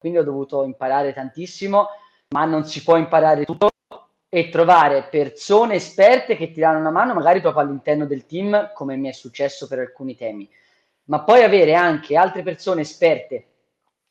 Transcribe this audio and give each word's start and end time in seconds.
quindi 0.00 0.16
ho 0.18 0.24
dovuto 0.24 0.64
imparare 0.64 1.12
tantissimo, 1.12 1.88
ma 2.30 2.46
non 2.46 2.64
si 2.64 2.82
può 2.82 2.96
imparare 2.96 3.44
tutto 3.44 3.68
e 4.32 4.48
trovare 4.48 5.08
persone 5.10 5.74
esperte 5.74 6.36
che 6.36 6.52
ti 6.52 6.60
danno 6.60 6.78
una 6.78 6.90
mano 6.90 7.12
magari 7.12 7.42
proprio 7.42 7.64
all'interno 7.64 8.06
del 8.06 8.24
team, 8.24 8.70
come 8.72 8.96
mi 8.96 9.08
è 9.08 9.12
successo 9.12 9.66
per 9.66 9.80
alcuni 9.80 10.16
temi, 10.16 10.48
ma 11.04 11.20
poi 11.20 11.42
avere 11.42 11.74
anche 11.74 12.16
altre 12.16 12.42
persone 12.42 12.80
esperte 12.80 13.46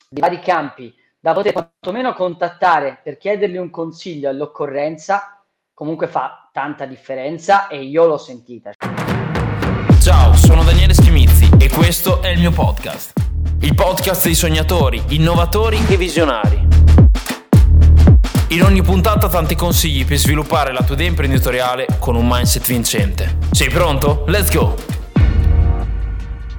di 0.08 0.22
vari 0.22 0.40
campi 0.40 0.94
da 1.20 1.34
poter 1.34 1.54
quantomeno 1.54 2.14
contattare 2.14 3.00
per 3.02 3.18
chiedergli 3.18 3.58
un 3.58 3.72
consiglio 3.72 4.30
all'occorrenza, 4.30 5.42
comunque 5.74 6.08
fa 6.08 6.50
tanta 6.52 6.86
differenza 6.86 7.68
e 7.68 7.82
io 7.82 8.06
l'ho 8.06 8.18
sentita. 8.18 8.74
Ciao, 10.02 10.34
sono 10.34 10.64
Daniele 10.64 10.94
Schimizzi 10.94 11.50
e 11.60 11.70
questo 11.70 12.22
è 12.22 12.30
il 12.30 12.40
mio 12.40 12.52
podcast. 12.52 13.29
Il 13.62 13.76
podcast 13.76 14.24
dei 14.24 14.36
sognatori, 14.36 15.02
innovatori 15.10 15.78
e 15.90 15.98
visionari. 15.98 16.66
In 18.52 18.64
ogni 18.64 18.82
puntata 18.82 19.28
tanti 19.28 19.56
consigli 19.56 20.06
per 20.06 20.16
sviluppare 20.16 20.72
la 20.72 20.82
tua 20.82 20.96
idea 20.96 21.10
imprenditoriale 21.10 21.86
con 22.00 22.16
un 22.16 22.26
mindset 22.26 22.66
vincente. 22.66 23.38
Sei 23.52 23.70
pronto? 23.70 24.24
Let's 24.28 24.50
go! 24.54 24.76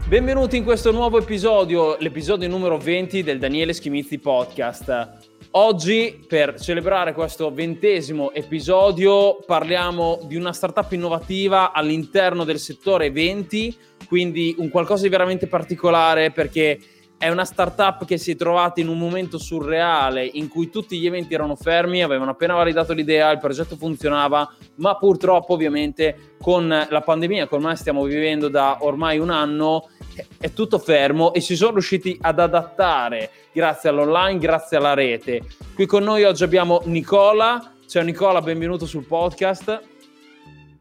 Benvenuti 0.06 0.59
in 0.59 0.65
questo 0.65 0.91
nuovo 0.91 1.19
episodio, 1.19 1.97
l'episodio 2.01 2.48
numero 2.48 2.77
20 2.77 3.23
del 3.23 3.39
Daniele 3.39 3.73
Schimizzi 3.73 4.19
Podcast. 4.19 5.30
Oggi, 5.53 6.25
per 6.29 6.61
celebrare 6.61 7.13
questo 7.13 7.53
ventesimo 7.53 8.33
episodio, 8.33 9.41
parliamo 9.45 10.21
di 10.29 10.37
una 10.37 10.53
startup 10.53 10.93
innovativa 10.93 11.73
all'interno 11.73 12.45
del 12.45 12.61
settore 12.61 13.07
eventi, 13.07 13.77
quindi 14.07 14.55
un 14.59 14.69
qualcosa 14.69 15.03
di 15.03 15.09
veramente 15.09 15.49
particolare 15.49 16.31
perché 16.31 16.79
è 17.20 17.29
una 17.29 17.45
startup 17.45 18.06
che 18.06 18.16
si 18.16 18.30
è 18.30 18.37
trovata 18.37 18.80
in 18.80 18.88
un 18.88 18.97
momento 18.97 19.37
surreale 19.37 20.24
in 20.24 20.48
cui 20.48 20.70
tutti 20.70 20.98
gli 20.98 21.05
eventi 21.05 21.34
erano 21.34 21.55
fermi, 21.55 22.02
avevano 22.02 22.30
appena 22.30 22.55
validato 22.55 22.95
l'idea, 22.95 23.31
il 23.31 23.39
progetto 23.39 23.77
funzionava, 23.77 24.50
ma 24.77 24.97
purtroppo 24.97 25.53
ovviamente 25.53 26.36
con 26.41 26.67
la 26.67 27.00
pandemia 27.03 27.47
che 27.47 27.55
ormai 27.55 27.77
stiamo 27.77 28.05
vivendo 28.05 28.48
da 28.48 28.78
ormai 28.80 29.19
un 29.19 29.28
anno 29.28 29.91
è 30.39 30.55
tutto 30.55 30.78
fermo 30.78 31.34
e 31.34 31.42
si 31.42 31.56
sono 31.56 31.72
riusciti 31.72 32.17
ad 32.22 32.39
adattare 32.39 33.30
grazie 33.52 33.91
all'online, 33.91 34.39
grazie 34.39 34.78
alla 34.78 34.95
rete. 34.95 35.42
Qui 35.75 35.84
con 35.84 36.02
noi 36.02 36.25
oggi 36.25 36.42
abbiamo 36.42 36.80
Nicola. 36.84 37.75
Ciao 37.86 38.02
Nicola, 38.02 38.41
benvenuto 38.41 38.86
sul 38.86 39.05
podcast. 39.05 39.83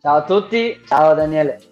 Ciao 0.02 0.16
a 0.16 0.24
tutti, 0.24 0.80
ciao 0.88 1.14
Daniele. 1.14 1.69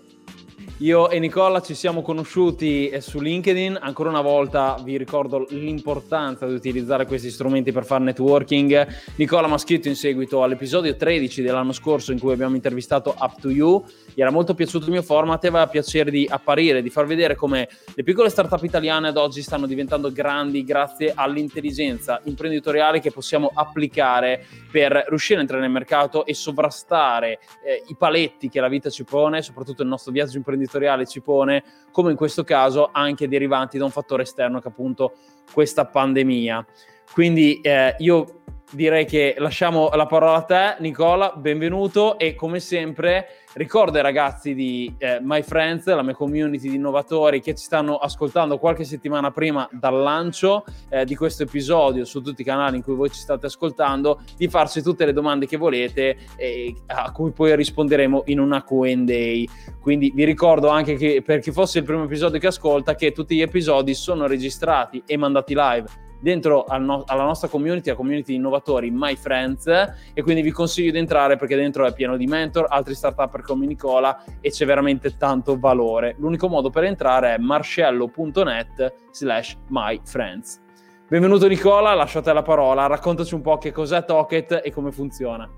Io 0.82 1.10
e 1.10 1.18
Nicola 1.18 1.60
ci 1.60 1.74
siamo 1.74 2.04
conosciuti 2.04 2.90
eh, 2.90 3.02
su 3.02 3.20
LinkedIn, 3.20 3.80
ancora 3.82 4.10
una 4.10 4.22
volta 4.22 4.78
vi 4.84 4.96
ricordo 4.96 5.48
l'importanza 5.50 6.46
di 6.46 6.54
utilizzare 6.54 7.08
questi 7.08 7.32
strumenti 7.32 7.72
per 7.72 7.84
fare 7.84 8.04
networking. 8.04 8.88
Nicola 9.16 9.48
mi 9.48 9.54
ha 9.54 9.58
scritto 9.58 9.88
in 9.88 9.96
seguito 9.96 10.44
all'episodio 10.44 10.96
13 10.96 11.42
dell'anno 11.42 11.72
scorso 11.72 12.12
in 12.12 12.20
cui 12.20 12.32
abbiamo 12.32 12.54
intervistato 12.54 13.16
Up 13.18 13.42
to 13.42 13.50
You, 13.50 13.84
gli 14.14 14.22
era 14.22 14.30
molto 14.30 14.54
piaciuto 14.54 14.86
il 14.86 14.92
mio 14.92 15.02
format 15.02 15.44
e 15.44 15.48
aveva 15.48 15.66
piacere 15.66 16.12
di 16.12 16.28
apparire, 16.30 16.84
di 16.84 16.92
far 16.92 17.08
vedere 17.08 17.36
come 17.36 17.68
le 17.96 18.04
piccole 18.04 18.30
startup 18.30 18.62
italiane 18.62 19.08
ad 19.08 19.18
oggi 19.18 19.42
stanno 19.42 19.66
diventando 19.66 20.12
grandi 20.12 20.64
grazie 20.64 21.12
all'intelligenza 21.16 22.22
imprenditoriale 22.26 23.00
che 23.00 23.10
possiamo 23.10 23.50
applicare 23.52 24.46
per 24.72 25.06
riuscire 25.08 25.40
a 25.40 25.42
entrare 25.42 25.64
nel 25.64 25.72
mercato 25.72 26.24
e 26.24 26.36
sovrastare 26.36 27.40
eh, 27.66 27.82
i 27.88 27.96
paletti 27.98 28.48
che 28.48 28.60
la 28.60 28.68
vita 28.68 28.92
ci 28.92 29.04
pone, 29.06 29.42
soprattutto 29.42 29.82
il 29.82 29.88
nostro 29.88 30.12
viaggio 30.12 30.38
imprenditoriale 30.38 30.66
imprenditoriale 30.68 31.06
ci 31.08 31.22
pone, 31.22 31.64
come 31.92 32.12
in 32.12 32.18
questo 32.18 32.44
caso 32.44 32.90
anche 32.92 33.28
derivanti 33.28 33.78
da 33.78 33.86
un 33.86 33.92
fattore 33.92 34.24
esterno 34.24 34.60
che 34.60 34.68
appunto 34.68 35.14
questa 35.52 35.86
pandemia. 35.86 36.66
Quindi 37.12 37.62
eh, 37.62 37.96
io 38.00 38.42
direi 38.72 39.06
che 39.06 39.36
lasciamo 39.38 39.90
la 39.94 40.06
parola 40.06 40.36
a 40.36 40.42
te, 40.42 40.76
Nicola, 40.80 41.34
benvenuto 41.36 42.18
e 42.18 42.36
come 42.36 42.60
sempre 42.60 43.28
ricordo 43.54 43.98
ai 43.98 44.04
ragazzi 44.04 44.54
di 44.54 44.94
eh, 44.98 45.20
My 45.22 45.42
Friends, 45.42 45.86
la 45.88 46.04
mia 46.04 46.14
community 46.14 46.70
di 46.70 46.76
innovatori 46.76 47.42
che 47.42 47.56
ci 47.56 47.64
stanno 47.64 47.96
ascoltando 47.96 48.58
qualche 48.60 48.84
settimana 48.84 49.32
prima 49.32 49.68
dal 49.72 49.96
lancio 49.96 50.66
eh, 50.90 51.06
di 51.06 51.16
questo 51.16 51.44
episodio 51.44 52.06
su 52.06 52.22
tutti 52.22 52.42
i 52.42 52.46
canali 52.46 52.78
in 52.78 52.84
cui 52.84 52.94
voi 52.94 53.10
ci 53.10 53.20
state 53.20 53.46
ascoltando, 53.46 54.22
di 54.36 54.48
farci 54.48 54.82
tutte 54.82 55.06
le 55.06 55.14
domande 55.14 55.48
che 55.48 55.58
volete 55.58 56.18
e 56.36 56.76
a 56.88 57.12
cui 57.12 57.32
poi 57.32 57.56
risponderemo 57.56 58.24
in 58.26 58.40
una 58.40 58.64
Q&A. 58.64 59.76
Quindi 59.80 60.12
vi 60.14 60.26
ricordo 60.26 60.68
anche 60.68 60.96
che 60.96 61.24
per 61.26 61.40
chi 61.40 61.52
fosse 61.52 61.80
il 61.80 61.86
primo 61.86 62.04
episodio 62.04 62.40
che 62.40 62.48
ascolta 62.48 62.96
che 62.96 63.12
tutti 63.12 63.36
gli 63.36 63.42
episodi 63.42 63.94
sono 63.94 64.28
registrati 64.28 65.02
e 65.06 65.18
mandati 65.18 65.54
live 65.56 66.06
dentro 66.20 66.64
al 66.64 66.84
no- 66.84 67.04
alla 67.06 67.24
nostra 67.24 67.48
community, 67.48 67.90
la 67.90 67.96
community 67.96 68.32
di 68.32 68.38
innovatori 68.38 68.92
My 68.92 69.16
Friends 69.16 69.68
e 70.14 70.22
quindi 70.24 70.42
vi 70.42 70.52
consiglio 70.52 70.92
di 70.92 70.98
entrare 70.98 71.38
perché 71.38 71.56
dentro 71.56 71.86
è 71.86 71.94
pieno 71.94 72.18
di 72.18 72.26
mentor, 72.26 72.68
altri 72.70 72.96
startup 72.96 73.42
come 73.42 73.66
Nicola 73.66 74.24
e 74.42 74.50
c'è 74.50 74.66
veramente 74.66 75.18
tanto 75.18 75.58
valore. 75.60 76.16
L'unico 76.18 76.48
modo 76.48 76.70
per 76.70 76.84
entrare 76.84 77.36
è 77.36 77.38
marcello.net 77.38 78.94
slash 79.12 79.58
myfriends. 79.68 80.62
Benvenuto 81.08 81.48
Nicola, 81.48 81.94
lasciate 81.94 82.34
la 82.34 82.42
parola, 82.42 82.86
raccontaci 82.88 83.34
un 83.34 83.42
po' 83.42 83.58
che 83.58 83.72
cos'è 83.72 84.04
Toket 84.04 84.62
e 84.64 84.72
come 84.72 84.92
funziona. 84.92 85.50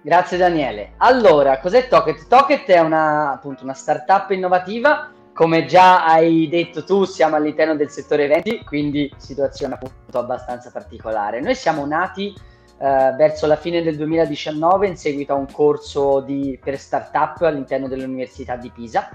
Grazie 0.00 0.36
Daniele. 0.36 0.94
Allora, 0.96 1.60
cos'è 1.60 1.86
Toket? 1.86 2.26
Toket 2.26 2.66
è 2.66 2.80
una, 2.80 3.32
appunto, 3.32 3.62
una 3.62 3.74
startup 3.74 4.30
innovativa 4.30 5.12
come 5.32 5.64
già 5.64 6.04
hai 6.04 6.48
detto 6.48 6.84
tu, 6.84 7.04
siamo 7.04 7.36
all'interno 7.36 7.74
del 7.74 7.90
settore 7.90 8.24
eventi, 8.24 8.62
quindi 8.64 9.12
situazione 9.16 9.74
appunto 9.74 10.18
abbastanza 10.18 10.70
particolare. 10.70 11.40
Noi 11.40 11.54
siamo 11.54 11.86
nati 11.86 12.34
eh, 12.78 13.14
verso 13.16 13.46
la 13.46 13.56
fine 13.56 13.82
del 13.82 13.96
2019 13.96 14.86
in 14.86 14.96
seguito 14.96 15.32
a 15.32 15.36
un 15.36 15.46
corso 15.50 16.20
di, 16.20 16.58
per 16.62 16.78
startup 16.78 17.40
all'interno 17.42 17.88
dell'Università 17.88 18.56
di 18.56 18.70
Pisa 18.70 19.08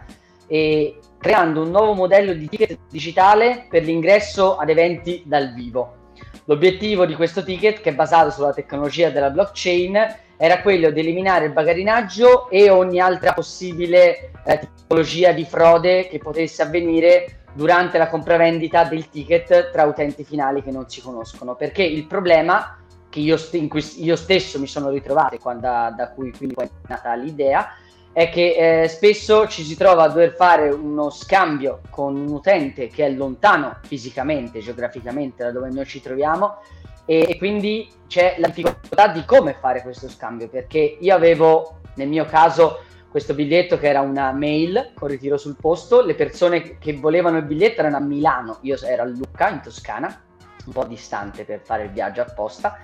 e 0.48 1.00
creando 1.20 1.62
un 1.62 1.70
nuovo 1.70 1.94
modello 1.94 2.34
di 2.34 2.48
ticket 2.48 2.80
digitale 2.90 3.68
per 3.70 3.84
l'ingresso 3.84 4.56
ad 4.58 4.70
eventi 4.70 5.24
dal 5.26 5.54
vivo. 5.54 5.96
L'obiettivo 6.46 7.06
di 7.06 7.14
questo 7.14 7.44
ticket, 7.44 7.82
che 7.82 7.90
è 7.90 7.94
basato 7.94 8.32
sulla 8.32 8.54
tecnologia 8.54 9.10
della 9.10 9.30
blockchain, 9.30 10.26
era 10.38 10.62
quello 10.62 10.92
di 10.92 11.00
eliminare 11.00 11.46
il 11.46 11.52
bagarinaggio 11.52 12.50
e 12.50 12.70
ogni 12.70 13.00
altra 13.00 13.34
possibile 13.34 14.32
eh, 14.46 14.60
tipologia 14.60 15.32
di 15.32 15.44
frode 15.44 16.08
che 16.08 16.20
potesse 16.20 16.62
avvenire 16.62 17.40
durante 17.54 17.98
la 17.98 18.08
compravendita 18.08 18.84
del 18.84 19.10
ticket 19.10 19.72
tra 19.72 19.84
utenti 19.84 20.24
finali 20.24 20.62
che 20.62 20.72
non 20.72 20.88
si 20.88 21.02
conoscono. 21.02 21.56
Perché 21.56 21.84
il 21.84 22.06
problema 22.06 22.78
che 23.10 23.20
io, 23.20 23.36
st- 23.36 23.56
in 23.56 23.68
cui 23.68 23.84
io 23.98 24.16
stesso 24.16 24.60
mi 24.60 24.68
sono 24.68 24.90
ritrovato, 24.90 25.38
quando, 25.40 25.62
da, 25.62 25.94
da 25.96 26.12
cui 26.12 26.32
quindi 26.32 26.54
è 26.56 26.70
nata 26.88 27.16
l'idea, 27.16 27.74
è 28.14 28.30
che 28.30 28.82
eh, 28.84 28.88
spesso 28.88 29.48
ci 29.48 29.64
si 29.64 29.76
trova 29.76 30.04
a 30.04 30.08
dover 30.08 30.34
fare 30.34 30.70
uno 30.70 31.10
scambio 31.10 31.82
con 31.90 32.16
un 32.16 32.28
utente 32.30 32.88
che 32.88 33.06
è 33.06 33.10
lontano 33.12 33.78
fisicamente, 33.84 34.60
geograficamente 34.60 35.44
da 35.44 35.52
dove 35.52 35.70
noi 35.70 35.86
ci 35.86 36.02
troviamo 36.02 36.58
e, 37.08 37.26
e 37.28 37.38
quindi 37.40 37.90
c'è 38.06 38.36
la 38.38 38.48
difficoltà 38.48 39.08
di 39.08 39.26
come 39.26 39.56
fare 39.60 39.82
questo 39.82 40.08
scambio 40.08 40.48
perché 40.48 40.98
io 41.00 41.16
avevo 41.16 41.80
nel 41.96 42.08
mio 42.08 42.26
caso 42.26 42.82
questo 43.10 43.34
biglietto 43.34 43.80
che 43.80 43.88
era 43.88 44.02
una 44.02 44.32
mail 44.32 44.92
con 44.94 45.08
ritiro 45.08 45.38
sul 45.38 45.56
posto, 45.60 46.06
le 46.06 46.14
persone 46.14 46.78
che 46.78 46.94
volevano 46.94 47.38
il 47.38 47.46
biglietto 47.46 47.80
erano 47.80 47.98
a 47.98 48.02
Milano, 48.02 48.60
io 48.62 48.78
ero 48.84 49.02
a 49.02 49.06
Lucca 49.06 49.50
in 49.50 49.62
Toscana, 49.62 50.22
un 50.66 50.74
po' 50.74 50.84
distante 50.84 51.46
per 51.46 51.62
fare 51.64 51.86
il 51.86 51.92
viaggio 51.92 52.22
apposta 52.22 52.78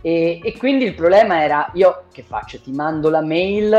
e, 0.00 0.40
e 0.42 0.56
quindi 0.56 0.84
il 0.84 0.94
problema 0.94 1.42
era 1.42 1.70
io 1.74 2.04
che 2.12 2.22
faccio? 2.22 2.60
Ti 2.60 2.72
mando 2.72 3.08
la 3.08 3.22
mail 3.22 3.76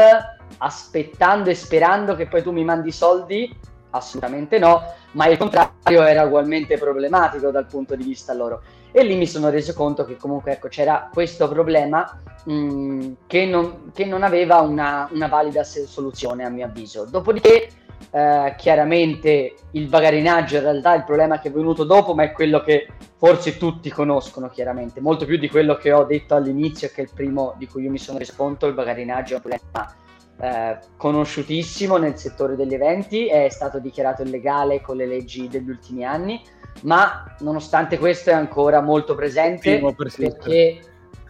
aspettando 0.57 1.49
e 1.49 1.55
sperando 1.55 2.15
che 2.15 2.27
poi 2.27 2.41
tu 2.41 2.51
mi 2.51 2.63
mandi 2.63 2.89
i 2.89 2.93
soldi? 2.93 3.55
Assolutamente 3.91 4.59
no, 4.59 4.83
ma 5.13 5.27
il 5.27 5.37
contrario 5.37 6.03
era 6.03 6.23
ugualmente 6.23 6.77
problematico 6.77 7.51
dal 7.51 7.65
punto 7.65 7.95
di 7.95 8.03
vista 8.03 8.33
loro 8.33 8.61
e 8.91 9.03
lì 9.03 9.15
mi 9.15 9.27
sono 9.27 9.49
reso 9.49 9.73
conto 9.73 10.05
che 10.05 10.15
comunque 10.15 10.53
ecco, 10.53 10.67
c'era 10.67 11.09
questo 11.13 11.47
problema 11.47 12.19
mh, 12.45 12.53
mm, 12.53 13.11
che, 13.27 13.45
non, 13.45 13.91
che, 13.93 14.05
non, 14.05 14.23
aveva 14.23 14.59
una, 14.59 15.07
una, 15.11 15.27
valida 15.27 15.63
soluzione 15.63 16.43
a 16.43 16.49
mio 16.49 16.65
avviso. 16.65 17.05
Dopodiché 17.05 17.69
eh, 18.11 18.55
chiaramente 18.57 19.55
il 19.71 19.87
bagarinaggio 19.87 20.55
in 20.55 20.63
realtà 20.63 20.93
è 20.93 20.97
il 20.97 21.03
problema 21.03 21.39
che 21.39 21.49
è 21.49 21.51
venuto 21.51 21.83
dopo, 21.83 22.15
ma 22.15 22.23
è 22.23 22.31
quello 22.31 22.61
che 22.61 22.87
forse 23.17 23.57
tutti 23.57 23.89
conoscono 23.89 24.49
chiaramente, 24.49 25.01
molto 25.01 25.25
più 25.25 25.37
di 25.37 25.49
quello 25.49 25.75
che 25.75 25.91
ho 25.91 26.05
detto 26.05 26.35
all'inizio, 26.35 26.89
che 26.89 27.01
è 27.01 27.03
il 27.03 27.11
primo 27.13 27.53
di 27.57 27.67
cui 27.67 27.83
io 27.83 27.91
mi 27.91 27.99
sono 27.99 28.17
reso 28.17 28.33
conto, 28.35 28.65
il 28.65 28.73
bagarinaggio 28.73 29.33
è 29.33 29.35
un 29.35 29.41
problema 29.41 29.95
eh, 30.41 30.79
conosciutissimo 30.97 31.97
nel 31.97 32.17
settore 32.17 32.55
degli 32.55 32.73
eventi, 32.73 33.27
è 33.27 33.49
stato 33.49 33.79
dichiarato 33.79 34.23
illegale 34.23 34.81
con 34.81 34.95
le 34.95 35.05
leggi 35.05 35.47
degli 35.47 35.69
ultimi 35.69 36.05
anni 36.05 36.41
ma 36.81 37.35
nonostante 37.39 37.97
questo 37.97 38.29
è 38.29 38.33
ancora 38.33 38.81
molto 38.81 39.15
presente 39.15 39.79
perché 39.95 40.79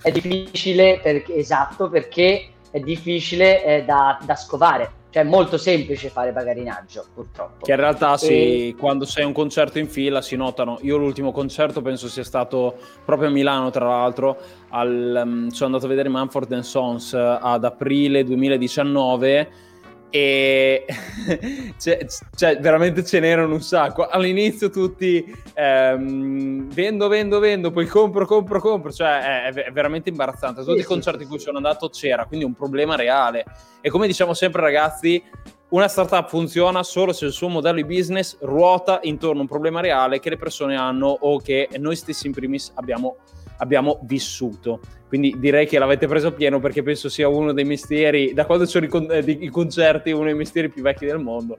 è 0.01 0.11
difficile, 0.11 0.99
perché, 1.01 1.35
esatto, 1.35 1.89
perché 1.89 2.49
è 2.71 2.79
difficile 2.79 3.63
eh, 3.63 3.83
da, 3.83 4.19
da, 4.23 4.35
scovare. 4.35 4.97
Cioè 5.09 5.23
è 5.23 5.25
molto 5.25 5.57
semplice 5.57 6.09
fare 6.09 6.31
bagarinaggio, 6.31 7.07
purtroppo. 7.13 7.65
Che 7.65 7.71
in 7.71 7.77
realtà 7.77 8.15
sì, 8.15 8.69
e... 8.69 8.75
quando 8.77 9.05
sei 9.05 9.25
un 9.25 9.33
concerto 9.33 9.79
in 9.79 9.87
fila 9.87 10.21
si 10.21 10.35
notano. 10.35 10.77
Io 10.83 10.97
l'ultimo 10.97 11.31
concerto 11.31 11.81
penso 11.81 12.07
sia 12.07 12.23
stato 12.23 12.75
proprio 13.03 13.29
a 13.29 13.31
Milano, 13.31 13.71
tra 13.71 13.87
l'altro. 13.87 14.37
Al, 14.69 15.21
um, 15.25 15.47
sono 15.47 15.65
andato 15.65 15.85
a 15.85 15.89
vedere 15.89 16.09
Manford 16.09 16.59
Sons 16.59 17.13
ad 17.13 17.63
aprile 17.63 18.23
2019 18.23 19.49
e 20.09 20.85
cioè, 21.77 22.05
cioè, 22.35 22.59
veramente 22.59 23.03
ce 23.03 23.19
n'erano 23.19 23.53
un 23.53 23.61
sacco. 23.61 24.07
All'inizio 24.07 24.69
tutti 24.69 25.23
ehm, 25.53 26.71
vendo, 26.73 27.07
vendo, 27.07 27.39
vendo, 27.39 27.71
poi 27.71 27.85
compro, 27.85 28.25
compro, 28.25 28.59
compro, 28.59 28.91
cioè 28.91 29.47
è, 29.47 29.53
è 29.53 29.71
veramente 29.71 30.09
imbarazzante. 30.09 30.61
Tutti 30.61 30.77
sì, 30.77 30.81
i 30.81 30.85
concerti 30.85 31.19
sì, 31.19 31.23
in 31.23 31.29
cui 31.29 31.39
sono 31.39 31.57
andato 31.57 31.89
c'era, 31.89 32.25
quindi 32.25 32.45
un 32.45 32.53
problema 32.53 32.95
reale. 32.95 33.45
E 33.81 33.89
come 33.89 34.07
diciamo 34.07 34.33
sempre 34.33 34.61
ragazzi, 34.61 35.23
una 35.69 35.87
startup 35.87 36.27
funziona 36.27 36.81
solo 36.81 37.13
se 37.13 37.25
il 37.25 37.31
suo 37.31 37.47
modello 37.47 37.75
di 37.75 37.85
business 37.85 38.37
ruota 38.39 38.99
intorno 39.03 39.39
a 39.39 39.41
un 39.41 39.47
problema 39.47 39.81
reale 39.81 40.19
che 40.19 40.29
le 40.29 40.37
persone 40.37 40.75
hanno 40.75 41.07
o 41.07 41.37
che 41.39 41.69
noi 41.77 41.95
stessi 41.95 42.25
in 42.25 42.33
primis 42.33 42.71
abbiamo 42.75 43.17
abbiamo 43.59 43.99
vissuto. 44.03 44.79
Quindi 45.07 45.35
direi 45.39 45.65
che 45.65 45.79
l'avete 45.79 46.07
preso 46.07 46.33
pieno 46.33 46.59
perché 46.59 46.83
penso 46.83 47.09
sia 47.09 47.27
uno 47.27 47.51
dei 47.51 47.63
mestieri, 47.63 48.33
da 48.33 48.45
quando 48.45 48.65
sono 48.65 48.85
i, 48.85 48.89
con- 48.89 49.07
eh, 49.09 49.19
i 49.19 49.49
concerti, 49.49 50.11
uno 50.11 50.25
dei 50.25 50.35
mestieri 50.35 50.69
più 50.69 50.83
vecchi 50.83 51.05
del 51.05 51.19
mondo. 51.19 51.57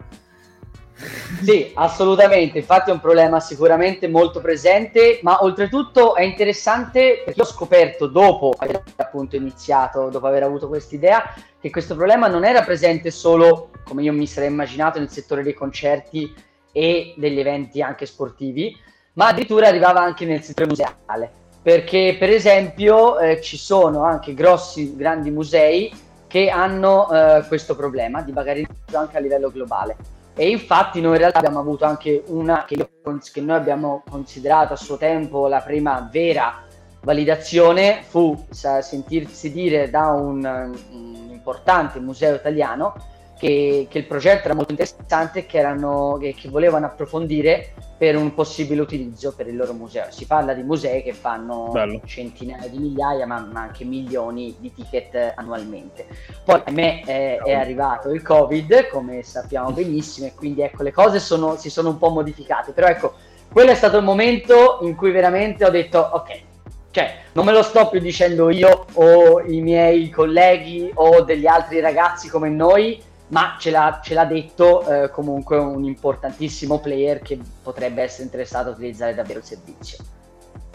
Sì, 1.42 1.72
assolutamente, 1.74 2.58
infatti 2.58 2.90
è 2.90 2.92
un 2.92 3.00
problema 3.00 3.40
sicuramente 3.40 4.06
molto 4.06 4.40
presente, 4.40 5.20
ma 5.22 5.42
oltretutto 5.42 6.14
è 6.14 6.22
interessante 6.22 7.22
perché 7.24 7.40
ho 7.40 7.46
scoperto 7.46 8.06
dopo 8.06 8.54
aver 8.56 8.82
appunto 8.96 9.34
iniziato, 9.34 10.10
dopo 10.10 10.26
aver 10.26 10.42
avuto 10.42 10.68
questa 10.68 10.94
idea, 10.94 11.34
che 11.58 11.70
questo 11.70 11.96
problema 11.96 12.28
non 12.28 12.44
era 12.44 12.62
presente 12.62 13.10
solo, 13.10 13.70
come 13.84 14.02
io 14.02 14.12
mi 14.12 14.26
sarei 14.26 14.50
immaginato, 14.50 14.98
nel 14.98 15.08
settore 15.08 15.42
dei 15.42 15.54
concerti 15.54 16.32
e 16.70 17.14
degli 17.16 17.40
eventi 17.40 17.80
anche 17.80 18.04
sportivi, 18.04 18.76
ma 19.14 19.28
addirittura 19.28 19.68
arrivava 19.68 20.00
anche 20.02 20.26
nel 20.26 20.42
settore 20.42 20.68
museale 20.68 21.39
perché 21.62 22.16
per 22.18 22.30
esempio 22.30 23.18
eh, 23.18 23.40
ci 23.40 23.56
sono 23.56 24.04
anche 24.04 24.34
grossi, 24.34 24.96
grandi 24.96 25.30
musei 25.30 25.92
che 26.26 26.48
hanno 26.48 27.10
eh, 27.10 27.44
questo 27.48 27.74
problema 27.74 28.22
di 28.22 28.32
bagarinaggio 28.32 28.96
anche 28.96 29.16
a 29.16 29.20
livello 29.20 29.50
globale. 29.50 29.96
E 30.34 30.48
infatti 30.48 31.00
noi 31.00 31.12
in 31.12 31.18
realtà 31.18 31.38
abbiamo 31.38 31.58
avuto 31.58 31.84
anche 31.84 32.22
una 32.28 32.64
che, 32.64 32.74
io, 32.74 32.88
che 33.32 33.40
noi 33.40 33.56
abbiamo 33.56 34.02
considerato 34.08 34.72
a 34.72 34.76
suo 34.76 34.96
tempo 34.96 35.48
la 35.48 35.60
prima 35.60 36.08
vera 36.10 36.62
validazione, 37.02 38.02
fu 38.06 38.46
sa, 38.50 38.80
sentirsi 38.80 39.52
dire 39.52 39.90
da 39.90 40.08
un, 40.08 40.44
un 40.92 41.28
importante 41.30 41.98
museo 41.98 42.36
italiano 42.36 42.94
che, 43.40 43.86
che, 43.88 43.98
il 43.98 44.04
progetto 44.04 44.44
era 44.44 44.54
molto 44.54 44.72
interessante 44.72 45.38
e 45.38 45.46
che, 45.46 45.56
erano, 45.56 46.18
che, 46.20 46.34
che, 46.38 46.50
volevano 46.50 46.84
approfondire 46.84 47.72
per 47.96 48.14
un 48.14 48.34
possibile 48.34 48.82
utilizzo 48.82 49.34
per 49.34 49.48
il 49.48 49.56
loro 49.56 49.72
museo. 49.72 50.04
Si 50.10 50.26
parla 50.26 50.52
di 50.52 50.62
musei 50.62 51.02
che 51.02 51.14
fanno 51.14 51.70
Bello. 51.72 52.02
centinaia 52.04 52.68
di 52.68 52.76
migliaia, 52.76 53.26
ma, 53.26 53.40
ma, 53.50 53.62
anche 53.62 53.84
milioni 53.84 54.54
di 54.58 54.74
ticket 54.74 55.32
annualmente. 55.36 56.06
Poi 56.44 56.60
a 56.62 56.70
me 56.70 57.00
è, 57.00 57.38
è, 57.38 57.54
arrivato 57.54 58.10
il 58.10 58.20
Covid, 58.20 58.88
come 58.88 59.22
sappiamo 59.22 59.70
benissimo, 59.70 60.26
e 60.26 60.34
quindi 60.34 60.60
ecco 60.60 60.82
le 60.82 60.92
cose 60.92 61.18
sono, 61.18 61.56
si 61.56 61.70
sono 61.70 61.88
un 61.88 61.96
po' 61.96 62.10
modificate. 62.10 62.72
Però 62.72 62.88
ecco, 62.88 63.14
quello 63.50 63.70
è 63.70 63.74
stato 63.74 63.96
il 63.96 64.04
momento 64.04 64.80
in 64.82 64.94
cui 64.94 65.12
veramente 65.12 65.64
ho 65.64 65.70
detto, 65.70 65.98
ok, 65.98 66.42
cioè, 66.90 67.14
non 67.32 67.46
me 67.46 67.52
lo 67.52 67.62
sto 67.62 67.88
più 67.88 68.00
dicendo 68.00 68.50
io 68.50 68.84
o 68.94 69.40
i 69.40 69.62
miei 69.62 70.10
colleghi 70.10 70.90
o 70.92 71.22
degli 71.22 71.46
altri 71.46 71.80
ragazzi 71.80 72.28
come 72.28 72.50
noi, 72.50 73.08
ma 73.30 73.56
ce 73.58 73.70
l'ha, 73.70 74.00
ce 74.02 74.14
l'ha 74.14 74.24
detto 74.24 74.86
eh, 74.86 75.10
comunque 75.10 75.56
un 75.56 75.84
importantissimo 75.84 76.78
player 76.78 77.20
che 77.20 77.38
potrebbe 77.62 78.02
essere 78.02 78.24
interessato 78.24 78.70
a 78.70 78.72
utilizzare 78.72 79.14
davvero 79.14 79.38
il 79.38 79.44
servizio. 79.44 79.98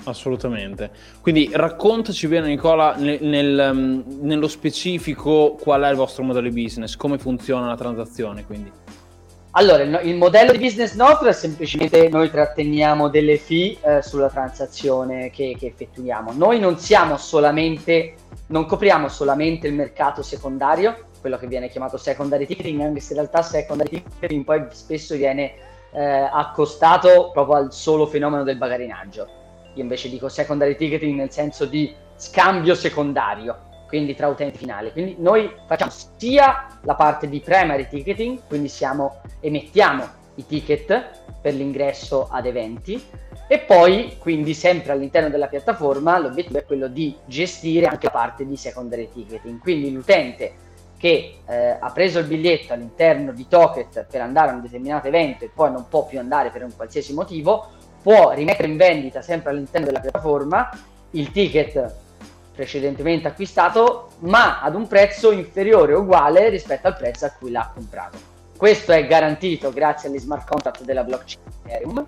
Assolutamente. 0.05 0.91
Quindi 1.21 1.49
raccontaci 1.51 2.27
bene 2.27 2.47
Nicola 2.47 2.95
nel, 2.95 3.17
nel, 3.21 3.71
mm, 3.73 4.01
nello 4.21 4.47
specifico 4.47 5.55
qual 5.59 5.81
è 5.81 5.89
il 5.89 5.95
vostro 5.95 6.23
modello 6.23 6.49
di 6.49 6.61
business, 6.63 6.95
come 6.95 7.17
funziona 7.17 7.67
la 7.67 7.75
transazione 7.75 8.45
quindi. 8.45 8.71
Allora, 9.57 9.83
il, 9.83 10.01
il 10.03 10.17
modello 10.17 10.51
di 10.51 10.57
business 10.57 10.95
nostro 10.95 11.29
è 11.29 11.33
semplicemente 11.33 12.09
noi 12.09 12.29
tratteniamo 12.29 13.07
delle 13.07 13.37
fee 13.37 13.77
eh, 13.81 14.01
sulla 14.01 14.29
transazione 14.29 15.29
che, 15.29 15.55
che 15.57 15.67
effettuiamo. 15.67 16.33
Noi 16.33 16.59
non 16.59 16.77
siamo 16.77 17.15
solamente, 17.17 18.15
non 18.47 18.65
copriamo 18.65 19.07
solamente 19.07 19.67
il 19.67 19.73
mercato 19.73 20.21
secondario, 20.21 21.05
quello 21.25 21.39
che 21.39 21.47
viene 21.47 21.69
chiamato 21.69 21.97
secondary 21.97 22.45
ticketing, 22.45 22.79
anche 22.81 22.99
se 22.99 23.13
in 23.13 23.19
realtà 23.21 23.41
secondary 23.41 23.89
ticketing 23.89 24.43
poi 24.43 24.63
spesso 24.69 25.15
viene 25.15 25.53
eh, 25.91 26.03
accostato 26.03 27.31
proprio 27.33 27.55
al 27.55 27.73
solo 27.73 28.05
fenomeno 28.05 28.43
del 28.43 28.57
bagarinaggio. 28.57 29.27
Io 29.73 29.81
invece 29.81 30.07
dico 30.07 30.29
secondary 30.29 30.75
ticketing 30.75 31.17
nel 31.17 31.31
senso 31.31 31.65
di 31.65 31.91
scambio 32.15 32.75
secondario, 32.75 33.57
quindi 33.87 34.13
tra 34.13 34.27
utenti 34.27 34.59
finali. 34.59 34.91
Quindi 34.91 35.15
noi 35.17 35.51
facciamo 35.65 35.91
sia 36.15 36.67
la 36.83 36.93
parte 36.93 37.27
di 37.27 37.39
primary 37.39 37.87
ticketing, 37.87 38.41
quindi 38.47 38.67
siamo, 38.67 39.21
emettiamo 39.39 40.07
i 40.35 40.45
ticket 40.45 41.21
per 41.41 41.55
l'ingresso 41.55 42.27
ad 42.29 42.45
eventi 42.45 43.03
e 43.47 43.59
poi 43.59 44.17
quindi 44.19 44.53
sempre 44.53 44.91
all'interno 44.91 45.29
della 45.29 45.47
piattaforma 45.47 46.19
l'obiettivo 46.19 46.59
è 46.59 46.65
quello 46.65 46.87
di 46.87 47.15
gestire 47.25 47.87
anche 47.87 48.05
la 48.05 48.11
parte 48.11 48.45
di 48.45 48.55
secondary 48.55 49.09
ticketing. 49.11 49.59
Quindi 49.59 49.91
l'utente 49.91 50.64
che 51.05 51.35
eh, 51.45 51.77
ha 51.79 51.91
preso 51.91 52.17
il 52.17 52.25
biglietto 52.25 52.73
all'interno 52.73 53.31
di 53.31 53.47
Toket 53.47 54.07
per 54.09 54.21
andare 54.21 54.49
a 54.49 54.55
un 54.55 54.61
determinato 54.61 55.05
evento 55.05 55.45
e 55.45 55.51
poi 55.53 55.71
non 55.71 55.85
può 55.87 56.03
più 56.07 56.17
andare 56.17 56.49
per 56.49 56.63
un 56.63 56.75
qualsiasi 56.75 57.13
motivo, 57.13 57.67
può 58.01 58.31
rimettere 58.31 58.69
in 58.69 58.75
vendita 58.75 59.21
sempre 59.21 59.51
all'interno 59.51 59.85
della 59.85 59.99
piattaforma 59.99 60.67
il 61.11 61.31
ticket 61.31 61.93
precedentemente 62.55 63.27
acquistato, 63.27 64.13
ma 64.21 64.61
ad 64.61 64.73
un 64.73 64.87
prezzo 64.87 65.31
inferiore 65.31 65.93
o 65.93 65.99
uguale 65.99 66.49
rispetto 66.49 66.87
al 66.87 66.95
prezzo 66.95 67.25
a 67.25 67.31
cui 67.37 67.51
l'ha 67.51 67.69
comprato. 67.71 68.17
Questo 68.57 68.91
è 68.91 69.05
garantito 69.05 69.71
grazie 69.71 70.09
agli 70.09 70.17
smart 70.17 70.49
contract 70.49 70.83
della 70.85 71.03
blockchain 71.03 71.43
Ethereum 71.65 72.03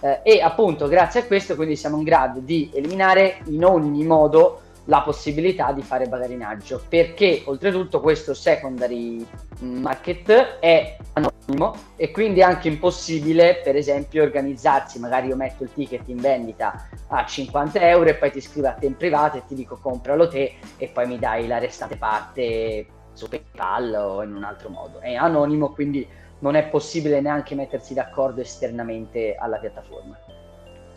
eh, 0.00 0.20
e 0.22 0.42
appunto 0.42 0.88
grazie 0.88 1.20
a 1.20 1.24
questo 1.24 1.54
quindi 1.54 1.74
siamo 1.74 1.96
in 1.96 2.02
grado 2.02 2.40
di 2.40 2.70
eliminare 2.74 3.38
in 3.46 3.64
ogni 3.64 4.04
modo 4.04 4.60
la 4.86 5.02
possibilità 5.02 5.72
di 5.72 5.82
fare 5.82 6.06
bagarinaggio 6.06 6.82
perché 6.88 7.42
oltretutto 7.46 8.00
questo 8.00 8.34
secondary 8.34 9.26
market 9.60 10.58
è 10.60 10.96
anonimo 11.12 11.74
e 11.96 12.10
quindi 12.10 12.40
è 12.40 12.44
anche 12.44 12.68
impossibile 12.68 13.60
per 13.62 13.76
esempio 13.76 14.22
organizzarsi. 14.22 14.98
Magari 14.98 15.28
io 15.28 15.36
metto 15.36 15.64
il 15.64 15.72
ticket 15.72 16.08
in 16.08 16.18
vendita 16.18 16.88
a 17.08 17.24
50 17.24 17.80
euro 17.88 18.10
e 18.10 18.14
poi 18.14 18.30
ti 18.30 18.40
scrivo 18.40 18.68
a 18.68 18.72
te 18.72 18.86
in 18.86 18.96
privato 18.96 19.38
e 19.38 19.42
ti 19.46 19.54
dico 19.54 19.78
compralo 19.80 20.28
te 20.28 20.54
e 20.76 20.88
poi 20.88 21.06
mi 21.06 21.18
dai 21.18 21.46
la 21.46 21.58
restante 21.58 21.96
parte 21.96 22.86
su 23.12 23.28
PayPal 23.28 23.94
o 23.94 24.22
in 24.22 24.34
un 24.34 24.44
altro 24.44 24.68
modo. 24.68 25.00
È 25.00 25.14
anonimo 25.14 25.72
quindi 25.72 26.06
non 26.38 26.54
è 26.54 26.64
possibile 26.68 27.20
neanche 27.20 27.54
mettersi 27.54 27.94
d'accordo 27.94 28.40
esternamente 28.40 29.34
alla 29.36 29.56
piattaforma. 29.56 30.16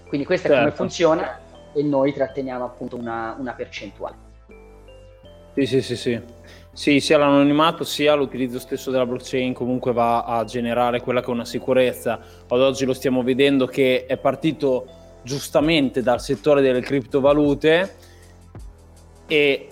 Quindi 0.08 0.25
questo 0.25 0.48
è 0.48 0.50
certo. 0.50 0.65
come 0.65 0.75
funziona 0.75 1.48
e 1.74 1.84
noi 1.84 2.14
tratteniamo 2.14 2.64
appunto 2.66 2.96
una, 2.96 3.36
una 3.40 3.54
percentuale. 3.54 4.28
Sì, 5.56 5.66
sì, 5.66 5.82
sì, 5.82 5.96
sì. 5.96 6.22
Sì, 6.72 7.00
sia 7.00 7.18
l'anonimato 7.18 7.84
sia 7.84 8.14
l'utilizzo 8.14 8.60
stesso 8.60 8.92
della 8.92 9.06
blockchain 9.06 9.54
comunque 9.54 9.92
va 9.92 10.24
a 10.24 10.46
generare 10.46 11.02
quella 11.02 11.20
che 11.20 11.28
è 11.28 11.32
una 11.32 11.46
sicurezza. 11.46 12.20
Ad 12.48 12.62
oggi 12.62 12.86
lo 12.86 12.94
stiamo 12.94 13.24
vedendo 13.24 13.66
che 13.66 14.06
è 14.06 14.18
partito 14.18 14.88
giustamente 15.24 16.02
dal 16.02 16.22
settore 16.22 16.62
delle 16.62 16.80
criptovalute 16.80 17.96
e 19.28 19.68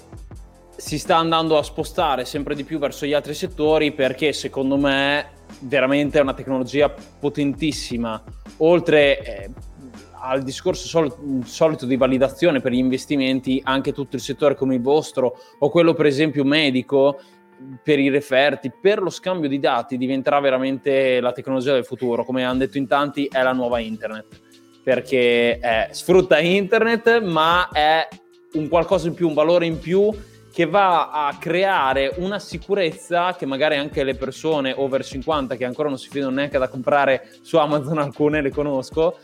si 0.76 1.00
sta 1.00 1.18
andando 1.18 1.58
a 1.58 1.64
spostare 1.64 2.26
sempre 2.26 2.54
di 2.56 2.64
più 2.64 2.78
verso 2.78 3.06
gli 3.06 3.14
altri 3.14 3.34
settori 3.34 3.92
perché 3.94 4.34
secondo 4.34 4.78
me 4.78 5.30
veramente 5.62 6.20
è 6.20 6.22
una 6.22 6.34
tecnologia 6.34 6.94
potentissima. 7.20 8.22
Oltre 8.58 9.20
eh, 9.24 9.50
al 10.20 10.44
discorso 10.44 10.88
sol- 10.88 11.44
solito 11.46 11.86
di 11.86 11.98
validazione 11.98 12.62
per 12.62 12.72
gli 12.72 12.78
investimenti, 12.78 13.62
anche 13.64 13.94
tutto 13.94 14.16
il 14.16 14.22
settore 14.22 14.56
come 14.56 14.76
il 14.76 14.82
vostro 14.82 15.38
o 15.60 15.70
quello 15.70 15.94
per 15.94 16.06
esempio 16.06 16.44
medico, 16.44 17.20
per 17.84 18.00
i 18.00 18.10
referti, 18.10 18.72
per 18.72 19.02
lo 19.02 19.10
scambio 19.10 19.50
di 19.50 19.60
dati 19.60 19.98
diventerà 19.98 20.40
veramente 20.40 21.20
la 21.20 21.32
tecnologia 21.32 21.74
del 21.74 21.86
futuro, 21.86 22.24
come 22.24 22.44
hanno 22.44 22.60
detto 22.60 22.78
in 22.78 22.88
tanti, 22.88 23.28
è 23.32 23.42
la 23.42 23.54
nuova 23.54 23.80
internet, 23.80 24.40
perché 24.84 25.58
è, 25.58 25.90
sfrutta 25.92 26.40
internet, 26.40 27.22
ma 27.22 27.70
è 27.72 28.08
un 28.54 28.68
qualcosa 28.68 29.08
in 29.08 29.16
più, 29.16 29.28
un 29.28 29.34
valore 29.34 29.66
in 29.66 29.80
più 29.80 30.12
che 30.58 30.66
va 30.66 31.12
a 31.12 31.38
creare 31.38 32.14
una 32.18 32.40
sicurezza 32.40 33.36
che 33.36 33.46
magari 33.46 33.76
anche 33.76 34.04
le 34.04 34.16
persone 34.16 34.74
over 34.76 35.06
50 35.06 35.56
che 35.56 35.66
ancora 35.66 35.90
non 35.90 36.00
si 36.00 36.10
fidano 36.10 36.32
neanche 36.32 36.58
da 36.58 36.68
comprare 36.68 37.30
su 37.42 37.58
Amazon, 37.58 38.00
alcune 38.00 38.42
le 38.42 38.50
conosco, 38.50 39.20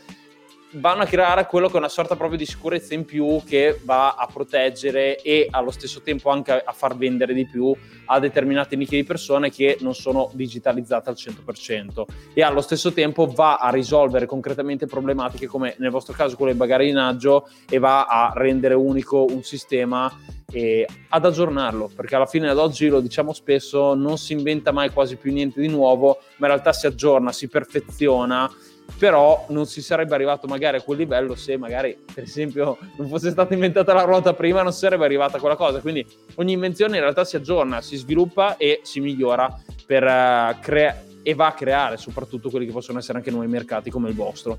vanno 0.74 1.02
a 1.02 1.06
creare 1.06 1.46
quello 1.46 1.68
che 1.68 1.74
è 1.74 1.78
una 1.78 1.88
sorta 1.88 2.16
proprio 2.16 2.38
di 2.38 2.46
sicurezza 2.46 2.94
in 2.94 3.04
più 3.04 3.40
che 3.46 3.80
va 3.84 4.14
a 4.14 4.26
proteggere 4.32 5.20
e 5.20 5.46
allo 5.50 5.70
stesso 5.70 6.00
tempo 6.00 6.30
anche 6.30 6.52
a 6.52 6.72
far 6.72 6.96
vendere 6.96 7.34
di 7.34 7.46
più 7.46 7.74
a 8.06 8.18
determinate 8.18 8.76
nicchie 8.76 9.00
di 9.00 9.04
persone 9.04 9.50
che 9.50 9.78
non 9.80 9.94
sono 9.94 10.30
digitalizzate 10.32 11.10
al 11.10 11.16
100% 11.18 12.04
e 12.32 12.42
allo 12.42 12.60
stesso 12.60 12.92
tempo 12.92 13.26
va 13.26 13.56
a 13.56 13.70
risolvere 13.70 14.26
concretamente 14.26 14.86
problematiche 14.86 15.46
come 15.46 15.74
nel 15.78 15.90
vostro 15.90 16.14
caso 16.14 16.36
quello 16.36 16.50
del 16.50 16.60
bagarinaggio 16.60 17.48
e 17.68 17.78
va 17.78 18.04
a 18.04 18.32
rendere 18.34 18.74
unico 18.74 19.24
un 19.28 19.42
sistema 19.42 20.12
e 20.50 20.86
ad 21.08 21.24
aggiornarlo 21.24 21.90
perché 21.94 22.14
alla 22.16 22.26
fine 22.26 22.48
ad 22.48 22.58
oggi 22.58 22.88
lo 22.88 23.00
diciamo 23.00 23.32
spesso 23.32 23.94
non 23.94 24.18
si 24.18 24.32
inventa 24.32 24.72
mai 24.72 24.90
quasi 24.90 25.16
più 25.16 25.32
niente 25.32 25.60
di 25.60 25.68
nuovo 25.68 26.18
ma 26.36 26.46
in 26.46 26.52
realtà 26.52 26.72
si 26.72 26.86
aggiorna, 26.86 27.32
si 27.32 27.48
perfeziona 27.48 28.50
però 28.98 29.46
non 29.48 29.66
si 29.66 29.82
sarebbe 29.82 30.14
arrivato 30.14 30.46
magari 30.46 30.76
a 30.76 30.82
quel 30.82 30.98
livello 30.98 31.34
se 31.34 31.56
magari 31.56 31.96
per 32.14 32.24
esempio 32.24 32.78
non 32.96 33.08
fosse 33.08 33.30
stata 33.30 33.52
inventata 33.52 33.92
la 33.92 34.02
ruota 34.02 34.34
prima 34.34 34.62
non 34.62 34.72
sarebbe 34.72 35.04
arrivata 35.04 35.38
quella 35.38 35.56
cosa. 35.56 35.80
Quindi 35.80 36.06
ogni 36.36 36.52
invenzione 36.52 36.96
in 36.96 37.02
realtà 37.02 37.24
si 37.24 37.36
aggiorna 37.36 37.80
si 37.80 37.96
sviluppa 37.96 38.56
e 38.56 38.80
si 38.82 39.00
migliora 39.00 39.60
per 39.86 40.02
uh, 40.02 40.60
crea- 40.60 41.02
e 41.22 41.34
va 41.34 41.46
a 41.46 41.52
creare 41.52 41.96
soprattutto 41.96 42.50
quelli 42.50 42.66
che 42.66 42.72
possono 42.72 42.98
essere 42.98 43.18
anche 43.18 43.30
nuovi 43.30 43.48
mercati 43.48 43.90
come 43.90 44.10
il 44.10 44.14
vostro. 44.14 44.56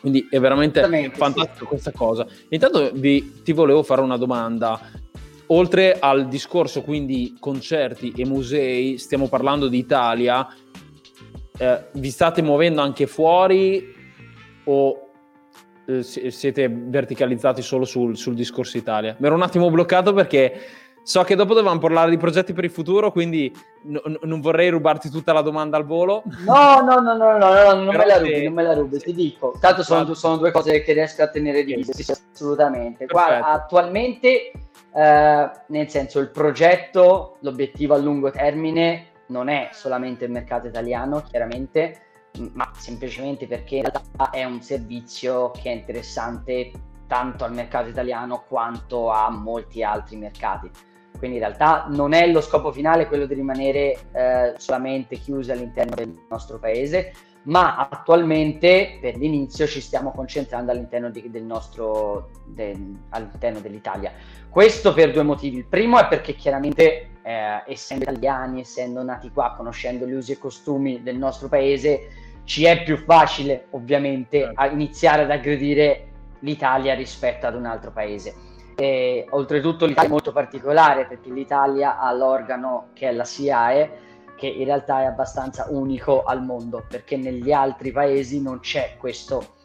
Quindi 0.00 0.26
è 0.30 0.40
veramente 0.40 0.80
fantastica 1.12 1.58
sì. 1.58 1.64
questa 1.64 1.92
cosa. 1.92 2.26
Intanto 2.48 2.90
vi, 2.94 3.42
ti 3.42 3.52
volevo 3.52 3.82
fare 3.82 4.00
una 4.00 4.16
domanda. 4.16 4.80
Oltre 5.48 5.98
al 5.98 6.28
discorso 6.28 6.82
quindi 6.82 7.36
concerti 7.38 8.12
e 8.16 8.24
musei 8.24 8.98
stiamo 8.98 9.26
parlando 9.28 9.66
di 9.66 9.78
Italia 9.78 10.46
eh, 11.60 11.84
vi 11.92 12.10
state 12.10 12.40
muovendo 12.40 12.80
anche 12.80 13.06
fuori 13.06 13.94
o 14.64 15.08
eh, 15.84 16.02
siete 16.02 16.70
verticalizzati 16.70 17.60
solo 17.60 17.84
sul, 17.84 18.16
sul, 18.16 18.34
discorso 18.34 18.78
Italia? 18.78 19.14
Mi 19.18 19.26
ero 19.26 19.34
un 19.34 19.42
attimo 19.42 19.68
bloccato 19.68 20.14
perché 20.14 20.58
so 21.02 21.22
che 21.22 21.34
dopo 21.34 21.52
dovevamo 21.52 21.78
parlare 21.78 22.08
di 22.08 22.16
progetti 22.16 22.54
per 22.54 22.64
il 22.64 22.70
futuro, 22.70 23.12
quindi 23.12 23.54
no, 23.82 24.00
non 24.22 24.40
vorrei 24.40 24.70
rubarti 24.70 25.10
tutta 25.10 25.34
la 25.34 25.42
domanda 25.42 25.76
al 25.76 25.84
volo. 25.84 26.22
No, 26.46 26.80
no, 26.80 26.98
no, 27.00 27.14
no, 27.14 27.36
no, 27.36 27.52
no 27.52 27.72
non, 27.74 27.94
me 27.94 28.06
la 28.06 28.16
rubi, 28.16 28.34
se... 28.34 28.42
non 28.44 28.52
me 28.54 28.62
la 28.62 28.74
rubi, 28.74 28.98
ti 28.98 29.12
dico. 29.12 29.54
Tanto 29.60 29.82
sono, 29.82 30.14
sono, 30.14 30.38
due 30.38 30.52
cose 30.52 30.82
che 30.82 30.94
riesco 30.94 31.22
a 31.22 31.28
tenere 31.28 31.62
di 31.62 31.74
vista, 31.74 31.92
sì, 31.92 32.10
assolutamente. 32.32 33.04
Guarda, 33.04 33.48
attualmente, 33.48 34.50
eh, 34.94 35.50
nel 35.66 35.88
senso, 35.90 36.20
il 36.20 36.30
progetto, 36.30 37.36
l'obiettivo 37.40 37.92
a 37.92 37.98
lungo 37.98 38.30
termine 38.30 39.09
non 39.30 39.48
è 39.48 39.70
solamente 39.72 40.26
il 40.26 40.30
mercato 40.30 40.66
italiano, 40.66 41.22
chiaramente, 41.22 42.02
ma 42.52 42.70
semplicemente 42.76 43.46
perché 43.46 43.76
in 43.76 43.82
realtà 43.82 44.30
è 44.30 44.44
un 44.44 44.60
servizio 44.60 45.50
che 45.50 45.70
è 45.70 45.74
interessante 45.74 46.70
tanto 47.06 47.44
al 47.44 47.52
mercato 47.52 47.88
italiano 47.88 48.44
quanto 48.46 49.10
a 49.10 49.30
molti 49.30 49.82
altri 49.82 50.16
mercati. 50.16 50.70
Quindi 51.18 51.38
in 51.38 51.42
realtà 51.42 51.86
non 51.88 52.12
è 52.12 52.26
lo 52.28 52.40
scopo 52.40 52.72
finale 52.72 53.06
quello 53.06 53.26
di 53.26 53.34
rimanere 53.34 53.98
eh, 54.12 54.54
solamente 54.56 55.16
chiusi 55.16 55.50
all'interno 55.50 55.94
del 55.96 56.16
nostro 56.30 56.58
paese, 56.58 57.12
ma 57.42 57.76
attualmente 57.76 58.98
per 59.00 59.16
l'inizio 59.16 59.66
ci 59.66 59.80
stiamo 59.80 60.12
concentrando 60.12 60.70
all'interno, 60.70 61.10
di, 61.10 61.28
del 61.30 61.42
nostro, 61.42 62.30
de, 62.46 62.76
all'interno 63.10 63.60
dell'Italia. 63.60 64.12
Questo 64.48 64.94
per 64.94 65.12
due 65.12 65.22
motivi. 65.22 65.58
Il 65.58 65.66
primo 65.66 65.98
è 65.98 66.06
perché 66.06 66.34
chiaramente 66.34 67.09
eh, 67.22 67.62
essendo 67.66 68.04
italiani, 68.04 68.60
essendo 68.60 69.02
nati 69.02 69.30
qua, 69.30 69.54
conoscendo 69.56 70.06
gli 70.06 70.12
usi 70.12 70.32
e 70.32 70.38
costumi 70.38 71.02
del 71.02 71.16
nostro 71.16 71.48
paese, 71.48 72.08
ci 72.44 72.64
è 72.64 72.82
più 72.82 72.96
facile 72.96 73.66
ovviamente 73.70 74.40
certo. 74.40 74.60
a 74.60 74.66
iniziare 74.66 75.22
ad 75.22 75.30
aggredire 75.30 76.08
l'Italia 76.40 76.94
rispetto 76.94 77.46
ad 77.46 77.54
un 77.54 77.66
altro 77.66 77.90
paese. 77.90 78.34
E, 78.74 79.26
oltretutto 79.30 79.84
l'Italia 79.84 80.08
è 80.08 80.12
molto 80.12 80.32
particolare 80.32 81.06
perché 81.06 81.30
l'Italia 81.30 81.98
ha 81.98 82.12
l'organo 82.12 82.88
che 82.94 83.08
è 83.08 83.12
la 83.12 83.24
SIAE, 83.24 84.08
che 84.36 84.46
in 84.46 84.64
realtà 84.64 85.02
è 85.02 85.04
abbastanza 85.04 85.66
unico 85.68 86.22
al 86.22 86.42
mondo, 86.42 86.84
perché 86.88 87.16
negli 87.16 87.52
altri 87.52 87.92
paesi 87.92 88.40
non 88.40 88.60
c'è 88.60 88.96
questo, 88.98 89.56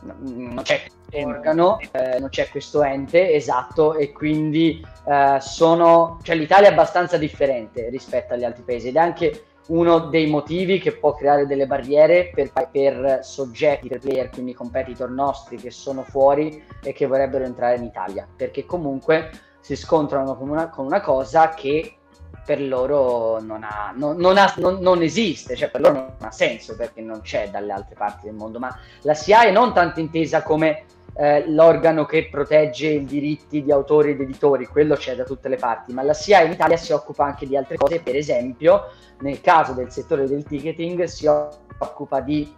non 0.00 0.60
c'è 0.62 0.82
organo, 1.12 1.78
eh, 1.92 2.18
non 2.18 2.28
c'è 2.28 2.48
questo 2.48 2.82
ente 2.82 3.32
esatto 3.32 3.94
e 3.94 4.12
quindi 4.12 4.84
eh, 5.06 5.36
sono, 5.40 6.18
cioè 6.22 6.36
l'Italia 6.36 6.68
è 6.68 6.72
abbastanza 6.72 7.16
differente 7.18 7.88
rispetto 7.90 8.34
agli 8.34 8.44
altri 8.44 8.62
paesi 8.62 8.88
ed 8.88 8.96
è 8.96 9.00
anche 9.00 9.44
uno 9.68 10.00
dei 10.00 10.26
motivi 10.26 10.78
che 10.78 10.92
può 10.92 11.14
creare 11.14 11.46
delle 11.46 11.66
barriere 11.66 12.30
per, 12.34 12.50
per 12.70 13.20
soggetti, 13.22 13.88
per 13.88 14.00
player, 14.00 14.28
quindi 14.30 14.54
competitor 14.54 15.10
nostri 15.10 15.56
che 15.56 15.70
sono 15.70 16.02
fuori 16.02 16.64
e 16.82 16.92
che 16.92 17.06
vorrebbero 17.06 17.44
entrare 17.44 17.76
in 17.76 17.84
Italia, 17.84 18.26
perché 18.34 18.64
comunque 18.64 19.30
si 19.60 19.76
scontrano 19.76 20.36
con 20.36 20.48
una, 20.48 20.68
con 20.68 20.84
una 20.84 21.00
cosa 21.00 21.50
che 21.50 21.96
per 22.44 22.60
loro 22.60 23.40
non, 23.40 23.62
ha, 23.62 23.92
non, 23.94 24.16
non, 24.16 24.36
ha, 24.36 24.52
non, 24.56 25.02
esiste, 25.02 25.54
cioè 25.54 25.70
per 25.70 25.80
loro 25.80 25.94
non 25.94 26.14
ha 26.18 26.30
senso 26.32 26.74
perché 26.74 27.00
non 27.00 27.20
c'è 27.20 27.48
dalle 27.50 27.72
altre 27.72 27.94
parti 27.94 28.26
del 28.26 28.34
mondo, 28.34 28.58
ma 28.58 28.76
la 29.02 29.14
SIA 29.14 29.44
è 29.44 29.50
non 29.52 29.72
tanto 29.72 30.00
intesa 30.00 30.42
come 30.42 30.84
eh, 31.14 31.48
l'organo 31.48 32.04
che 32.04 32.28
protegge 32.30 32.88
i 32.88 33.04
diritti 33.04 33.62
di 33.62 33.70
autori 33.70 34.12
ed 34.12 34.20
editori, 34.20 34.66
quello 34.66 34.94
c'è 34.94 35.14
da 35.14 35.24
tutte 35.24 35.48
le 35.48 35.56
parti, 35.56 35.92
ma 35.92 36.02
la 36.02 36.14
SIA 36.14 36.42
in 36.42 36.52
Italia 36.52 36.76
si 36.76 36.92
occupa 36.92 37.24
anche 37.24 37.46
di 37.46 37.56
altre 37.56 37.76
cose, 37.76 38.00
per 38.00 38.16
esempio 38.16 38.90
nel 39.20 39.40
caso 39.40 39.72
del 39.72 39.90
settore 39.90 40.26
del 40.26 40.44
ticketing 40.44 41.04
si 41.04 41.26
occupa 41.26 42.20
di 42.20 42.50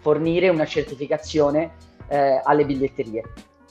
fornire 0.00 0.48
una 0.48 0.66
certificazione 0.66 1.72
eh, 2.08 2.40
alle 2.42 2.64
biglietterie. 2.64 3.22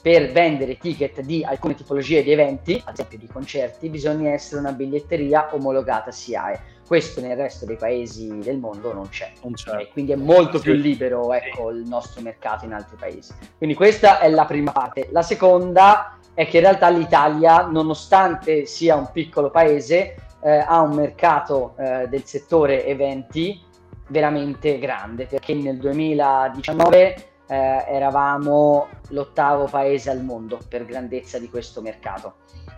Per 0.02 0.30
vendere 0.30 0.78
ticket 0.78 1.20
di 1.22 1.42
alcune 1.42 1.74
tipologie 1.74 2.22
di 2.22 2.30
eventi, 2.30 2.80
ad 2.84 2.92
esempio 2.92 3.18
di 3.18 3.26
concerti, 3.26 3.88
bisogna 3.88 4.30
essere 4.30 4.60
una 4.60 4.70
biglietteria 4.70 5.48
omologata 5.52 6.12
SIAE 6.12 6.74
questo 6.86 7.20
nel 7.20 7.36
resto 7.36 7.66
dei 7.66 7.76
paesi 7.76 8.38
del 8.38 8.58
mondo 8.58 8.92
non 8.92 9.08
c'è, 9.08 9.32
non 9.42 9.52
c'è. 9.52 9.80
E 9.80 9.88
quindi 9.88 10.12
è 10.12 10.16
molto 10.16 10.58
sì. 10.58 10.64
più 10.64 10.72
libero 10.74 11.32
ecco, 11.32 11.70
il 11.70 11.86
nostro 11.86 12.22
mercato 12.22 12.64
in 12.64 12.72
altri 12.72 12.96
paesi. 12.96 13.34
Quindi 13.58 13.74
questa 13.74 14.20
è 14.20 14.28
la 14.30 14.44
prima 14.44 14.72
parte. 14.72 15.08
La 15.10 15.22
seconda 15.22 16.18
è 16.32 16.46
che 16.46 16.58
in 16.58 16.62
realtà 16.62 16.88
l'Italia, 16.88 17.66
nonostante 17.66 18.66
sia 18.66 18.94
un 18.94 19.10
piccolo 19.10 19.50
paese, 19.50 20.14
eh, 20.42 20.58
ha 20.58 20.80
un 20.80 20.94
mercato 20.94 21.74
eh, 21.76 22.06
del 22.08 22.24
settore 22.24 22.86
eventi 22.86 23.60
veramente 24.08 24.78
grande, 24.78 25.26
perché 25.26 25.54
nel 25.54 25.78
2019 25.78 27.14
eh, 27.48 27.84
eravamo 27.88 28.88
l'ottavo 29.08 29.64
paese 29.64 30.10
al 30.10 30.22
mondo 30.22 30.60
per 30.68 30.84
grandezza 30.84 31.38
di 31.38 31.48
questo 31.48 31.80
mercato 31.80 32.36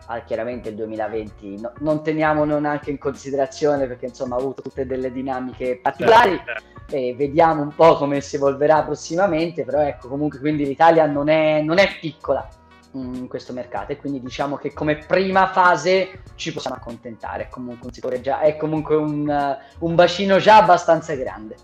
ah, 0.08 0.20
chiaramente 0.24 0.70
il 0.70 0.74
2020 0.74 1.60
no, 1.60 1.72
non 1.78 2.02
teniamolo 2.02 2.58
neanche 2.58 2.90
in 2.90 2.98
considerazione 2.98 3.86
perché 3.86 4.06
insomma 4.06 4.36
ha 4.36 4.38
avuto 4.38 4.62
tutte 4.62 4.86
delle 4.86 5.12
dinamiche 5.12 5.78
particolari. 5.80 6.36
Certo, 6.36 6.44
certo. 6.46 6.96
e 6.96 7.14
vediamo 7.16 7.62
un 7.62 7.74
po' 7.74 7.96
come 7.96 8.20
si 8.20 8.36
evolverà 8.36 8.82
prossimamente 8.82 9.64
però 9.64 9.80
ecco 9.80 10.08
comunque 10.08 10.38
quindi 10.38 10.64
l'Italia 10.64 11.06
non 11.06 11.28
è, 11.28 11.62
non 11.62 11.78
è 11.78 11.88
piccola 12.00 12.48
in 12.92 13.28
questo 13.28 13.52
mercato. 13.52 13.92
E 13.92 13.96
quindi 13.96 14.20
diciamo 14.20 14.56
che 14.56 14.72
come 14.72 14.96
prima 14.96 15.48
fase 15.48 16.22
ci 16.34 16.52
possiamo 16.52 16.76
accontentare. 16.76 17.44
È 17.44 17.48
comunque 17.48 17.86
un 17.86 17.92
settore 17.92 18.20
già 18.20 18.40
è 18.40 18.56
comunque 18.56 18.96
un, 18.96 19.56
un 19.78 19.94
bacino 19.94 20.38
già 20.38 20.56
abbastanza 20.56 21.14
grande 21.14 21.56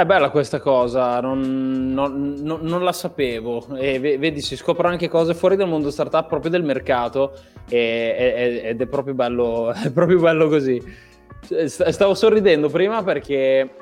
è 0.00 0.06
bella 0.06 0.30
questa 0.30 0.58
cosa, 0.58 1.20
non, 1.20 1.92
non, 1.92 2.36
non, 2.38 2.60
non 2.62 2.82
la 2.82 2.92
sapevo. 2.92 3.76
E 3.76 3.98
vedi, 3.98 4.40
si 4.40 4.56
scoprono 4.56 4.88
anche 4.88 5.06
cose 5.08 5.34
fuori 5.34 5.54
dal 5.54 5.68
mondo 5.68 5.90
startup, 5.90 6.26
proprio 6.28 6.50
del 6.50 6.62
mercato, 6.62 7.32
e, 7.68 8.62
ed 8.64 8.80
è 8.80 8.86
proprio, 8.86 9.12
bello, 9.12 9.70
è 9.76 9.90
proprio 9.90 10.18
bello 10.18 10.48
così. 10.48 10.82
Stavo 11.66 12.14
sorridendo 12.14 12.70
prima 12.70 13.02
perché 13.02 13.74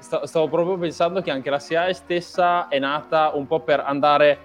stavo 0.00 0.48
proprio 0.48 0.76
pensando 0.76 1.22
che 1.22 1.30
anche 1.30 1.48
la 1.48 1.60
SIAE 1.60 1.94
stessa 1.94 2.68
è 2.68 2.78
nata 2.78 3.30
un 3.34 3.46
po' 3.46 3.60
per 3.60 3.80
andare 3.80 4.38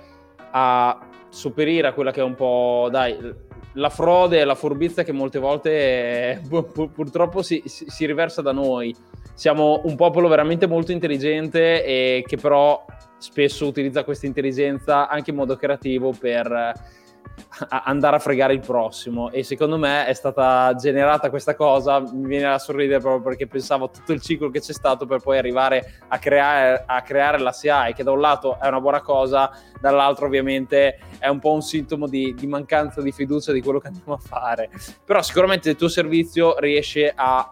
a 0.51 0.99
sopperire 1.27 1.93
quella 1.93 2.11
che 2.11 2.21
è 2.21 2.23
un 2.23 2.35
po', 2.35 2.87
dai, 2.89 3.17
la 3.73 3.89
frode 3.89 4.39
e 4.39 4.45
la 4.45 4.55
furbizia 4.55 5.03
che 5.03 5.11
molte 5.11 5.39
volte 5.39 6.41
purtroppo 6.47 7.41
si, 7.41 7.61
si 7.65 8.05
riversa 8.05 8.41
da 8.41 8.51
noi 8.51 8.95
siamo 9.37 9.81
un 9.83 9.95
popolo 9.95 10.27
veramente 10.27 10.65
molto 10.65 10.91
intelligente 10.91 11.85
e 11.85 12.23
che 12.25 12.37
però 12.37 12.83
spesso 13.19 13.67
utilizza 13.67 14.03
questa 14.03 14.25
intelligenza 14.25 15.07
anche 15.07 15.29
in 15.29 15.35
modo 15.35 15.55
creativo 15.55 16.11
per 16.11 16.73
andare 17.69 18.15
a 18.15 18.19
fregare 18.19 18.53
il 18.53 18.61
prossimo. 18.61 19.29
E 19.29 19.43
secondo 19.43 19.77
me 19.77 20.07
è 20.07 20.13
stata 20.13 20.73
generata 20.73 21.29
questa 21.29 21.53
cosa 21.53 21.99
mi 21.99 22.25
viene 22.25 22.47
a 22.47 22.57
sorridere 22.57 22.99
proprio 22.99 23.21
perché 23.21 23.45
pensavo 23.45 23.85
a 23.85 23.89
tutto 23.89 24.11
il 24.11 24.21
ciclo 24.21 24.49
che 24.49 24.59
c'è 24.59 24.73
stato 24.73 25.05
per 25.05 25.21
poi 25.21 25.37
arrivare 25.37 25.99
a 26.07 26.17
creare, 26.17 26.83
a 26.87 27.03
creare 27.03 27.37
la 27.37 27.51
SIAE 27.51 27.93
che 27.93 28.01
da 28.01 28.13
un 28.13 28.19
lato 28.19 28.59
è 28.59 28.67
una 28.67 28.81
buona 28.81 29.01
cosa 29.01 29.51
dall'altro 29.79 30.25
ovviamente 30.25 30.97
è 31.19 31.27
un 31.27 31.37
po' 31.37 31.53
un 31.53 31.61
sintomo 31.61 32.07
di, 32.07 32.33
di 32.35 32.47
mancanza 32.47 33.03
di 33.03 33.11
fiducia 33.11 33.51
di 33.51 33.61
quello 33.61 33.77
che 33.77 33.89
andiamo 33.89 34.13
a 34.13 34.17
fare. 34.17 34.71
Però 35.05 35.21
sicuramente 35.21 35.69
il 35.69 35.75
tuo 35.75 35.89
servizio 35.89 36.57
riesce 36.57 37.13
a 37.15 37.51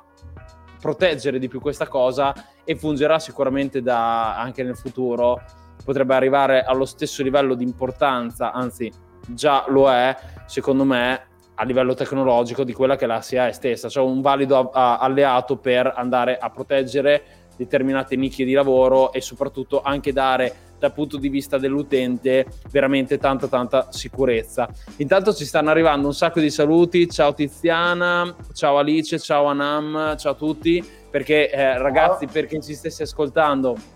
proteggere 0.85 1.39
di 1.39 1.47
più 1.47 1.59
questa 1.59 1.87
cosa 1.87 2.31
e 2.63 2.75
fungerà 2.75 3.17
sicuramente 3.17 3.81
da, 3.81 4.37
anche 4.37 4.61
nel 4.61 4.77
futuro. 4.77 5.41
Potrebbe 5.83 6.13
arrivare 6.13 6.61
allo 6.61 6.85
stesso 6.85 7.23
livello 7.23 7.55
di 7.55 7.63
importanza, 7.63 8.51
anzi 8.51 8.91
già 9.27 9.65
lo 9.69 9.89
è, 9.89 10.15
secondo 10.45 10.83
me, 10.83 11.25
a 11.55 11.63
livello 11.63 11.95
tecnologico 11.95 12.63
di 12.63 12.71
quella 12.71 12.97
che 12.97 13.07
la 13.07 13.19
SIA 13.19 13.47
è 13.47 13.51
stessa, 13.51 13.89
cioè 13.89 14.03
un 14.03 14.21
valido 14.21 14.69
a- 14.69 14.99
alleato 14.99 15.57
per 15.57 15.91
andare 15.95 16.37
a 16.37 16.51
proteggere 16.51 17.23
determinate 17.57 18.15
nicchie 18.15 18.45
di 18.45 18.53
lavoro 18.53 19.11
e 19.11 19.21
soprattutto 19.21 19.81
anche 19.81 20.13
dare 20.13 20.53
dal 20.79 20.93
punto 20.93 21.17
di 21.17 21.29
vista 21.29 21.57
dell'utente 21.57 22.45
veramente 22.71 23.17
tanta 23.17 23.47
tanta 23.47 23.87
sicurezza. 23.91 24.69
Intanto 24.97 25.33
ci 25.33 25.45
stanno 25.45 25.69
arrivando 25.69 26.07
un 26.07 26.13
sacco 26.13 26.39
di 26.39 26.49
saluti, 26.49 27.09
ciao 27.09 27.33
Tiziana, 27.33 28.35
ciao 28.53 28.77
Alice, 28.77 29.19
ciao 29.19 29.45
Anam, 29.45 30.17
ciao 30.17 30.33
a 30.33 30.35
tutti, 30.35 30.83
perché 31.09 31.49
eh, 31.49 31.77
ragazzi 31.77 32.27
per 32.27 32.45
chi 32.45 32.61
ci 32.61 32.73
stesse 32.73 33.03
ascoltando 33.03 33.93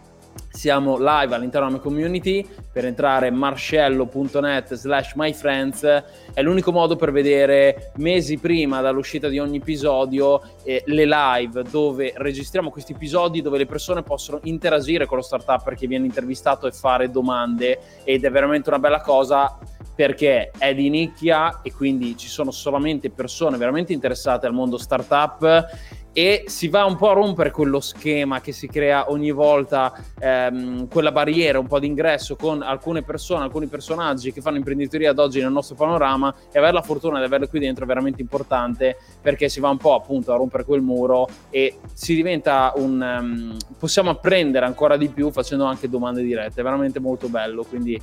siamo 0.52 0.98
live 0.98 1.36
all'interno 1.36 1.68
della 1.68 1.80
mia 1.80 1.80
community. 1.80 2.46
Per 2.72 2.86
entrare 2.86 3.30
marcello.net 3.32 4.74
slash 4.74 5.14
myfriends 5.16 6.04
è 6.34 6.42
l'unico 6.42 6.72
modo 6.72 6.96
per 6.96 7.12
vedere 7.12 7.92
mesi 7.96 8.38
prima 8.38 8.82
dall'uscita 8.82 9.28
di 9.28 9.40
ogni 9.40 9.58
episodio 9.58 10.42
eh, 10.64 10.84
le 10.86 11.06
live 11.06 11.64
dove 11.64 12.14
registriamo 12.16 12.70
questi 12.70 12.94
episodi 12.94 13.42
dove 13.42 13.58
le 13.58 13.66
persone 13.66 14.04
possono 14.04 14.40
interagire 14.44 15.06
con 15.06 15.18
lo 15.18 15.24
startup 15.24 15.74
che 15.74 15.88
viene 15.88 16.06
intervistato 16.06 16.68
e 16.68 16.72
fare 16.72 17.10
domande. 17.10 17.80
Ed 18.04 18.26
è 18.26 18.32
veramente 18.32 18.70
una 18.70 18.80
bella 18.80 19.02
cosa 19.02 19.58
perché 20.00 20.52
è 20.58 20.74
di 20.74 20.90
nicchia 20.90 21.62
e 21.62 21.74
quindi 21.74 22.16
ci 22.16 22.30
sono 22.30 22.52
solamente 22.52 23.10
persone 23.10 23.58
veramente 23.58 23.92
interessate 23.92 24.46
al 24.46 24.54
mondo 24.54 24.78
startup 24.78 25.68
e 26.14 26.44
si 26.48 26.68
va 26.68 26.86
un 26.86 26.96
po' 26.96 27.10
a 27.10 27.14
rompere 27.14 27.52
quello 27.52 27.80
schema 27.80 28.42
che 28.42 28.52
si 28.52 28.68
crea 28.68 29.12
ogni 29.12 29.32
volta, 29.32 29.94
ehm, 30.20 30.88
quella 30.88 31.12
barriera 31.12 31.60
un 31.60 31.68
po' 31.68 31.80
d'ingresso 31.80 32.36
con 32.36 32.62
alcune 32.62 33.04
persone, 33.04 33.44
alcuni 33.44 33.68
personaggi 33.68 34.32
che 34.32 34.42
fanno 34.42 34.58
imprenditoria 34.58 35.12
ad 35.12 35.20
oggi 35.20 35.40
nel 35.42 35.52
nostro 35.52 35.76
panorama 35.76 36.34
e 36.52 36.58
avere 36.58 36.74
la 36.74 36.82
fortuna 36.82 37.20
di 37.20 37.26
averlo 37.26 37.48
qui 37.48 37.60
dentro 37.60 37.84
è 37.84 37.88
veramente 37.88 38.22
importante 38.22 38.98
perché 39.22 39.50
si 39.50 39.60
va 39.60 39.70
un 39.70 39.78
po' 39.78 39.96
appunto 39.96 40.34
a 40.34 40.38
rompere 40.38 40.66
quel 40.66 40.82
muro 40.82 41.28
e 41.50 41.78
si 41.94 42.16
diventa 42.16 42.74
un... 42.76 43.18
Um, 43.20 43.58
possiamo 43.78 44.10
apprendere 44.10 44.66
ancora 44.66 44.98
di 44.98 45.08
più 45.10 45.32
facendo 45.32 45.66
anche 45.66 45.90
domande 45.90 46.22
dirette, 46.22 46.62
è 46.62 46.64
veramente 46.64 47.00
molto 47.00 47.30
bello, 47.30 47.64
quindi 47.64 48.00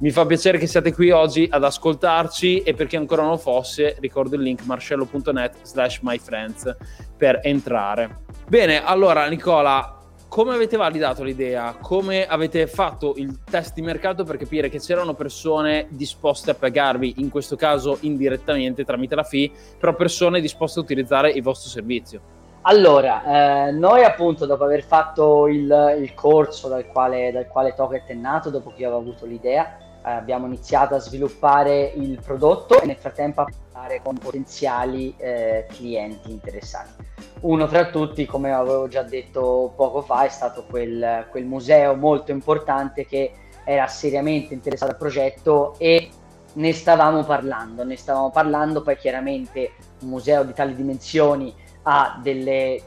mi 0.00 0.10
fa 0.10 0.26
piacere 0.26 0.58
che 0.58 0.66
siate 0.66 0.92
qui 0.92 1.10
oggi 1.10 1.46
ad 1.50 1.62
ascoltarci 1.62 2.62
e 2.62 2.74
per 2.74 2.86
chi 2.86 2.96
ancora 2.96 3.22
non 3.22 3.38
fosse, 3.38 3.96
ricordo 4.00 4.34
il 4.34 4.42
link 4.42 4.64
marcello.net 4.64 5.56
slash 5.62 6.00
myfriends 6.02 6.76
per 7.16 7.40
entrare. 7.42 8.22
Bene, 8.48 8.84
allora 8.84 9.26
Nicola, 9.28 9.98
come 10.28 10.52
avete 10.52 10.76
validato 10.76 11.22
l'idea? 11.22 11.76
Come 11.80 12.26
avete 12.26 12.66
fatto 12.66 13.14
il 13.16 13.44
test 13.44 13.74
di 13.74 13.82
mercato 13.82 14.24
per 14.24 14.36
capire 14.36 14.68
che 14.68 14.80
c'erano 14.80 15.14
persone 15.14 15.86
disposte 15.90 16.50
a 16.50 16.54
pagarvi, 16.54 17.14
in 17.18 17.30
questo 17.30 17.54
caso 17.54 17.98
indirettamente 18.00 18.84
tramite 18.84 19.14
la 19.14 19.22
fee, 19.22 19.50
però 19.78 19.94
persone 19.94 20.40
disposte 20.40 20.80
a 20.80 20.82
utilizzare 20.82 21.30
il 21.30 21.42
vostro 21.42 21.70
servizio? 21.70 22.20
Allora, 22.62 23.68
eh, 23.68 23.72
noi 23.72 24.02
appunto 24.02 24.44
dopo 24.44 24.64
aver 24.64 24.82
fatto 24.82 25.46
il, 25.46 25.96
il 26.00 26.14
corso 26.14 26.66
dal 26.66 26.86
quale, 26.86 27.30
dal 27.30 27.46
quale 27.46 27.74
Toket 27.74 28.06
è 28.06 28.14
nato, 28.14 28.50
dopo 28.50 28.72
che 28.74 28.80
io 28.82 28.88
avevo 28.88 29.02
avuto 29.02 29.26
l'idea, 29.26 29.76
abbiamo 30.04 30.46
iniziato 30.46 30.94
a 30.94 30.98
sviluppare 30.98 31.92
il 31.96 32.20
prodotto 32.24 32.80
e 32.80 32.86
nel 32.86 32.96
frattempo 32.96 33.40
a 33.40 33.46
parlare 33.72 34.00
con 34.02 34.16
potenziali 34.16 35.14
eh, 35.16 35.66
clienti 35.68 36.30
interessati. 36.30 36.90
Uno 37.40 37.66
tra 37.66 37.86
tutti, 37.86 38.26
come 38.26 38.52
avevo 38.52 38.86
già 38.88 39.02
detto 39.02 39.72
poco 39.76 40.02
fa, 40.02 40.24
è 40.24 40.28
stato 40.28 40.64
quel, 40.68 41.26
quel 41.30 41.44
museo 41.44 41.94
molto 41.94 42.32
importante 42.32 43.06
che 43.06 43.32
era 43.64 43.86
seriamente 43.86 44.52
interessato 44.52 44.92
al 44.92 44.98
progetto 44.98 45.74
e 45.78 46.10
ne 46.54 46.72
stavamo 46.72 47.24
parlando, 47.24 47.82
ne 47.84 47.96
stavamo 47.96 48.30
parlando, 48.30 48.82
poi 48.82 48.96
chiaramente 48.96 49.72
un 50.02 50.08
museo 50.08 50.44
di 50.44 50.52
tali 50.52 50.74
dimensioni 50.74 51.54
ha 51.82 52.18
delle, 52.22 52.80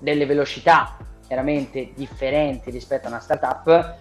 delle 0.00 0.26
velocità 0.26 0.96
chiaramente 1.26 1.92
differenti 1.94 2.70
rispetto 2.70 3.06
a 3.06 3.10
una 3.10 3.20
startup 3.20 3.96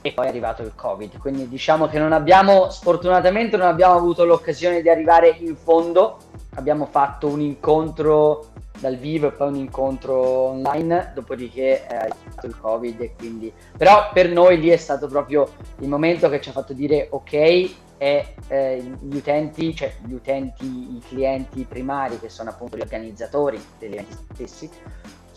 e 0.00 0.12
poi 0.12 0.26
è 0.26 0.28
arrivato 0.28 0.62
il 0.62 0.72
covid. 0.74 1.18
Quindi 1.18 1.48
diciamo 1.48 1.86
che 1.86 1.98
non 1.98 2.12
abbiamo 2.12 2.70
sfortunatamente 2.70 3.56
non 3.56 3.66
abbiamo 3.66 3.94
avuto 3.94 4.24
l'occasione 4.24 4.82
di 4.82 4.88
arrivare 4.88 5.36
in 5.40 5.56
fondo. 5.56 6.18
Abbiamo 6.54 6.86
fatto 6.86 7.28
un 7.28 7.40
incontro 7.40 8.48
dal 8.78 8.96
vivo 8.96 9.28
e 9.28 9.32
poi 9.32 9.48
un 9.48 9.56
incontro 9.56 10.16
online 10.16 11.12
dopodiché 11.14 11.86
è 11.86 11.94
arrivato 11.94 12.46
il 12.46 12.58
covid 12.58 13.00
e 13.00 13.14
quindi 13.16 13.52
però 13.76 14.10
per 14.12 14.30
noi 14.30 14.60
lì 14.60 14.68
è 14.68 14.76
stato 14.76 15.08
proprio 15.08 15.48
il 15.80 15.88
momento 15.88 16.28
che 16.28 16.40
ci 16.40 16.48
ha 16.50 16.52
fatto 16.52 16.72
dire 16.72 17.08
ok 17.10 17.32
e 17.98 18.34
eh, 18.46 18.92
gli 19.00 19.16
utenti, 19.16 19.74
cioè 19.74 19.92
gli 20.04 20.12
utenti, 20.12 20.64
i 20.64 21.02
clienti 21.06 21.66
primari 21.68 22.18
che 22.20 22.28
sono 22.28 22.50
appunto 22.50 22.76
gli 22.76 22.80
organizzatori 22.80 23.60
degli 23.78 23.94
eventi 23.94 24.16
stessi, 24.32 24.70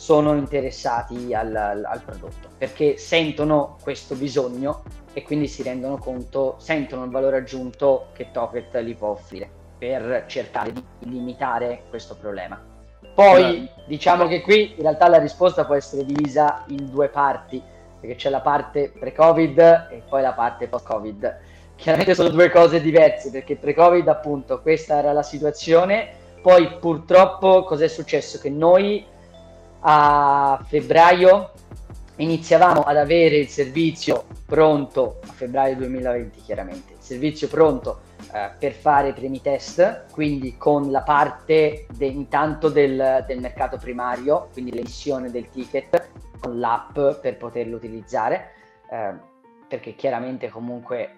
sono 0.02 0.34
interessati 0.34 1.32
al, 1.32 1.56
al, 1.56 2.02
prodotto 2.04 2.50
perché 2.58 2.98
sentono 2.98 3.78
questo 3.84 4.16
bisogno 4.16 4.82
e 5.14 5.22
quindi 5.22 5.48
si 5.48 5.62
rendono 5.62 6.00
conto, 6.00 6.56
sentono 6.58 7.04
il 7.04 7.12
valore 7.12 7.38
aggiunto 7.38 8.08
che 8.14 8.32
Toket 8.32 8.74
li 8.78 8.96
può 8.96 9.10
offrire 9.10 9.48
per 9.78 10.24
cercare 10.26 10.74
di 10.74 10.84
limitare 11.02 11.84
questo 11.88 12.16
problema. 12.16 12.60
Poi 13.14 13.70
diciamo 13.86 14.26
che 14.26 14.42
qui 14.42 14.74
in 14.76 14.82
realtà 14.82 15.08
la 15.08 15.20
risposta 15.20 15.66
può 15.66 15.76
essere 15.76 16.04
divisa 16.04 16.64
in 16.70 16.90
due 16.90 17.10
parti, 17.10 17.62
perché 18.00 18.16
c'è 18.16 18.32
la 18.32 18.42
parte 18.42 18.92
pre-Covid 18.98 19.60
e 19.92 20.02
poi 20.10 20.24
la 20.24 20.34
parte 20.34 20.68
post-Covid. 20.68 21.40
Chiaramente 21.76 22.16
sono 22.16 22.30
due 22.30 22.50
cose 22.50 22.82
diverse, 22.82 23.30
perché 23.30 23.56
pre-Covid 23.56 24.08
appunto 24.08 24.62
questa 24.62 24.98
era 24.98 25.12
la 25.12 25.22
situazione, 25.22 26.10
poi 26.42 26.80
purtroppo 26.80 27.64
cos'è 27.64 27.88
successo? 27.88 28.40
Che 28.40 28.50
noi 28.50 29.10
a 29.82 30.64
febbraio 30.68 31.52
iniziavamo 32.18 32.82
ad 32.82 32.98
avere 32.98 33.38
il 33.38 33.48
servizio 33.48 34.26
pronto, 34.46 35.20
a 35.24 35.32
febbraio 35.32 35.76
2020 35.78 36.42
chiaramente, 36.42 36.94
il 36.94 37.02
servizio 37.02 37.48
pronto 37.48 38.02
eh, 38.34 38.52
per 38.58 38.74
fare 38.74 39.10
i 39.10 39.14
primi 39.14 39.42
test, 39.42 40.06
quindi 40.12 40.58
con 40.58 40.92
la 40.92 41.02
parte 41.02 41.88
de, 41.90 42.06
intanto 42.06 42.70
del, 42.70 43.24
del, 43.26 43.40
mercato 43.40 43.78
primario, 43.78 44.50
quindi 44.52 44.72
l'emissione 44.72 45.32
del 45.32 45.50
ticket 45.50 46.10
con 46.40 46.60
l'app 46.60 46.94
per 47.22 47.38
poterlo 47.38 47.76
utilizzare, 47.76 48.52
eh, 48.90 49.14
perché 49.68 49.96
chiaramente 49.96 50.50
comunque 50.50 51.16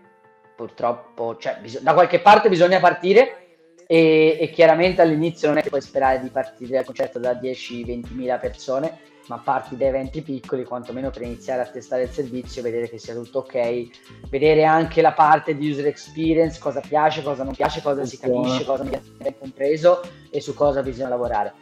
purtroppo 0.56 1.38
cioè, 1.38 1.58
bis- 1.60 1.82
da 1.82 1.93
qualche 1.93 2.19
parte 2.19 2.47
bisogna 2.47 2.80
partire 2.80 3.43
e, 3.88 4.38
e, 4.39 4.50
chiaramente 4.50 5.02
all'inizio 5.02 5.48
non 5.48 5.58
è 5.58 5.62
che 5.62 5.69
puoi 5.69 5.82
sperare 5.82 6.22
di 6.22 6.30
partire 6.30 6.76
dal 6.76 6.86
concerto 6.86 7.19
da 7.19 7.34
10-20 7.34 8.13
mila 8.13 8.38
persone, 8.38 9.00
ma 9.28 9.38
parti 9.38 9.78
da 9.78 9.86
eventi 9.86 10.22
piccoli, 10.22 10.63
quantomeno 10.63 11.10
per 11.10 11.22
iniziare 11.22 11.62
a 11.62 11.65
testare 11.65 12.04
il 12.04 12.10
servizio, 12.10 12.62
vedere 12.62 12.89
che 12.89 12.98
sia 12.98 13.13
tutto 13.13 13.39
ok, 13.39 14.28
vedere 14.30 14.65
anche 14.65 15.02
la 15.02 15.13
parte 15.13 15.56
di 15.56 15.69
user 15.69 15.88
experience, 15.88 16.60
cosa 16.60 16.82
piace, 16.82 17.24
cosa 17.24 17.43
non 17.43 17.56
piace, 17.56 17.82
cosa 17.82 18.06
si 18.06 18.17
capisce, 18.17 18.65
cosa 18.65 18.84
non 18.84 19.00
viene 19.17 19.38
compreso 19.38 20.02
e 20.30 20.41
su 20.41 20.54
cosa 20.54 20.82
bisogna 20.82 21.10
lavorare. 21.10 21.54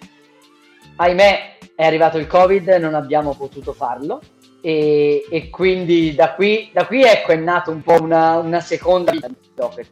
Ahimè, 0.95 1.57
è 1.75 1.86
arrivato 1.86 2.17
il 2.17 2.27
Covid, 2.27 2.67
non 2.79 2.93
abbiamo 2.93 3.36
potuto 3.36 3.73
farlo. 3.73 4.21
E, 4.62 5.26
e 5.30 5.50
quindi 5.50 6.13
da 6.13 6.34
qui, 6.34 6.69
da 6.71 6.86
qui 6.86 7.04
ecco 7.04 7.32
è 7.32 7.36
nata 7.36 7.71
un 7.71 7.82
po' 7.82 8.00
una, 8.00 8.38
una 8.38 8.60
seconda 8.60 9.12
vita 9.12 9.28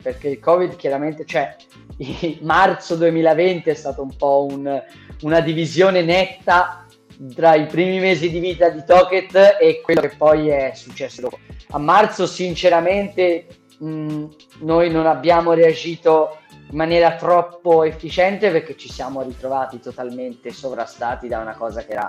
perché 0.02 0.30
il 0.30 0.40
Covid 0.40 0.76
chiaramente, 0.76 1.26
cioè 1.26 1.56
marzo 2.42 2.96
2020 2.96 3.70
è 3.70 3.74
stato 3.74 4.02
un 4.02 4.16
po' 4.16 4.48
un, 4.50 4.84
una 5.22 5.40
divisione 5.42 6.02
netta 6.02 6.86
tra 7.36 7.56
i 7.56 7.66
primi 7.66 8.00
mesi 8.00 8.30
di 8.30 8.40
vita 8.40 8.70
di 8.70 8.84
Toket 8.86 9.58
e 9.60 9.82
quello 9.82 10.02
che 10.02 10.14
poi 10.16 10.50
è 10.50 10.72
successo 10.74 11.22
dopo. 11.22 11.40
A 11.72 11.78
marzo 11.78 12.26
sinceramente 12.26 13.48
mh, 13.80 14.26
noi 14.60 14.90
non 14.90 15.06
abbiamo 15.06 15.54
reagito 15.54 16.38
in 16.72 16.78
maniera 16.78 17.16
troppo 17.16 17.84
efficiente 17.84 18.52
perché 18.52 18.78
ci 18.78 18.90
siamo 18.90 19.22
ritrovati 19.24 19.80
totalmente 19.80 20.52
sovrastati 20.52 21.28
da 21.28 21.40
una 21.40 21.56
cosa 21.56 21.84
che 21.84 21.92
era 21.92 22.08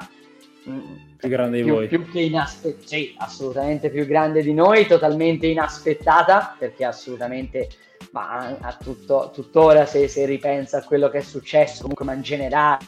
più 1.16 1.29
grande 1.29 1.59
di 1.59 1.64
più, 1.64 1.75
voi. 1.75 1.88
Più 1.88 2.11
che 2.11 2.20
inaspettata, 2.20 2.87
sì, 2.87 3.14
assolutamente 3.18 3.90
più 3.90 4.07
grande 4.07 4.42
di 4.42 4.53
noi, 4.53 4.87
totalmente 4.87 5.46
inaspettata 5.46 6.57
perché 6.59 6.85
assolutamente 6.85 7.68
ma 8.12 8.57
a 8.61 8.77
tutto, 8.83 9.31
tuttora 9.33 9.87
se, 9.87 10.09
se 10.09 10.25
ripensa 10.25 10.79
a 10.79 10.85
quello 10.85 11.09
che 11.09 11.18
è 11.18 11.23
successo, 11.23 11.83
comunque 11.83 12.05
ma 12.05 12.12
in 12.12 12.23
generale, 12.23 12.85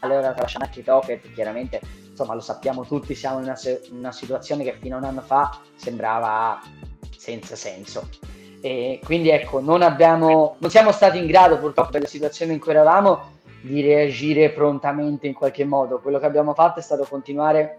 ora 0.00 0.32
tralasciando 0.32 0.66
anche 0.66 0.82
Toket, 0.82 1.32
chiaramente 1.32 1.80
insomma 2.08 2.34
lo 2.34 2.40
sappiamo 2.40 2.84
tutti, 2.84 3.14
siamo 3.14 3.38
in 3.38 3.44
una, 3.44 3.58
in 3.64 3.98
una 3.98 4.12
situazione 4.12 4.64
che 4.64 4.76
fino 4.80 4.96
a 4.96 4.98
un 4.98 5.04
anno 5.04 5.20
fa 5.20 5.58
sembrava 5.74 6.60
senza 7.16 7.56
senso. 7.56 8.08
E 8.60 9.00
quindi 9.02 9.30
ecco, 9.30 9.60
non, 9.60 9.82
abbiamo, 9.82 10.56
non 10.58 10.70
siamo 10.70 10.92
stati 10.92 11.18
in 11.18 11.26
grado 11.26 11.58
purtroppo 11.58 11.90
per 11.90 12.02
la 12.02 12.06
situazione 12.06 12.52
in 12.52 12.60
cui 12.60 12.70
eravamo 12.70 13.40
di 13.62 13.80
reagire 13.80 14.50
prontamente 14.50 15.26
in 15.26 15.34
qualche 15.34 15.64
modo. 15.64 16.00
Quello 16.00 16.18
che 16.18 16.26
abbiamo 16.26 16.52
fatto 16.54 16.80
è 16.80 16.82
stato 16.82 17.06
continuare 17.08 17.78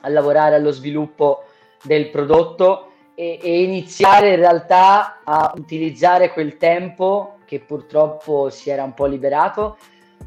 a 0.00 0.08
lavorare 0.08 0.54
allo 0.54 0.70
sviluppo 0.70 1.44
del 1.82 2.10
prodotto 2.10 2.92
e, 3.14 3.38
e 3.42 3.62
iniziare 3.62 4.30
in 4.30 4.36
realtà 4.36 5.20
a 5.22 5.52
utilizzare 5.56 6.32
quel 6.32 6.56
tempo 6.56 7.36
che 7.44 7.60
purtroppo 7.60 8.48
si 8.48 8.70
era 8.70 8.82
un 8.82 8.94
po' 8.94 9.06
liberato 9.06 9.76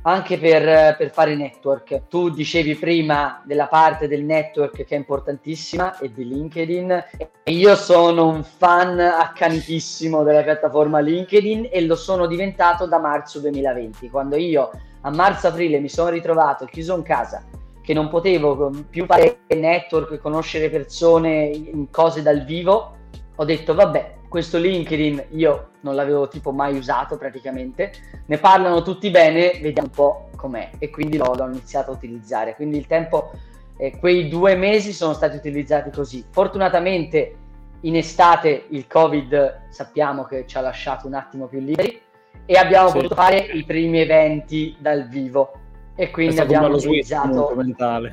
anche 0.04 0.38
per, 0.38 0.96
per, 0.98 1.12
fare 1.12 1.36
network. 1.36 2.08
Tu 2.08 2.30
dicevi 2.30 2.76
prima 2.76 3.42
della 3.46 3.68
parte 3.68 4.08
del 4.08 4.24
network 4.24 4.84
che 4.84 4.96
è 4.96 4.98
importantissima 4.98 5.98
e 6.00 6.12
di 6.12 6.28
LinkedIn. 6.28 7.04
Io 7.46 7.76
sono 7.76 8.28
un 8.28 8.44
fan 8.44 9.00
accanitissimo 9.00 10.24
della 10.24 10.44
piattaforma 10.44 11.00
LinkedIn 11.00 11.70
e 11.72 11.86
lo 11.86 11.96
sono 11.96 12.28
diventato 12.28 12.86
da 12.86 13.00
marzo 13.00 13.40
2020, 13.40 14.10
quando 14.10 14.36
io 14.36 14.72
a 15.02 15.10
marzo-aprile 15.10 15.80
mi 15.80 15.90
sono 15.90 16.10
ritrovato 16.10 16.66
chiuso 16.66 16.96
in 16.96 17.04
casa, 17.04 17.44
che 17.82 17.94
non 17.94 18.10
potevo 18.10 18.72
più 18.90 19.06
fare 19.06 19.40
network, 19.48 20.18
conoscere 20.18 20.70
persone 20.70 21.46
in 21.46 21.90
cose 21.90 22.22
dal 22.22 22.44
vivo. 22.44 22.96
Ho 23.36 23.46
detto 23.46 23.74
vabbè, 23.74 24.16
questo 24.34 24.58
LinkedIn 24.58 25.26
io 25.34 25.74
non 25.82 25.94
l'avevo 25.94 26.28
tipo 26.28 26.52
mai 26.52 26.76
usato 26.76 27.18
praticamente, 27.18 27.94
ne 28.26 28.40
parlano 28.40 28.82
tutti 28.82 29.12
bene, 29.12 29.60
vediamo 29.62 29.90
un 29.90 29.94
po' 29.94 30.30
com'è 30.36 30.72
e 30.80 30.90
quindi 30.90 31.18
l'ho, 31.18 31.36
l'ho 31.36 31.46
iniziato 31.46 31.92
a 31.92 31.94
utilizzare. 31.94 32.56
Quindi 32.56 32.78
il 32.78 32.88
tempo, 32.88 33.30
eh, 33.78 34.00
quei 34.00 34.30
due 34.30 34.56
mesi 34.56 34.92
sono 34.92 35.14
stati 35.14 35.36
utilizzati 35.36 35.92
così. 35.92 36.26
Fortunatamente 36.32 37.36
in 37.82 37.96
estate 37.96 38.66
il 38.70 38.88
Covid 38.88 39.68
sappiamo 39.70 40.24
che 40.24 40.48
ci 40.48 40.58
ha 40.58 40.62
lasciato 40.62 41.06
un 41.06 41.14
attimo 41.14 41.46
più 41.46 41.60
liberi 41.60 42.02
e 42.48 42.56
abbiamo 42.56 42.88
sì. 42.88 42.96
potuto 42.96 43.14
fare 43.14 43.38
i 43.38 43.64
primi 43.64 44.00
eventi 44.00 44.76
dal 44.80 45.08
vivo 45.10 45.60
e 45.96 46.10
quindi 46.10 46.40
abbiamo 46.40 46.68
utilizzato 46.68 47.56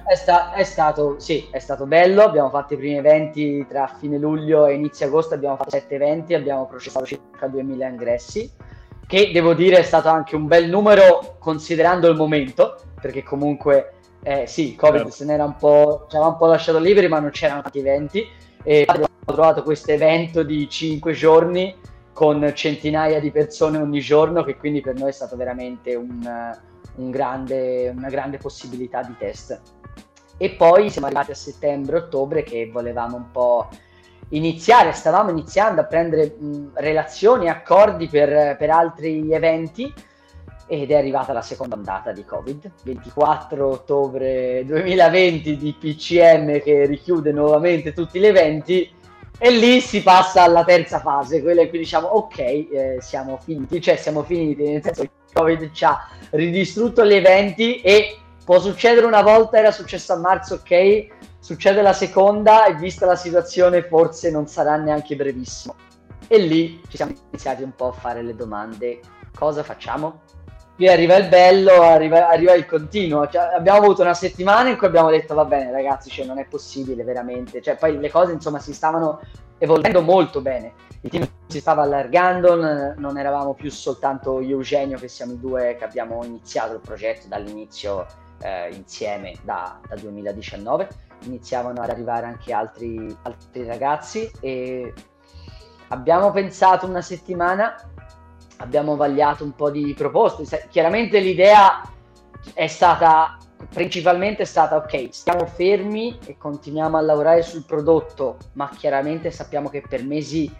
è, 0.06 0.14
sta, 0.14 0.52
è, 0.52 0.64
stato 0.64 1.18
sì 1.18 1.48
è 1.50 1.58
stato 1.58 1.86
bello. 1.86 2.22
Abbiamo 2.22 2.50
fatto 2.50 2.74
i 2.74 2.76
primi 2.76 2.98
eventi 2.98 3.64
tra 3.66 3.86
fine 3.98 4.18
luglio 4.18 4.66
e 4.66 4.74
inizio 4.74 5.06
agosto. 5.06 5.34
Abbiamo 5.34 5.56
fatto 5.56 5.70
sette 5.70 5.94
eventi 5.94 6.34
abbiamo 6.34 6.66
processato 6.66 7.06
circa 7.06 7.46
2000 7.46 7.88
ingressi 7.88 8.52
che 9.06 9.30
devo 9.32 9.54
dire 9.54 9.78
è 9.78 9.82
stato 9.82 10.08
anche 10.08 10.36
un 10.36 10.46
bel 10.46 10.68
numero 10.68 11.36
considerando 11.38 12.08
il 12.08 12.16
momento 12.16 12.76
perché 13.00 13.22
comunque 13.22 13.94
eh, 14.22 14.46
sì 14.46 14.76
covid 14.76 15.00
certo. 15.00 15.16
se 15.16 15.24
n'era 15.24 15.44
un 15.44 15.56
po' 15.56 16.06
ci 16.08 16.16
aveva 16.16 16.32
un 16.32 16.36
po' 16.36 16.46
lasciato 16.46 16.78
liberi 16.78 17.08
ma 17.08 17.18
non 17.18 17.30
c'erano 17.30 17.62
tanti 17.62 17.78
eventi. 17.78 18.28
E 18.62 18.84
abbiamo 18.86 19.08
trovato 19.24 19.62
questo 19.62 19.90
evento 19.90 20.42
di 20.42 20.68
5 20.68 21.12
giorni 21.14 21.74
con 22.12 22.52
centinaia 22.54 23.20
di 23.20 23.30
persone 23.30 23.78
ogni 23.78 24.00
giorno 24.00 24.44
che 24.44 24.58
quindi 24.58 24.82
per 24.82 24.96
noi 24.96 25.08
è 25.08 25.12
stato 25.12 25.34
veramente 25.36 25.94
un 25.94 26.68
un 26.96 27.10
grande, 27.10 27.92
una 27.94 28.08
grande 28.08 28.38
possibilità 28.38 29.02
di 29.02 29.16
test. 29.18 29.60
E 30.36 30.50
poi 30.50 30.90
siamo 30.90 31.06
arrivati 31.06 31.32
a 31.32 31.34
settembre-ottobre 31.34 32.42
che 32.42 32.70
volevamo 32.72 33.16
un 33.16 33.30
po' 33.30 33.68
iniziare, 34.30 34.92
stavamo 34.92 35.30
iniziando 35.30 35.80
a 35.80 35.84
prendere 35.84 36.34
mh, 36.38 36.70
relazioni, 36.74 37.48
accordi 37.48 38.08
per, 38.08 38.56
per 38.56 38.70
altri 38.70 39.32
eventi 39.32 39.92
ed 40.66 40.92
è 40.92 40.96
arrivata 40.96 41.32
la 41.32 41.42
seconda 41.42 41.74
ondata 41.74 42.12
di 42.12 42.24
Covid, 42.24 42.70
24 42.84 43.66
ottobre 43.66 44.64
2020 44.64 45.56
di 45.56 45.74
PCM 45.76 46.60
che 46.60 46.86
richiude 46.86 47.32
nuovamente 47.32 47.92
tutti 47.92 48.20
gli 48.20 48.26
eventi 48.26 48.88
e 49.36 49.50
lì 49.50 49.80
si 49.80 50.00
passa 50.02 50.44
alla 50.44 50.62
terza 50.62 51.00
fase, 51.00 51.42
quella 51.42 51.62
in 51.62 51.70
cui 51.70 51.78
diciamo 51.78 52.06
ok, 52.06 52.38
eh, 52.38 52.96
siamo 53.00 53.38
finiti, 53.38 53.80
cioè 53.80 53.96
siamo 53.96 54.22
finiti, 54.22 54.62
nel 54.62 54.82
senso 54.82 55.02
Covid 55.32 55.70
ci 55.72 55.84
ha 55.84 56.08
ridistrutto 56.30 57.04
gli 57.04 57.14
eventi 57.14 57.80
e 57.80 58.18
può 58.44 58.58
succedere 58.58 59.06
una 59.06 59.22
volta, 59.22 59.58
era 59.58 59.70
successo 59.70 60.12
a 60.12 60.18
marzo, 60.18 60.54
ok, 60.54 61.06
succede 61.38 61.82
la 61.82 61.92
seconda 61.92 62.66
e 62.66 62.74
vista 62.74 63.06
la 63.06 63.16
situazione 63.16 63.82
forse 63.82 64.30
non 64.30 64.46
sarà 64.46 64.76
neanche 64.76 65.16
brevissimo. 65.16 65.74
E 66.26 66.38
lì 66.38 66.80
ci 66.88 66.96
siamo 66.96 67.12
iniziati 67.30 67.62
un 67.62 67.74
po' 67.74 67.88
a 67.88 67.92
fare 67.92 68.22
le 68.22 68.36
domande, 68.36 69.00
cosa 69.36 69.62
facciamo? 69.62 70.22
Qui 70.76 70.88
arriva 70.88 71.16
il 71.16 71.28
bello, 71.28 71.82
arriva, 71.82 72.28
arriva 72.28 72.54
il 72.54 72.64
continuo. 72.64 73.28
Cioè, 73.28 73.52
abbiamo 73.54 73.80
avuto 73.80 74.00
una 74.00 74.14
settimana 74.14 74.70
in 74.70 74.78
cui 74.78 74.86
abbiamo 74.86 75.10
detto 75.10 75.34
va 75.34 75.44
bene 75.44 75.70
ragazzi, 75.70 76.08
cioè, 76.08 76.24
non 76.24 76.38
è 76.38 76.46
possibile 76.46 77.04
veramente. 77.04 77.60
Cioè, 77.60 77.76
poi 77.76 77.98
le 77.98 78.10
cose 78.10 78.32
insomma 78.32 78.60
si 78.60 78.72
stavano 78.72 79.20
evolvendo 79.58 80.00
molto 80.00 80.40
bene. 80.40 80.72
Il 81.02 81.10
team 81.10 81.26
si 81.46 81.60
stava 81.60 81.82
allargando, 81.82 82.54
non 82.96 83.18
eravamo 83.18 83.54
più 83.54 83.70
soltanto 83.70 84.40
io 84.40 84.48
e 84.48 84.52
Eugenio 84.52 84.98
che 84.98 85.08
siamo 85.08 85.32
i 85.32 85.40
due 85.40 85.76
che 85.76 85.84
abbiamo 85.84 86.22
iniziato 86.24 86.74
il 86.74 86.80
progetto 86.80 87.26
dall'inizio 87.26 88.06
eh, 88.42 88.68
insieme 88.74 89.34
da, 89.42 89.80
da 89.88 89.96
2019. 89.96 90.88
Iniziavano 91.22 91.80
ad 91.80 91.90
arrivare 91.90 92.26
anche 92.26 92.52
altri, 92.52 93.14
altri 93.22 93.64
ragazzi 93.64 94.30
e 94.40 94.92
abbiamo 95.88 96.30
pensato 96.32 96.86
una 96.86 97.02
settimana 97.02 97.74
abbiamo 98.58 98.96
vagliato 98.96 99.42
un 99.42 99.54
po' 99.54 99.70
di 99.70 99.94
proposte. 99.96 100.66
Chiaramente 100.68 101.18
l'idea 101.18 101.82
è 102.54 102.66
stata 102.66 103.36
principalmente 103.68 104.42
è 104.42 104.46
stata 104.46 104.76
ok, 104.76 105.08
stiamo 105.10 105.46
fermi 105.46 106.18
e 106.26 106.36
continuiamo 106.38 106.96
a 106.96 107.00
lavorare 107.00 107.42
sul 107.42 107.64
prodotto, 107.64 108.38
ma 108.54 108.68
chiaramente 108.70 109.30
sappiamo 109.30 109.68
che 109.68 109.82
per 109.86 110.02
mesi 110.04 110.50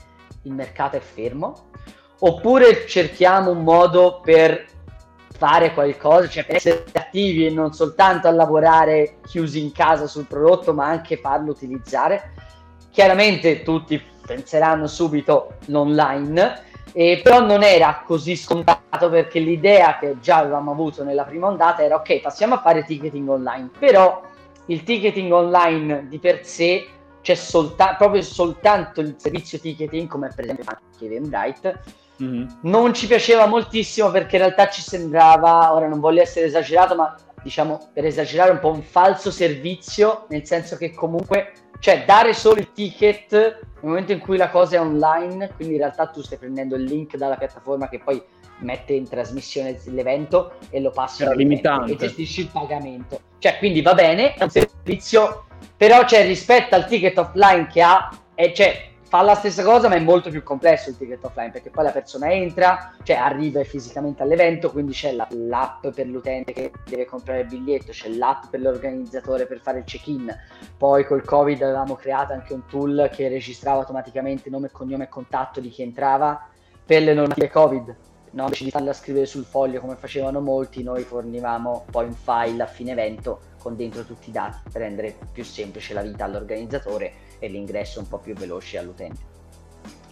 il 0.42 0.52
mercato 0.52 0.96
è 0.96 1.00
fermo. 1.00 1.68
Oppure 2.20 2.86
cerchiamo 2.86 3.50
un 3.50 3.62
modo 3.62 4.20
per 4.22 4.66
fare 5.40 5.72
qualcosa, 5.72 6.28
cioè 6.28 6.44
per 6.44 6.56
essere 6.56 6.84
attivi 6.92 7.46
e 7.46 7.50
non 7.50 7.72
soltanto 7.72 8.28
a 8.28 8.30
lavorare 8.30 9.16
chiusi 9.26 9.62
in 9.62 9.72
casa 9.72 10.06
sul 10.06 10.26
prodotto, 10.26 10.74
ma 10.74 10.86
anche 10.86 11.16
farlo 11.16 11.50
utilizzare. 11.50 12.34
Chiaramente 12.90 13.62
tutti 13.62 14.02
penseranno 14.26 14.86
subito 14.86 15.54
l'online, 15.66 16.62
eh, 16.92 17.20
però 17.22 17.40
non 17.40 17.62
era 17.62 18.02
così 18.04 18.36
scontato 18.36 19.08
perché 19.08 19.38
l'idea 19.38 19.96
che 19.98 20.18
già 20.20 20.36
avevamo 20.36 20.72
avuto 20.72 21.04
nella 21.04 21.24
prima 21.24 21.46
ondata 21.46 21.82
era 21.82 21.96
ok, 21.96 22.20
passiamo 22.20 22.56
a 22.56 22.60
fare 22.60 22.84
ticketing 22.84 23.28
online, 23.28 23.70
però 23.78 24.20
il 24.66 24.82
ticketing 24.82 25.32
online 25.32 26.06
di 26.08 26.18
per 26.18 26.44
sé 26.44 26.86
c'è 27.22 27.34
solta- 27.34 27.94
proprio 27.96 28.22
soltanto 28.22 29.00
il 29.00 29.14
servizio 29.18 29.58
ticketing, 29.58 30.08
come 30.08 30.32
per 30.34 30.44
esempio 30.44 30.64
anche 30.66 31.04
Eventbrite, 31.04 31.82
mm-hmm. 32.22 32.46
non 32.62 32.94
ci 32.94 33.06
piaceva 33.06 33.46
moltissimo 33.46 34.10
perché 34.10 34.36
in 34.36 34.42
realtà 34.42 34.68
ci 34.68 34.82
sembrava, 34.82 35.72
ora 35.72 35.86
non 35.86 36.00
voglio 36.00 36.22
essere 36.22 36.46
esagerato, 36.46 36.94
ma 36.94 37.14
diciamo 37.42 37.90
per 37.92 38.04
esagerare 38.04 38.50
un 38.50 38.58
po' 38.58 38.70
un 38.70 38.82
falso 38.82 39.30
servizio, 39.30 40.26
nel 40.28 40.46
senso 40.46 40.76
che 40.76 40.92
comunque 40.92 41.52
cioè, 41.80 42.04
dare 42.04 42.34
solo 42.34 42.60
il 42.60 42.72
ticket 42.72 43.32
nel 43.32 43.58
momento 43.80 44.12
in 44.12 44.18
cui 44.18 44.36
la 44.36 44.50
cosa 44.50 44.76
è 44.76 44.80
online, 44.80 45.52
quindi 45.54 45.74
in 45.74 45.80
realtà 45.80 46.06
tu 46.08 46.22
stai 46.22 46.36
prendendo 46.36 46.76
il 46.76 46.84
link 46.84 47.16
dalla 47.16 47.36
piattaforma 47.36 47.88
che 47.88 47.98
poi 47.98 48.22
mette 48.58 48.92
in 48.92 49.08
trasmissione 49.08 49.80
l'evento 49.86 50.52
e 50.68 50.80
lo 50.80 50.90
passi 50.90 51.24
e 51.24 51.96
gestisci 51.96 52.42
il 52.42 52.48
pagamento. 52.52 53.20
Cioè, 53.38 53.56
quindi 53.56 53.80
va 53.80 53.94
bene, 53.94 54.34
è 54.34 54.42
un 54.42 54.50
servizio, 54.50 55.46
però 55.80 56.04
c'è 56.04 56.26
rispetto 56.26 56.74
al 56.74 56.86
ticket 56.86 57.16
offline 57.16 57.66
che 57.66 57.80
ha, 57.80 58.10
e 58.34 58.52
cioè, 58.52 58.90
fa 59.04 59.22
la 59.22 59.34
stessa 59.34 59.62
cosa 59.62 59.88
ma 59.88 59.94
è 59.94 60.00
molto 60.00 60.28
più 60.28 60.42
complesso 60.42 60.90
il 60.90 60.98
ticket 60.98 61.24
offline 61.24 61.52
perché 61.52 61.70
poi 61.70 61.84
la 61.84 61.90
persona 61.90 62.30
entra, 62.30 62.92
cioè 63.02 63.16
arriva 63.16 63.64
fisicamente 63.64 64.22
all'evento, 64.22 64.70
quindi 64.70 64.92
c'è 64.92 65.12
la, 65.12 65.26
l'app 65.30 65.86
per 65.86 66.06
l'utente 66.06 66.52
che 66.52 66.70
deve 66.84 67.06
comprare 67.06 67.40
il 67.40 67.46
biglietto, 67.46 67.92
c'è 67.92 68.10
l'app 68.10 68.50
per 68.50 68.60
l'organizzatore 68.60 69.46
per 69.46 69.60
fare 69.60 69.78
il 69.78 69.84
check-in, 69.84 70.30
poi 70.76 71.06
col 71.06 71.24
covid 71.24 71.62
avevamo 71.62 71.94
creato 71.94 72.34
anche 72.34 72.52
un 72.52 72.66
tool 72.66 73.08
che 73.10 73.28
registrava 73.28 73.78
automaticamente 73.78 74.50
nome, 74.50 74.68
cognome 74.70 75.04
e 75.04 75.08
contatto 75.08 75.60
di 75.60 75.70
chi 75.70 75.80
entrava 75.80 76.46
per 76.84 77.00
le 77.00 77.14
normative 77.14 77.48
covid. 77.48 77.96
No, 78.32 78.44
invece 78.44 78.64
di 78.64 78.70
farla 78.70 78.92
scrivere 78.92 79.26
sul 79.26 79.44
foglio 79.44 79.80
come 79.80 79.96
facevano 79.96 80.40
molti, 80.40 80.84
noi 80.84 81.02
fornivamo 81.02 81.86
poi 81.90 82.06
un 82.06 82.14
file 82.14 82.62
a 82.62 82.66
fine 82.66 82.92
evento 82.92 83.40
con 83.58 83.74
dentro 83.74 84.04
tutti 84.04 84.28
i 84.28 84.32
dati 84.32 84.58
per 84.70 84.82
rendere 84.82 85.16
più 85.32 85.42
semplice 85.44 85.94
la 85.94 86.02
vita 86.02 86.24
all'organizzatore 86.24 87.12
e 87.40 87.48
l'ingresso 87.48 87.98
un 87.98 88.08
po' 88.08 88.18
più 88.18 88.34
veloce 88.34 88.78
all'utente. 88.78 89.18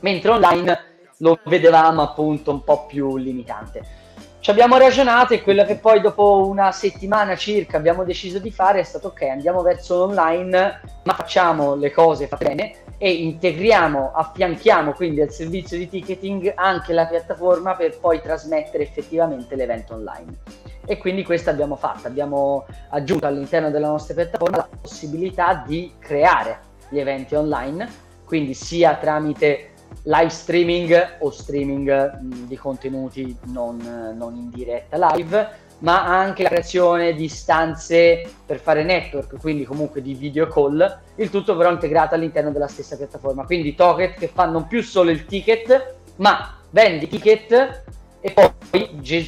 Mentre 0.00 0.30
online 0.30 0.78
lo 1.18 1.38
vedevamo 1.44 2.02
appunto 2.02 2.50
un 2.50 2.64
po' 2.64 2.86
più 2.86 3.16
limitante. 3.16 4.06
Ci 4.40 4.50
abbiamo 4.50 4.78
ragionato 4.78 5.34
e 5.34 5.42
quello 5.42 5.64
che 5.64 5.76
poi 5.76 6.00
dopo 6.00 6.46
una 6.46 6.72
settimana 6.72 7.36
circa 7.36 7.76
abbiamo 7.76 8.04
deciso 8.04 8.38
di 8.38 8.50
fare 8.50 8.80
è 8.80 8.84
stato 8.84 9.08
ok, 9.08 9.22
andiamo 9.22 9.62
verso 9.62 9.96
l'online, 9.96 10.80
ma 11.04 11.14
facciamo 11.14 11.74
le 11.76 11.92
cose 11.92 12.26
fatte 12.26 12.44
bene 12.44 12.76
e 12.98 13.12
integriamo, 13.12 14.12
affianchiamo 14.12 14.92
quindi 14.92 15.20
al 15.20 15.30
servizio 15.30 15.78
di 15.78 15.88
ticketing 15.88 16.52
anche 16.56 16.92
la 16.92 17.06
piattaforma 17.06 17.76
per 17.76 17.98
poi 17.98 18.20
trasmettere 18.20 18.82
effettivamente 18.82 19.54
l'evento 19.54 19.94
online. 19.94 20.38
E 20.84 20.98
quindi 20.98 21.22
questo 21.22 21.50
abbiamo 21.50 21.76
fatto, 21.76 22.08
abbiamo 22.08 22.66
aggiunto 22.90 23.26
all'interno 23.26 23.70
della 23.70 23.88
nostra 23.88 24.14
piattaforma 24.14 24.56
la 24.56 24.68
possibilità 24.80 25.62
di 25.66 25.92
creare 25.98 26.60
gli 26.88 26.98
eventi 26.98 27.34
online, 27.34 27.88
quindi 28.24 28.54
sia 28.54 28.96
tramite 28.96 29.70
live 30.02 30.30
streaming 30.30 31.16
o 31.20 31.30
streaming 31.30 32.18
di 32.46 32.56
contenuti 32.56 33.36
non, 33.46 34.14
non, 34.16 34.34
in 34.34 34.50
diretta 34.50 34.96
live, 35.12 35.66
ma 35.80 36.04
anche 36.04 36.42
la 36.42 36.48
creazione 36.48 37.14
di 37.14 37.28
stanze 37.28 38.28
per 38.44 38.58
fare 38.58 38.82
network, 38.82 39.38
quindi 39.40 39.64
comunque 39.64 40.02
di 40.02 40.14
video 40.14 40.48
call, 40.48 41.00
il 41.16 41.30
tutto 41.30 41.56
però 41.56 41.70
integrato 41.70 42.14
all'interno 42.14 42.50
della 42.50 42.68
stessa 42.68 42.96
piattaforma. 42.96 43.44
Quindi 43.44 43.74
Toket 43.74 44.18
che 44.18 44.28
fa 44.28 44.46
non 44.46 44.66
più 44.66 44.82
solo 44.82 45.10
il 45.10 45.24
ticket, 45.24 45.94
ma 46.16 46.56
vendi 46.70 47.06
ticket 47.08 47.82
e 48.20 48.32
poi, 48.32 48.50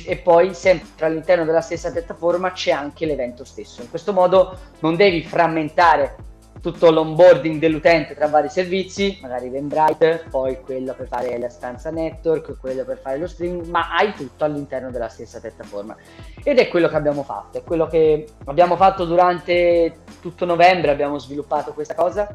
e 0.05 0.17
poi 0.17 0.55
sempre 0.55 1.07
all'interno 1.07 1.45
della 1.45 1.61
stessa 1.61 1.93
piattaforma 1.93 2.51
c'è 2.53 2.73
anche 2.73 3.07
l'evento 3.07 3.45
stesso. 3.45 3.83
In 3.83 3.91
questo 3.91 4.13
modo 4.13 4.57
non 4.81 4.97
devi 4.97 5.23
frammentare 5.23 6.17
tutto 6.61 6.91
l'onboarding 6.91 7.59
dell'utente 7.59 8.15
tra 8.15 8.29
vari 8.29 8.49
servizi, 8.49 9.19
magari 9.23 9.47
Eventbrite, 9.47 10.25
poi 10.31 10.61
quello 10.61 10.95
per 10.95 11.07
fare 11.07 11.39
la 11.39 11.49
stanza 11.49 11.91
network, 11.91 12.59
quello 12.59 12.85
per 12.85 12.99
fare 12.99 13.19
lo 13.19 13.27
streaming, 13.27 13.67
ma 13.67 13.95
hai 13.95 14.13
tutto 14.13 14.45
all'interno 14.45 14.91
della 14.91 15.09
stessa 15.09 15.41
piattaforma. 15.41 15.97
Ed 16.43 16.59
è 16.59 16.69
quello 16.69 16.89
che 16.89 16.97
abbiamo 16.97 17.23
fatto, 17.23 17.59
è 17.59 17.65
quello 17.65 17.87
che 17.87 18.27
abbiamo 18.45 18.77
fatto 18.77 19.05
durante 19.07 20.01
tutto 20.21 20.45
novembre, 20.45 20.91
abbiamo 20.91 21.19
sviluppato 21.19 21.73
questa 21.73 21.95
cosa, 21.95 22.31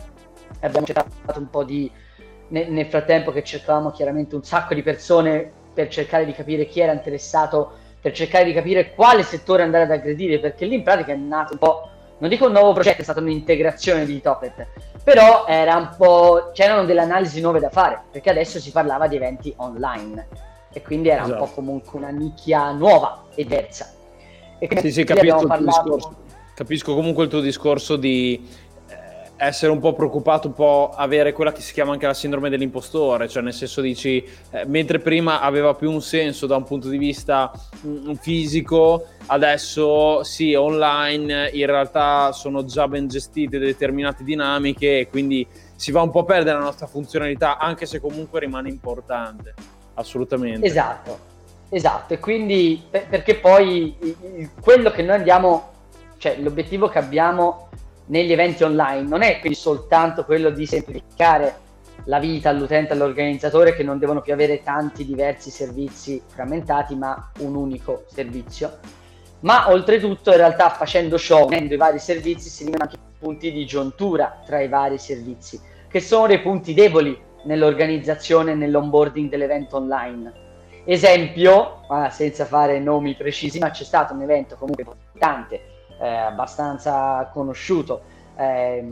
abbiamo 0.62 0.86
cercato 0.86 1.40
un 1.40 1.50
po' 1.50 1.64
di... 1.64 1.90
nel, 2.48 2.72
nel 2.72 2.88
frattempo 2.88 3.32
che 3.32 3.44
cercavamo 3.44 3.92
chiaramente 3.92 4.36
un 4.36 4.44
sacco 4.44 4.74
di 4.74 4.82
persone 4.82 5.52
per 5.74 5.88
cercare 5.90 6.26
di 6.26 6.32
capire 6.32 6.66
chi 6.66 6.80
era 6.80 6.94
interessato, 6.94 7.74
per 8.02 8.14
cercare 8.14 8.46
di 8.46 8.54
capire 8.54 8.94
quale 8.94 9.24
settore 9.24 9.62
andare 9.62 9.84
ad 9.84 9.92
aggredire, 9.92 10.40
perché 10.40 10.66
lì 10.66 10.76
in 10.76 10.84
pratica 10.84 11.12
è 11.12 11.16
nato 11.16 11.54
un 11.54 11.60
po' 11.60 11.90
non 12.17 12.30
dico 12.30 12.45
un 12.45 12.54
nuovo 12.54 12.73
progetto, 12.73 13.01
è 13.01 13.04
stata 13.04 13.19
un'integrazione 13.19 14.06
di 14.06 14.21
Toppet, 14.21 14.67
però 15.04 15.45
era 15.47 15.75
un 15.75 15.89
po', 15.97 16.51
c'erano 16.54 16.86
delle 16.86 17.01
analisi 17.01 17.41
nuove 17.41 17.60
da 17.60 17.69
fare, 17.69 18.04
perché 18.12 18.30
adesso 18.30 18.60
si 18.60 18.71
parlava 18.71 19.08
di 19.08 19.15
eventi 19.15 19.54
online 19.58 20.28
e 20.71 20.82
quindi 20.82 21.10
era 21.10 21.23
esatto. 21.23 21.41
un 21.41 21.47
po' 21.47 21.54
comunque 21.54 21.99
una 21.99 22.10
nicchia 22.10 22.71
nuova 22.71 23.25
e 23.36 23.43
diversa. 23.43 23.93
E 24.60 24.69
sì, 24.80 24.91
sì, 24.91 25.04
capisco, 25.04 25.45
parlato... 25.45 26.15
capisco 26.54 26.95
comunque 26.95 27.25
il 27.25 27.30
tuo 27.30 27.41
discorso 27.41 27.97
di 27.97 28.47
essere 29.38 29.71
un 29.71 29.80
po' 29.80 29.93
preoccupato, 29.93 30.48
un 30.48 30.54
po' 30.54 30.91
avere 30.95 31.34
quella 31.34 31.52
che 31.52 31.62
si 31.62 31.74
chiama 31.74 31.91
anche 31.91 32.06
la 32.06 32.13
sindrome 32.13 32.50
dell'impostore, 32.50 33.28
cioè 33.28 33.43
nel 33.43 33.54
senso 33.54 33.82
dici, 33.82 34.26
eh, 34.52 34.65
mentre 34.65 35.00
prima 35.00 35.41
aveva 35.41 35.74
più 35.74 35.91
un 35.91 36.02
senso 36.02 36.45
da 36.45 36.56
un 36.56 36.63
punto 36.63 36.88
di 36.88 36.98
vista 36.98 37.52
mh, 37.82 37.89
mm, 37.89 38.13
fisico, 38.13 39.06
adesso 39.28 40.24
sì, 40.24 40.54
online 40.54 41.50
in 41.52 41.65
realtà 41.65 42.32
sono 42.32 42.63
già 42.63 42.88
ben 42.88 43.08
gestite 43.08 43.60
determinate 43.60 44.24
dinamiche 44.24 45.00
e 45.00 45.10
quindi 45.10 45.45
si 45.76 45.91
va 45.91 46.02
un 46.02 46.12
po' 46.12 46.19
a 46.19 46.26
perdere 46.26 46.58
la 46.58 46.63
nostra 46.63 46.88
funzionalità, 46.88 47.58
anche 47.58 47.86
se 47.86 48.00
comunque 48.00 48.39
rimane 48.39 48.69
importante, 48.69 49.54
assolutamente. 49.95 50.65
Esatto, 50.65 51.19
esatto, 51.69 52.13
e 52.13 52.19
quindi 52.19 52.82
perché 52.89 53.36
poi 53.36 53.98
quello 54.62 54.91
che 54.91 55.02
noi 55.02 55.17
andiamo, 55.17 55.71
cioè 56.17 56.38
l'obiettivo 56.39 56.88
che 56.88 57.00
abbiamo 57.00 57.67
negli 58.08 58.32
eventi 58.32 58.63
online 58.63 59.08
non 59.08 59.22
è 59.22 59.39
quindi 59.39 59.58
soltanto 59.58 60.26
quello 60.26 60.50
di 60.50 60.65
semplificare 60.65 61.63
la 62.06 62.20
vita 62.20 62.50
all'utente 62.50 62.94
all'organizzatore 62.94 63.74
che 63.76 63.84
non 63.84 63.98
devono 63.98 64.22
più 64.22 64.34
avere 64.34 64.62
tanti 64.62 65.06
diversi 65.06 65.50
servizi 65.50 66.22
frammentati 66.26 66.96
ma 66.96 67.32
un 67.39 67.56
unico 67.56 68.04
servizio. 68.08 68.78
Ma 69.39 69.70
oltretutto 69.72 70.32
in 70.32 70.38
realtà 70.38 70.70
facendo 70.70 71.18
show, 71.18 71.48
unendo 71.48 71.74
i 71.74 71.78
vari 71.78 72.00
servizi 72.00 72.50
si 72.50 72.63
eliminano 72.63 72.91
anche 72.91 73.04
punti 73.18 73.52
di 73.52 73.65
giuntura 73.65 74.41
tra 74.46 74.62
i 74.62 74.68
vari 74.68 74.98
servizi 74.98 75.60
che 75.88 76.00
sono 76.00 76.28
dei 76.28 76.41
punti 76.41 76.74
deboli 76.74 77.18
nell'organizzazione 77.46 78.52
e 78.52 78.56
nell'onboarding 78.56 79.30
dell'evento 79.30 79.78
online. 79.78 80.44
Esempio, 80.84 81.82
senza 82.12 82.46
fare 82.46 82.80
nomi 82.80 83.15
precisi 83.15 83.58
ma 83.58 83.72
c'è 83.72 83.84
stato 83.84 84.13
un 84.13 84.22
evento 84.22 84.56
comunque 84.56 84.84
importante 84.84 85.74
eh, 85.99 86.08
abbastanza 86.08 87.29
conosciuto 87.34 88.01
eh, 88.36 88.88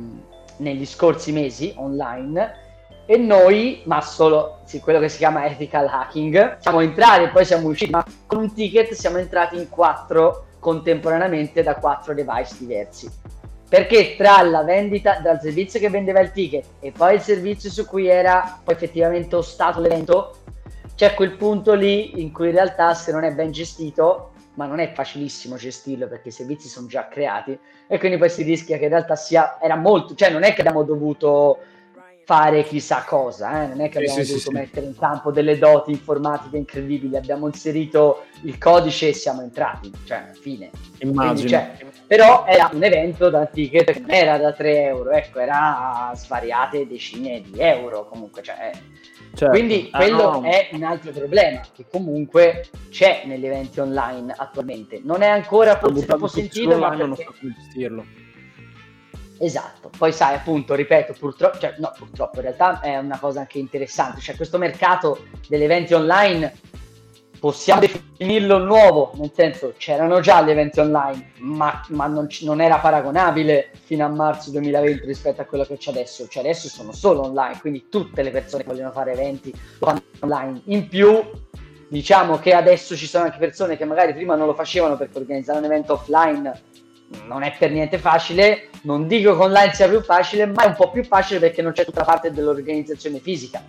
negli 0.57 0.85
scorsi 0.85 1.31
mesi 1.31 1.73
online 1.77 2.61
e 3.05 3.17
noi, 3.17 3.81
ma 3.85 3.99
solo 3.99 4.59
sì, 4.63 4.79
quello 4.79 4.99
che 4.99 5.09
si 5.09 5.17
chiama 5.17 5.45
ethical 5.45 5.87
hacking, 5.87 6.57
siamo 6.59 6.79
entrati 6.79 7.23
e 7.23 7.29
poi 7.29 7.43
siamo 7.43 7.67
usciti, 7.67 7.91
ma 7.91 8.05
con 8.25 8.39
un 8.39 8.53
ticket 8.53 8.93
siamo 8.93 9.17
entrati 9.17 9.57
in 9.57 9.69
quattro 9.69 10.45
contemporaneamente 10.59 11.63
da 11.63 11.75
quattro 11.75 12.13
device 12.13 12.55
diversi. 12.57 13.11
Perché 13.67 14.15
tra 14.15 14.41
la 14.43 14.63
vendita, 14.63 15.19
dal 15.19 15.41
servizio 15.41 15.79
che 15.79 15.89
vendeva 15.89 16.21
il 16.21 16.31
ticket 16.31 16.65
e 16.79 16.91
poi 16.91 17.15
il 17.15 17.21
servizio 17.21 17.69
su 17.69 17.85
cui 17.85 18.07
era 18.07 18.59
poi 18.63 18.75
effettivamente 18.75 19.35
ostato 19.35 19.81
l'evento, 19.81 20.35
c'è 20.95 21.13
quel 21.15 21.31
punto 21.31 21.73
lì 21.73 22.21
in 22.21 22.31
cui 22.31 22.47
in 22.47 22.53
realtà 22.53 22.93
se 22.93 23.11
non 23.11 23.23
è 23.23 23.33
ben 23.33 23.51
gestito 23.51 24.32
ma 24.55 24.65
non 24.65 24.79
è 24.79 24.91
facilissimo 24.93 25.55
gestirlo 25.55 26.07
perché 26.07 26.29
i 26.29 26.31
servizi 26.31 26.67
sono 26.67 26.87
già 26.87 27.07
creati 27.07 27.57
e 27.87 27.97
quindi 27.97 28.17
poi 28.17 28.29
si 28.29 28.43
rischia 28.43 28.77
che 28.77 28.83
in 28.83 28.89
realtà 28.89 29.15
sia 29.15 29.59
era 29.59 29.75
molto, 29.75 30.15
cioè 30.15 30.29
non 30.29 30.43
è 30.43 30.53
che 30.53 30.61
abbiamo 30.61 30.83
dovuto 30.83 31.59
fare 32.25 32.63
chissà 32.63 33.03
cosa, 33.05 33.63
eh? 33.63 33.67
non 33.67 33.81
è 33.81 33.89
che 33.89 33.97
abbiamo 33.97 34.23
sì, 34.23 34.27
dovuto 34.27 34.49
sì, 34.49 34.55
mettere 34.55 34.85
in 34.85 34.97
campo 34.97 35.31
delle 35.31 35.57
doti 35.57 35.91
informatiche 35.91 36.57
incredibili, 36.57 37.17
abbiamo 37.17 37.47
inserito 37.47 38.25
il 38.43 38.57
codice 38.57 39.09
e 39.09 39.13
siamo 39.13 39.41
entrati, 39.41 39.91
cioè 40.05 40.29
fine. 40.39 40.69
Immagino. 40.99 41.49
Cioè, 41.49 41.71
però 42.07 42.45
era 42.47 42.69
un 42.73 42.83
evento 42.83 43.29
da 43.29 43.45
ticket 43.45 43.91
che 43.91 43.99
non 43.99 44.11
era 44.11 44.37
da 44.37 44.53
3 44.53 44.83
euro, 44.83 45.11
ecco, 45.11 45.39
era 45.39 46.11
svariate 46.15 46.87
decine 46.87 47.41
di 47.41 47.59
euro 47.59 48.07
comunque, 48.07 48.41
cioè 48.41 48.71
Certo. 49.35 49.49
Quindi 49.49 49.89
ah, 49.91 49.97
quello 49.97 50.39
no. 50.39 50.43
è 50.43 50.69
un 50.73 50.83
altro 50.83 51.11
problema 51.11 51.61
che 51.73 51.85
comunque 51.89 52.67
c'è 52.89 53.23
negli 53.25 53.45
eventi 53.45 53.79
online 53.79 54.33
attualmente. 54.37 55.01
Non 55.03 55.23
è 55.23 55.27
ancora 55.27 55.75
troppo 55.75 56.27
sentito, 56.27 56.77
ma 56.77 56.89
perché... 56.89 57.05
non 57.05 57.15
so 57.15 57.33
gestirlo. 57.41 58.05
Esatto, 59.39 59.89
poi 59.97 60.13
sai 60.13 60.35
appunto, 60.35 60.75
ripeto, 60.75 61.15
purtroppo, 61.19 61.57
cioè, 61.57 61.75
no, 61.79 61.91
purtroppo 61.97 62.37
in 62.37 62.43
realtà 62.43 62.79
è 62.79 62.97
una 62.97 63.17
cosa 63.19 63.41
anche 63.41 63.57
interessante, 63.57 64.21
cioè 64.21 64.35
questo 64.35 64.57
mercato 64.57 65.25
degli 65.49 65.63
eventi 65.63 65.93
online 65.93 66.53
possiamo 67.43 67.81
definirlo 67.81 68.57
nuovo, 68.57 69.11
nel 69.15 69.31
senso 69.35 69.73
c'erano 69.75 70.21
già 70.21 70.41
gli 70.41 70.51
eventi 70.51 70.79
online, 70.79 71.31
ma, 71.39 71.83
ma 71.89 72.07
non, 72.07 72.25
non, 72.43 72.61
era 72.61 72.77
paragonabile 72.77 73.71
fino 73.83 74.05
a 74.05 74.07
marzo 74.07 74.49
2020 74.51 75.05
rispetto 75.05 75.41
a 75.41 75.43
quello 75.43 75.65
che 75.65 75.75
c'è 75.75 75.91
adesso, 75.91 76.25
cioè 76.29 76.41
adesso 76.41 76.69
sono 76.69 76.93
solo 76.93 77.23
online, 77.23 77.59
quindi 77.59 77.87
tutte 77.89 78.21
le 78.23 78.31
persone 78.31 78.63
che 78.63 78.69
vogliono 78.69 78.91
fare 78.91 79.11
eventi 79.11 79.51
lo 79.51 79.87
fanno 79.87 80.01
online. 80.21 80.61
In 80.67 80.87
più, 80.87 81.21
diciamo 81.89 82.39
che 82.39 82.53
adesso 82.53 82.95
ci 82.95 83.07
sono 83.07 83.25
anche 83.25 83.39
persone 83.39 83.75
che 83.75 83.83
magari 83.83 84.13
prima 84.13 84.35
non 84.35 84.47
lo 84.47 84.53
facevano 84.53 84.95
perché 84.95 85.17
organizzare 85.17 85.59
un 85.59 85.65
evento 85.65 85.95
offline 85.95 86.61
non 87.27 87.43
è 87.43 87.53
per 87.59 87.71
niente 87.71 87.97
facile, 87.97 88.69
non 88.83 89.05
dico 89.05 89.35
che 89.35 89.43
online 89.43 89.73
sia 89.73 89.89
più 89.89 90.01
facile, 90.01 90.45
ma 90.45 90.63
è 90.63 90.67
un 90.67 90.75
po' 90.75 90.91
più 90.91 91.03
facile 91.03 91.41
perché 91.41 91.61
non 91.61 91.73
c'è 91.73 91.83
tutta 91.83 92.05
parte 92.05 92.31
dell'organizzazione 92.31 93.19
fisica 93.19 93.61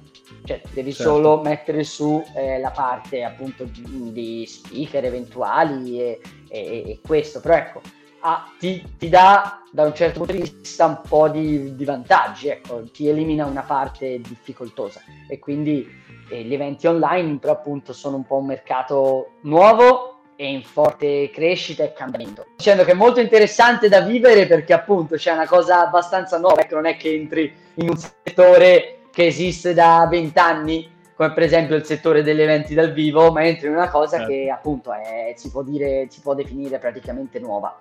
cioè 0.45 0.61
devi 0.73 0.93
certo. 0.93 1.13
solo 1.13 1.41
mettere 1.41 1.85
su 1.85 2.23
eh, 2.37 2.59
la 2.59 2.71
parte 2.71 3.25
appunto 3.25 3.65
di, 3.65 4.13
di 4.13 4.47
speaker 4.47 5.05
eventuali 5.05 6.01
e, 6.01 6.21
e, 6.49 6.61
e, 6.87 7.01
questo, 7.05 7.41
però 7.41 7.55
ecco, 7.55 7.81
ah, 8.21 8.53
ti, 8.59 8.83
ti, 8.99 9.09
dà 9.09 9.63
da 9.71 9.85
un 9.85 9.95
certo 9.95 10.19
punto 10.19 10.35
di 10.35 10.41
vista 10.41 10.85
un 10.87 11.01
po' 11.09 11.29
di, 11.29 11.75
di 11.75 11.85
vantaggi, 11.85 12.49
ecco, 12.49 12.83
ti 12.91 13.09
elimina 13.09 13.47
una 13.47 13.63
parte 13.63 14.21
difficoltosa 14.21 15.01
e 15.29 15.39
quindi 15.39 15.89
eh, 16.29 16.43
gli 16.43 16.53
eventi 16.53 16.87
online 16.87 17.39
però 17.39 17.55
appunto 17.55 17.93
sono 17.93 18.17
un 18.17 18.27
po' 18.27 18.37
un 18.37 18.47
mercato 18.47 19.37
nuovo 19.43 20.11
e 20.37 20.51
in 20.51 20.63
forte 20.63 21.31
crescita 21.31 21.85
e 21.85 21.93
cambiamento. 21.95 22.47
Dicendo 22.57 22.85
che 22.85 22.91
è 22.91 22.95
molto 22.95 23.21
interessante 23.21 23.89
da 23.89 24.01
vivere 24.01 24.47
perché 24.47 24.75
appunto 24.75 25.17
c'è 25.17 25.33
una 25.33 25.47
cosa 25.47 25.87
abbastanza 25.87 26.39
nuova, 26.39 26.61
ecco, 26.61 26.75
non 26.75 26.87
è 26.87 26.97
che 26.97 27.15
entri 27.15 27.51
in 27.75 27.89
un 27.89 27.97
settore 27.97 28.99
che 29.15 29.27
esiste 29.27 29.73
da 29.73 30.07
vent'anni, 30.11 30.91
come 31.15 31.33
per 31.33 31.45
esempio 31.45 31.77
il 31.77 31.85
settore 31.85 32.23
degli 32.23 32.41
eventi 32.41 32.75
dal 32.75 32.93
vivo, 32.93 33.31
ma 33.31 33.45
entra 33.47 33.69
in 33.69 33.75
una 33.75 33.89
cosa 33.89 34.19
certo. 34.19 34.33
che 34.33 34.51
appunto 34.51 34.93
è, 34.93 35.33
si, 35.37 35.51
può 35.51 35.63
dire, 35.63 36.07
si 36.11 36.21
può 36.21 36.35
definire 36.35 36.79
praticamente 36.79 37.39
nuova. 37.39 37.81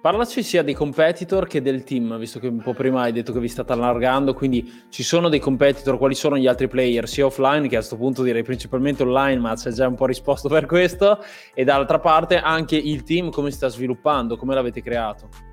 Parlaci 0.00 0.42
sia 0.42 0.62
dei 0.62 0.74
competitor 0.74 1.46
che 1.46 1.62
del 1.62 1.84
team, 1.84 2.18
visto 2.18 2.40
che 2.40 2.48
un 2.48 2.60
po' 2.60 2.72
prima 2.72 3.02
hai 3.02 3.12
detto 3.12 3.32
che 3.32 3.38
vi 3.38 3.48
state 3.48 3.72
allargando, 3.72 4.34
quindi 4.34 4.86
ci 4.88 5.02
sono 5.04 5.28
dei 5.28 5.38
competitor, 5.38 5.96
quali 5.96 6.14
sono 6.14 6.36
gli 6.36 6.48
altri 6.48 6.66
player, 6.66 7.08
sia 7.08 7.26
offline 7.26 7.68
che 7.68 7.76
a 7.76 7.78
questo 7.78 7.96
punto 7.96 8.22
direi 8.22 8.42
principalmente 8.42 9.02
online, 9.04 9.38
ma 9.38 9.54
c'è 9.54 9.70
già 9.70 9.86
un 9.86 9.94
po' 9.94 10.06
risposto 10.06 10.48
per 10.50 10.66
questo, 10.66 11.22
e 11.54 11.62
dall'altra 11.64 11.98
parte 12.00 12.36
anche 12.36 12.76
il 12.76 13.02
team 13.04 13.30
come 13.30 13.50
si 13.50 13.56
sta 13.56 13.68
sviluppando, 13.68 14.36
come 14.36 14.54
l'avete 14.54 14.82
creato? 14.82 15.51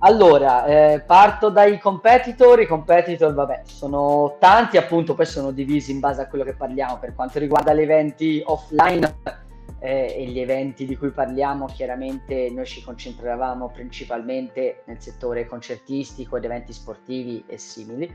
Allora, 0.00 0.64
eh, 0.64 1.00
parto 1.00 1.48
dai 1.48 1.78
competitor. 1.78 2.60
I 2.60 2.66
competitor, 2.66 3.34
vabbè, 3.34 3.62
sono 3.64 4.36
tanti, 4.38 4.76
appunto, 4.76 5.14
poi 5.14 5.26
sono 5.26 5.50
divisi 5.50 5.90
in 5.90 5.98
base 5.98 6.22
a 6.22 6.28
quello 6.28 6.44
che 6.44 6.54
parliamo. 6.54 6.98
Per 6.98 7.14
quanto 7.14 7.40
riguarda 7.40 7.74
gli 7.74 7.80
eventi 7.80 8.40
offline 8.44 9.16
eh, 9.80 10.14
e 10.16 10.26
gli 10.26 10.38
eventi 10.38 10.86
di 10.86 10.96
cui 10.96 11.10
parliamo, 11.10 11.66
chiaramente 11.66 12.48
noi 12.50 12.64
ci 12.64 12.82
concentravamo 12.82 13.70
principalmente 13.70 14.82
nel 14.84 15.00
settore 15.00 15.46
concertistico 15.46 16.36
ed 16.36 16.44
eventi 16.44 16.72
sportivi 16.72 17.42
e 17.48 17.58
simili. 17.58 18.08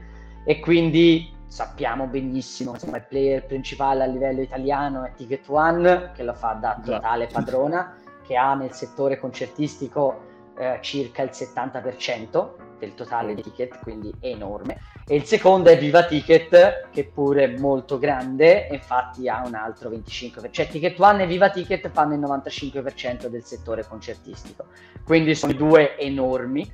E 0.45 0.59
quindi 0.61 1.33
sappiamo 1.47 2.07
benissimo, 2.07 2.71
insomma, 2.71 2.97
il 2.97 3.05
player 3.09 3.45
principale 3.45 4.03
a 4.03 4.07
livello 4.07 4.39
italiano 4.39 5.03
è 5.03 5.11
Ticket 5.11 5.49
One, 5.49 6.11
che 6.15 6.23
lo 6.23 6.33
fa 6.33 6.53
da 6.53 6.79
totale 6.81 7.27
padrona 7.27 7.97
che 8.25 8.37
ha 8.37 8.53
nel 8.55 8.71
settore 8.71 9.19
concertistico 9.19 10.31
eh, 10.57 10.79
circa 10.81 11.23
il 11.23 11.31
70% 11.31 12.51
del 12.79 12.93
totale 12.95 13.33
di 13.33 13.41
ticket, 13.41 13.79
quindi 13.79 14.13
enorme. 14.19 14.79
E 15.05 15.15
il 15.15 15.23
secondo 15.23 15.69
è 15.69 15.77
Viva 15.77 16.05
Ticket, 16.05 16.89
che 16.89 17.05
pure 17.05 17.43
è 17.43 17.57
molto 17.57 17.97
grande, 17.97 18.67
infatti 18.71 19.27
ha 19.27 19.43
un 19.45 19.55
altro 19.55 19.89
25%. 19.89 20.51
Cioè 20.51 20.67
Ticket 20.67 20.99
One 20.99 21.23
e 21.23 21.27
Viva 21.27 21.49
Ticket 21.49 21.89
fanno 21.89 22.13
il 22.13 22.19
95% 22.19 23.27
del 23.27 23.43
settore 23.43 23.85
concertistico, 23.87 24.65
quindi 25.05 25.35
sono 25.35 25.53
due 25.53 25.97
enormi. 25.97 26.71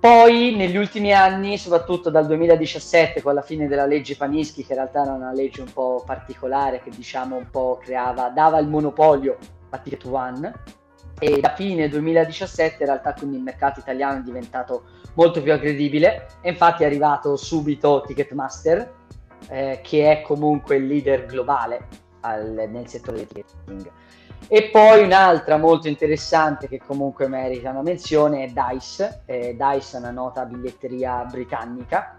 Poi 0.00 0.56
negli 0.56 0.76
ultimi 0.76 1.12
anni, 1.12 1.58
soprattutto 1.58 2.08
dal 2.08 2.26
2017 2.26 3.20
con 3.20 3.34
la 3.34 3.42
fine 3.42 3.68
della 3.68 3.84
legge 3.84 4.16
Panischi, 4.16 4.64
che 4.64 4.72
in 4.72 4.78
realtà 4.78 5.02
era 5.02 5.12
una 5.12 5.32
legge 5.32 5.60
un 5.60 5.72
po' 5.72 6.02
particolare 6.06 6.80
che 6.80 6.90
diciamo 6.90 7.36
un 7.36 7.50
po' 7.50 7.78
creava, 7.82 8.30
dava 8.30 8.58
il 8.58 8.68
monopolio 8.68 9.36
a 9.70 9.78
Ticket 9.78 10.04
One 10.06 10.78
e 11.20 11.38
da 11.38 11.54
fine 11.54 11.88
2017 11.88 12.82
in 12.82 12.88
realtà 12.88 13.12
quindi 13.12 13.36
il 13.36 13.42
mercato 13.42 13.78
italiano 13.78 14.18
è 14.18 14.22
diventato 14.22 14.84
molto 15.14 15.42
più 15.42 15.52
aggredibile 15.52 16.26
e 16.40 16.50
infatti 16.50 16.82
è 16.82 16.86
arrivato 16.86 17.36
subito 17.36 18.02
Ticketmaster 18.06 18.92
eh, 19.48 19.80
che 19.82 20.10
è 20.10 20.22
comunque 20.22 20.76
il 20.76 20.86
leader 20.86 21.26
globale 21.26 21.86
al, 22.20 22.68
nel 22.70 22.88
settore 22.88 23.18
del 23.18 23.26
ticketing. 23.26 23.90
E 24.48 24.70
poi 24.70 25.04
un'altra 25.04 25.58
molto 25.58 25.88
interessante 25.88 26.66
che 26.66 26.80
comunque 26.84 27.28
merita 27.28 27.70
una 27.70 27.82
menzione 27.82 28.44
è 28.44 28.52
Dice. 28.52 29.22
Eh, 29.26 29.56
Dice 29.56 29.96
è 29.96 30.00
una 30.00 30.10
nota 30.10 30.44
biglietteria 30.44 31.24
britannica 31.30 32.18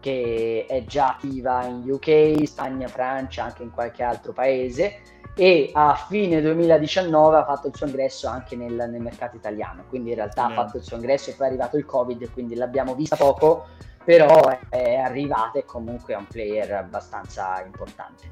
che 0.00 0.64
è 0.66 0.84
già 0.84 1.10
attiva 1.10 1.64
in 1.66 1.84
UK, 1.86 2.46
Spagna, 2.46 2.88
Francia, 2.88 3.44
anche 3.44 3.62
in 3.62 3.70
qualche 3.70 4.02
altro 4.02 4.32
paese 4.32 5.00
e 5.40 5.70
a 5.72 5.94
fine 5.94 6.42
2019 6.42 7.38
ha 7.38 7.44
fatto 7.46 7.68
il 7.68 7.74
suo 7.74 7.86
ingresso 7.86 8.28
anche 8.28 8.56
nel, 8.56 8.74
nel 8.74 9.00
mercato 9.00 9.36
italiano, 9.36 9.84
quindi 9.88 10.10
in 10.10 10.16
realtà 10.16 10.46
mm. 10.46 10.50
ha 10.50 10.54
fatto 10.54 10.76
il 10.76 10.82
suo 10.82 10.96
ingresso 10.96 11.30
e 11.30 11.32
poi 11.32 11.46
è 11.46 11.48
arrivato 11.48 11.78
il 11.78 11.86
Covid, 11.86 12.30
quindi 12.30 12.54
l'abbiamo 12.56 12.94
vista 12.94 13.16
poco, 13.16 13.68
però 14.04 14.48
è, 14.48 14.58
è 14.68 14.96
arrivata 14.96 15.58
e 15.58 15.64
comunque 15.64 16.12
è 16.12 16.18
un 16.18 16.26
player 16.26 16.70
abbastanza 16.74 17.62
importante. 17.64 18.24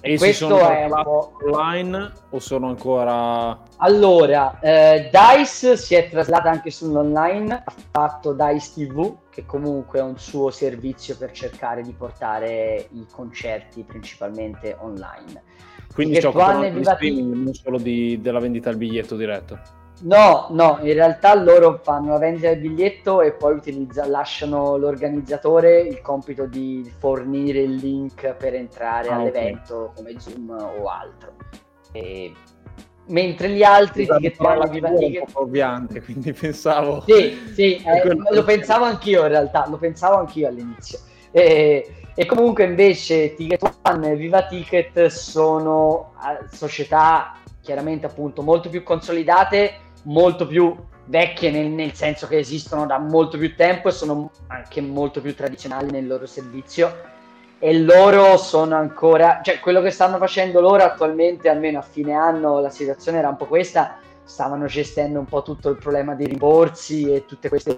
E 0.00 0.18
questo 0.18 0.58
è 0.58 0.84
un 0.84 1.02
po' 1.02 1.36
online 1.44 2.12
o 2.30 2.38
sono 2.38 2.68
ancora 2.68 3.58
Allora, 3.78 4.58
eh, 4.60 5.10
Dice 5.10 5.76
si 5.76 5.94
è 5.94 6.08
traslata 6.08 6.50
anche 6.50 6.70
sull'online, 6.70 7.62
ha 7.64 7.74
fatto 7.90 8.32
Dice 8.32 8.72
TV 8.72 9.16
che 9.30 9.44
comunque 9.46 9.98
è 9.98 10.02
un 10.02 10.18
suo 10.18 10.50
servizio 10.50 11.16
per 11.16 11.32
cercare 11.32 11.82
di 11.82 11.92
portare 11.92 12.88
i 12.92 13.06
concerti 13.10 13.82
principalmente 13.82 14.76
online. 14.78 15.42
Quindi 15.92 16.18
di 16.18 16.84
streaming, 16.84 17.34
non 17.34 17.54
solo 17.54 17.78
di, 17.78 18.20
della 18.20 18.38
vendita 18.38 18.68
del 18.68 18.78
biglietto 18.78 19.16
diretto. 19.16 19.58
No, 20.02 20.48
no, 20.50 20.78
in 20.82 20.92
realtà 20.92 21.34
loro 21.34 21.80
fanno 21.82 22.12
la 22.12 22.18
vendita 22.18 22.48
del 22.48 22.58
biglietto 22.58 23.22
e 23.22 23.32
poi 23.32 23.54
utilizza, 23.54 24.06
lasciano 24.06 24.76
l'organizzatore 24.76 25.80
il 25.80 26.02
compito 26.02 26.44
di 26.44 26.90
fornire 26.98 27.60
il 27.60 27.76
link 27.76 28.34
per 28.34 28.54
entrare 28.54 29.08
ah, 29.08 29.14
all'evento 29.14 29.76
okay. 29.76 29.94
come 29.94 30.20
Zoom 30.20 30.50
o 30.50 30.86
altro. 30.86 31.32
E... 31.92 32.32
Mentre 33.08 33.50
gli 33.50 33.62
altri 33.62 34.02
esatto, 34.02 34.20
che 34.20 34.34
di 34.68 35.18
un 35.18 35.26
po' 35.32 35.42
ovviante, 35.42 36.02
quindi 36.02 36.32
pensavo... 36.34 37.02
Sì, 37.06 37.52
sì, 37.54 37.76
eh, 37.76 38.16
lo 38.30 38.42
pensavo 38.42 38.84
anch'io 38.84 39.22
in 39.22 39.28
realtà, 39.28 39.66
lo 39.68 39.76
pensavo 39.76 40.16
anch'io 40.16 40.48
all'inizio. 40.48 40.98
E, 41.30 41.88
e 42.14 42.26
comunque 42.26 42.64
invece 42.64 43.34
Ticket 43.34 43.78
One 43.82 44.10
e 44.10 44.16
Viva 44.16 44.42
Ticket 44.46 45.06
sono 45.06 46.14
eh, 46.20 46.48
società 46.54 47.38
chiaramente 47.62 48.06
appunto 48.06 48.42
molto 48.42 48.68
più 48.68 48.82
consolidate 48.82 49.84
molto 50.06 50.46
più 50.46 50.74
vecchie 51.06 51.50
nel, 51.50 51.68
nel, 51.68 51.94
senso 51.94 52.26
che 52.26 52.38
esistono 52.38 52.86
da 52.86 52.98
molto 52.98 53.38
più 53.38 53.54
tempo 53.54 53.88
e 53.88 53.92
sono 53.92 54.30
anche 54.48 54.80
molto 54.80 55.20
più 55.20 55.34
tradizionali 55.34 55.90
nel 55.90 56.06
loro 56.06 56.26
servizio. 56.26 57.14
E 57.58 57.78
loro 57.78 58.36
sono 58.36 58.76
ancora, 58.76 59.40
cioè 59.42 59.60
quello 59.60 59.80
che 59.80 59.90
stanno 59.90 60.18
facendo 60.18 60.60
loro 60.60 60.82
attualmente, 60.82 61.48
almeno 61.48 61.78
a 61.78 61.82
fine 61.82 62.12
anno, 62.12 62.60
la 62.60 62.68
situazione 62.68 63.18
era 63.18 63.28
un 63.28 63.36
po' 63.36 63.46
questa, 63.46 63.96
stavano 64.24 64.66
gestendo 64.66 65.18
un 65.18 65.24
po' 65.24 65.42
tutto 65.42 65.70
il 65.70 65.78
problema 65.78 66.14
dei 66.14 66.26
rimborsi 66.26 67.10
e 67.10 67.24
tutte 67.24 67.48
queste, 67.48 67.76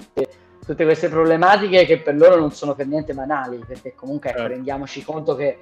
tutte 0.66 0.84
queste 0.84 1.08
problematiche 1.08 1.84
che 1.84 2.00
per 2.00 2.16
loro 2.16 2.36
non 2.40 2.50
sono 2.50 2.74
per 2.74 2.86
niente 2.88 3.14
banali, 3.14 3.62
perché 3.64 3.94
comunque 3.94 4.30
ecco, 4.30 4.48
rendiamoci 4.48 5.04
conto 5.04 5.36
che 5.36 5.58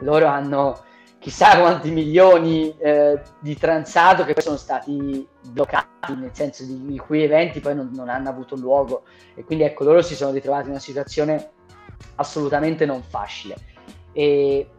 loro 0.00 0.26
hanno 0.26 0.78
chissà 1.18 1.58
quanti 1.58 1.90
milioni 1.90 2.76
eh, 2.78 3.20
di 3.40 3.56
transato 3.56 4.24
che 4.24 4.32
poi 4.32 4.42
sono 4.42 4.56
stati 4.56 5.26
bloccati, 5.50 6.14
nel 6.14 6.30
senso 6.32 6.64
di 6.64 6.94
i 6.94 6.98
cui 6.98 7.22
eventi 7.22 7.60
poi 7.60 7.74
non, 7.74 7.90
non, 7.94 8.08
hanno 8.08 8.28
avuto 8.28 8.54
luogo 8.56 9.02
e 9.34 9.44
quindi 9.44 9.64
ecco 9.64 9.84
loro 9.84 10.02
si 10.02 10.14
sono 10.14 10.32
ritrovati 10.32 10.64
in 10.64 10.70
una 10.70 10.78
situazione 10.78 11.50
assolutamente 12.16 12.86
non 12.86 13.02
facile. 13.02 13.56
E, 14.12 14.70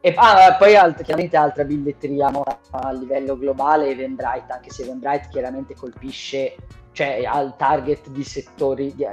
e 0.00 0.14
ah, 0.16 0.56
poi 0.58 0.76
alt- 0.76 1.02
chiaramente 1.02 1.36
altra 1.36 1.64
biglietteria 1.64 2.30
a 2.70 2.92
livello 2.92 3.36
globale, 3.36 3.88
Eventbrite, 3.88 4.52
anche 4.52 4.70
se 4.70 4.82
Eventbrite 4.82 5.28
chiaramente 5.30 5.74
colpisce, 5.74 6.56
cioè 6.92 7.24
al 7.24 7.56
target 7.56 8.08
di 8.10 8.22
settori, 8.24 8.94
di, 8.94 9.06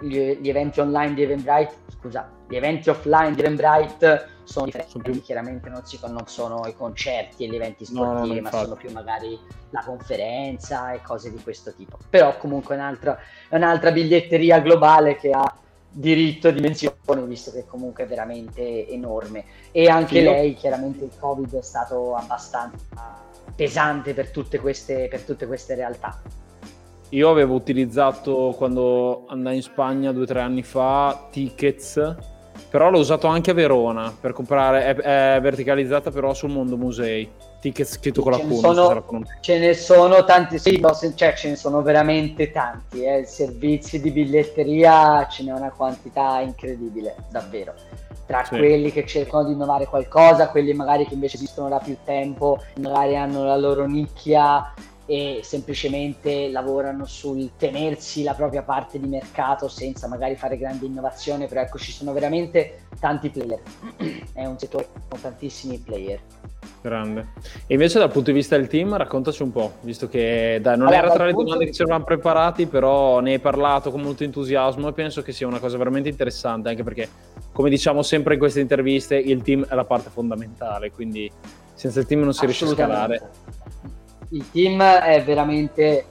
gli, 0.00 0.38
gli 0.38 0.48
eventi 0.48 0.80
online 0.80 1.14
di 1.14 1.22
Eventbrite, 1.22 1.74
scusa, 1.98 2.30
gli 2.48 2.56
eventi 2.56 2.90
offline 2.90 3.34
di 3.34 3.40
Eventbrite 3.40 4.28
sono 4.44 4.66
differenti, 4.66 4.92
sono 4.92 5.04
più... 5.04 5.22
chiaramente 5.22 5.68
non, 5.68 5.84
si, 5.84 5.98
non, 6.02 6.26
sono 6.26 6.66
i 6.66 6.74
concerti 6.74 7.44
e 7.44 7.48
gli 7.48 7.56
eventi 7.56 7.84
sportivi, 7.84 8.28
no, 8.28 8.34
no, 8.34 8.40
ma 8.42 8.50
sono 8.50 8.74
più 8.76 8.90
magari 8.92 9.38
la 9.70 9.82
conferenza 9.84 10.92
e 10.92 11.02
cose 11.02 11.30
di 11.30 11.42
questo 11.42 11.72
tipo. 11.74 11.98
Però 12.08 12.36
comunque 12.38 12.74
è 12.74 12.78
un'altra, 12.78 13.18
un'altra 13.50 13.90
biglietteria 13.90 14.60
globale 14.60 15.16
che 15.16 15.30
ha 15.30 15.54
diritto 15.90 16.50
di 16.50 16.60
menzione, 16.60 16.96
visto 17.24 17.50
che 17.50 17.64
comunque 17.66 18.04
è 18.04 18.06
veramente 18.06 18.88
enorme. 18.88 19.44
E 19.72 19.88
anche 19.88 20.18
sì, 20.18 20.22
lei, 20.22 20.54
chiaramente 20.54 21.04
il 21.04 21.12
Covid 21.18 21.56
è 21.56 21.62
stato 21.62 22.14
abbastanza 22.14 23.24
pesante 23.54 24.12
per 24.12 24.30
tutte 24.30 24.58
queste, 24.58 25.08
per 25.08 25.22
tutte 25.22 25.46
queste 25.46 25.74
realtà. 25.74 26.20
Io 27.16 27.30
avevo 27.30 27.54
utilizzato 27.54 28.54
quando 28.58 29.24
andai 29.28 29.56
in 29.56 29.62
Spagna 29.62 30.12
due 30.12 30.24
o 30.24 30.26
tre 30.26 30.40
anni 30.40 30.62
fa 30.62 31.28
tickets 31.30 32.16
però 32.68 32.90
l'ho 32.90 32.98
usato 32.98 33.26
anche 33.26 33.52
a 33.52 33.54
Verona 33.54 34.14
per 34.18 34.32
comprare, 34.32 34.84
è, 34.84 35.36
è 35.36 35.40
verticalizzata 35.40 36.10
però 36.10 36.34
sul 36.34 36.50
mondo 36.50 36.76
musei. 36.76 37.30
Ticket 37.60 37.86
scritto 37.86 38.22
con 38.22 38.32
la 38.32 38.38
punta. 38.38 39.02
Ce 39.40 39.58
ne 39.58 39.74
sono 39.74 40.24
tanti, 40.24 40.58
sì, 40.58 40.78
no, 40.78 40.92
cioè 41.14 41.34
ce 41.34 41.48
ne 41.48 41.56
sono 41.56 41.82
veramente 41.82 42.50
tanti. 42.50 43.04
Eh. 43.04 43.24
Servizi 43.24 44.00
di 44.00 44.10
biglietteria 44.10 45.26
ce 45.26 45.44
n'è 45.44 45.52
una 45.52 45.70
quantità 45.70 46.40
incredibile, 46.40 47.16
davvero. 47.30 47.72
Tra 48.26 48.44
sì. 48.44 48.56
quelli 48.56 48.92
che 48.92 49.06
cercano 49.06 49.44
di 49.44 49.52
innovare 49.52 49.86
qualcosa, 49.86 50.48
quelli 50.50 50.74
magari 50.74 51.06
che 51.06 51.14
invece 51.14 51.36
esistono 51.36 51.68
da 51.68 51.78
più 51.78 51.96
tempo, 52.04 52.62
magari 52.80 53.16
hanno 53.16 53.44
la 53.44 53.56
loro 53.56 53.86
nicchia 53.86 54.72
e 55.06 55.40
semplicemente 55.42 56.50
lavorano 56.50 57.06
sul 57.06 57.52
tenersi 57.56 58.24
la 58.24 58.34
propria 58.34 58.62
parte 58.62 58.98
di 58.98 59.06
mercato 59.06 59.68
senza 59.68 60.08
magari 60.08 60.34
fare 60.36 60.58
grande 60.58 60.86
innovazione, 60.86 61.46
però 61.46 61.60
ecco 61.60 61.78
ci 61.78 61.92
sono 61.92 62.12
veramente 62.12 62.86
tanti 62.98 63.30
player, 63.30 63.60
è 64.34 64.44
un 64.44 64.58
settore 64.58 64.88
con 65.08 65.20
tantissimi 65.20 65.78
player. 65.78 66.20
Grande. 66.80 67.28
E 67.66 67.74
invece 67.74 67.98
dal 67.98 68.10
punto 68.10 68.30
di 68.30 68.36
vista 68.36 68.56
del 68.56 68.66
team, 68.66 68.96
raccontaci 68.96 69.42
un 69.42 69.52
po', 69.52 69.74
visto 69.80 70.08
che 70.08 70.58
dai, 70.60 70.76
non 70.76 70.88
allora, 70.88 71.04
era 71.04 71.12
tra 71.12 71.24
le 71.24 71.32
domande 71.32 71.64
che 71.64 71.72
ci 71.72 71.82
eravamo 71.82 72.04
preparati, 72.04 72.66
però 72.66 73.20
ne 73.20 73.34
hai 73.34 73.38
parlato 73.38 73.90
con 73.90 74.00
molto 74.00 74.24
entusiasmo 74.24 74.88
e 74.88 74.92
penso 74.92 75.22
che 75.22 75.32
sia 75.32 75.46
una 75.46 75.58
cosa 75.60 75.78
veramente 75.78 76.08
interessante, 76.08 76.68
anche 76.68 76.82
perché, 76.82 77.08
come 77.52 77.70
diciamo 77.70 78.02
sempre 78.02 78.34
in 78.34 78.40
queste 78.40 78.60
interviste, 78.60 79.16
il 79.16 79.42
team 79.42 79.64
è 79.66 79.74
la 79.74 79.84
parte 79.84 80.10
fondamentale, 80.10 80.90
quindi 80.90 81.30
senza 81.74 82.00
il 82.00 82.06
team 82.06 82.22
non 82.22 82.32
si 82.32 82.44
riesce 82.44 82.64
a 82.64 82.68
scalare 82.68 83.30
il 84.30 84.50
team 84.50 84.82
è 84.82 85.22
veramente 85.22 86.06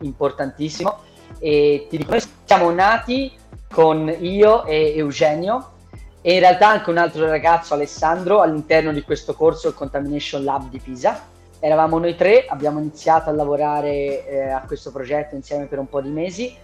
importantissimo 0.00 0.98
e 1.38 1.86
ti 1.88 1.96
dico, 1.96 2.10
noi 2.10 2.22
siamo 2.44 2.70
nati 2.70 3.32
con 3.70 4.14
io 4.20 4.64
e 4.64 4.94
Eugenio 4.96 5.72
e 6.20 6.34
in 6.34 6.40
realtà 6.40 6.68
anche 6.68 6.90
un 6.90 6.96
altro 6.96 7.26
ragazzo, 7.26 7.74
Alessandro, 7.74 8.40
all'interno 8.40 8.92
di 8.92 9.02
questo 9.02 9.34
corso, 9.34 9.68
il 9.68 9.74
Contamination 9.74 10.42
Lab 10.42 10.70
di 10.70 10.78
Pisa. 10.78 11.20
Eravamo 11.58 11.98
noi 11.98 12.14
tre, 12.16 12.46
abbiamo 12.46 12.78
iniziato 12.78 13.30
a 13.30 13.32
lavorare 13.32 14.26
eh, 14.26 14.48
a 14.48 14.62
questo 14.66 14.90
progetto 14.90 15.34
insieme 15.34 15.66
per 15.66 15.78
un 15.78 15.88
po' 15.88 16.00
di 16.00 16.08
mesi. 16.08 16.56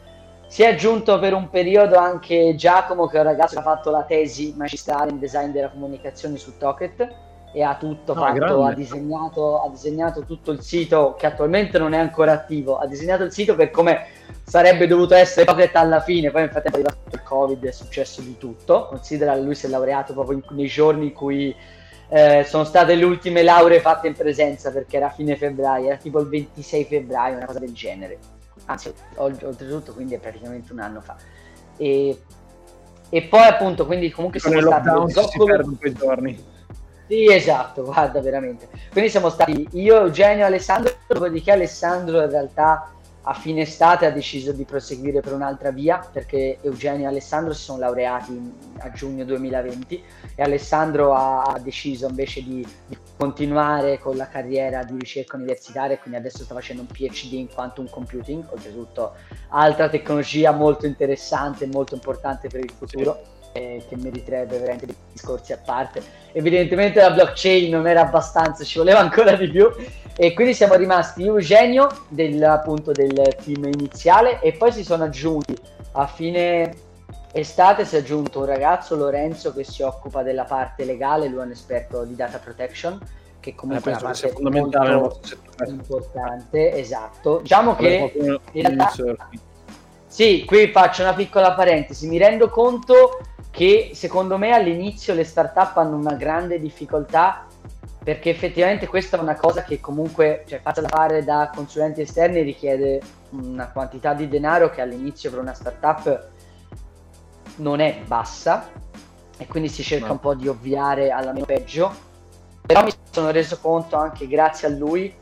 Si 0.47 0.63
è 0.63 0.69
aggiunto 0.69 1.19
per 1.19 1.35
un 1.35 1.51
periodo 1.51 1.97
anche 1.97 2.55
Giacomo, 2.57 3.07
che 3.07 3.17
è 3.17 3.21
un 3.21 3.27
ragazzo 3.27 3.55
che 3.55 3.61
ha 3.61 3.63
fatto 3.63 3.91
la 3.91 4.03
tesi 4.03 4.55
magistrale 4.57 5.11
in 5.11 5.19
design 5.19 5.51
della 5.51 5.69
comunicazione 5.69 6.39
su 6.39 6.57
Tocket 6.57 7.29
e 7.53 7.63
ha 7.63 7.77
tutto 7.77 8.13
ah, 8.13 8.35
fatto, 8.35 8.65
ha 8.65 8.73
disegnato, 8.73 9.63
ha 9.63 9.69
disegnato 9.69 10.25
tutto 10.25 10.53
il 10.53 10.61
sito 10.61 11.17
che 11.19 11.27
attualmente 11.27 11.79
non 11.79 11.93
è 11.93 11.99
ancora 11.99 12.33
attivo, 12.33 12.79
ha 12.79 12.87
disegnato 12.87 13.25
il 13.25 13.33
sito 13.33 13.55
per 13.57 13.71
come 13.71 14.07
sarebbe 14.45 14.87
dovuto 14.87 15.15
essere 15.15 15.45
Pocket 15.45 15.75
alla 15.77 16.01
fine, 16.01 16.31
poi 16.31 16.43
infatti 16.43 16.69
è 16.69 16.71
arrivato 16.73 16.99
il 17.13 17.23
Covid, 17.23 17.65
è 17.65 17.73
successo 17.73 18.21
di 18.21 18.37
tutto, 18.39 18.87
considera 18.89 19.35
lui 19.37 19.55
si 19.55 19.67
è 19.67 19.69
laureato 19.69 20.13
proprio 20.13 20.39
in, 20.39 20.57
nei 20.57 20.67
giorni 20.67 21.07
in 21.07 21.13
cui 21.13 21.55
eh, 22.09 22.45
sono 22.45 22.65
state 22.65 22.95
le 22.95 23.05
ultime 23.05 23.43
lauree 23.43 23.81
fatte 23.81 24.09
in 24.09 24.15
presenza 24.15 24.71
perché 24.73 24.97
era 24.97 25.11
fine 25.11 25.37
febbraio, 25.37 25.87
era 25.87 25.97
tipo 25.97 26.21
il 26.21 26.29
26 26.29 26.85
febbraio, 26.85 27.37
una 27.37 27.47
cosa 27.47 27.61
del 27.61 27.73
genere. 27.73 28.19
Anzi, 28.67 28.93
oltretutto, 29.17 29.93
quindi 29.95 30.15
è 30.15 30.19
praticamente 30.19 30.73
un 30.73 30.81
anno 30.81 31.01
fa. 31.01 31.17
E, 31.77 32.21
e 33.09 33.23
poi 33.23 33.47
appunto, 33.47 33.87
quindi 33.87 34.11
comunque 34.11 34.39
siamo 34.39 34.61
stati... 34.61 35.13
Zoccolo... 35.13 35.65
Si 35.65 35.77
quei 35.77 35.93
giorni. 35.93 36.45
Sì, 37.11 37.27
esatto, 37.29 37.83
guarda 37.83 38.21
veramente. 38.21 38.69
Quindi 38.93 39.11
siamo 39.11 39.31
stati 39.31 39.67
io, 39.73 39.97
Eugenio 39.97 40.45
e 40.45 40.47
Alessandro, 40.47 40.95
dopodiché 41.09 41.51
Alessandro 41.51 42.23
in 42.23 42.31
realtà 42.31 42.93
a 43.23 43.35
fine 43.35 43.63
estate 43.63 44.07
ha 44.07 44.13
deciso 44.13 44.53
di 44.53 44.65
proseguire 44.65 45.21
per 45.21 45.33
un'altra 45.33 45.73
via 45.73 45.99
perché 45.99 46.59
Eugenio 46.61 47.07
e 47.07 47.09
Alessandro 47.09 47.53
si 47.53 47.65
sono 47.65 47.81
laureati 47.81 48.53
a 48.79 48.93
giugno 48.93 49.25
2020 49.25 50.05
e 50.37 50.43
Alessandro 50.43 51.13
ha 51.13 51.59
deciso 51.61 52.07
invece 52.07 52.45
di, 52.45 52.65
di 52.87 52.97
continuare 53.17 53.99
con 53.99 54.17
la 54.17 54.29
carriera 54.29 54.85
di 54.85 54.97
ricerca 54.97 55.37
universitaria 55.37 55.99
quindi 55.99 56.19
adesso 56.19 56.45
sta 56.45 56.55
facendo 56.55 56.83
un 56.83 56.89
PhD 56.89 57.33
in 57.33 57.49
quantum 57.53 57.91
computing, 57.91 58.47
oltretutto 58.51 59.15
altra 59.49 59.89
tecnologia 59.89 60.53
molto 60.53 60.87
interessante 60.87 61.65
e 61.65 61.67
molto 61.67 61.95
importante 61.95 62.49
per 62.49 62.61
il 62.61 62.71
futuro. 62.71 63.21
Sì 63.23 63.40
eh, 63.53 63.85
che 63.89 63.97
meriterebbe 63.97 64.59
veramente 64.59 64.87
dei 64.87 64.97
discorsi 65.13 65.53
a 65.53 65.59
parte. 65.65 66.03
Evidentemente 66.33 67.01
la 67.01 67.11
blockchain 67.11 67.71
non 67.71 67.87
era 67.87 68.03
abbastanza, 68.03 68.65
ci 68.65 68.79
voleva 68.79 69.01
ancora 69.01 69.35
di 69.37 69.49
più. 69.49 69.71
E 70.17 70.35
quindi 70.35 70.55
siamo 70.55 70.75
rimasti 70.75 71.25
Eugenio 71.25 71.89
del, 72.09 72.43
appunto, 72.43 72.93
del 72.93 73.37
team 73.43 73.65
iniziale. 73.65 74.41
E 74.41 74.53
poi 74.53 74.73
si 74.73 74.85
sono 74.85 75.05
aggiunti 75.05 75.57
a 75.93 76.07
fine 76.07 76.89
estate 77.33 77.85
si 77.85 77.97
è 77.97 78.01
aggiunto 78.01 78.41
un 78.41 78.47
ragazzo 78.47 78.97
Lorenzo 78.97 79.55
che 79.55 79.65
si 79.65 79.83
occupa 79.83 80.23
della 80.23 80.45
parte 80.45 80.85
legale, 80.85 81.29
lui 81.29 81.41
è 81.41 81.45
un 81.45 81.51
esperto 81.51 82.05
di 82.05 82.17
data 82.17 82.39
protection 82.39 82.99
che 83.41 83.55
comunque 83.55 83.91
eh, 83.91 83.95
è 83.95 83.99
una 83.99 84.11
parte 84.11 84.29
fondamentale 84.29 84.95
molto 84.95 85.37
importante, 85.67 86.75
esatto. 86.75 87.39
Diciamo 87.41 87.75
che 87.75 88.13
in 88.53 88.63
realtà, 88.63 88.93
sì, 90.07 90.45
qui 90.45 90.69
faccio 90.69 91.03
una 91.03 91.15
piccola 91.15 91.53
parentesi, 91.53 92.07
mi 92.07 92.19
rendo 92.19 92.51
conto 92.51 93.19
che 93.51 93.91
secondo 93.95 94.39
me 94.39 94.53
all'inizio 94.53 95.15
le 95.15 95.25
startup 95.25 95.77
hanno 95.77 95.97
una 95.97 96.15
grande 96.15 96.59
difficoltà 96.59 97.47
perché 98.03 98.31
effettivamente 98.31 98.87
questa 98.87 99.19
è 99.19 99.21
una 99.21 99.35
cosa 99.35 99.63
che 99.63 99.81
comunque 99.81 100.45
cioè, 100.47 100.61
fatta 100.61 100.81
da 100.81 100.89
fare 100.89 101.23
da 101.25 101.51
consulenti 101.55 102.01
esterni 102.01 102.43
richiede 102.43 103.01
una 103.31 103.69
quantità 103.71 104.15
di 104.15 104.29
denaro 104.29 104.71
che 104.71 104.81
all'inizio 104.81 105.31
per 105.31 105.41
una 105.41 105.53
startup 105.53 106.29
non 107.57 107.81
è 107.81 108.01
bassa 108.07 108.69
e 109.37 109.47
quindi 109.47 109.69
si 109.69 109.83
cerca 109.83 110.07
no. 110.07 110.13
un 110.13 110.21
po' 110.21 110.35
di 110.35 110.49
ovviare 110.49 111.11
alla 111.11 111.33
meno 111.33 111.45
peggio 111.45 111.93
però 112.63 112.85
mi 112.85 112.93
sono 113.11 113.31
reso 113.31 113.59
conto 113.59 113.97
anche 113.97 114.27
grazie 114.27 114.69
a 114.69 114.71
lui 114.71 115.13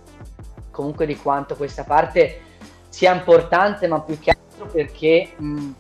comunque 0.70 1.06
di 1.06 1.16
quanto 1.16 1.56
questa 1.56 1.82
parte 1.82 2.40
sia 2.88 3.12
importante 3.12 3.86
ma 3.88 4.00
più 4.00 4.18
che 4.18 4.30
altro 4.30 4.66
perché 4.66 5.32
mh, 5.36 5.70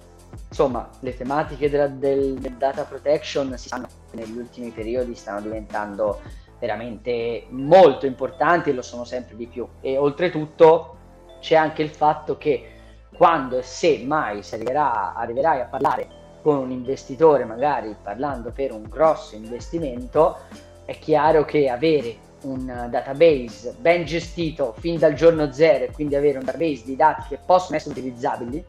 insomma, 0.48 0.88
le 1.00 1.16
tematiche 1.16 1.68
della, 1.68 1.88
del, 1.88 2.34
del, 2.34 2.54
data 2.54 2.84
protection 2.84 3.56
si 3.56 3.68
sanno 3.68 3.86
negli 4.12 4.36
ultimi 4.36 4.70
periodi 4.70 5.14
stanno 5.14 5.40
diventando 5.40 6.20
veramente 6.58 7.46
molto 7.50 8.06
importanti 8.06 8.70
e 8.70 8.72
lo 8.72 8.82
sono 8.82 9.04
sempre 9.04 9.36
di 9.36 9.46
più. 9.46 9.66
E 9.80 9.96
oltretutto 9.96 10.96
c'è 11.40 11.54
anche 11.54 11.82
il 11.82 11.90
fatto 11.90 12.36
che 12.36 12.72
quando 13.14 13.58
e 13.58 13.62
se 13.62 14.02
mai 14.04 14.42
arriverà, 14.52 15.14
arriverai 15.14 15.60
a 15.60 15.64
parlare 15.64 16.08
con 16.42 16.56
un 16.58 16.70
investitore, 16.70 17.44
magari 17.44 17.94
parlando 18.02 18.50
per 18.50 18.72
un 18.72 18.84
grosso 18.88 19.34
investimento, 19.34 20.38
è 20.84 20.98
chiaro 20.98 21.44
che 21.44 21.68
avere 21.68 22.26
un 22.42 22.86
database 22.88 23.74
ben 23.80 24.04
gestito 24.04 24.74
fin 24.78 24.98
dal 24.98 25.14
giorno 25.14 25.52
zero 25.52 25.84
e 25.84 25.90
quindi 25.90 26.14
avere 26.14 26.38
un 26.38 26.44
database 26.44 26.84
di 26.84 26.96
dati 26.96 27.22
che 27.28 27.38
possono 27.44 27.76
essere 27.76 27.98
utilizzabili 27.98 28.64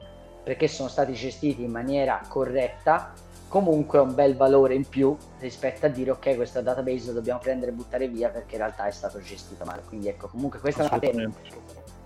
perché 0.50 0.68
sono 0.68 0.90
stati 0.90 1.14
gestiti 1.14 1.62
in 1.62 1.70
maniera 1.70 2.20
corretta, 2.28 3.14
comunque 3.48 4.00
un 4.00 4.16
bel 4.16 4.36
valore 4.36 4.74
in 4.74 4.90
più 4.90 5.16
rispetto 5.38 5.86
a 5.86 5.90
dire 5.90 6.10
ok 6.10 6.36
questo 6.36 6.60
database 6.60 7.06
lo 7.06 7.14
dobbiamo 7.14 7.40
prendere 7.40 7.70
e 7.70 7.76
buttare 7.76 8.08
via 8.08 8.30
perché 8.30 8.56
in 8.56 8.62
realtà 8.62 8.88
è 8.88 8.92
stato 8.92 9.22
gestito 9.22 9.64
male. 9.64 9.84
Quindi 9.88 10.08
ecco, 10.08 10.28
comunque 10.28 10.58
questa 10.58 10.82
è 10.82 10.88
una 10.88 10.98
parte 10.98 11.30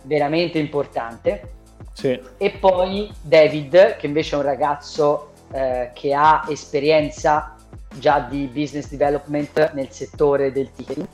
veramente 0.02 0.60
importante. 0.60 1.54
Sì. 1.94 2.20
E 2.36 2.50
poi 2.50 3.10
David, 3.22 3.96
che 3.96 4.08
invece 4.08 4.36
è 4.36 4.40
un 4.40 4.44
ragazzo 4.44 5.32
eh, 5.54 5.92
che 5.94 6.14
ha 6.14 6.46
esperienza 6.50 7.56
già 7.98 8.20
di 8.30 8.48
business 8.48 8.90
development 8.90 9.72
nel 9.72 9.90
settore 9.90 10.52
del 10.52 10.70
ticketing, 10.74 11.08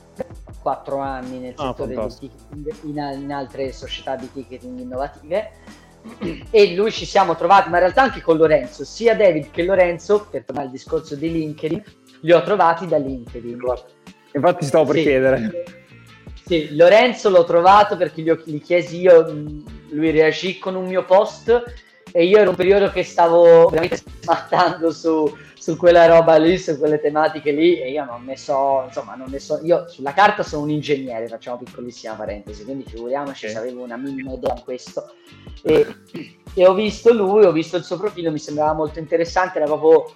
quattro 0.60 0.98
anni 0.98 1.38
nel 1.38 1.54
ah, 1.58 1.68
settore 1.68 1.94
fantastico. 1.94 2.34
del 2.48 2.64
ticketing 2.74 3.14
in, 3.14 3.22
in 3.22 3.32
altre 3.32 3.70
società 3.70 4.16
di 4.16 4.28
ticketing 4.32 4.80
innovative 4.80 5.50
e 6.50 6.74
lui 6.74 6.90
ci 6.90 7.04
siamo 7.04 7.36
trovati, 7.36 7.68
ma 7.68 7.76
in 7.76 7.82
realtà 7.82 8.02
anche 8.02 8.20
con 8.20 8.36
Lorenzo, 8.36 8.84
sia 8.84 9.14
David 9.14 9.50
che 9.50 9.64
Lorenzo, 9.64 10.26
per 10.30 10.44
tornare 10.44 10.66
al 10.66 10.72
discorso 10.72 11.14
di 11.14 11.30
LinkedIn, 11.30 11.82
li 12.20 12.32
ho 12.32 12.42
trovati 12.42 12.86
da 12.86 12.98
LinkedIn. 12.98 13.58
Infatti 14.32 14.64
stavo 14.64 14.84
per 14.86 14.96
sì. 14.96 15.02
chiedere. 15.02 15.64
Sì, 16.44 16.74
Lorenzo 16.74 17.30
l'ho 17.30 17.44
trovato 17.44 17.96
perché 17.96 18.22
gli, 18.22 18.30
ho, 18.30 18.40
gli 18.44 18.60
chiesi 18.60 19.00
io, 19.00 19.24
lui 19.90 20.10
reagì 20.10 20.58
con 20.58 20.74
un 20.74 20.86
mio 20.86 21.04
post 21.04 21.62
e 22.12 22.24
io 22.24 22.38
ero 22.38 22.50
un 22.50 22.56
periodo 22.56 22.90
che 22.90 23.04
stavo 23.04 23.68
veramente 23.68 24.02
smattando 24.20 24.90
su, 24.90 25.32
su 25.60 25.76
quella 25.76 26.06
roba 26.06 26.36
lì, 26.36 26.56
su 26.56 26.78
quelle 26.78 26.98
tematiche 26.98 27.52
lì 27.52 27.78
e 27.78 27.90
io 27.90 28.02
non 28.06 28.24
ne 28.24 28.34
so, 28.34 28.84
insomma, 28.86 29.14
non 29.14 29.28
ne 29.28 29.38
so, 29.38 29.60
io 29.62 29.86
sulla 29.88 30.14
carta 30.14 30.42
sono 30.42 30.62
un 30.62 30.70
ingegnere, 30.70 31.28
facciamo 31.28 31.58
piccolissima 31.58 32.14
parentesi, 32.14 32.64
quindi 32.64 32.84
figuriamoci 32.88 33.46
se 33.46 33.58
avevo 33.58 33.82
una 33.82 33.98
minima 33.98 34.32
idea 34.32 34.54
di 34.54 34.62
questo. 34.62 35.12
E, 35.62 35.86
e 36.54 36.66
ho 36.66 36.72
visto 36.72 37.12
lui, 37.12 37.44
ho 37.44 37.52
visto 37.52 37.76
il 37.76 37.84
suo 37.84 37.98
profilo, 37.98 38.30
mi 38.30 38.38
sembrava 38.38 38.72
molto 38.72 39.00
interessante, 39.00 39.58
era 39.58 39.66
proprio 39.66 40.14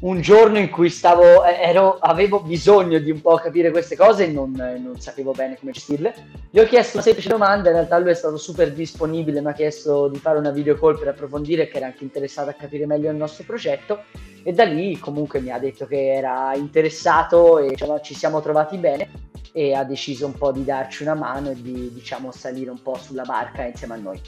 un 0.00 0.20
giorno 0.20 0.58
in 0.58 0.70
cui 0.70 0.90
stavo, 0.90 1.44
eh, 1.44 1.54
ero, 1.60 1.98
avevo 1.98 2.40
bisogno 2.40 2.98
di 2.98 3.10
un 3.10 3.20
po' 3.20 3.34
capire 3.36 3.70
queste 3.70 3.96
cose 3.96 4.24
e 4.24 4.28
non, 4.28 4.52
non, 4.52 5.00
sapevo 5.00 5.32
bene 5.32 5.56
come 5.58 5.72
gestirle. 5.72 6.14
Gli 6.50 6.58
ho 6.60 6.66
chiesto 6.66 6.96
una 6.96 7.04
semplice 7.04 7.28
domanda, 7.28 7.68
in 7.70 7.74
realtà 7.74 7.98
lui 7.98 8.10
è 8.10 8.14
stato 8.14 8.36
super 8.36 8.72
disponibile, 8.72 9.40
mi 9.40 9.48
ha 9.48 9.52
chiesto 9.52 10.08
di 10.08 10.18
fare 10.18 10.38
una 10.38 10.50
video 10.50 10.76
call 10.76 10.98
per 10.98 11.08
approfondire, 11.08 11.68
che 11.68 11.78
era 11.78 11.86
anche 11.86 12.04
interessato 12.04 12.50
a 12.50 12.54
capire 12.54 12.86
meglio 12.86 13.10
il 13.10 13.16
nostro 13.16 13.44
progetto 13.44 14.04
e 14.44 14.52
da 14.52 14.64
lì 14.64 14.98
comunque 14.98 15.40
mi 15.40 15.50
ha 15.50 15.58
detto 15.58 15.86
che 15.86 16.14
era 16.14 16.54
interessato 16.54 17.58
e 17.58 17.70
diciamo, 17.70 18.00
ci 18.00 18.14
siamo 18.14 18.40
trovati 18.40 18.76
bene 18.78 19.10
e 19.52 19.74
ha 19.74 19.82
deciso 19.82 20.26
un 20.26 20.34
po' 20.34 20.52
di 20.52 20.64
darci 20.64 21.02
una 21.02 21.14
mano 21.14 21.50
e 21.50 21.60
di 21.60 21.92
diciamo 21.92 22.30
salire 22.30 22.70
un 22.70 22.80
po' 22.80 22.96
sulla 22.96 23.24
barca 23.24 23.64
insieme 23.64 23.94
a 23.94 23.98
noi. 23.98 24.20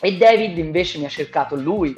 E 0.00 0.16
David 0.16 0.56
invece 0.58 0.98
mi 0.98 1.06
ha 1.06 1.08
cercato 1.08 1.56
lui 1.56 1.94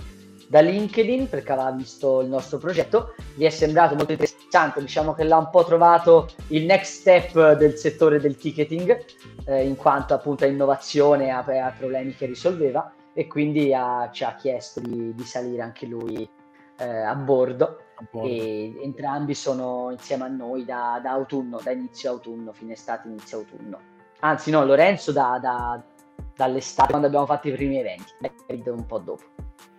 da 0.53 0.61
LinkedIn 0.61 1.31
perché 1.31 1.51
aveva 1.53 1.71
visto 1.71 2.21
il 2.21 2.29
nostro 2.29 2.59
progetto, 2.59 3.15
gli 3.35 3.45
è 3.45 3.49
sembrato 3.49 3.95
molto 3.95 4.13
interessante, 4.13 4.83
diciamo 4.83 5.15
che 5.15 5.25
l'ha 5.25 5.39
un 5.39 5.49
po' 5.49 5.65
trovato 5.65 6.29
il 6.49 6.67
next 6.67 7.01
step 7.01 7.53
del 7.53 7.79
settore 7.79 8.21
del 8.21 8.37
ticketing 8.37 9.03
eh, 9.47 9.67
in 9.67 9.77
quanto 9.77 10.13
appunto 10.13 10.45
a 10.45 10.49
innovazione 10.49 11.29
e 11.29 11.31
a, 11.31 11.39
a, 11.39 11.71
problemi 11.71 12.15
che 12.15 12.27
risolveva 12.27 12.93
e 13.15 13.27
quindi 13.29 13.73
ha, 13.73 14.11
ci 14.13 14.25
ha 14.25 14.35
chiesto 14.35 14.81
di, 14.81 15.15
di 15.15 15.25
salire 15.25 15.63
anche 15.63 15.87
lui 15.87 16.29
eh, 16.77 16.85
a, 16.85 17.15
bordo. 17.15 17.79
a, 17.95 18.07
bordo. 18.11 18.29
e 18.29 18.75
entrambi 18.83 19.33
sono 19.33 19.89
insieme 19.91 20.25
a 20.25 20.29
noi 20.29 20.67
da, 20.67 21.01
da, 21.03 21.13
autunno, 21.13 21.61
da 21.63 21.71
inizio 21.71 22.11
autunno, 22.11 22.53
fine 22.53 22.75
estate, 22.75 23.09
inizio 23.09 23.39
autunno. 23.39 23.79
Anzi 24.21 24.51
no, 24.51 24.63
Lorenzo 24.67 25.13
da, 25.13 25.39
da 25.41 25.83
dall'estate 26.35 26.91
quando 26.91 27.07
abbiamo 27.07 27.27
fatto 27.27 27.49
i 27.49 27.53
primi 27.53 27.79
eventi, 27.79 28.13
un 28.67 28.87
po' 28.87 28.99
dopo. 28.99 29.23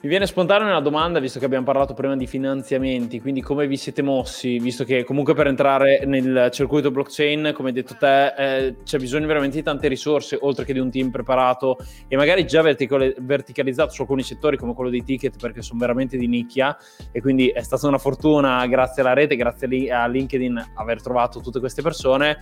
Mi 0.04 0.10
viene 0.10 0.28
spontanea 0.28 0.68
una 0.68 0.82
domanda, 0.82 1.22
visto 1.22 1.40
che 1.40 1.46
abbiamo 1.46 1.64
parlato 1.64 1.94
prima 1.94 2.18
di 2.18 2.28
finanziamenti, 2.28 3.22
quindi 3.22 3.40
come 3.40 3.68
vi 3.68 3.78
siete 3.78 4.02
mossi, 4.02 4.60
visto 4.60 4.84
che 4.84 5.06
comunque 5.06 5.34
per 5.34 5.48
entrare 5.48 6.04
nel 6.04 6.50
circuito 6.52 6.92
blockchain, 6.92 7.54
come 7.56 7.70
hai 7.70 7.74
detto 7.74 7.96
te, 7.98 8.34
eh, 8.38 8.76
c'è 8.84 8.98
bisogno 8.98 9.28
veramente 9.28 9.56
di 9.56 9.64
tante 9.64 9.88
risorse, 9.88 10.38
oltre 10.42 10.66
che 10.66 10.74
di 10.74 10.80
un 10.80 10.92
team 10.92 11.10
preparato 11.10 11.78
e 12.10 12.18
magari 12.18 12.46
già 12.46 12.62
verticale, 12.62 13.16
verticalizzato 13.18 13.94
su 13.94 14.02
alcuni 14.02 14.24
settori 14.24 14.58
come 14.58 14.74
quello 14.74 14.90
dei 14.90 15.06
ticket, 15.06 15.40
perché 15.40 15.62
sono 15.62 15.80
veramente 15.80 16.18
di 16.18 16.28
nicchia 16.28 16.78
e 17.14 17.22
quindi 17.22 17.48
è 17.48 17.62
stata 17.62 17.88
una 17.88 17.98
fortuna, 17.98 18.68
grazie 18.68 19.04
alla 19.04 19.14
rete, 19.14 19.38
grazie 19.38 19.90
a 19.90 20.06
LinkedIn, 20.06 20.72
aver 20.76 21.02
trovato 21.02 21.40
tutte 21.40 21.62
queste 21.62 21.82
persone 21.82 22.40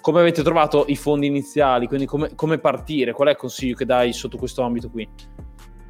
come 0.00 0.20
avete 0.20 0.42
trovato 0.42 0.84
i 0.86 0.96
fondi 0.96 1.26
iniziali? 1.26 1.86
Quindi 1.88 2.06
come, 2.06 2.34
come, 2.36 2.58
partire? 2.58 3.12
Qual 3.12 3.26
è 3.26 3.32
il 3.32 3.36
consiglio 3.36 3.76
che 3.76 3.84
dai 3.84 4.12
sotto 4.12 4.36
questo 4.36 4.62
ambito 4.62 4.88
qui? 4.90 5.08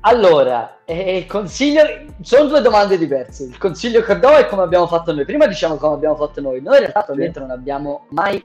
Allora, 0.05 0.79
eh, 0.85 1.19
il 1.19 1.27
consiglio... 1.27 1.83
Sono 2.23 2.49
due 2.49 2.61
domande 2.61 2.99
diverse. 2.99 3.45
Il 3.45 3.59
consiglio 3.59 4.03
che 4.03 4.19
do 4.19 4.31
è 4.31 4.47
come 4.47 4.63
abbiamo 4.63 4.87
fatto 4.87 5.13
noi. 5.13 5.25
Prima 5.25 5.47
diciamo 5.47 5.77
come 5.77 5.95
abbiamo 5.95 6.17
fatto 6.17 6.41
noi. 6.41 6.61
Noi 6.61 6.75
in 6.75 6.81
realtà 6.81 7.01
attualmente 7.01 7.35
sì. 7.35 7.41
non 7.41 7.51
abbiamo 7.51 8.07
mai 8.11 8.45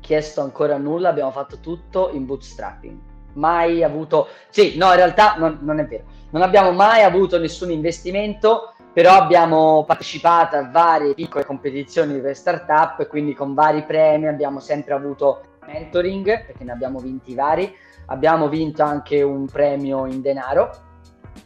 chiesto 0.00 0.42
ancora 0.42 0.76
nulla, 0.76 1.08
abbiamo 1.08 1.32
fatto 1.32 1.58
tutto 1.58 2.10
in 2.12 2.24
bootstrapping. 2.24 2.98
Mai 3.34 3.82
avuto... 3.82 4.28
Sì, 4.48 4.76
no, 4.76 4.90
in 4.90 4.96
realtà 4.96 5.34
non, 5.38 5.58
non 5.62 5.80
è 5.80 5.86
vero. 5.86 6.04
Non 6.30 6.42
abbiamo 6.42 6.70
mai 6.70 7.02
avuto 7.02 7.38
nessun 7.38 7.70
investimento 7.70 8.74
però 8.92 9.14
abbiamo 9.14 9.84
partecipato 9.86 10.56
a 10.56 10.68
varie 10.70 11.14
piccole 11.14 11.46
competizioni 11.46 12.20
per 12.20 12.36
startup, 12.36 13.06
quindi 13.06 13.32
con 13.32 13.54
vari 13.54 13.84
premi 13.84 14.26
abbiamo 14.26 14.60
sempre 14.60 14.92
avuto 14.92 15.40
mentoring, 15.66 16.44
perché 16.44 16.62
ne 16.62 16.72
abbiamo 16.72 16.98
vinti 16.98 17.34
vari, 17.34 17.74
abbiamo 18.06 18.50
vinto 18.50 18.82
anche 18.82 19.22
un 19.22 19.46
premio 19.46 20.04
in 20.04 20.20
denaro 20.20 20.90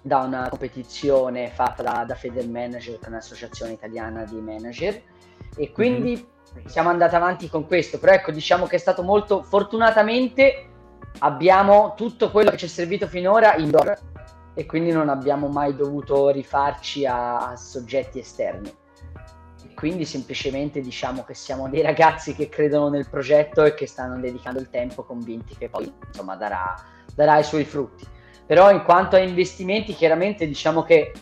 da 0.03 0.18
una 0.18 0.49
competizione 0.49 1.51
fatta 1.51 1.82
da, 1.82 2.05
da 2.07 2.14
Feder 2.14 2.47
Manager, 2.49 2.99
che 2.99 3.07
è 3.07 3.09
un'associazione 3.09 3.72
italiana 3.72 4.24
di 4.24 4.41
manager, 4.41 5.03
e 5.57 5.72
quindi 5.72 6.12
mm-hmm. 6.12 6.66
siamo 6.66 6.89
andati 6.89 7.14
avanti 7.14 7.49
con 7.49 7.66
questo, 7.66 7.99
però 7.99 8.12
ecco 8.12 8.30
diciamo 8.30 8.66
che 8.66 8.76
è 8.76 8.78
stato 8.78 9.03
molto, 9.03 9.43
fortunatamente 9.43 10.70
abbiamo 11.20 11.95
tutto 11.97 12.30
quello 12.30 12.51
che 12.51 12.57
ci 12.57 12.66
è 12.66 12.68
servito 12.68 13.07
finora 13.07 13.57
indoor 13.57 13.99
e 14.55 14.66
quindi 14.66 14.91
non 14.91 15.09
abbiamo 15.09 15.49
mai 15.49 15.74
dovuto 15.74 16.30
rifarci 16.30 17.05
a, 17.07 17.51
a 17.51 17.57
soggetti 17.57 18.18
esterni. 18.18 18.72
E 19.64 19.74
quindi 19.74 20.05
semplicemente 20.05 20.80
diciamo 20.80 21.24
che 21.24 21.34
siamo 21.34 21.68
dei 21.68 21.82
ragazzi 21.82 22.34
che 22.34 22.49
credono 22.49 22.89
nel 22.89 23.09
progetto 23.09 23.64
e 23.64 23.74
che 23.74 23.87
stanno 23.87 24.18
dedicando 24.18 24.59
il 24.59 24.70
tempo 24.70 25.05
convinti 25.05 25.55
che 25.57 25.68
poi 25.68 25.93
insomma 26.07 26.37
darà, 26.37 26.74
darà 27.14 27.39
i 27.39 27.45
suoi 27.45 27.64
frutti. 27.64 28.07
Però 28.47 28.70
in 28.70 28.82
quanto 28.84 29.16
a 29.16 29.18
investimenti 29.18 29.94
chiaramente 29.94 30.47
diciamo 30.47 30.82
che 30.82 31.12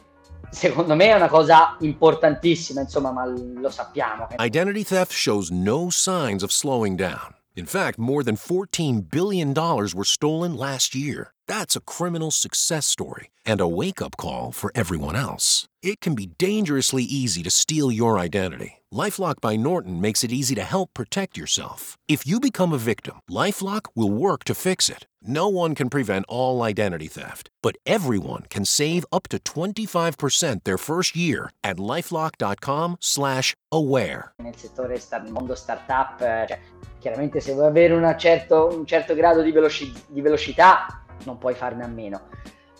secondo 0.50 0.94
me 0.94 1.06
è 1.06 1.14
una 1.14 1.28
cosa 1.28 1.76
importantissima, 1.80 2.80
insomma, 2.80 3.10
ma 3.10 3.26
lo 3.26 3.70
sappiamo. 3.70 4.28
Identity 4.38 4.84
theft 4.84 5.12
shows 5.12 5.50
no 5.50 5.88
signs 5.90 6.42
of 6.42 6.50
slowing 6.50 6.96
down. 6.96 7.34
In 7.56 7.66
fact, 7.66 7.98
more 7.98 8.22
than 8.24 8.36
$14 8.36 9.08
billion 9.08 9.54
were 9.54 10.04
stolen 10.04 10.56
last 10.56 10.94
year. 10.94 11.32
That's 11.46 11.76
a 11.76 11.80
criminal 11.80 12.30
success 12.30 12.86
story 12.86 13.28
and 13.44 13.60
a 13.60 13.68
wake 13.68 14.02
up 14.02 14.16
call 14.16 14.50
for 14.50 14.72
everyone 14.74 15.14
else. 15.14 15.66
It 15.84 16.00
can 16.00 16.14
be 16.14 16.30
dangerously 16.38 17.04
easy 17.04 17.42
to 17.42 17.50
steal 17.50 17.92
your 17.92 18.18
identity. 18.18 18.80
Lifelock 18.90 19.42
by 19.42 19.56
Norton 19.56 20.00
makes 20.00 20.24
it 20.24 20.32
easy 20.32 20.54
to 20.54 20.62
help 20.62 20.94
protect 20.94 21.36
yourself. 21.36 21.98
If 22.08 22.26
you 22.26 22.40
become 22.40 22.72
a 22.72 22.78
victim, 22.78 23.20
Lifelock 23.30 23.88
will 23.94 24.10
work 24.10 24.44
to 24.44 24.54
fix 24.54 24.88
it. 24.88 25.06
No 25.20 25.46
one 25.46 25.74
can 25.74 25.90
prevent 25.90 26.24
all 26.26 26.62
identity 26.62 27.06
theft, 27.06 27.50
but 27.62 27.76
everyone 27.84 28.44
can 28.48 28.64
save 28.64 29.04
up 29.12 29.28
to 29.28 29.38
25% 29.38 30.64
their 30.64 30.78
first 30.78 31.14
year 31.14 31.50
at 31.62 31.76
lifelock.com/aware. 31.76 34.32
Nel 34.38 34.56
settore 34.56 34.98
nel 35.10 35.32
mondo 35.32 35.54
startup, 35.54 36.18
eh, 36.22 36.46
cioè, 36.48 36.58
chiaramente 36.98 37.40
se 37.40 37.52
vuoi 37.52 37.66
avere 37.66 38.18
certo, 38.18 38.70
un 38.72 38.86
certo 38.86 39.14
grado 39.14 39.42
di, 39.42 39.52
veloci- 39.52 39.92
di 40.08 40.22
velocità 40.22 41.04
non 41.24 41.36
puoi 41.36 41.54
farne 41.54 41.84
a 41.84 41.88
meno. 41.88 42.22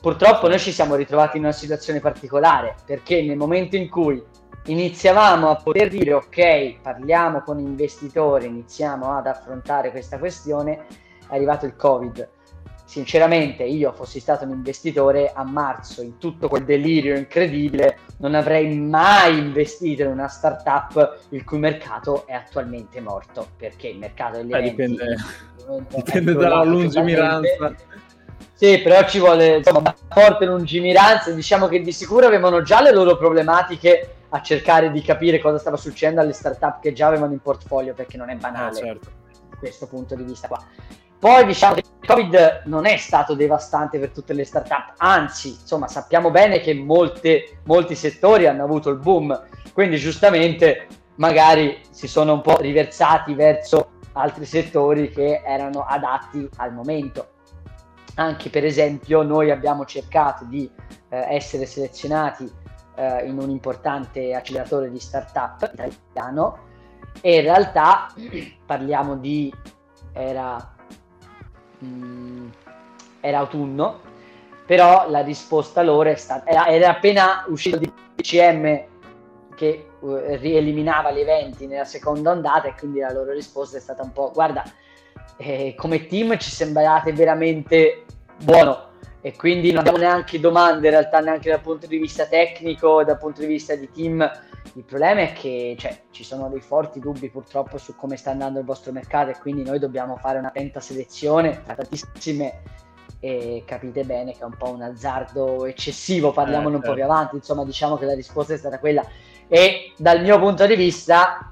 Purtroppo 0.05 0.49
noi 0.49 0.59
ci 0.59 0.71
siamo 0.71 0.97
ritrovati 0.97 1.39
in 1.39 1.45
una 1.45 1.53
situazione 1.53 1.99
particolare 1.99 2.75
perché 2.85 3.23
nel 3.23 3.39
momento 3.39 3.77
in 3.77 3.89
cui 3.89 4.23
iniziavamo 4.67 5.49
a 5.49 5.57
poter 5.57 5.89
dire 5.89 6.13
ok, 6.13 6.81
parliamo 6.83 7.41
con 7.41 7.59
investitori, 7.59 8.45
iniziamo 8.45 9.17
ad 9.17 9.27
affrontare 9.27 9.91
questa 9.91 10.19
questione, 10.19 10.85
è 11.27 11.35
arrivato 11.35 11.65
il 11.65 11.75
Covid. 11.75 12.29
Sinceramente, 12.85 13.63
io 13.63 13.95
fossi 13.95 14.21
stato 14.21 14.45
un 14.45 14.51
investitore 14.51 15.33
a 15.35 15.43
marzo, 15.43 16.03
in 16.03 16.19
tutto 16.19 16.49
quel 16.49 16.67
delirio 16.67 17.17
incredibile, 17.17 18.01
non 18.19 18.35
avrei 18.35 18.79
mai 18.79 19.39
investito 19.39 20.03
in 20.03 20.09
una 20.09 20.29
startup 20.29 21.21
il 21.31 21.45
cui 21.45 21.57
mercato 21.57 22.27
è 22.27 22.35
attualmente 22.35 23.01
morto, 23.01 23.49
perché 23.57 23.89
il 23.89 23.97
mercato 23.97 24.37
degli 24.37 24.53
eh, 24.53 24.59
eventi 24.59 24.87
dipende, 24.87 25.17
dipende 25.95 26.35
dalla 26.35 26.63
lungimiranza 26.63 27.75
sì, 28.55 28.81
però 28.83 29.05
ci 29.07 29.19
vuole 29.19 29.57
insomma, 29.57 29.81
una 29.81 29.95
forte 30.09 30.47
lungimiranza. 30.47 31.33
Diciamo 31.33 31.67
che 31.67 31.81
di 31.81 31.93
sicuro 31.93 32.27
avevano 32.27 32.63
già 32.63 32.81
le 32.81 32.93
loro 32.93 33.17
problematiche 33.17 34.15
a 34.29 34.41
cercare 34.43 34.93
di 34.93 35.03
capire 35.03 35.41
cosa 35.41 35.59
stava 35.59 35.77
succedendo 35.77 36.21
alle 36.21 36.33
startup 36.33 36.81
che 36.81 36.93
già 36.93 37.09
avevano 37.09 37.33
in 37.33 37.41
portfolio, 37.41 37.95
perché 37.95 38.17
non 38.17 38.31
è 38.31 38.37
banale 38.37 38.69
ah, 38.69 38.85
certo. 38.85 39.11
da 39.51 39.57
questo 39.57 39.87
punto 39.89 40.15
di 40.15 40.23
vista 40.23 40.47
qua. 40.47 40.65
Poi 41.19 41.47
diciamo 41.47 41.75
che 41.75 41.81
il 41.81 42.07
Covid 42.07 42.63
non 42.67 42.87
è 42.87 42.97
stato 42.97 43.35
devastante 43.35 43.99
per 43.99 44.11
tutte 44.11 44.35
le 44.35 44.45
startup, 44.45 44.93
anzi, 44.99 45.51
insomma, 45.61 45.89
sappiamo 45.89 46.31
bene 46.31 46.61
che 46.61 46.75
molte, 46.75 47.61
molti 47.65 47.95
settori 47.95 48.47
hanno 48.47 48.63
avuto 48.63 48.91
il 48.91 48.99
boom, 48.99 49.43
quindi 49.73 49.97
giustamente 49.97 50.87
magari 51.17 51.81
si 51.91 52.07
sono 52.07 52.35
un 52.35 52.41
po' 52.41 52.59
riversati 52.59 53.35
verso 53.35 53.93
altri 54.13 54.45
settori 54.45 55.11
che 55.11 55.43
erano 55.45 55.85
adatti 55.89 56.49
al 56.57 56.73
momento 56.73 57.29
anche 58.15 58.51
per 58.51 58.65
esempio 58.65 59.23
noi 59.23 59.51
abbiamo 59.51 59.85
cercato 59.85 60.45
di 60.45 60.71
eh, 61.09 61.35
essere 61.35 61.67
selezionati 61.67 62.51
eh, 62.95 63.27
in 63.27 63.39
un 63.39 63.51
importante 63.51 64.35
acceleratore 64.35 64.91
di 64.91 64.99
startup 64.99 65.71
italiano 65.73 66.59
e 67.21 67.37
in 67.37 67.43
realtà 67.43 68.13
parliamo 68.67 69.17
di 69.17 69.53
era, 70.13 70.75
mh, 71.79 71.87
mm, 71.87 72.49
era 73.21 73.39
autunno 73.39 74.13
però 74.67 75.11
la 75.11 75.23
risposta 75.23 75.83
loro 75.83 76.09
è 76.09 76.15
stata 76.15 76.49
era, 76.49 76.67
era 76.69 76.91
appena 76.91 77.45
uscito 77.49 77.79
di 77.79 77.93
CM 78.17 78.93
che 79.55 79.89
uh, 80.01 80.19
rieliminava 80.39 81.13
gli 81.13 81.21
eventi 81.21 81.67
nella 81.67 81.85
seconda 81.85 82.31
ondata 82.31 82.69
e 82.69 82.75
quindi 82.79 83.01
la 83.01 83.13
loro 83.13 83.33
risposta 83.33 83.77
è 83.77 83.81
stata 83.81 84.03
un 84.03 84.13
po' 84.13 84.31
guarda 84.33 84.65
eh, 85.37 85.75
come 85.77 86.07
team 86.07 86.39
ci 86.39 86.51
sembrate 86.51 87.13
veramente 87.13 88.05
buono 88.43 88.93
e 89.21 89.35
quindi 89.37 89.71
non 89.71 89.79
abbiamo 89.79 89.99
neanche 89.99 90.39
domande 90.39 90.87
in 90.87 90.93
realtà 90.93 91.21
neanche 91.21 91.49
dal 91.49 91.61
punto 91.61 91.87
di 91.87 91.97
vista 91.97 92.27
tecnico, 92.27 93.03
dal 93.05 93.17
punto 93.17 93.41
di 93.41 93.47
vista 93.47 93.75
di 93.75 93.91
team. 93.91 94.31
Il 94.75 94.85
problema 94.85 95.23
è 95.23 95.33
che 95.33 95.77
cioè, 95.79 96.03
ci 96.11 96.25
sono 96.25 96.49
dei 96.49 96.61
forti 96.61 97.01
dubbi 97.01 97.31
purtroppo 97.31 97.79
su 97.79 97.97
come 97.97 98.17
sta 98.17 98.33
andando 98.33 98.59
il 98.59 98.67
vostro 98.67 98.93
mercato 98.93 99.31
e 99.31 99.39
quindi 99.39 99.65
noi 99.65 99.79
dobbiamo 99.79 100.17
fare 100.17 100.39
una 100.39 100.49
attenta 100.49 100.81
selezione 100.81 101.63
tra 101.65 101.75
tantissime 101.75 102.61
e 103.19 103.63
capite 103.67 104.05
bene 104.05 104.33
che 104.33 104.41
è 104.41 104.45
un 104.45 104.57
po' 104.59 104.71
un 104.71 104.83
azzardo 104.83 105.65
eccessivo, 105.65 106.31
parliamone 106.31 106.75
eh, 106.75 106.77
un 106.77 106.83
po' 106.83 106.93
più 106.93 107.01
certo. 107.01 107.13
avanti, 107.13 107.37
insomma 107.37 107.65
diciamo 107.65 107.97
che 107.97 108.05
la 108.05 108.15
risposta 108.15 108.53
è 108.53 108.59
stata 108.59 108.79
quella 108.79 109.03
e 109.49 109.93
dal 109.97 110.21
mio 110.21 110.39
punto 110.39 110.67
di 110.67 110.77
vista 110.77 111.49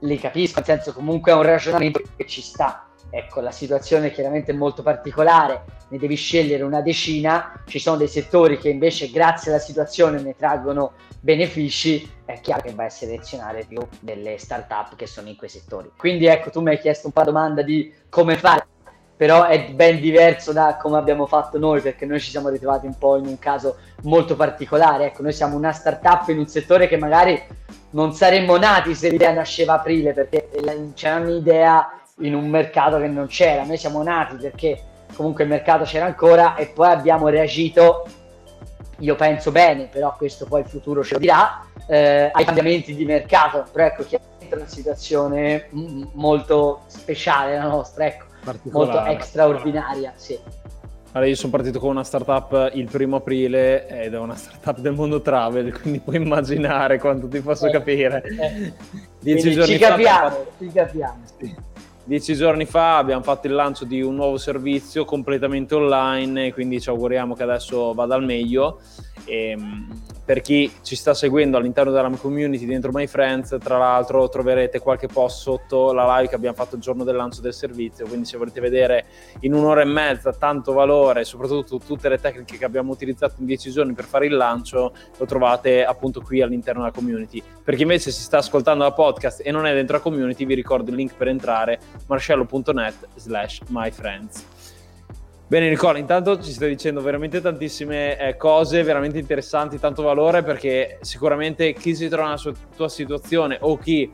li 0.00 0.16
capisco, 0.18 0.60
nel 0.60 0.64
senso 0.64 0.92
comunque 0.92 1.32
è 1.32 1.34
un 1.34 1.42
ragionamento 1.42 2.00
che 2.14 2.26
ci 2.26 2.40
sta, 2.40 2.85
ecco 3.18 3.40
la 3.40 3.50
situazione 3.50 4.08
è 4.08 4.12
chiaramente 4.12 4.52
molto 4.52 4.82
particolare, 4.82 5.64
ne 5.88 5.98
devi 5.98 6.16
scegliere 6.16 6.62
una 6.62 6.82
decina, 6.82 7.62
ci 7.66 7.78
sono 7.78 7.96
dei 7.96 8.08
settori 8.08 8.58
che 8.58 8.68
invece 8.68 9.10
grazie 9.10 9.50
alla 9.50 9.60
situazione 9.60 10.20
ne 10.20 10.36
traggono 10.36 10.92
benefici, 11.20 12.08
è 12.24 12.40
chiaro 12.40 12.62
che 12.62 12.74
vai 12.74 12.86
a 12.86 12.90
selezionare 12.90 13.64
più 13.64 13.80
delle 14.00 14.36
start-up 14.38 14.96
che 14.96 15.06
sono 15.06 15.28
in 15.28 15.36
quei 15.36 15.48
settori. 15.48 15.90
Quindi 15.96 16.26
ecco, 16.26 16.50
tu 16.50 16.60
mi 16.60 16.70
hai 16.70 16.78
chiesto 16.78 17.06
un 17.06 17.12
po' 17.12 17.20
la 17.20 17.26
domanda 17.26 17.62
di 17.62 17.92
come 18.08 18.36
fare, 18.36 18.66
però 19.16 19.46
è 19.46 19.70
ben 19.70 19.98
diverso 19.98 20.52
da 20.52 20.76
come 20.76 20.98
abbiamo 20.98 21.26
fatto 21.26 21.58
noi, 21.58 21.80
perché 21.80 22.04
noi 22.04 22.20
ci 22.20 22.30
siamo 22.30 22.50
ritrovati 22.50 22.86
un 22.86 22.98
po' 22.98 23.16
in 23.16 23.26
un 23.26 23.38
caso 23.38 23.76
molto 24.02 24.36
particolare. 24.36 25.06
Ecco, 25.06 25.22
noi 25.22 25.32
siamo 25.32 25.56
una 25.56 25.72
start-up 25.72 26.28
in 26.28 26.38
un 26.38 26.48
settore 26.48 26.86
che 26.86 26.98
magari 26.98 27.42
non 27.90 28.12
saremmo 28.12 28.58
nati 28.58 28.94
se 28.94 29.08
l'idea 29.08 29.32
nasceva 29.32 29.74
aprile, 29.74 30.12
perché 30.12 30.50
c'era 30.94 31.16
un'idea 31.16 32.02
in 32.20 32.34
un 32.34 32.48
mercato 32.48 32.98
che 32.98 33.08
non 33.08 33.26
c'era. 33.26 33.64
Noi 33.64 33.76
siamo 33.76 34.02
nati 34.02 34.36
perché 34.36 34.80
comunque 35.14 35.44
il 35.44 35.50
mercato 35.50 35.84
c'era 35.84 36.06
ancora 36.06 36.54
e 36.54 36.66
poi 36.66 36.88
abbiamo 36.88 37.28
reagito, 37.28 38.06
io 38.98 39.14
penso 39.14 39.50
bene, 39.50 39.88
però 39.90 40.14
questo 40.16 40.46
poi 40.46 40.60
il 40.62 40.66
futuro 40.66 41.04
ce 41.04 41.14
lo 41.14 41.20
dirà, 41.20 41.64
eh, 41.86 42.30
ai 42.32 42.44
cambiamenti 42.44 42.94
di 42.94 43.04
mercato, 43.04 43.64
però 43.70 43.86
ecco 43.86 44.04
chiaramente 44.04 44.54
è 44.54 44.58
una 44.58 44.66
situazione 44.66 45.68
molto 46.12 46.82
speciale 46.86 47.56
la 47.56 47.66
nostra, 47.66 48.06
ecco, 48.06 48.24
molto 48.70 49.02
straordinaria, 49.20 50.12
sì. 50.16 50.38
Allora, 51.12 51.30
io 51.30 51.36
sono 51.36 51.52
partito 51.52 51.78
con 51.78 51.90
una 51.90 52.04
startup 52.04 52.72
il 52.74 52.90
primo 52.90 53.16
aprile 53.16 53.88
ed 53.88 54.12
è 54.12 54.18
una 54.18 54.34
startup 54.34 54.80
del 54.80 54.92
mondo 54.92 55.22
travel, 55.22 55.72
quindi 55.80 55.98
puoi 56.00 56.16
immaginare 56.16 56.98
quanto 56.98 57.26
ti 57.26 57.40
posso 57.40 57.68
eh, 57.68 57.70
capire. 57.70 58.22
Eh. 58.22 58.72
Dieci 59.20 59.52
giorni 59.52 59.72
ci 59.72 59.78
capiamo, 59.78 60.28
fa... 60.28 60.36
ci 60.58 60.70
capiamo. 60.70 61.20
Sì. 61.38 61.54
Dieci 62.08 62.36
giorni 62.36 62.66
fa 62.66 62.98
abbiamo 62.98 63.24
fatto 63.24 63.48
il 63.48 63.52
lancio 63.52 63.84
di 63.84 64.00
un 64.00 64.14
nuovo 64.14 64.38
servizio 64.38 65.04
completamente 65.04 65.74
online, 65.74 66.52
quindi 66.52 66.80
ci 66.80 66.88
auguriamo 66.88 67.34
che 67.34 67.42
adesso 67.42 67.94
vada 67.94 68.14
al 68.14 68.24
meglio. 68.24 68.78
E, 69.26 69.50
ehm, 69.50 70.04
per 70.26 70.40
chi 70.40 70.72
ci 70.82 70.96
sta 70.96 71.14
seguendo 71.14 71.56
all'interno 71.56 71.92
della 71.92 72.10
community 72.10 72.66
dentro 72.66 72.90
My 72.92 73.06
Friends, 73.06 73.56
tra 73.62 73.78
l'altro 73.78 74.28
troverete 74.28 74.80
qualche 74.80 75.06
post 75.06 75.40
sotto 75.40 75.92
la 75.92 76.16
live 76.16 76.28
che 76.28 76.34
abbiamo 76.34 76.56
fatto 76.56 76.74
il 76.74 76.80
giorno 76.80 77.04
del 77.04 77.14
lancio 77.14 77.40
del 77.40 77.54
servizio, 77.54 78.08
quindi 78.08 78.26
se 78.26 78.36
volete 78.36 78.60
vedere 78.60 79.04
in 79.40 79.54
un'ora 79.54 79.82
e 79.82 79.84
mezza 79.84 80.32
tanto 80.32 80.72
valore, 80.72 81.22
soprattutto 81.22 81.78
tutte 81.78 82.08
le 82.08 82.18
tecniche 82.18 82.58
che 82.58 82.64
abbiamo 82.64 82.90
utilizzato 82.90 83.36
in 83.38 83.46
dieci 83.46 83.70
giorni 83.70 83.92
per 83.92 84.04
fare 84.04 84.26
il 84.26 84.34
lancio, 84.34 84.92
lo 85.16 85.26
trovate 85.26 85.84
appunto 85.84 86.20
qui 86.20 86.42
all'interno 86.42 86.80
della 86.80 86.92
community. 86.92 87.40
Per 87.62 87.76
chi 87.76 87.82
invece 87.82 88.10
si 88.10 88.22
sta 88.22 88.38
ascoltando 88.38 88.82
la 88.82 88.92
podcast 88.92 89.42
e 89.44 89.52
non 89.52 89.64
è 89.64 89.74
dentro 89.74 89.96
la 89.96 90.02
community, 90.02 90.44
vi 90.44 90.54
ricordo 90.54 90.90
il 90.90 90.96
link 90.96 91.14
per 91.14 91.28
entrare, 91.28 91.78
marcello.net 92.08 93.06
slash 93.14 93.60
myfriends. 93.68 94.55
Bene 95.48 95.68
Nicola, 95.68 95.96
intanto 95.98 96.42
ci 96.42 96.50
stai 96.50 96.70
dicendo 96.70 97.00
veramente 97.00 97.40
tantissime 97.40 98.18
eh, 98.18 98.36
cose, 98.36 98.82
veramente 98.82 99.20
interessanti, 99.20 99.78
tanto 99.78 100.02
valore 100.02 100.42
perché 100.42 100.98
sicuramente 101.02 101.72
chi 101.72 101.94
si 101.94 102.08
trova 102.08 102.24
nella 102.24 102.36
sua, 102.36 102.52
tua 102.74 102.88
situazione 102.88 103.56
o 103.60 103.78
chi 103.78 104.12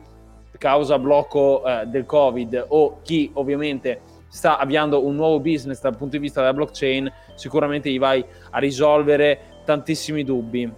causa 0.59 0.99
blocco 0.99 1.63
eh, 1.65 1.87
del 1.87 2.05
Covid 2.05 2.65
o 2.67 2.99
chi 3.01 3.31
ovviamente 3.33 4.01
sta 4.27 4.59
avviando 4.59 5.03
un 5.03 5.15
nuovo 5.15 5.39
business 5.39 5.81
dal 5.81 5.97
punto 5.97 6.17
di 6.17 6.21
vista 6.21 6.41
della 6.41 6.53
blockchain, 6.53 7.11
sicuramente 7.33 7.89
gli 7.89 7.97
vai 7.97 8.23
a 8.51 8.59
risolvere 8.59 9.61
tantissimi 9.65 10.23
dubbi. 10.23 10.71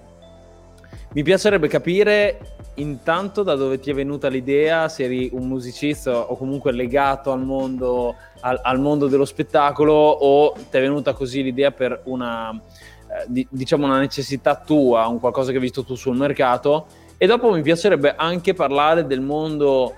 Mi 1.14 1.24
piacerebbe 1.24 1.68
capire 1.68 2.40
intanto 2.76 3.44
da 3.44 3.56
dove 3.56 3.80
ti 3.80 3.90
è 3.90 3.94
venuta 3.94 4.28
l'idea, 4.28 4.90
se 4.90 5.04
eri 5.04 5.30
un 5.32 5.48
musicista 5.48 6.30
o 6.32 6.36
comunque 6.36 6.72
legato 6.72 7.32
al 7.32 7.44
mondo, 7.44 8.16
al, 8.42 8.60
al 8.62 8.80
mondo 8.80 9.08
dello 9.08 9.26
spettacolo 9.26 9.94
o 9.94 10.52
ti 10.52 10.78
è 10.78 10.82
venuta 10.82 11.14
così 11.14 11.42
l'idea 11.42 11.72
per 11.72 12.02
una, 12.06 12.52
eh, 12.52 13.26
di, 13.28 13.48
diciamo 13.50 13.86
una 13.86 14.00
necessità 14.00 14.56
tua, 14.56 15.08
un 15.08 15.20
qualcosa 15.20 15.52
che 15.52 15.58
hai 15.58 15.64
visto 15.64 15.84
tu 15.84 15.96
sul 15.96 16.18
mercato. 16.18 16.88
E 17.18 17.28
dopo 17.28 17.50
mi 17.52 17.62
piacerebbe 17.62 18.14
anche 18.16 18.54
parlare 18.54 19.06
del 19.06 19.22
mondo 19.22 19.94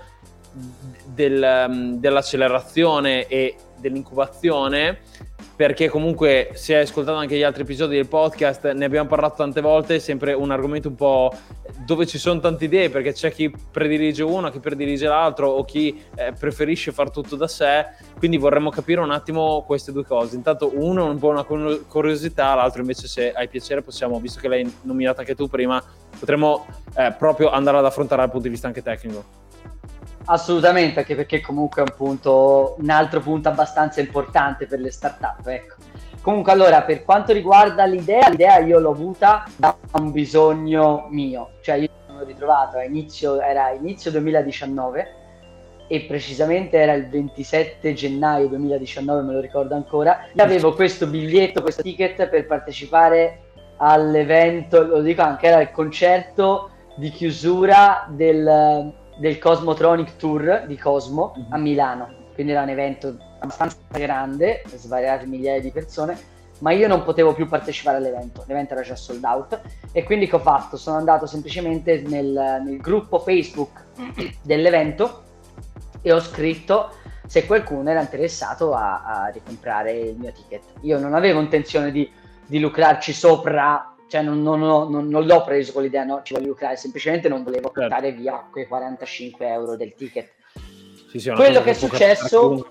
del, 1.06 1.66
um, 1.68 2.00
dell'accelerazione 2.00 3.26
e 3.28 3.56
dell'incubazione 3.80 5.00
perché 5.58 5.89
comunque 5.89 6.51
se 6.53 6.76
hai 6.76 6.84
ascoltato 6.84 7.18
anche 7.18 7.36
gli 7.36 7.41
altri 7.41 7.64
episodi 7.64 7.95
del 7.95 8.05
podcast 8.08 8.74
ne 8.74 8.86
abbiamo 8.86 9.10
parlato 9.10 9.38
tante 9.38 9.60
volte, 9.60 9.95
è 9.95 9.99
sempre 9.99 10.34
un 10.34 10.51
argomento 10.51 10.88
un 10.88 10.93
po' 10.93 11.34
dove 11.84 12.05
ci 12.05 12.20
sono 12.20 12.39
tante 12.39 12.66
idee 12.66 12.91
perché 12.91 13.12
c'è 13.12 13.32
chi 13.32 13.51
predilige 13.72 14.22
uno, 14.22 14.51
chi 14.51 14.60
predilige 14.60 15.08
l'altro 15.08 15.47
o 15.47 15.66
chi 15.66 15.99
eh, 16.16 16.32
preferisce 16.38 16.91
far 16.91 17.10
tutto 17.10 17.36
da 17.36 17.47
sé, 17.47 17.88
quindi 18.20 18.38
vorremmo 18.38 18.70
capire 18.70 19.01
un 19.01 19.10
attimo 19.10 19.64
queste 19.64 19.91
due 19.91 20.05
cose. 20.05 20.36
Intanto 20.36 20.72
uno 20.76 21.08
è 21.08 21.10
un 21.10 21.18
po' 21.18 21.30
una 21.30 21.43
curiosità, 21.43 22.53
l'altro 22.53 22.82
invece 22.82 23.08
se 23.08 23.32
hai 23.32 23.47
piacere 23.47 23.82
possiamo, 23.82 24.20
visto 24.20 24.39
che 24.39 24.47
l'hai 24.47 24.72
nominata 24.84 25.22
anche 25.22 25.34
tu 25.34 25.47
prima, 25.47 25.84
potremmo 26.20 26.68
eh, 26.95 27.16
proprio 27.18 27.49
andare 27.49 27.78
ad 27.78 27.86
affrontare 27.86 28.22
dal 28.22 28.30
punto 28.30 28.45
di 28.45 28.53
vista 28.53 28.68
anche 28.68 28.84
tecnico. 28.84 29.45
Assolutamente, 30.30 30.99
anche 30.99 31.15
perché 31.15 31.39
comunque 31.39 31.82
è 31.82 31.86
un 31.88 31.95
punto, 31.95 32.75
un 32.80 32.89
altro 32.89 33.21
punto 33.21 33.47
abbastanza 33.47 34.01
importante 34.01 34.65
per 34.65 34.80
le 34.80 34.91
startup. 34.91 35.45
Ecco. 35.47 35.75
Comunque, 36.21 36.51
allora, 36.51 36.82
per 36.82 37.05
quanto 37.05 37.32
riguarda 37.32 37.86
l'idea, 37.86 38.28
l'idea 38.28 38.57
io 38.59 38.80
l'ho 38.80 38.91
avuta 38.91 39.45
da 39.55 39.73
un 39.93 40.11
bisogno 40.11 41.07
mio, 41.09 41.51
cioè 41.61 41.75
io 41.75 41.88
mi 41.89 42.07
sono 42.07 42.23
ritrovato 42.25 42.78
a 42.78 42.84
inizio, 42.84 43.39
era 43.39 43.71
inizio 43.71 44.11
2019 44.11 45.15
e 45.88 46.01
precisamente 46.01 46.78
era 46.78 46.91
il 46.91 47.07
27 47.07 47.93
gennaio 47.93 48.49
2019, 48.49 49.21
me 49.21 49.34
lo 49.34 49.39
ricordo 49.39 49.75
ancora, 49.75 50.28
e 50.36 50.41
avevo 50.41 50.73
questo 50.73 51.07
biglietto, 51.07 51.61
questo 51.61 51.82
ticket 51.82 52.28
per 52.28 52.45
partecipare 52.45 53.43
all'evento, 53.78 54.84
lo 54.84 55.01
dico 55.01 55.21
anche, 55.21 55.47
era 55.47 55.61
il 55.61 55.71
concerto 55.71 56.71
di 56.97 57.09
chiusura 57.11 58.05
del 58.09 59.05
del 59.18 59.39
Cosmotronic 59.39 60.15
Tour 60.15 60.63
di 60.68 60.78
Cosmo 60.78 61.34
mm-hmm. 61.38 61.53
a 61.53 61.57
Milano, 61.57 62.09
quindi 62.34 62.51
era 62.51 62.61
un 62.61 62.70
evento 62.70 63.18
abbastanza 63.39 63.78
grande, 63.91 64.63
svariate 64.68 65.26
migliaia 65.26 65.61
di 65.61 65.72
persone, 65.72 66.18
ma 66.59 66.72
io 66.72 66.88
non 66.88 67.03
potevo 67.03 67.34
più 67.34 67.47
partecipare 67.47 67.97
all'evento, 67.97 68.43
l'evento 68.47 68.74
era 68.74 68.82
già 68.82 68.95
sold 68.95 69.24
out 69.24 69.61
e 69.91 70.03
quindi 70.03 70.28
che 70.28 70.36
ho 70.36 70.39
fatto? 70.39 70.78
Sono 70.78 70.97
andato 70.97 71.26
semplicemente 71.26 72.01
nel, 72.07 72.61
nel 72.63 72.78
gruppo 72.78 73.20
Facebook 73.20 73.86
dell'evento 74.41 75.24
e 76.01 76.11
ho 76.11 76.20
scritto 76.20 76.91
se 77.28 77.45
qualcuno 77.45 77.89
era 77.89 78.01
interessato 78.01 78.74
a, 78.74 79.03
a 79.03 79.28
ricomprare 79.28 79.91
il 79.91 80.18
mio 80.18 80.32
ticket. 80.32 80.63
Io 80.82 80.97
non 80.97 81.13
avevo 81.13 81.41
intenzione 81.41 81.91
di, 81.91 82.09
di 82.45 82.59
lucrarci 82.59 83.13
sopra 83.13 83.93
cioè 84.08 84.22
non, 84.22 84.41
non, 84.41 84.60
non, 84.60 85.08
non, 85.08 85.26
l'ho 85.26 85.43
preso 85.43 85.74
con 85.74 85.84
l'idea, 85.84 86.03
no, 86.03 86.22
ci 86.24 86.34
voglio 86.34 86.47
lucrare, 86.47 86.78
semplicemente 86.78 87.28
non 87.28 87.43
volevo 87.43 87.72
certo. 87.74 87.82
portare 87.82 88.12
via 88.14 88.47
quei 88.49 88.66
45 88.66 89.47
euro 89.47 89.76
del 89.76 89.93
ticket. 89.95 90.30
Sì, 91.10 91.20
sì, 91.20 91.30
Quello 91.32 91.62
che 91.62 91.72
è 91.72 91.74
successo, 91.74 92.70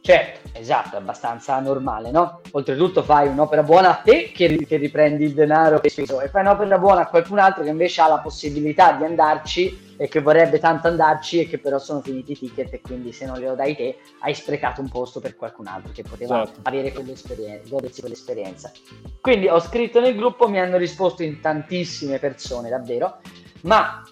cioè, 0.00 0.38
esatto, 0.52 0.96
è 0.96 0.98
abbastanza 0.98 1.58
normale, 1.60 2.10
no? 2.10 2.40
Oltretutto 2.52 3.02
fai 3.02 3.28
un'opera 3.28 3.62
buona 3.62 3.90
a 3.90 3.94
te 4.02 4.30
che, 4.32 4.64
che 4.66 4.76
riprendi 4.76 5.24
il 5.24 5.34
denaro 5.34 5.80
che 5.80 5.86
hai 5.86 5.92
speso 5.92 6.20
e 6.20 6.28
fai 6.28 6.42
un'opera 6.42 6.78
buona 6.78 7.02
a 7.02 7.08
qualcun 7.08 7.38
altro 7.38 7.62
che 7.62 7.70
invece 7.70 8.00
ha 8.00 8.08
la 8.08 8.18
possibilità 8.18 8.92
di 8.92 9.04
andarci 9.04 9.85
e 9.96 10.08
che 10.08 10.20
vorrebbe 10.20 10.58
tanto 10.58 10.88
andarci 10.88 11.40
e 11.40 11.48
che 11.48 11.58
però 11.58 11.78
sono 11.78 12.00
finiti 12.00 12.32
i 12.32 12.36
ticket 12.36 12.72
e 12.72 12.80
quindi 12.80 13.12
se 13.12 13.26
non 13.26 13.38
glielo 13.38 13.54
dai 13.54 13.74
te 13.74 13.98
hai 14.20 14.34
sprecato 14.34 14.80
un 14.80 14.88
posto 14.88 15.20
per 15.20 15.36
qualcun 15.36 15.66
altro 15.66 15.92
che 15.92 16.02
poteva 16.02 16.42
esatto. 16.42 16.60
avere 16.62 16.92
quell'esperienza, 16.92 17.68
godersi 17.68 18.00
quell'esperienza. 18.00 18.72
Quindi 19.20 19.48
ho 19.48 19.60
scritto 19.60 20.00
nel 20.00 20.14
gruppo, 20.14 20.48
mi 20.48 20.60
hanno 20.60 20.76
risposto 20.76 21.22
in 21.22 21.40
tantissime 21.40 22.18
persone 22.18 22.68
davvero, 22.68 23.18
ma 23.62 24.02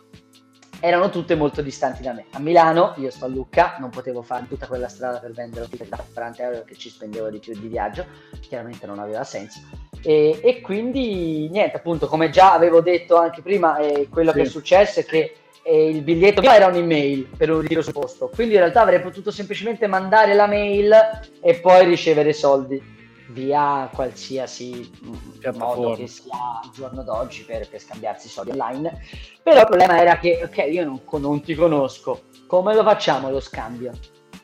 erano 0.80 1.08
tutte 1.08 1.34
molto 1.34 1.62
distanti 1.62 2.02
da 2.02 2.12
me. 2.12 2.26
A 2.32 2.40
Milano, 2.40 2.92
io 2.98 3.10
sto 3.10 3.24
a 3.24 3.28
Lucca, 3.28 3.76
non 3.78 3.88
potevo 3.88 4.20
fare 4.20 4.46
tutta 4.46 4.66
quella 4.66 4.88
strada 4.88 5.18
per 5.18 5.32
vendere 5.32 5.66
ticket 5.66 5.88
da 5.88 6.04
40 6.12 6.42
euro 6.42 6.64
che 6.64 6.76
ci 6.76 6.90
spendevo 6.90 7.30
di 7.30 7.38
più 7.38 7.58
di 7.58 7.68
viaggio, 7.68 8.04
chiaramente 8.40 8.86
non 8.86 8.98
aveva 8.98 9.24
senso. 9.24 9.60
E, 10.02 10.40
e 10.42 10.60
quindi 10.60 11.48
niente, 11.48 11.78
appunto, 11.78 12.06
come 12.06 12.28
già 12.28 12.52
avevo 12.52 12.82
detto 12.82 13.16
anche 13.16 13.40
prima, 13.40 13.78
eh, 13.78 14.08
quello 14.10 14.32
sì. 14.32 14.36
che 14.36 14.42
è 14.42 14.46
successo 14.46 15.00
è 15.00 15.04
che 15.06 15.36
eh, 15.64 15.88
il 15.88 16.02
biglietto 16.02 16.42
mio 16.42 16.50
era 16.50 16.66
un'email 16.66 17.28
per 17.36 17.50
un 17.50 17.60
ritiro 17.60 17.82
sul 17.82 17.94
posto, 17.94 18.28
quindi 18.28 18.54
in 18.54 18.60
realtà 18.60 18.82
avrei 18.82 19.00
potuto 19.00 19.30
semplicemente 19.30 19.86
mandare 19.86 20.34
la 20.34 20.46
mail 20.46 20.94
e 21.40 21.54
poi 21.54 21.86
ricevere 21.86 22.34
soldi 22.34 22.92
via 23.28 23.88
qualsiasi 23.92 24.90
modo 25.54 25.94
che 25.94 26.06
sia 26.06 26.60
al 26.62 26.70
giorno 26.70 27.02
d'oggi 27.02 27.44
per, 27.44 27.66
per, 27.68 27.80
scambiarsi 27.80 28.28
soldi 28.28 28.50
online. 28.50 29.00
Però 29.42 29.60
il 29.60 29.66
problema 29.66 29.98
era 29.98 30.18
che, 30.18 30.42
ok, 30.44 30.66
io 30.70 30.84
non, 30.84 31.00
non, 31.20 31.42
ti 31.42 31.54
conosco, 31.54 32.24
come 32.46 32.74
lo 32.74 32.82
facciamo 32.82 33.30
lo 33.30 33.40
scambio? 33.40 33.92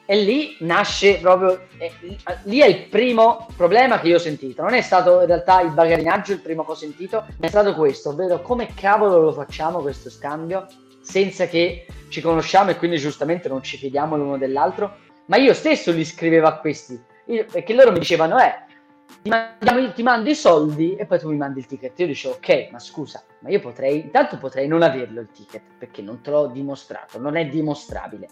E 0.06 0.16
lì 0.16 0.56
nasce 0.60 1.18
proprio, 1.18 1.66
eh, 1.78 1.92
lì 2.44 2.58
è 2.58 2.66
il 2.66 2.88
primo 2.88 3.46
problema 3.56 4.00
che 4.00 4.08
io 4.08 4.16
ho 4.16 4.20
sentito. 4.20 4.62
Non 4.62 4.72
è 4.72 4.80
stato 4.80 5.20
in 5.20 5.26
realtà 5.26 5.60
il 5.60 5.70
bagarinaggio 5.70 6.32
il 6.32 6.40
primo 6.40 6.64
che 6.64 6.70
ho 6.72 6.76
sentito, 6.76 7.26
ma 7.36 7.46
è 7.46 7.48
stato 7.48 7.74
questo, 7.74 8.08
ovvero 8.08 8.40
come 8.40 8.74
cavolo 8.74 9.20
lo 9.20 9.32
facciamo 9.32 9.80
questo 9.80 10.10
scambio 10.10 10.66
senza 11.10 11.46
che 11.46 11.86
ci 12.08 12.20
conosciamo 12.20 12.70
e 12.70 12.76
quindi 12.76 12.98
giustamente 12.98 13.48
non 13.48 13.62
ci 13.64 13.76
fidiamo 13.76 14.16
l'uno 14.16 14.38
dell'altro. 14.38 14.98
Ma 15.26 15.36
io 15.36 15.52
stesso 15.54 15.90
li 15.90 16.04
scrivevo 16.04 16.46
a 16.46 16.58
questi, 16.58 17.00
io, 17.26 17.44
perché 17.50 17.74
loro 17.74 17.90
mi 17.90 17.98
dicevano, 17.98 18.38
eh, 18.38 18.54
ti, 19.22 19.28
mandiamo, 19.28 19.92
ti 19.92 20.02
mando 20.02 20.30
i 20.30 20.34
soldi 20.36 20.94
e 20.94 21.06
poi 21.06 21.18
tu 21.18 21.28
mi 21.28 21.36
mandi 21.36 21.58
il 21.58 21.66
ticket. 21.66 21.98
Io 21.98 22.06
dicevo, 22.06 22.34
ok, 22.34 22.68
ma 22.70 22.78
scusa, 22.78 23.22
ma 23.40 23.50
io 23.50 23.60
potrei, 23.60 24.00
intanto 24.00 24.38
potrei 24.38 24.68
non 24.68 24.82
averlo 24.82 25.20
il 25.20 25.28
ticket, 25.32 25.62
perché 25.78 26.00
non 26.00 26.20
te 26.20 26.30
l'ho 26.30 26.46
dimostrato, 26.46 27.18
non 27.18 27.36
è 27.36 27.46
dimostrabile. 27.46 28.28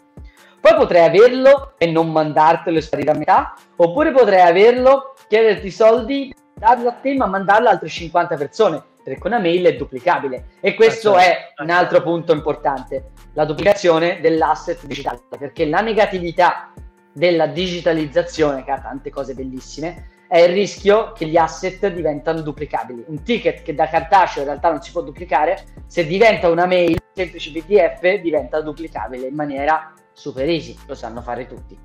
Poi 0.60 0.74
potrei 0.74 1.04
averlo 1.04 1.74
e 1.78 1.90
non 1.90 2.10
mandartelo 2.10 2.78
e 2.78 2.80
sparire 2.80 3.10
a 3.10 3.16
metà, 3.16 3.54
oppure 3.76 4.12
potrei 4.12 4.40
averlo, 4.40 5.14
chiederti 5.28 5.66
i 5.66 5.72
soldi, 5.72 6.34
darlo 6.54 6.88
a 6.88 6.92
te, 6.92 7.14
ma 7.14 7.26
mandarlo 7.26 7.68
a 7.68 7.72
altre 7.72 7.88
50 7.88 8.36
persone, 8.36 8.82
perché 9.08 9.26
una 9.26 9.38
mail 9.38 9.66
è 9.66 9.76
duplicabile. 9.76 10.48
E 10.60 10.74
questo 10.74 11.14
ah, 11.14 11.20
certo. 11.20 11.60
è 11.60 11.62
un 11.64 11.70
altro 11.70 12.02
punto 12.02 12.32
importante, 12.32 13.10
la 13.32 13.44
duplicazione 13.44 14.20
dell'asset 14.20 14.84
digitale, 14.86 15.22
perché 15.38 15.66
la 15.66 15.80
negatività 15.80 16.72
della 17.12 17.46
digitalizzazione, 17.46 18.64
che 18.64 18.70
ha 18.70 18.80
tante 18.80 19.10
cose 19.10 19.34
bellissime, 19.34 20.16
è 20.28 20.40
il 20.40 20.52
rischio 20.52 21.12
che 21.12 21.26
gli 21.26 21.36
asset 21.36 21.88
diventano 21.88 22.42
duplicabili. 22.42 23.04
Un 23.06 23.22
ticket 23.22 23.62
che 23.62 23.74
da 23.74 23.88
cartaceo 23.88 24.42
in 24.42 24.48
realtà 24.48 24.70
non 24.70 24.82
si 24.82 24.92
può 24.92 25.02
duplicare, 25.02 25.64
se 25.86 26.06
diventa 26.06 26.50
una 26.50 26.66
mail 26.66 26.96
semplice 27.12 27.50
PDF 27.50 28.20
diventa 28.20 28.60
duplicabile 28.60 29.26
in 29.26 29.34
maniera 29.34 29.92
super 30.12 30.48
easy, 30.48 30.76
lo 30.86 30.94
sanno 30.94 31.22
fare 31.22 31.46
tutti. 31.46 31.76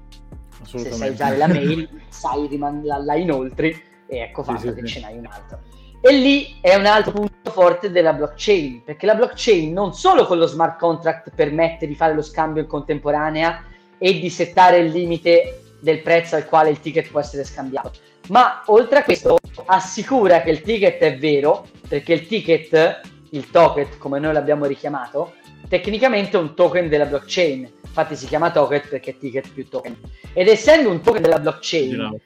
Se 0.65 0.91
sai 0.91 1.09
usare 1.09 1.37
la 1.37 1.47
mail, 1.47 1.89
sai 2.09 2.47
riman- 2.47 2.83
la, 2.83 2.97
la 2.97 3.15
inoltri 3.15 3.91
e 4.07 4.17
ecco 4.17 4.43
fatto 4.43 4.59
sì, 4.59 4.67
sì, 4.67 4.73
che 4.73 4.87
sì. 4.87 4.93
ce 4.93 4.99
n'hai 4.99 5.17
un 5.17 5.25
altro. 5.25 5.59
E 6.05 6.11
lì 6.11 6.57
è 6.59 6.75
un 6.75 6.85
altro 6.85 7.13
punto 7.13 7.49
forte 7.49 7.89
della 7.89 8.11
blockchain, 8.11 8.83
perché 8.83 9.05
la 9.05 9.15
blockchain 9.15 9.71
non 9.71 9.93
solo 9.93 10.25
con 10.25 10.37
lo 10.37 10.47
smart 10.47 10.77
contract 10.77 11.31
permette 11.33 11.87
di 11.87 11.95
fare 11.95 12.13
lo 12.13 12.21
scambio 12.21 12.61
in 12.61 12.67
contemporanea 12.67 13.63
e 13.97 14.19
di 14.19 14.29
settare 14.29 14.79
il 14.79 14.91
limite 14.91 15.61
del 15.79 16.01
prezzo 16.01 16.35
al 16.35 16.45
quale 16.45 16.71
il 16.71 16.81
ticket 16.81 17.09
può 17.09 17.21
essere 17.21 17.45
scambiato, 17.45 17.93
ma 18.27 18.63
oltre 18.65 18.99
a 18.99 19.03
questo 19.05 19.37
assicura 19.65 20.41
che 20.41 20.49
il 20.49 20.61
ticket 20.61 20.99
è 20.99 21.17
vero, 21.17 21.67
perché 21.87 22.11
il 22.11 22.27
ticket, 22.27 22.99
il 23.29 23.49
token 23.49 23.97
come 23.97 24.19
noi 24.19 24.33
l'abbiamo 24.33 24.65
richiamato, 24.65 25.35
tecnicamente 25.69 26.35
è 26.35 26.39
un 26.41 26.53
token 26.53 26.89
della 26.89 27.05
blockchain, 27.05 27.71
infatti 27.81 28.17
si 28.17 28.25
chiama 28.25 28.51
token 28.51 28.81
perché 28.89 29.11
è 29.11 29.17
ticket 29.17 29.53
più 29.53 29.69
token. 29.69 29.97
Ed 30.33 30.49
essendo 30.49 30.89
un 30.89 30.99
token 30.99 31.21
della 31.21 31.39
blockchain, 31.39 32.19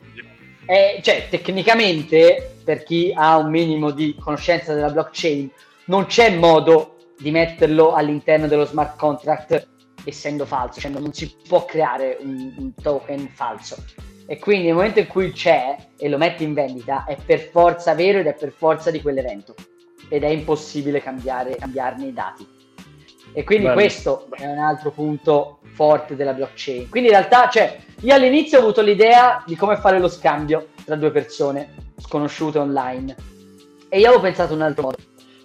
è, 0.67 0.99
cioè 1.01 1.27
tecnicamente 1.29 2.57
per 2.63 2.83
chi 2.83 3.13
ha 3.15 3.37
un 3.37 3.49
minimo 3.49 3.91
di 3.91 4.15
conoscenza 4.19 4.73
della 4.73 4.89
blockchain, 4.89 5.49
non 5.85 6.05
c'è 6.05 6.35
modo 6.35 6.97
di 7.17 7.31
metterlo 7.31 7.93
all'interno 7.93 8.47
dello 8.47 8.65
smart 8.65 8.97
contract 8.97 9.67
essendo 10.03 10.45
falso, 10.45 10.81
cioè 10.81 10.91
non 10.91 11.13
si 11.13 11.33
può 11.47 11.63
creare 11.63 12.17
un, 12.19 12.53
un 12.57 12.73
token 12.73 13.29
falso. 13.29 13.77
E 14.27 14.39
quindi 14.39 14.65
nel 14.65 14.75
momento 14.75 14.99
in 14.99 15.07
cui 15.07 15.31
c'è 15.31 15.77
e 15.97 16.09
lo 16.09 16.17
metti 16.17 16.43
in 16.43 16.53
vendita 16.53 17.05
è 17.05 17.15
per 17.15 17.39
forza 17.39 17.93
vero 17.95 18.19
ed 18.19 18.27
è 18.27 18.33
per 18.33 18.51
forza 18.51 18.91
di 18.91 19.01
quell'evento 19.01 19.55
ed 20.09 20.23
è 20.23 20.27
impossibile 20.27 21.01
cambiare, 21.01 21.55
cambiarne 21.55 22.07
i 22.07 22.13
dati. 22.13 22.45
E 23.33 23.43
quindi 23.43 23.65
Bello. 23.65 23.77
questo 23.79 24.27
è 24.31 24.45
un 24.45 24.57
altro 24.57 24.91
punto 24.91 25.59
forte 25.73 26.15
della 26.15 26.33
blockchain. 26.33 26.89
Quindi 26.89 27.09
in 27.09 27.15
realtà, 27.15 27.49
cioè, 27.49 27.77
io 28.01 28.13
all'inizio 28.13 28.57
ho 28.57 28.61
avuto 28.61 28.81
l'idea 28.81 29.43
di 29.45 29.55
come 29.55 29.77
fare 29.77 29.99
lo 29.99 30.07
scambio 30.07 30.69
tra 30.83 30.95
due 30.95 31.11
persone 31.11 31.73
sconosciute 31.99 32.57
online 32.57 33.15
e 33.89 33.99
io 33.99 34.07
avevo 34.07 34.21
pensato 34.21 34.53
un 34.53 34.61
altro 34.61 34.83
modo. 34.83 34.97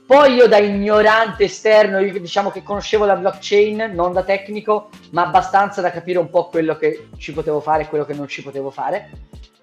Poi 0.05 0.35
io 0.35 0.47
da 0.47 0.59
ignorante 0.59 1.45
esterno, 1.45 1.99
io 1.99 2.19
diciamo 2.19 2.51
che 2.51 2.63
conoscevo 2.63 3.05
la 3.05 3.17
blockchain, 3.17 3.93
non 3.95 4.13
da 4.13 4.23
tecnico, 4.23 4.91
ma 5.11 5.27
abbastanza 5.27 5.81
da 5.81 5.91
capire 5.91 6.19
un 6.19 6.29
po' 6.29 6.49
quello 6.49 6.77
che 6.77 7.09
ci 7.17 7.33
potevo 7.33 7.61
fare 7.61 7.85
e 7.85 7.87
quello 7.87 8.05
che 8.05 8.13
non 8.13 8.27
ci 8.27 8.43
potevo 8.43 8.71
fare. 8.71 9.11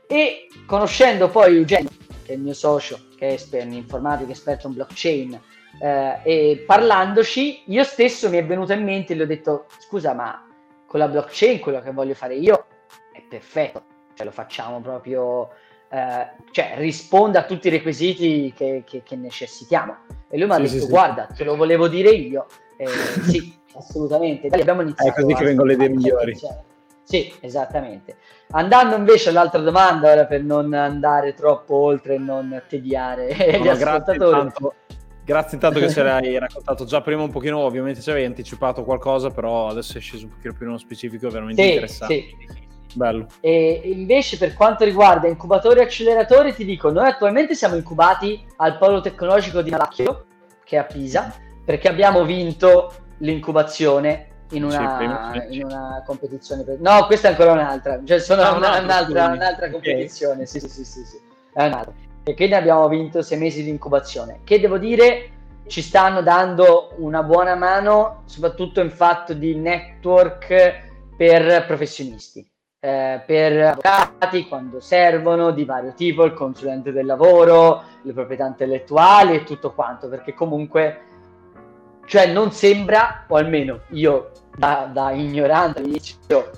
E 0.08 0.48
conoscendo 0.66 1.30
poi 1.30 1.56
Eugenio, 1.56 1.90
che 2.24 2.32
è 2.32 2.36
il 2.36 2.42
mio 2.42 2.54
socio, 2.54 3.00
che 3.16 3.28
è 3.28 3.32
esperto 3.34 3.68
in 3.68 3.74
informatica, 3.74 4.32
esperto 4.32 4.68
in 4.68 4.74
blockchain, 4.74 5.40
eh, 5.80 6.20
e 6.24 6.64
parlandoci, 6.66 7.64
io 7.68 7.84
stesso 7.84 8.30
mi 8.30 8.38
è 8.38 8.46
venuto 8.46 8.74
in 8.74 8.84
mente 8.84 9.14
e 9.14 9.16
gli 9.16 9.22
ho 9.22 9.26
detto, 9.26 9.66
scusa, 9.80 10.14
ma 10.14 10.46
con 10.86 11.00
la 11.00 11.08
blockchain 11.08 11.60
quello 11.60 11.82
che 11.82 11.92
voglio 11.92 12.16
fare 12.16 12.36
io 12.36 12.66
è 13.14 13.22
perfetto, 13.28 13.84
cioè 14.14 14.26
lo 14.26 14.32
facciamo 14.32 14.82
proprio, 14.82 15.50
eh, 15.90 16.28
cioè 16.52 16.74
risponde 16.78 17.38
a 17.38 17.44
tutti 17.44 17.68
i 17.68 17.72
requisiti 17.72 18.54
che, 18.56 18.84
che, 18.86 19.04
che 19.04 19.16
necessitiamo. 19.16 19.96
E 20.30 20.38
lui 20.38 20.48
mi 20.48 20.54
ha 20.54 20.56
sì, 20.56 20.74
detto, 20.74 20.86
sì, 20.86 20.88
guarda, 20.88 21.28
sì. 21.30 21.38
te 21.38 21.44
lo 21.44 21.56
volevo 21.56 21.88
dire 21.88 22.10
io, 22.10 22.46
eh, 22.78 22.88
sì, 23.28 23.58
assolutamente. 23.76 24.48
Dai, 24.50 24.62
abbiamo 24.62 24.82
iniziato. 24.82 25.10
È 25.10 25.22
così 25.22 25.34
che 25.34 25.46
vengono 25.46 25.68
le 25.68 25.74
idee 25.74 25.90
migliori. 25.90 26.38
Sì, 27.04 27.34
esattamente. 27.40 28.18
Andando 28.52 28.96
invece 28.96 29.30
all'altra 29.30 29.60
domanda, 29.62 30.12
ora 30.12 30.26
per 30.26 30.44
non 30.44 30.74
andare 30.74 31.34
troppo 31.34 31.74
oltre 31.76 32.16
e 32.16 32.18
non 32.20 32.62
tediare 32.68 33.36
no, 33.58 33.58
gli 33.66 33.68
ascoltatori. 33.68 34.32
Tanto, 34.32 34.74
Grazie 35.30 35.58
intanto 35.58 35.80
che 35.80 35.90
ce 35.90 36.02
l'hai 36.02 36.40
raccontato 36.40 36.86
già 36.86 37.02
prima 37.02 37.22
un 37.22 37.30
pochino, 37.30 37.60
ovviamente 37.60 38.02
ci 38.02 38.10
avevi 38.10 38.26
anticipato 38.26 38.84
qualcosa, 38.84 39.30
però 39.30 39.68
adesso 39.68 40.00
è 40.00 40.02
sceso 40.02 40.26
un 40.26 40.32
pochino 40.32 40.54
più 40.54 40.66
nello 40.66 40.80
specifico, 40.80 41.28
è 41.28 41.30
veramente 41.30 41.62
sì, 41.62 41.70
interessante. 41.70 42.16
Sì. 42.16 42.68
Bello. 42.96 43.28
E 43.40 43.82
invece 43.84 44.40
per 44.40 44.56
quanto 44.56 44.86
riguarda 44.86 45.28
incubatori 45.28 45.82
e 45.82 45.84
acceleratori 45.84 46.56
ti 46.56 46.66
dico, 46.66 46.90
noi 46.90 47.06
attualmente 47.06 47.54
siamo 47.54 47.76
incubati 47.76 48.44
al 48.56 48.80
polo 48.80 49.02
tecnologico 49.02 49.62
di 49.62 49.70
Malacchio, 49.70 50.26
che 50.64 50.78
è 50.78 50.80
a 50.80 50.86
Pisa, 50.86 51.32
perché 51.64 51.88
abbiamo 51.88 52.26
vinto 52.26 52.92
l'incubazione 53.20 54.46
in 54.54 54.64
una, 54.64 55.32
sì, 55.48 55.58
in 55.58 55.64
una 55.64 56.02
competizione. 56.08 56.64
Per... 56.64 56.80
No, 56.80 57.06
questa 57.06 57.28
è 57.28 57.32
ancora 57.32 57.52
un'altra, 57.52 58.02
cioè 58.04 58.18
sono 58.18 58.42
ah, 58.42 58.58
una, 58.58 58.80
un'altra, 58.80 59.28
un'altra, 59.28 59.70
competizione, 59.70 60.42
okay. 60.42 60.48
sì, 60.48 60.60
sì, 60.60 60.84
sì, 60.84 61.04
sì, 61.06 61.20
è 61.54 61.68
un'altra 61.68 61.94
e 62.24 62.34
quindi 62.36 62.54
abbiamo 62.54 62.88
vinto 62.88 63.22
sei 63.22 63.38
mesi 63.38 63.64
di 63.64 63.70
incubazione, 63.70 64.42
che 64.44 64.60
devo 64.60 64.78
dire 64.78 65.32
ci 65.68 65.82
stanno 65.82 66.22
dando 66.22 66.94
una 66.98 67.22
buona 67.22 67.56
mano, 67.56 68.24
soprattutto 68.26 68.82
in 68.82 68.90
fatto 68.90 69.34
di 69.34 69.56
network 69.56 70.88
per 71.16 71.66
professionisti, 71.66 72.46
eh, 72.80 73.22
per 73.26 73.78
avvocati 73.78 74.48
quando 74.48 74.80
servono, 74.80 75.52
di 75.52 75.66
vario 75.66 75.94
tipo, 75.94 76.24
il 76.24 76.34
consulente 76.34 76.92
del 76.92 77.06
lavoro, 77.06 77.84
le 78.02 78.14
proprietà 78.14 78.48
intellettuali 78.48 79.36
e 79.36 79.44
tutto 79.44 79.74
quanto, 79.74 80.10
perché 80.10 80.34
comunque, 80.34 81.02
cioè 82.06 82.32
non 82.32 82.52
sembra, 82.52 83.26
o 83.28 83.36
almeno 83.36 83.82
io 83.90 84.32
da, 84.58 84.90
da 84.92 85.12
ignorante 85.12 85.80
all'inizio, 85.80 86.50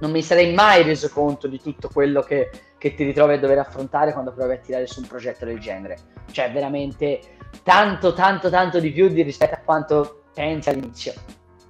non 0.00 0.10
mi 0.10 0.22
sarei 0.22 0.54
mai 0.54 0.82
reso 0.82 1.10
conto 1.10 1.46
di 1.46 1.60
tutto 1.60 1.90
quello 1.92 2.22
che 2.22 2.50
che 2.88 2.94
ti 2.94 3.04
ritrovi 3.04 3.34
a 3.34 3.38
dover 3.38 3.58
affrontare 3.58 4.12
quando 4.12 4.32
provi 4.32 4.54
a 4.54 4.58
tirare 4.58 4.86
su 4.86 5.00
un 5.00 5.08
progetto 5.08 5.44
del 5.44 5.58
genere. 5.58 5.96
Cioè, 6.30 6.52
veramente 6.52 7.20
tanto, 7.62 8.12
tanto, 8.12 8.48
tanto 8.48 8.78
di 8.78 8.92
più 8.92 9.08
di 9.08 9.22
rispetto 9.22 9.54
a 9.54 9.60
quanto 9.64 10.24
pensi 10.32 10.68
all'inizio. 10.68 11.12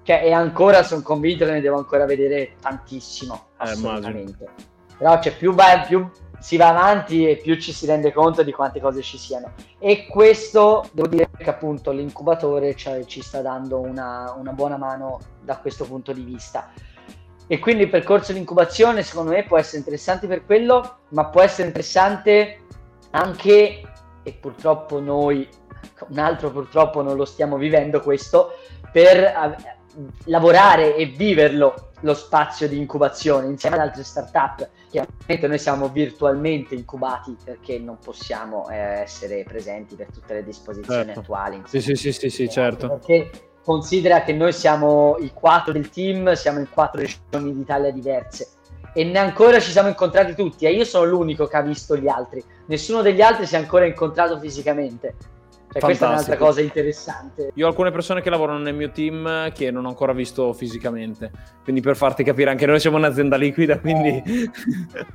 Cioè, 0.03 0.23
e 0.25 0.33
ancora 0.33 0.83
sono 0.83 1.03
convinto 1.03 1.45
che 1.47 1.53
ne 1.53 1.61
devo 1.61 1.79
ancora 1.79 2.05
vedere 2.05 2.57
tantissimo, 2.61 3.35
eh, 3.35 3.55
assolutamente. 3.57 4.45
Eh, 4.45 4.65
Però 4.99 5.21
cioè, 5.21 5.35
più, 5.35 5.53
va, 5.55 5.85
più 5.87 6.09
si 6.39 6.57
va 6.57 6.69
avanti 6.69 7.29
e 7.29 7.37
più 7.37 7.59
ci 7.59 7.73
si 7.73 7.87
rende 7.87 8.13
conto 8.13 8.43
di 8.43 8.53
quante 8.53 8.81
cose 8.81 9.03
ci 9.03 9.19
siano. 9.19 9.53
E 9.79 10.07
questo, 10.07 10.89
devo 10.93 11.09
dire 11.09 11.31
che 11.37 11.51
appunto 11.51 11.91
l'incubatore 11.91 12.77
cioè, 12.77 13.05
ci 13.07 13.23
sta 13.23 13.41
dando 13.41 13.81
una, 13.81 14.35
una 14.37 14.53
buona 14.53 14.77
mano 14.77 15.19
da 15.43 15.57
questo 15.57 15.85
punto 15.87 16.13
di 16.13 16.23
vista 16.23 16.71
e 17.47 17.59
quindi 17.59 17.85
il 17.85 17.91
percorso 17.91 18.33
di 18.33 18.39
incubazione 18.39 19.03
secondo 19.03 19.31
me 19.31 19.45
può 19.45 19.59
essere 19.59 19.79
interessante 19.79 20.27
per 20.27 20.45
quello, 20.45 20.99
ma 21.11 21.27
può 21.27 21.43
essere 21.43 21.69
interessante 21.69 22.61
anche, 23.11 23.83
e 24.23 24.33
purtroppo 24.33 25.01
noi, 25.01 25.49
un 26.09 26.19
altro 26.19 26.51
purtroppo 26.51 27.03
non 27.03 27.17
lo 27.17 27.25
stiamo 27.25 27.57
vivendo 27.57 28.01
questo, 28.01 28.59
per 28.91 29.65
lavorare 30.25 30.97
e 30.97 31.07
viverlo 31.07 31.93
lo 32.01 32.15
spazio 32.15 32.69
di 32.69 32.77
incubazione 32.77 33.47
insieme 33.47 33.77
ad 33.77 33.83
altre 33.83 34.05
startup. 34.05 34.69
Chiaramente 34.91 35.47
noi 35.47 35.59
siamo 35.59 35.89
virtualmente 35.89 36.75
incubati 36.75 37.37
perché 37.43 37.79
non 37.79 37.99
possiamo 37.99 38.69
eh, 38.69 38.77
essere 38.77 39.45
presenti 39.45 39.95
per 39.95 40.09
tutte 40.13 40.35
le 40.35 40.45
disposizioni 40.45 41.05
certo. 41.05 41.21
attuali. 41.21 41.63
Sì, 41.67 41.81
sì, 41.81 41.95
sì, 41.95 42.13
sì, 42.13 42.29
sì, 42.29 42.49
certo. 42.49 42.89
Perché 42.89 43.31
considera 43.67 44.23
che 44.23 44.33
noi 44.33 44.53
siamo 44.53 45.17
i 45.19 45.33
quattro 45.35 45.73
del 45.73 45.91
team, 45.91 46.35
siamo 46.35 46.61
in 46.61 46.69
quattro 46.71 47.01
regioni 47.01 47.53
d'Italia 47.53 47.91
diverse 47.91 48.51
e 48.95 49.03
ne 49.03 49.19
ancora 49.19 49.59
ci 49.59 49.73
siamo 49.73 49.89
incontrati 49.89 50.37
tutti 50.37 50.67
e 50.67 50.73
io 50.73 50.85
sono 50.85 51.05
l'unico 51.05 51.47
che 51.47 51.57
ha 51.57 51.63
visto 51.63 51.97
gli 51.97 52.07
altri. 52.07 52.43
Nessuno 52.67 53.03
degli 53.03 53.21
altri 53.21 53.45
si 53.45 53.57
è 53.57 53.59
ancora 53.59 53.85
incontrato 53.85 54.39
fisicamente. 54.39 55.15
Cioè, 55.73 55.83
questa 55.83 56.07
è 56.07 56.09
un'altra 56.11 56.37
cosa 56.37 56.61
interessante. 56.61 57.51
Io 57.55 57.67
ho 57.67 57.69
alcune 57.69 57.91
persone 57.91 58.23
che 58.23 58.31
lavorano 58.31 58.61
nel 58.61 58.75
mio 58.75 58.93
team 58.93 59.51
che 59.53 59.73
non 59.73 59.85
ho 59.85 59.89
ancora 59.89 60.13
visto 60.13 60.53
fisicamente. 60.53 61.33
Quindi 61.65 61.81
per 61.81 61.97
farti 61.97 62.23
capire, 62.23 62.51
anche 62.51 62.67
noi 62.67 62.79
siamo 62.79 62.99
un'azienda 62.99 63.37
liquida, 63.37 63.81
quindi... 63.81 64.23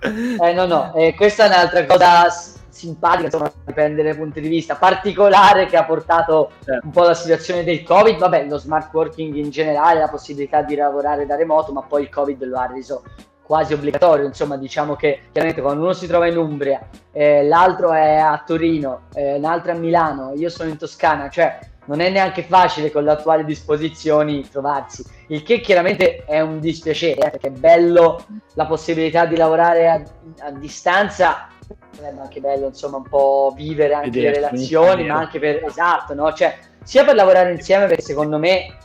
Eh, 0.02 0.50
eh 0.50 0.54
no, 0.54 0.66
no, 0.66 0.94
eh, 0.94 1.16
questa 1.16 1.46
è 1.46 1.48
un'altra 1.48 1.86
cosa 1.86 2.28
simpatica, 2.72 3.26
insomma, 3.26 3.52
dipende 3.66 4.02
dai 4.02 4.16
punti 4.16 4.42
di 4.42 4.48
vista, 4.48 4.76
particolare 4.76 5.66
che 5.66 5.78
ha 5.78 5.84
portato 5.84 6.52
certo. 6.64 6.86
un 6.86 6.92
po' 6.92 7.04
la 7.04 7.14
situazione 7.14 7.64
del 7.64 7.84
Covid, 7.84 8.18
vabbè, 8.18 8.48
lo 8.48 8.58
smart 8.58 8.92
working 8.94 9.36
in 9.36 9.50
generale, 9.50 10.00
la 10.00 10.08
possibilità 10.08 10.62
di 10.64 10.76
lavorare 10.76 11.26
da 11.26 11.36
remoto, 11.36 11.72
ma 11.74 11.82
poi 11.82 12.04
il 12.04 12.10
Covid 12.10 12.44
lo 12.46 12.58
ha 12.58 12.66
reso 12.66 13.04
quasi 13.44 13.74
obbligatorio, 13.74 14.26
insomma, 14.26 14.56
diciamo 14.56 14.96
che 14.96 15.24
chiaramente 15.32 15.62
quando 15.62 15.84
uno 15.84 15.94
si 15.94 16.08
trova 16.08 16.28
in 16.28 16.38
Umbria, 16.38 16.88
eh, 17.12 17.44
l'altro 17.44 17.92
è 17.92 18.16
a 18.16 18.42
Torino, 18.46 19.08
eh, 19.14 19.40
l'altro 19.40 19.74
a 19.74 19.76
Milano, 19.76 20.32
io 20.36 20.50
sono 20.50 20.70
in 20.70 20.78
Toscana, 20.78 21.30
cioè 21.30 21.60
non 21.86 22.00
è 22.00 22.10
neanche 22.10 22.44
facile 22.44 22.92
con 22.92 23.04
le 23.04 23.12
attuali 23.12 23.44
disposizioni 23.44 24.48
trovarsi, 24.50 25.04
il 25.32 25.44
che 25.44 25.62
chiaramente 25.62 26.24
è 26.26 26.42
un 26.42 26.60
dispiacere, 26.60 27.28
eh, 27.28 27.30
perché 27.30 27.48
è 27.48 27.52
bello 27.52 28.26
la 28.56 28.66
possibilità 28.66 29.26
di 29.26 29.38
lavorare 29.38 29.90
a, 29.90 30.04
a 30.40 30.52
distanza 30.52 31.48
sarebbe 31.92 32.22
anche 32.22 32.42
bello 32.42 32.68
insomma 32.68 32.98
un 32.98 33.08
po' 33.08 33.54
vivere 33.56 33.94
anche 33.94 34.10
Vedere, 34.10 34.40
le 34.40 34.48
relazioni 34.48 35.08
ma 35.08 35.16
anche 35.16 35.40
per 35.40 35.64
esatto 35.64 36.14
no? 36.14 36.34
Cioè 36.34 36.58
sia 36.84 37.06
per 37.06 37.16
lavorare 37.16 37.52
insieme 37.52 37.86
perché 37.86 38.02
secondo 38.02 38.38
me 38.38 38.78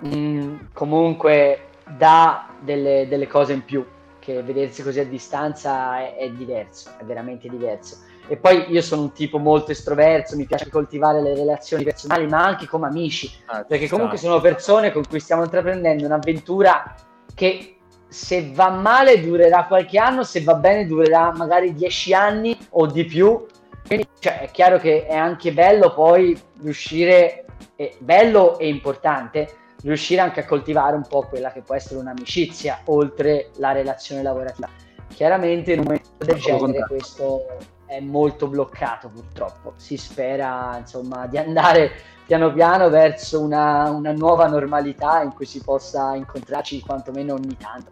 mh, 0.00 0.16
mm, 0.16 0.56
comunque 0.72 1.66
dà 1.96 2.48
delle, 2.60 3.06
delle, 3.08 3.26
cose 3.26 3.54
in 3.54 3.64
più 3.64 3.84
che 4.20 4.42
vedersi 4.42 4.82
così 4.82 5.00
a 5.00 5.04
distanza 5.04 5.98
è, 5.98 6.16
è, 6.16 6.30
diverso 6.30 6.90
è 6.98 7.04
veramente 7.04 7.48
diverso 7.48 7.98
e 8.28 8.36
poi 8.36 8.66
io 8.70 8.82
sono 8.82 9.02
un 9.02 9.12
tipo 9.12 9.38
molto 9.38 9.72
estroverso 9.72 10.36
mi 10.36 10.46
piace 10.46 10.68
coltivare 10.68 11.20
le 11.22 11.34
relazioni 11.34 11.82
personali 11.82 12.26
ma 12.26 12.44
anche 12.44 12.66
come 12.66 12.86
amici 12.86 13.30
ah, 13.46 13.64
perché 13.64 13.88
comunque 13.88 14.18
sono 14.18 14.40
persone 14.40 14.92
con 14.92 15.02
cui 15.08 15.18
stiamo 15.18 15.42
intraprendendo 15.42 16.04
un'avventura 16.04 16.94
che 17.34 17.78
se 18.08 18.50
va 18.52 18.70
male 18.70 19.20
durerà 19.20 19.66
qualche 19.66 19.98
anno, 19.98 20.24
se 20.24 20.42
va 20.42 20.54
bene 20.54 20.86
durerà 20.86 21.32
magari 21.32 21.74
dieci 21.74 22.14
anni 22.14 22.56
o 22.70 22.86
di 22.86 23.04
più. 23.04 23.46
Quindi 23.86 24.08
cioè, 24.18 24.40
è 24.40 24.50
chiaro 24.50 24.78
che 24.78 25.06
è 25.06 25.14
anche 25.14 25.52
bello 25.52 25.92
poi 25.94 26.38
riuscire, 26.60 27.44
è 27.76 27.94
bello 27.98 28.58
e 28.58 28.68
importante, 28.68 29.56
riuscire 29.82 30.20
anche 30.20 30.40
a 30.40 30.44
coltivare 30.44 30.96
un 30.96 31.06
po' 31.06 31.26
quella 31.28 31.52
che 31.52 31.60
può 31.60 31.74
essere 31.74 32.00
un'amicizia 32.00 32.80
oltre 32.86 33.50
la 33.56 33.72
relazione 33.72 34.22
lavorativa. 34.22 34.68
Chiaramente 35.14 35.72
in 35.72 35.80
un 35.80 35.84
momento 35.84 36.08
del 36.18 36.38
genere 36.38 36.86
questo 36.86 37.46
è 37.88 38.00
molto 38.00 38.46
bloccato 38.46 39.08
purtroppo. 39.08 39.72
Si 39.76 39.96
spera 39.96 40.76
insomma 40.78 41.26
di 41.26 41.38
andare 41.38 41.92
piano 42.26 42.52
piano 42.52 42.90
verso 42.90 43.40
una, 43.40 43.88
una, 43.90 44.12
nuova 44.12 44.46
normalità 44.46 45.22
in 45.22 45.32
cui 45.32 45.46
si 45.46 45.62
possa 45.62 46.14
incontrarci 46.14 46.80
quantomeno 46.80 47.32
ogni 47.32 47.56
tanto. 47.56 47.90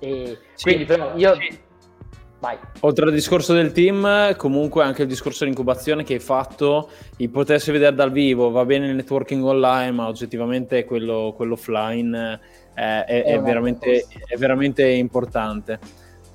E 0.00 0.38
sì, 0.54 0.64
quindi 0.64 0.84
però 0.84 1.12
io... 1.14 1.34
Sì. 1.34 1.66
Vai. 2.40 2.56
Oltre 2.82 3.06
al 3.06 3.12
discorso 3.12 3.52
del 3.52 3.72
team, 3.72 4.36
comunque 4.36 4.84
anche 4.84 5.02
il 5.02 5.08
discorso 5.08 5.40
dell'incubazione 5.40 6.04
che 6.04 6.14
hai 6.14 6.20
fatto, 6.20 6.88
il 7.16 7.30
potersi 7.30 7.72
vedere 7.72 7.96
dal 7.96 8.12
vivo, 8.12 8.50
va 8.50 8.64
bene 8.64 8.86
il 8.86 8.94
networking 8.94 9.42
online, 9.42 9.90
ma 9.90 10.06
oggettivamente 10.06 10.84
quello, 10.84 11.34
quello 11.34 11.54
offline 11.54 12.40
eh, 12.74 13.04
è, 13.04 13.24
è, 13.24 13.40
veramente, 13.40 14.06
è 14.24 14.36
veramente 14.36 14.86
importante 14.86 15.80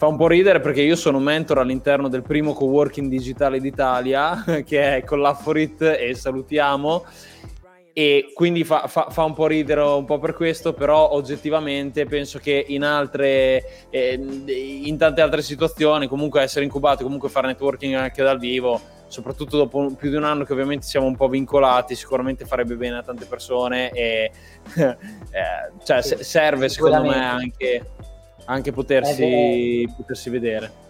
fa 0.04 0.10
un 0.10 0.18
po' 0.18 0.28
ridere 0.28 0.60
perché 0.60 0.82
io 0.82 0.97
sono 0.97 1.18
mentor 1.20 1.60
all'interno 1.60 2.10
del 2.10 2.24
primo 2.24 2.51
coworking 2.51 3.08
digitale 3.08 3.62
d'Italia 3.62 4.43
che 4.68 4.97
è 4.97 5.04
Collaforit 5.06 5.82
e 5.82 6.14
salutiamo. 6.14 7.06
E 7.93 8.32
quindi 8.34 8.66
fa, 8.66 8.88
fa, 8.88 9.10
fa, 9.10 9.24
un 9.24 9.34
po' 9.34 9.47
ridere 9.47 9.80
un 9.80 10.04
po' 10.04 10.18
per 10.20 10.34
questo, 10.34 10.74
però 10.74 11.12
oggettivamente 11.12 12.06
penso 12.06 12.39
che 12.39 12.66
in 12.68 12.84
altre, 12.84 13.88
eh, 13.91 14.14
in 14.16 14.97
tante 14.97 15.22
altre 15.22 15.43
situazioni, 15.43 16.08
comunque 16.08 16.41
essere 16.41 16.66
incubati, 16.66 17.04
comunque 17.04 17.30
fare 17.30 17.47
networking 17.47 17.93
anche 17.93 18.24
dal 18.24 18.39
vivo, 18.39 18.82
soprattutto 19.08 19.58
dopo 19.58 19.93
più 19.95 20.10
di 20.10 20.16
un 20.16 20.24
anno 20.24 20.43
che 20.43 20.54
ovviamente 20.54 20.88
siamo 20.88 21.06
un 21.06 21.16
po' 21.16 21.30
vincolati, 21.30 21.93
sicuramente 21.93 22.45
farebbe 22.45 22.76
bene 22.76 22.97
a 22.97 23.04
tante 23.04 23.26
persone 23.26 23.91
e 23.91 24.32
eh, 24.76 24.97
cioè, 25.84 26.01
sì, 26.01 26.18
serve 26.24 26.68
secondo 26.68 27.04
me 27.04 27.24
anche, 27.24 27.86
anche 28.46 28.72
potersi, 28.72 29.88
potersi 29.96 30.30
vedere. 30.30 30.84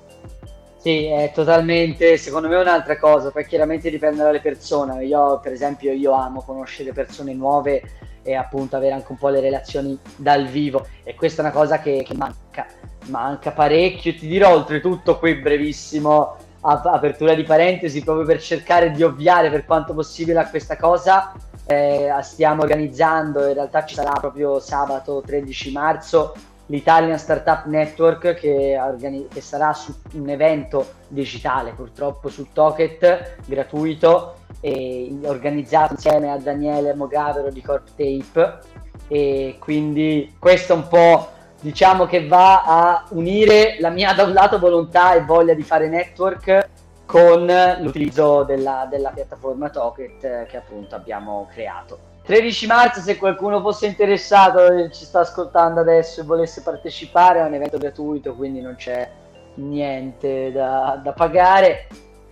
Sì, 0.83 1.05
è 1.05 1.31
totalmente, 1.33 2.17
secondo 2.17 2.49
me 2.49 2.57
è 2.57 2.59
un'altra 2.59 2.97
cosa, 2.97 3.31
poi 3.31 3.45
chiaramente 3.45 3.89
dipende 3.89 4.21
dalle 4.21 4.41
persone. 4.41 5.05
Io, 5.05 5.39
per 5.41 5.53
esempio, 5.53 5.93
io 5.93 6.11
amo 6.11 6.41
conoscere 6.41 6.91
persone 6.91 7.33
nuove 7.33 7.81
e 8.21 8.35
appunto 8.35 8.75
avere 8.75 8.93
anche 8.93 9.11
un 9.11 9.17
po' 9.17 9.29
le 9.29 9.39
relazioni 9.39 9.97
dal 10.17 10.45
vivo 10.47 10.85
e 11.03 11.15
questa 11.15 11.41
è 11.41 11.45
una 11.45 11.53
cosa 11.53 11.79
che, 11.79 12.03
che 12.05 12.13
manca, 12.15 12.65
manca 13.05 13.51
parecchio. 13.51 14.13
Ti 14.13 14.27
dirò 14.27 14.53
oltretutto 14.53 15.19
qui 15.19 15.35
brevissimo, 15.35 16.35
apertura 16.59 17.33
di 17.33 17.43
parentesi, 17.43 18.03
proprio 18.03 18.25
per 18.25 18.41
cercare 18.41 18.91
di 18.91 19.03
ovviare 19.03 19.49
per 19.49 19.65
quanto 19.65 19.93
possibile 19.93 20.39
a 20.39 20.49
questa 20.49 20.75
cosa, 20.75 21.31
eh, 21.65 22.09
stiamo 22.23 22.63
organizzando, 22.63 23.47
in 23.47 23.53
realtà 23.53 23.85
ci 23.85 23.95
sarà 23.95 24.11
proprio 24.19 24.59
sabato 24.59 25.23
13 25.25 25.71
marzo 25.71 26.33
l'Italian 26.73 27.19
Startup 27.19 27.65
Network 27.65 28.33
che, 28.33 28.79
organi- 28.79 29.27
che, 29.27 29.41
sarà 29.41 29.71
un 30.13 30.27
evento 30.27 30.93
digitale 31.07 31.71
purtroppo 31.73 32.29
su 32.29 32.47
Toket 32.51 33.35
gratuito 33.45 34.37
e 34.59 35.15
organizzato 35.21 35.93
insieme 35.93 36.31
a 36.31 36.37
Daniele 36.37 36.95
Mogavero 36.95 37.51
di 37.51 37.61
Corp 37.61 37.89
Tape 37.95 38.59
e 39.07 39.57
quindi 39.59 40.35
questo 40.39 40.73
un 40.73 40.87
po' 40.87 41.29
diciamo 41.61 42.07
che 42.07 42.25
va 42.25 42.63
a 42.63 43.05
unire 43.09 43.77
la 43.79 43.89
mia 43.89 44.13
da 44.13 44.23
un 44.23 44.33
lato 44.33 44.57
volontà 44.57 45.13
e 45.13 45.21
voglia 45.21 45.53
di 45.53 45.63
fare 45.63 45.87
network 45.87 46.69
con 47.05 47.45
l'utilizzo 47.81 48.43
della, 48.45 48.87
della 48.89 49.11
piattaforma 49.11 49.69
Toket 49.69 50.47
che 50.47 50.57
appunto 50.57 50.95
abbiamo 50.95 51.47
creato. 51.51 52.12
13 52.23 52.67
marzo, 52.67 53.01
se 53.01 53.17
qualcuno 53.17 53.59
fosse 53.59 53.85
interessato 53.85 54.89
ci 54.91 55.03
sta 55.03 55.19
ascoltando 55.19 55.81
adesso 55.81 56.21
e 56.21 56.23
volesse 56.23 56.61
partecipare, 56.61 57.39
è 57.39 57.43
un 57.43 57.53
evento 57.53 57.77
gratuito, 57.77 58.33
quindi 58.33 58.61
non 58.61 58.75
c'è 58.75 59.11
niente 59.55 60.51
da, 60.53 61.01
da 61.03 61.11
pagare. 61.11 61.87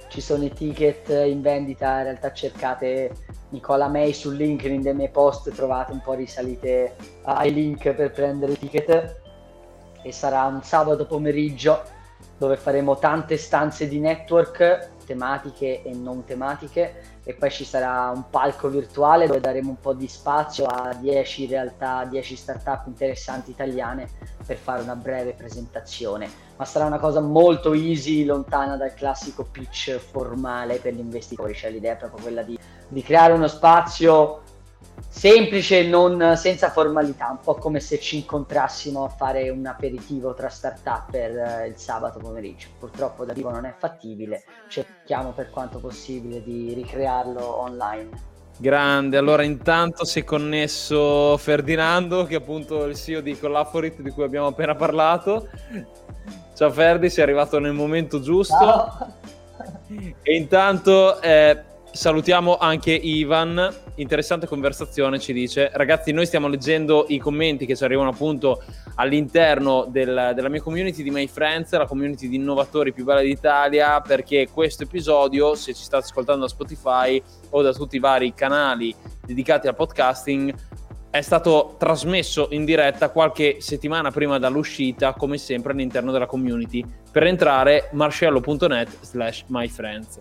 Ci 0.08 0.22
sono 0.22 0.46
i 0.46 0.54
ticket 0.54 1.10
in 1.10 1.42
vendita, 1.42 1.98
in 1.98 2.04
realtà 2.04 2.32
cercate 2.32 3.12
Nicola 3.50 3.90
May 3.90 4.14
su 4.14 4.32
LinkedIn 4.32 4.82
dei 4.82 4.94
miei 4.94 5.10
post, 5.10 5.52
trovate 5.52 5.92
un 5.92 6.02
po' 6.02 6.14
risalite 6.14 6.96
ai 7.24 7.54
link 7.54 7.92
per 7.92 8.12
prendere 8.12 8.54
i 8.54 8.58
ticket. 8.58 9.20
E 10.04 10.12
sarà 10.14 10.46
un 10.46 10.64
sabato 10.64 11.06
pomeriggio 11.06 11.84
dove 12.38 12.56
faremo 12.56 12.98
tante 12.98 13.36
stanze 13.36 13.90
di 13.90 14.00
network 14.00 14.90
tematiche 15.06 15.84
e 15.84 15.94
non 15.94 16.24
tematiche 16.24 17.11
e 17.24 17.34
poi 17.34 17.52
ci 17.52 17.64
sarà 17.64 18.12
un 18.14 18.30
palco 18.30 18.68
virtuale 18.68 19.28
dove 19.28 19.40
daremo 19.40 19.70
un 19.70 19.80
po' 19.80 19.94
di 19.94 20.08
spazio 20.08 20.66
a 20.66 20.94
10 20.94 21.46
realtà, 21.46 22.06
10 22.06 22.36
startup 22.36 22.88
interessanti 22.88 23.52
italiane 23.52 24.08
per 24.46 24.58
fare 24.58 24.82
una 24.82 24.96
breve 24.96 25.34
presentazione. 25.34 26.30
Ma 26.58 26.66
sarà 26.66 26.86
una 26.86 27.00
cosa 27.00 27.20
molto 27.20 27.74
easy, 27.74 28.26
lontana 28.26 28.76
dal 28.76 28.94
classico 28.94 29.44
pitch 29.44 29.98
formale 29.98 30.78
per 30.78 30.94
gli 30.94 31.00
investitori, 31.00 31.54
cioè 31.54 31.72
l'idea 31.72 31.94
è 31.94 31.98
proprio 31.98 32.22
quella 32.22 32.42
di, 32.42 32.58
di 32.88 33.04
creare 33.04 33.34
uno 33.34 33.48
spazio 33.48 34.42
semplice, 35.08 35.84
non, 35.88 36.36
senza 36.36 36.70
formalità, 36.70 37.30
un 37.30 37.40
po' 37.40 37.56
come 37.56 37.80
se 37.80 38.00
ci 38.00 38.18
incontrassimo 38.18 39.04
a 39.04 39.10
fare 39.10 39.50
un 39.50 39.66
aperitivo 39.66 40.34
tra 40.34 40.50
startup 40.50 41.12
per 41.12 41.38
eh, 41.38 41.68
il 41.68 41.78
sabato 41.78 42.20
pomeriggio. 42.20 42.68
Purtroppo 42.80 43.26
da 43.26 43.34
vivo 43.34 43.50
non 43.50 43.66
è 43.66 43.74
fattibile, 43.78 44.44
cerchiamo 44.68 45.32
per 45.32 45.50
quanto 45.50 45.80
possibile 45.80 46.44
di 46.44 46.74
ricrearlo 46.74 47.62
online. 47.62 48.30
Grande, 48.58 49.18
allora 49.18 49.44
intanto 49.44 50.06
si 50.06 50.20
è 50.20 50.24
connesso 50.24 51.36
Ferdinando, 51.38 52.26
che 52.26 52.36
è 52.36 52.38
appunto 52.38 52.86
il 52.86 52.96
CEO 52.96 53.22
di 53.22 53.38
Collaforit 53.38 54.02
di 54.02 54.12
cui 54.12 54.24
abbiamo 54.24 54.48
appena 54.48 54.76
parlato. 54.76 55.48
Ciao 56.54 56.70
Ferdi, 56.70 57.10
sei 57.10 57.24
arrivato 57.24 57.58
nel 57.58 57.74
momento 57.74 58.20
giusto. 58.20 58.56
Ciao. 58.56 59.16
E 60.22 60.36
intanto 60.36 61.20
eh, 61.22 61.64
Salutiamo 61.94 62.58
anche 62.58 62.94
Ivan, 62.94 63.70
interessante 63.96 64.48
conversazione 64.48 65.20
ci 65.20 65.34
dice, 65.34 65.70
ragazzi 65.74 66.14
noi 66.14 66.26
stiamo 66.26 66.48
leggendo 66.48 67.04
i 67.10 67.18
commenti 67.20 67.66
che 67.66 67.76
ci 67.76 67.84
arrivano 67.84 68.10
appunto 68.10 68.64
all'interno 68.96 69.86
del, 69.90 70.32
della 70.34 70.48
mia 70.48 70.62
community 70.62 71.04
di 71.04 71.12
My 71.12 71.28
Friends, 71.28 71.74
la 71.74 71.86
community 71.86 72.30
di 72.30 72.38
innovatori 72.38 72.94
più 72.94 73.04
bella 73.04 73.20
d'Italia, 73.20 74.00
perché 74.00 74.48
questo 74.54 74.84
episodio, 74.84 75.54
se 75.56 75.74
ci 75.74 75.84
state 75.84 76.06
ascoltando 76.06 76.44
da 76.44 76.48
Spotify 76.48 77.22
o 77.50 77.62
da 77.62 77.74
tutti 77.74 77.98
i 77.98 78.00
vari 78.00 78.34
canali 78.34 78.96
dedicati 79.26 79.68
al 79.68 79.76
podcasting, 79.76 80.56
è 81.10 81.22
stato 81.22 81.76
trasmesso 81.78 82.48
in 82.52 82.64
diretta 82.64 83.10
qualche 83.10 83.58
settimana 83.60 84.12
prima 84.12 84.40
dall'uscita, 84.40 85.14
come 85.14 85.38
sempre 85.38 85.74
all'interno 85.74 86.14
della 86.14 86.26
community. 86.26 86.86
Per 87.12 87.24
entrare, 87.24 87.90
marcello.net 87.92 88.98
slash 89.02 89.44
myfriends 89.48 90.20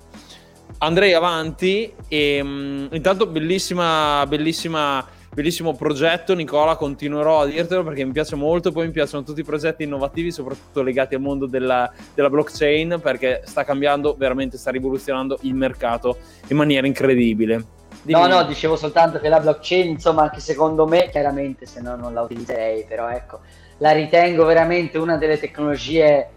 andrei 0.83 1.13
avanti 1.13 1.93
e 2.09 2.41
um, 2.41 2.89
intanto 2.93 3.27
bellissima, 3.27 4.25
bellissima, 4.27 5.07
bellissimo 5.33 5.75
progetto 5.75 6.35
Nicola, 6.35 6.77
continuerò 6.77 7.41
a 7.41 7.47
dirtelo 7.47 7.83
perché 7.85 8.05
mi 8.05 8.13
piace 8.13 8.37
molto, 8.37 8.73
poi 8.73 8.87
mi 8.87 8.93
piacciono 8.93 9.23
tutti 9.23 9.41
i 9.41 9.45
progetti 9.45 9.83
innovativi, 9.83 10.31
soprattutto 10.31 10.83
legati 10.83 11.15
al 11.15 11.21
mondo 11.21 11.47
della, 11.47 11.91
della 12.15 12.31
blockchain 12.31 12.99
perché 13.03 13.43
sta 13.45 13.65
cambiando, 13.65 14.15
veramente 14.17 14.57
sta 14.57 14.71
rivoluzionando 14.71 15.39
il 15.43 15.55
mercato 15.55 16.17
in 16.49 16.57
maniera 16.57 16.87
incredibile. 16.87 17.79
Dimmi. 18.03 18.19
No, 18.19 18.27
no, 18.27 18.45
dicevo 18.45 18.77
soltanto 18.77 19.19
che 19.19 19.29
la 19.29 19.41
blockchain, 19.41 19.89
insomma, 19.89 20.23
anche 20.23 20.41
secondo 20.41 20.87
me, 20.87 21.11
chiaramente 21.11 21.67
se 21.67 21.83
no 21.83 21.97
non 21.97 22.15
la 22.15 22.23
utilizzerei, 22.23 22.87
però 22.89 23.11
ecco, 23.11 23.41
la 23.79 23.93
ritengo 23.93 24.47
veramente 24.47 24.97
una 24.97 25.19
delle 25.19 25.39
tecnologie 25.39 26.29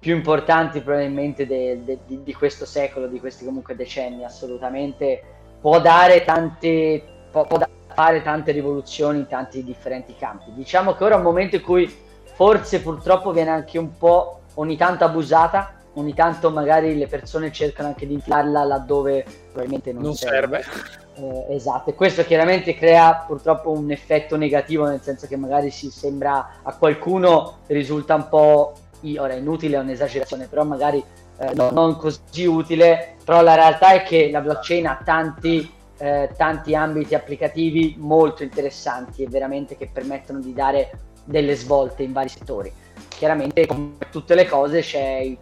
più 0.00 0.16
importanti 0.16 0.80
probabilmente 0.80 1.46
de, 1.46 1.84
de, 1.84 1.98
di, 2.06 2.22
di, 2.24 2.34
questo 2.34 2.64
secolo, 2.64 3.06
di 3.06 3.20
questi 3.20 3.44
comunque 3.44 3.76
decenni, 3.76 4.24
assolutamente 4.24 5.22
può 5.60 5.78
dare 5.78 6.24
tante, 6.24 7.02
può, 7.30 7.46
può 7.46 7.58
fare 7.94 8.22
tante 8.22 8.50
rivoluzioni 8.50 9.18
in 9.18 9.26
tanti 9.26 9.62
differenti 9.62 10.16
campi. 10.16 10.52
Diciamo 10.54 10.94
che 10.94 11.04
ora 11.04 11.14
è 11.14 11.18
un 11.18 11.24
momento 11.24 11.56
in 11.56 11.62
cui 11.62 11.94
forse 12.34 12.80
purtroppo 12.80 13.30
viene 13.30 13.50
anche 13.50 13.78
un 13.78 13.96
po' 13.98 14.40
ogni 14.54 14.78
tanto 14.78 15.04
abusata, 15.04 15.74
ogni 15.94 16.14
tanto 16.14 16.50
magari 16.50 16.96
le 16.96 17.06
persone 17.06 17.52
cercano 17.52 17.88
anche 17.88 18.06
di 18.06 18.14
infilarla 18.14 18.64
laddove 18.64 19.26
probabilmente 19.52 19.92
non, 19.92 20.02
non 20.02 20.14
serve. 20.14 20.62
serve. 20.62 20.98
Eh, 21.16 21.54
esatto, 21.54 21.90
e 21.90 21.94
questo 21.94 22.24
chiaramente 22.24 22.74
crea 22.74 23.24
purtroppo 23.26 23.70
un 23.70 23.90
effetto 23.90 24.38
negativo, 24.38 24.86
nel 24.86 25.02
senso 25.02 25.26
che 25.26 25.36
magari 25.36 25.70
si 25.70 25.90
sembra 25.90 26.60
a 26.62 26.74
qualcuno 26.74 27.58
risulta 27.66 28.14
un 28.14 28.28
po' 28.30 28.72
ora 29.18 29.34
inutile 29.34 29.76
è 29.76 29.80
un'esagerazione, 29.80 30.46
però 30.46 30.64
magari 30.64 31.02
eh, 31.38 31.54
no, 31.54 31.70
non 31.70 31.96
così 31.96 32.44
utile, 32.44 33.16
però 33.24 33.42
la 33.42 33.54
realtà 33.54 33.92
è 33.92 34.02
che 34.02 34.30
la 34.30 34.40
blockchain 34.40 34.86
ha 34.86 35.00
tanti, 35.04 35.70
eh, 35.98 36.30
tanti 36.36 36.74
ambiti 36.74 37.14
applicativi 37.14 37.96
molto 37.98 38.42
interessanti 38.42 39.22
e 39.22 39.28
veramente 39.28 39.76
che 39.76 39.88
permettono 39.92 40.40
di 40.40 40.52
dare 40.52 40.90
delle 41.24 41.54
svolte 41.54 42.02
in 42.02 42.12
vari 42.12 42.28
settori. 42.28 42.72
Chiaramente, 43.08 43.66
come 43.66 43.96
tutte 44.10 44.34
le 44.34 44.46
cose, 44.46 44.80
c'è 44.80 45.18
il, 45.18 45.38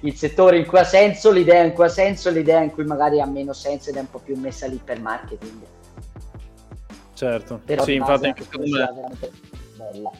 il, 0.00 0.14
settore 0.14 0.58
in 0.58 0.66
cui 0.66 0.78
ha 0.78 0.84
senso, 0.84 1.30
l'idea 1.30 1.62
in 1.62 1.72
cui 1.72 1.84
ha 1.84 1.88
senso, 1.88 2.30
l'idea 2.30 2.60
in 2.60 2.70
cui 2.70 2.84
magari 2.84 3.20
ha 3.20 3.26
meno 3.26 3.52
senso 3.52 3.90
ed 3.90 3.96
è 3.96 4.00
un 4.00 4.10
po' 4.10 4.18
più 4.18 4.36
messa 4.36 4.66
lì 4.66 4.80
per 4.82 5.00
marketing. 5.00 5.62
Certo, 7.14 7.60
Però 7.64 7.82
sì, 7.82 7.94
infatti 7.94 8.26
anche 8.26 8.42
secondo 8.42 8.76
me... 8.76 9.16
Bella. 9.76 10.10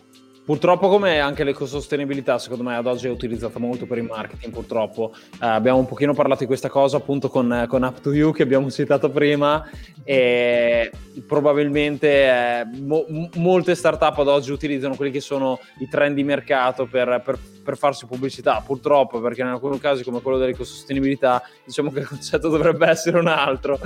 Purtroppo 0.47 0.89
come 0.89 1.19
anche 1.19 1.43
l'ecosostenibilità 1.43 2.39
secondo 2.39 2.63
me 2.63 2.77
ad 2.77 2.87
oggi 2.87 3.09
è 3.09 3.11
utilizzata 3.11 3.59
molto 3.59 3.85
per 3.85 3.99
il 3.99 4.05
marketing 4.05 4.53
purtroppo. 4.53 5.13
Eh, 5.43 5.45
abbiamo 5.45 5.81
un 5.81 5.87
pochino 5.87 6.15
parlato 6.15 6.43
di 6.43 6.47
questa 6.47 6.69
cosa 6.69 6.99
appunto 6.99 7.29
con, 7.29 7.67
con 7.67 7.83
Up 7.83 8.01
to 8.01 8.13
You 8.13 8.33
che 8.33 8.45
abbiamo 8.45 8.71
citato 8.71 9.11
prima 9.11 9.69
e 10.05 10.93
probabilmente 11.27 12.09
eh, 12.09 12.65
mo- 12.79 13.07
molte 13.35 13.75
startup 13.75 14.17
ad 14.19 14.29
oggi 14.29 14.53
utilizzano 14.53 14.95
quelli 14.95 15.11
che 15.11 15.19
sono 15.19 15.59
i 15.81 15.89
trend 15.89 16.15
di 16.15 16.23
mercato 16.23 16.87
per, 16.87 17.23
per, 17.25 17.37
per 17.65 17.77
farsi 17.77 18.07
pubblicità 18.07 18.63
purtroppo 18.65 19.21
perché 19.21 19.41
in 19.41 19.49
alcuni 19.49 19.81
casi 19.81 20.05
come 20.05 20.23
quello 20.23 20.39
dell'ecosostenibilità 20.39 21.43
diciamo 21.65 21.91
che 21.91 21.99
il 21.99 22.07
concetto 22.07 22.49
dovrebbe 22.49 22.87
essere 22.87 23.19
un 23.19 23.27
altro. 23.27 23.81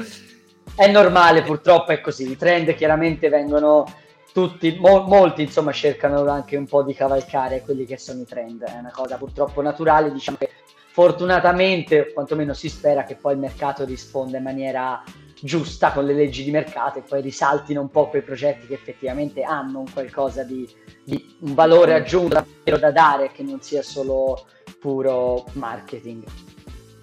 È 0.74 0.86
normale 0.90 1.40
purtroppo 1.40 1.92
è 1.92 2.02
così, 2.02 2.30
i 2.30 2.36
trend 2.36 2.74
chiaramente 2.74 3.30
vengono 3.30 3.86
tutti, 4.32 4.76
mo- 4.78 5.02
molti 5.02 5.42
insomma 5.42 5.72
cercano 5.72 6.28
anche 6.28 6.56
un 6.56 6.66
po' 6.66 6.82
di 6.82 6.94
cavalcare 6.94 7.62
quelli 7.62 7.84
che 7.84 7.98
sono 7.98 8.20
i 8.20 8.26
trend, 8.26 8.62
è 8.62 8.78
una 8.78 8.92
cosa 8.92 9.16
purtroppo 9.16 9.62
naturale, 9.62 10.12
diciamo 10.12 10.38
che 10.38 10.50
fortunatamente, 10.92 12.00
o 12.00 12.12
quantomeno 12.12 12.52
si 12.52 12.68
spera 12.68 13.04
che 13.04 13.14
poi 13.14 13.34
il 13.34 13.38
mercato 13.38 13.84
risponda 13.84 14.38
in 14.38 14.42
maniera 14.42 15.02
giusta 15.40 15.92
con 15.92 16.04
le 16.04 16.12
leggi 16.12 16.44
di 16.44 16.50
mercato 16.50 16.98
e 16.98 17.02
poi 17.02 17.22
risaltino 17.22 17.80
un 17.80 17.90
po' 17.90 18.08
quei 18.08 18.22
progetti 18.22 18.66
che 18.66 18.74
effettivamente 18.74 19.42
hanno 19.42 19.78
un 19.80 19.90
qualcosa 19.90 20.42
di, 20.42 20.68
di 21.02 21.36
un 21.40 21.54
valore 21.54 21.94
aggiunto 21.94 22.44
da 22.64 22.90
dare, 22.90 23.30
che 23.32 23.42
non 23.42 23.60
sia 23.62 23.82
solo 23.82 24.46
puro 24.78 25.46
marketing. 25.52 26.24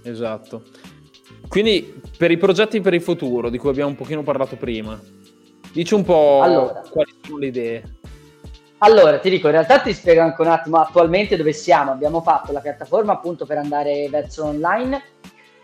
Esatto. 0.03 0.63
Quindi 1.47 2.01
per 2.17 2.31
i 2.31 2.37
progetti 2.37 2.81
per 2.81 2.93
il 2.93 3.01
futuro, 3.01 3.49
di 3.49 3.57
cui 3.57 3.69
abbiamo 3.69 3.89
un 3.89 3.95
pochino 3.95 4.21
parlato 4.21 4.55
prima, 4.57 4.99
dici 5.71 5.93
un 5.93 6.03
po' 6.03 6.41
allora, 6.41 6.83
quali 6.89 7.06
sono 7.27 7.39
le 7.39 7.47
idee. 7.47 7.83
Allora, 8.79 9.19
ti 9.19 9.29
dico, 9.29 9.47
in 9.47 9.53
realtà 9.53 9.79
ti 9.79 9.93
spiego 9.93 10.21
anche 10.21 10.41
un 10.41 10.47
attimo 10.47 10.77
attualmente 10.77 11.35
dove 11.35 11.51
siamo. 11.51 11.91
Abbiamo 11.91 12.21
fatto 12.21 12.51
la 12.51 12.61
piattaforma 12.61 13.13
appunto 13.13 13.45
per 13.45 13.57
andare 13.57 14.07
verso 14.09 14.45
online. 14.45 15.01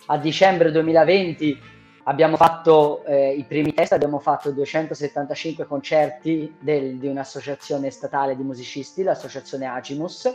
A 0.07 0.17
dicembre 0.17 0.71
2020 0.71 1.59
abbiamo 2.05 2.35
fatto 2.35 3.03
eh, 3.05 3.33
i 3.33 3.43
primi 3.43 3.73
test, 3.73 3.93
abbiamo 3.93 4.19
fatto 4.19 4.51
275 4.51 5.65
concerti 5.65 6.55
del, 6.59 6.97
di 6.97 7.07
un'associazione 7.07 7.91
statale 7.91 8.35
di 8.35 8.43
musicisti, 8.43 9.03
l'associazione 9.03 9.67
Agimus. 9.67 10.27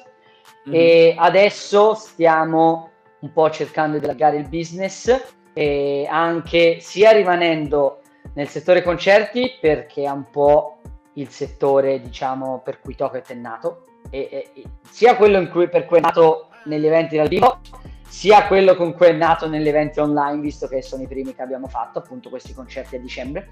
Mm-hmm. 0.69 0.79
E 0.79 1.15
adesso 1.19 1.95
stiamo 1.95 2.91
un 3.21 3.33
po' 3.33 3.51
cercando 3.51 3.99
di 3.99 4.05
allargare 4.05 4.37
il 4.37 4.49
business 4.49 5.35
e 5.53 6.07
anche 6.09 6.79
sia 6.79 7.11
rimanendo 7.11 8.03
nel 8.35 8.47
settore 8.47 8.83
concerti 8.83 9.59
perché 9.61 10.05
è 10.05 10.11
un 10.11 10.31
po' 10.31 10.78
il 11.21 11.29
settore 11.29 12.01
diciamo 12.01 12.61
per 12.65 12.81
cui 12.81 12.95
Toket 12.95 13.31
è 13.31 13.35
nato 13.35 13.85
e, 14.11 14.51
e, 14.55 14.65
sia 14.89 15.17
quello 15.17 15.47
cui, 15.49 15.69
per 15.69 15.85
cui 15.85 15.99
è 15.99 16.01
nato 16.01 16.49
negli 16.65 16.87
eventi 16.87 17.17
dal 17.17 17.29
vivo 17.29 17.61
sia 18.09 18.47
quello 18.47 18.75
con 18.75 18.95
cui 18.95 19.07
è 19.07 19.13
nato 19.13 19.49
negli 19.49 19.69
eventi 19.69 20.01
online 20.01 20.41
visto 20.41 20.67
che 20.67 20.83
sono 20.83 21.03
i 21.03 21.07
primi 21.07 21.35
che 21.35 21.43
abbiamo 21.43 21.69
fatto 21.69 21.99
appunto 21.99 22.31
questi 22.31 22.55
concerti 22.55 22.97
a 22.97 23.01
dicembre. 23.01 23.51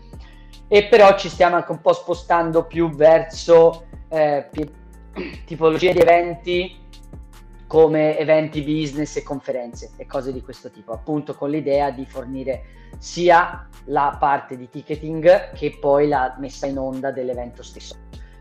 E 0.67 0.87
però 0.87 1.17
ci 1.17 1.29
stiamo 1.29 1.57
anche 1.57 1.71
un 1.71 1.81
po' 1.81 1.93
spostando 1.93 2.65
più 2.65 2.91
verso 2.91 3.85
eh, 4.09 4.49
tipologie 5.45 5.93
di 5.93 6.01
eventi 6.01 6.86
come 7.67 8.17
eventi 8.19 8.63
business 8.63 9.17
e 9.17 9.23
conferenze 9.23 9.93
e 9.97 10.07
cose 10.07 10.33
di 10.33 10.43
questo 10.43 10.71
tipo, 10.71 10.93
appunto 10.93 11.35
con 11.35 11.51
l'idea 11.51 11.91
di 11.91 12.07
fornire 12.07 12.63
sia 12.99 13.69
la 13.87 14.17
parte 14.19 14.57
di 14.57 14.69
ticketing 14.69 15.53
che 15.53 15.77
poi 15.81 16.09
la 16.09 16.37
messa 16.39 16.67
in 16.67 16.79
onda 16.79 17.11
dell'evento 17.11 17.63
stesso. 17.63 17.97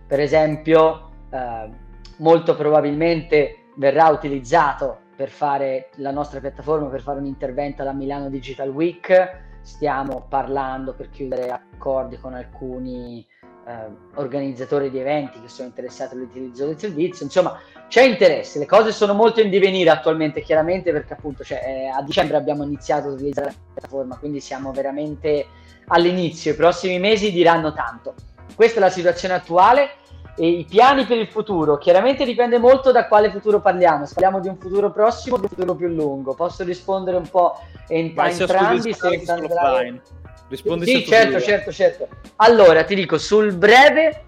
Per 0.08 0.20
esempio, 0.20 1.10
eh, 1.32 1.70
molto 2.18 2.56
probabilmente 2.56 3.70
verrà 3.78 4.08
utilizzato 4.10 5.00
per 5.16 5.30
fare 5.30 5.90
la 5.96 6.12
nostra 6.12 6.40
piattaforma 6.40 6.88
per 6.88 7.02
fare 7.02 7.20
un 7.20 7.26
intervento 7.26 7.82
alla 7.82 7.94
Milano 7.94 8.30
Digital 8.30 8.70
Week. 8.70 9.44
Stiamo 9.62 10.26
parlando 10.30 10.94
per 10.94 11.10
chiudere 11.10 11.50
accordi 11.50 12.18
con 12.18 12.34
alcuni 12.36 13.26
eh, 13.68 13.88
organizzatori 14.16 14.90
di 14.90 15.00
eventi 15.00 15.42
che 15.42 15.50
sono 15.50 15.68
interessati 15.68 16.16
all'utilizzo 16.16 16.66
del 16.66 16.78
servizio. 16.78 17.26
Insomma, 17.26 17.60
c'è 17.88 18.04
interesse, 18.04 18.60
le 18.60 18.66
cose 18.66 18.92
sono 18.92 19.14
molto 19.14 19.42
in 19.42 19.50
divenire 19.50 19.90
attualmente, 19.90 20.42
chiaramente, 20.42 20.92
perché 20.92 21.14
appunto 21.14 21.44
cioè, 21.44 21.62
eh, 21.66 21.88
a 21.88 22.02
dicembre 22.02 22.38
abbiamo 22.38 22.64
iniziato 22.64 23.10
a 23.10 23.12
utilizzare 23.12 23.48
la 23.48 23.54
piattaforma, 23.74 24.18
quindi 24.18 24.40
siamo 24.40 24.72
veramente 24.72 25.48
all'inizio. 25.88 26.52
I 26.52 26.56
prossimi 26.56 27.00
mesi 27.00 27.32
diranno 27.32 27.74
tanto. 27.74 28.14
Questa 28.56 28.78
è 28.78 28.82
la 28.82 28.90
situazione 28.90 29.34
attuale 29.34 29.90
e 30.38 30.48
i 30.48 30.66
piani 30.66 31.06
per 31.06 31.18
il 31.18 31.28
futuro. 31.28 31.78
Chiaramente 31.78 32.26
dipende 32.26 32.58
molto 32.58 32.92
da 32.92 33.08
quale 33.08 33.32
futuro 33.32 33.62
parliamo. 33.62 34.06
Se 34.06 34.14
parliamo 34.14 34.40
di 34.40 34.48
un 34.48 34.58
futuro 34.58 34.92
prossimo 34.92 35.36
o 35.36 35.38
di 35.40 35.44
un 35.46 35.50
futuro 35.50 35.76
più 35.76 35.88
lungo. 35.88 36.34
Posso 36.34 36.64
rispondere 36.64 37.18
un 37.18 37.30
po' 37.30 37.60
in, 37.90 38.14
entrambi 38.16 38.94
senza 38.94 39.34
andare... 39.34 40.02
Rispondi 40.48 40.86
sì, 40.86 41.06
certo, 41.06 41.40
certo, 41.40 41.72
certo. 41.72 42.08
Allora, 42.38 42.84
ti 42.84 42.96
dico, 42.96 43.18
sul 43.18 43.54
breve, 43.56 44.26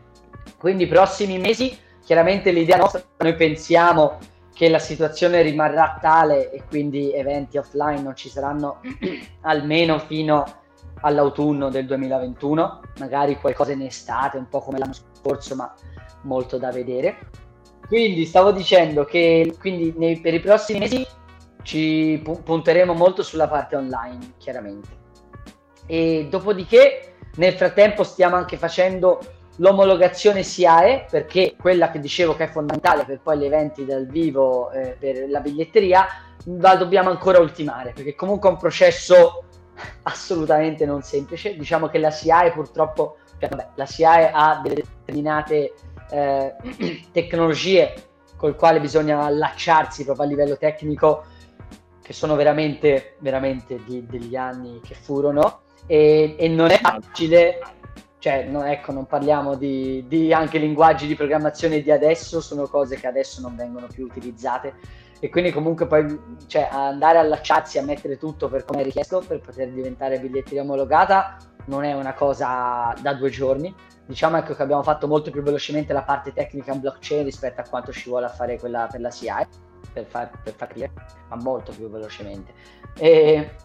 quindi 0.58 0.84
i 0.84 0.88
prossimi 0.88 1.38
mesi, 1.38 1.78
chiaramente 2.04 2.52
l'idea 2.52 2.78
nostra, 2.78 3.04
noi 3.18 3.36
pensiamo 3.36 4.18
che 4.54 4.70
la 4.70 4.80
situazione 4.80 5.44
rimarrà 5.44 6.00
tale 6.02 6.52
e 6.52 6.64
quindi 6.68 7.14
eventi 7.14 7.60
offline 7.60 8.02
non 8.02 8.16
ci 8.16 8.30
saranno 8.30 8.82
almeno 9.42 10.00
fino 10.00 10.44
all'autunno 11.02 11.70
del 11.70 11.86
2021, 11.86 12.82
magari 12.98 13.38
qualcosa 13.38 13.74
in 13.74 13.84
estate, 13.84 14.38
un 14.38 14.50
po' 14.50 14.62
come 14.62 14.80
l'anno 14.80 14.94
scorso, 14.94 15.56
ma 15.56 15.72
molto 16.24 16.58
da 16.58 16.72
vedere. 16.72 17.18
Quindi 17.88 18.26
stavo 18.26 18.52
dicendo 18.52 19.06
che 19.06 19.56
quindi 19.60 19.94
nei, 19.96 20.20
per 20.20 20.34
i 20.34 20.40
prossimi 20.40 20.80
mesi 20.80 21.06
ci 21.62 22.20
punteremo 22.24 22.94
molto 22.94 23.22
sulla 23.22 23.48
parte 23.48 23.76
online, 23.76 24.34
chiaramente 24.38 25.06
e 25.88 26.28
dopodiché 26.30 27.14
nel 27.36 27.54
frattempo 27.54 28.04
stiamo 28.04 28.36
anche 28.36 28.58
facendo 28.58 29.20
l'omologazione 29.58 30.44
SIAE 30.44 31.08
perché 31.10 31.56
quella 31.60 31.90
che 31.90 32.00
dicevo 32.00 32.36
che 32.36 32.44
è 32.44 32.48
fondamentale 32.48 33.06
per 33.06 33.22
poi 33.22 33.40
gli 33.40 33.46
eventi 33.46 33.86
dal 33.86 34.06
vivo 34.06 34.70
eh, 34.72 34.96
per 35.00 35.28
la 35.30 35.40
biglietteria 35.40 36.06
la 36.60 36.76
dobbiamo 36.76 37.10
ancora 37.10 37.40
ultimare 37.40 37.94
perché 37.94 38.14
comunque 38.14 38.50
è 38.50 38.52
un 38.52 38.60
processo 38.60 39.44
assolutamente 40.04 40.86
non 40.86 41.02
semplice. 41.02 41.56
Diciamo 41.56 41.88
che 41.88 41.98
la 41.98 42.12
SIAE 42.12 42.52
purtroppo 42.52 43.18
cioè, 43.40 43.50
vabbè, 43.50 43.70
la 43.76 43.86
SIAE 43.86 44.32
ha 44.34 44.60
delle 44.62 44.76
determinate 44.76 45.74
eh, 46.10 46.56
tecnologie 47.12 47.94
col 48.36 48.56
quale 48.56 48.80
bisogna 48.80 49.24
allacciarsi 49.24 50.04
proprio 50.04 50.26
a 50.26 50.30
livello 50.30 50.58
tecnico 50.58 51.26
che 52.02 52.14
sono 52.14 52.36
veramente 52.36 53.16
veramente 53.20 53.84
di, 53.84 54.06
degli 54.06 54.36
anni 54.36 54.80
che 54.82 54.94
furono 54.94 55.62
e, 55.88 56.36
e 56.38 56.48
non 56.48 56.70
è 56.70 56.80
facile, 56.80 57.60
cioè 58.20 58.44
no, 58.44 58.64
ecco 58.64 58.92
non 58.92 59.06
parliamo 59.06 59.56
di, 59.56 60.06
di, 60.08 60.32
anche 60.32 60.60
linguaggi 60.60 61.08
di 61.08 61.16
programmazione 61.16 61.82
di 61.82 61.92
adesso, 61.92 62.42
sono 62.42 62.68
cose 62.68 62.98
che 62.98 63.08
adesso 63.08 63.42
non 63.42 63.56
vengono 63.56 63.88
più 63.88 64.06
utilizzate 64.06 64.76
e 65.20 65.30
quindi 65.30 65.52
comunque 65.52 65.88
poi 65.88 66.20
cioè, 66.46 66.70
andare 66.72 67.18
a 67.18 67.22
allacciarsi 67.22 67.80
a 67.80 67.84
mettere 67.84 68.18
tutto 68.18 68.50
per 68.50 68.66
come 68.66 68.82
è 68.82 68.84
richiesto 68.84 69.24
per 69.28 69.40
poter 69.40 69.70
diventare 69.72 70.20
biglietteria 70.20 70.62
omologata 70.62 71.38
non 71.68 71.84
è 71.84 71.94
una 71.94 72.14
cosa 72.14 72.94
da 73.02 73.14
due 73.14 73.30
giorni. 73.30 73.74
Diciamo 74.06 74.38
ecco 74.38 74.54
che 74.54 74.62
abbiamo 74.62 74.84
fatto 74.84 75.08
molto 75.08 75.32
più 75.32 75.42
velocemente 75.42 75.94
la 75.94 76.04
parte 76.04 76.34
tecnica 76.34 76.74
in 76.74 76.80
blockchain 76.80 77.24
rispetto 77.24 77.62
a 77.62 77.66
quanto 77.68 77.92
ci 77.92 78.10
vuole 78.10 78.26
a 78.26 78.30
fare 78.30 78.58
quella 78.58 78.88
per 78.90 79.02
la 79.02 79.10
CI, 79.10 79.48
per 79.92 80.06
far, 80.06 80.30
per 80.42 80.54
far 80.54 80.68
capire, 80.68 80.92
ma 81.30 81.36
molto 81.36 81.72
più 81.74 81.90
velocemente. 81.90 82.54
E, 82.98 83.56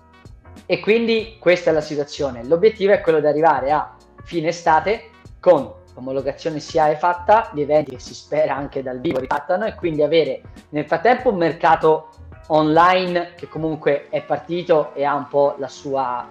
e 0.66 0.80
quindi 0.80 1.36
questa 1.38 1.70
è 1.70 1.72
la 1.72 1.80
situazione. 1.80 2.44
L'obiettivo 2.44 2.92
è 2.92 3.00
quello 3.00 3.20
di 3.20 3.26
arrivare 3.26 3.70
a 3.70 3.96
fine 4.22 4.48
estate 4.48 5.10
con 5.40 5.70
l'omologazione 5.94 6.60
SIAE 6.60 6.96
fatta, 6.96 7.50
gli 7.52 7.60
eventi 7.60 7.92
che 7.92 7.98
si 7.98 8.14
spera 8.14 8.56
anche 8.56 8.82
dal 8.82 9.00
vivo 9.00 9.18
ripartano 9.18 9.66
e 9.66 9.74
quindi 9.74 10.02
avere 10.02 10.42
nel 10.70 10.86
frattempo 10.86 11.30
un 11.30 11.36
mercato 11.36 12.08
online 12.48 13.34
che 13.34 13.48
comunque 13.48 14.08
è 14.08 14.22
partito 14.22 14.94
e 14.94 15.04
ha 15.04 15.14
un 15.14 15.28
po' 15.28 15.56
la 15.58 15.68
sua, 15.68 16.30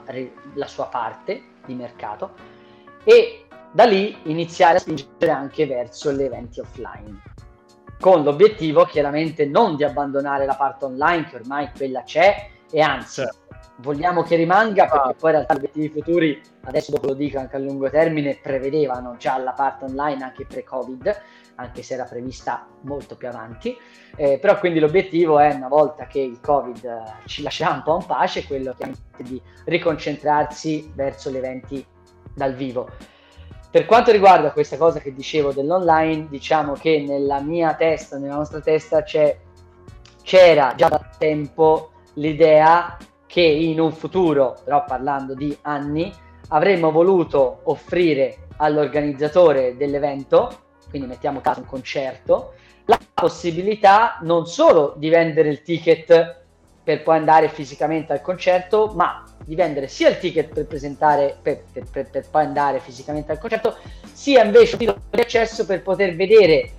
la 0.53 0.67
sua 0.67 0.85
parte 0.85 1.41
di 1.65 1.73
mercato 1.73 2.31
e 3.03 3.45
da 3.71 3.85
lì 3.85 4.17
iniziare 4.23 4.77
a 4.77 4.79
spingere 4.79 5.31
anche 5.31 5.65
verso 5.65 6.11
gli 6.11 6.21
eventi 6.21 6.59
offline 6.59 7.21
con 7.99 8.23
l'obiettivo 8.23 8.85
chiaramente 8.85 9.45
non 9.45 9.75
di 9.75 9.83
abbandonare 9.83 10.45
la 10.45 10.55
parte 10.55 10.85
online 10.85 11.29
che 11.29 11.35
ormai 11.37 11.69
quella 11.75 12.03
c'è 12.03 12.49
e 12.69 12.81
anzi 12.81 13.21
certo 13.21 13.40
vogliamo 13.81 14.23
che 14.23 14.35
rimanga 14.35 14.85
perché 14.85 15.09
ah. 15.09 15.15
poi 15.17 15.31
in 15.31 15.35
realtà 15.35 15.53
gli 15.53 15.57
obiettivi 15.57 15.89
futuri, 15.89 16.41
adesso 16.63 16.91
dopo 16.91 17.07
lo 17.07 17.13
dico 17.13 17.39
anche 17.39 17.55
a 17.55 17.59
lungo 17.59 17.89
termine, 17.89 18.39
prevedevano 18.41 19.15
già 19.17 19.37
la 19.37 19.51
parte 19.51 19.85
online 19.85 20.23
anche 20.23 20.45
pre-Covid, 20.45 21.21
anche 21.55 21.83
se 21.83 21.95
era 21.95 22.05
prevista 22.05 22.67
molto 22.81 23.15
più 23.15 23.27
avanti, 23.27 23.75
eh, 24.15 24.39
però 24.39 24.57
quindi 24.59 24.79
l'obiettivo 24.79 25.39
è 25.39 25.53
una 25.53 25.67
volta 25.67 26.07
che 26.07 26.19
il 26.19 26.39
Covid 26.41 26.83
eh, 26.83 27.27
ci 27.27 27.41
lascerà 27.41 27.71
un 27.71 27.83
po' 27.83 27.97
in 27.99 28.05
pace, 28.05 28.45
quello 28.45 28.75
di 29.17 29.41
riconcentrarsi 29.65 30.91
verso 30.95 31.29
gli 31.29 31.37
eventi 31.37 31.85
dal 32.33 32.53
vivo. 32.53 32.89
Per 33.69 33.85
quanto 33.85 34.11
riguarda 34.11 34.51
questa 34.51 34.77
cosa 34.77 34.99
che 34.99 35.13
dicevo 35.13 35.53
dell'online, 35.53 36.27
diciamo 36.29 36.73
che 36.73 37.03
nella 37.07 37.39
mia 37.39 37.73
testa, 37.75 38.17
nella 38.17 38.35
nostra 38.35 38.59
testa 38.59 39.01
c'era 39.03 40.73
già 40.75 40.89
da 40.89 41.09
tempo 41.17 41.91
l'idea 42.15 42.97
che 43.31 43.39
in 43.39 43.79
un 43.79 43.93
futuro, 43.93 44.57
però 44.61 44.83
parlando 44.83 45.33
di 45.33 45.57
anni, 45.61 46.13
avremmo 46.49 46.91
voluto 46.91 47.61
offrire 47.63 48.47
all'organizzatore 48.57 49.77
dell'evento, 49.77 50.63
quindi 50.89 51.07
mettiamo 51.07 51.39
caso 51.39 51.61
un 51.61 51.65
concerto, 51.65 52.55
la 52.85 52.99
possibilità 53.13 54.17
non 54.23 54.47
solo 54.47 54.95
di 54.97 55.07
vendere 55.07 55.47
il 55.47 55.61
ticket 55.61 56.41
per 56.83 57.03
poi 57.03 57.19
andare 57.19 57.47
fisicamente 57.47 58.11
al 58.11 58.21
concerto, 58.21 58.91
ma 58.95 59.23
di 59.45 59.55
vendere 59.55 59.87
sia 59.87 60.09
il 60.09 60.19
ticket 60.19 60.53
per 60.53 60.65
presentare, 60.65 61.37
per, 61.41 61.63
per, 61.71 61.85
per, 61.89 62.09
per 62.09 62.29
poi 62.29 62.43
andare 62.43 62.81
fisicamente 62.81 63.31
al 63.31 63.39
concerto, 63.39 63.77
sia 64.11 64.43
invece 64.43 64.73
un 64.73 64.79
titolo 64.79 65.01
di 65.09 65.21
accesso 65.21 65.65
per 65.65 65.81
poter 65.83 66.17
vedere 66.17 66.69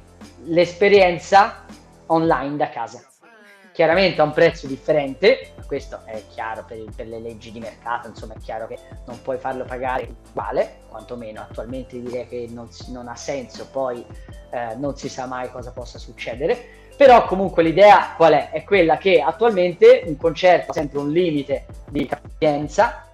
l'esperienza 0.44 1.64
online 2.08 2.56
da 2.58 2.68
casa. 2.68 3.06
Chiaramente 3.72 4.20
a 4.20 4.24
un 4.24 4.32
prezzo 4.32 4.66
differente, 4.66 5.54
questo 5.66 6.00
è 6.04 6.22
chiaro 6.28 6.64
per, 6.66 6.84
per, 6.94 7.06
le 7.06 7.18
leggi 7.18 7.50
di 7.50 7.58
mercato, 7.58 8.08
insomma 8.08 8.34
è 8.34 8.38
chiaro 8.38 8.66
che 8.66 8.78
non 9.06 9.20
puoi 9.22 9.38
farlo 9.38 9.64
pagare 9.64 10.14
uguale, 10.30 10.80
quantomeno 10.88 11.40
attualmente 11.40 12.00
direi 12.00 12.28
che 12.28 12.48
non, 12.50 12.68
non 12.88 13.08
ha 13.08 13.16
senso, 13.16 13.66
poi 13.68 14.04
eh, 14.50 14.74
non 14.76 14.96
si 14.96 15.08
sa 15.08 15.26
mai 15.26 15.50
cosa 15.50 15.70
possa 15.70 15.98
succedere 15.98 16.80
però 16.96 17.24
comunque 17.24 17.62
l'idea 17.62 18.14
qual 18.16 18.32
è? 18.34 18.50
È 18.50 18.64
quella 18.64 18.96
che 18.96 19.20
attualmente 19.20 20.04
un 20.06 20.16
concerto 20.16 20.70
ha 20.70 20.74
sempre 20.74 20.98
un 20.98 21.10
limite 21.10 21.66
di 21.90 22.06
capienza 22.06 23.08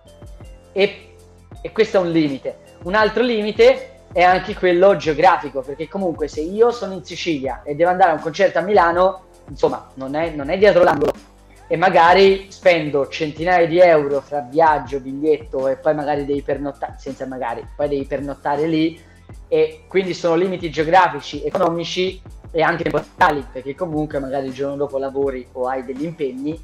e, 0.73 1.15
e 1.63 1.73
questo 1.73 1.97
è 1.99 2.01
un 2.01 2.11
limite. 2.11 2.59
Un 2.83 2.95
altro 2.95 3.23
limite 3.23 4.01
è 4.13 4.23
anche 4.23 4.55
quello 4.55 4.97
geografico, 4.97 5.63
perché 5.63 5.89
comunque 5.89 6.29
se 6.29 6.41
io 6.41 6.71
sono 6.71 6.95
in 6.95 7.05
Sicilia 7.05 7.63
e 7.65 7.75
devo 7.75 7.91
andare 7.91 8.11
a 8.11 8.15
un 8.15 8.21
concerto 8.21 8.59
a 8.59 8.63
Milano, 8.63 9.28
insomma, 9.49 9.91
non 9.95 10.15
è, 10.15 10.31
non 10.31 10.51
è 10.51 10.59
dietro 10.59 10.83
l'angolo. 10.83 11.13
E 11.67 11.77
magari 11.77 12.47
spendo 12.49 13.09
centinaia 13.09 13.67
di 13.67 13.79
euro 13.79 14.21
fra 14.21 14.41
viaggio, 14.41 15.01
biglietto 15.01 15.69
e 15.69 15.77
poi 15.77 15.95
magari 15.95 16.25
devi 16.25 16.43
pernottare, 16.43 16.95
senza 16.97 17.27
magari, 17.27 17.67
poi 17.77 17.89
devi 17.89 18.07
pernottare 18.07 18.67
lì 18.67 18.99
e 19.49 19.85
quindi 19.87 20.15
sono 20.15 20.35
limiti 20.35 20.71
geografici, 20.71 21.45
economici 21.45 22.21
e 22.51 22.63
anche 22.63 22.85
temporali, 22.85 23.47
perché 23.53 23.75
comunque 23.75 24.19
magari 24.19 24.47
il 24.47 24.55
giorno 24.55 24.77
dopo 24.77 24.97
lavori 24.99 25.47
o 25.53 25.67
hai 25.67 25.85
degli 25.85 26.05
impegni 26.05 26.59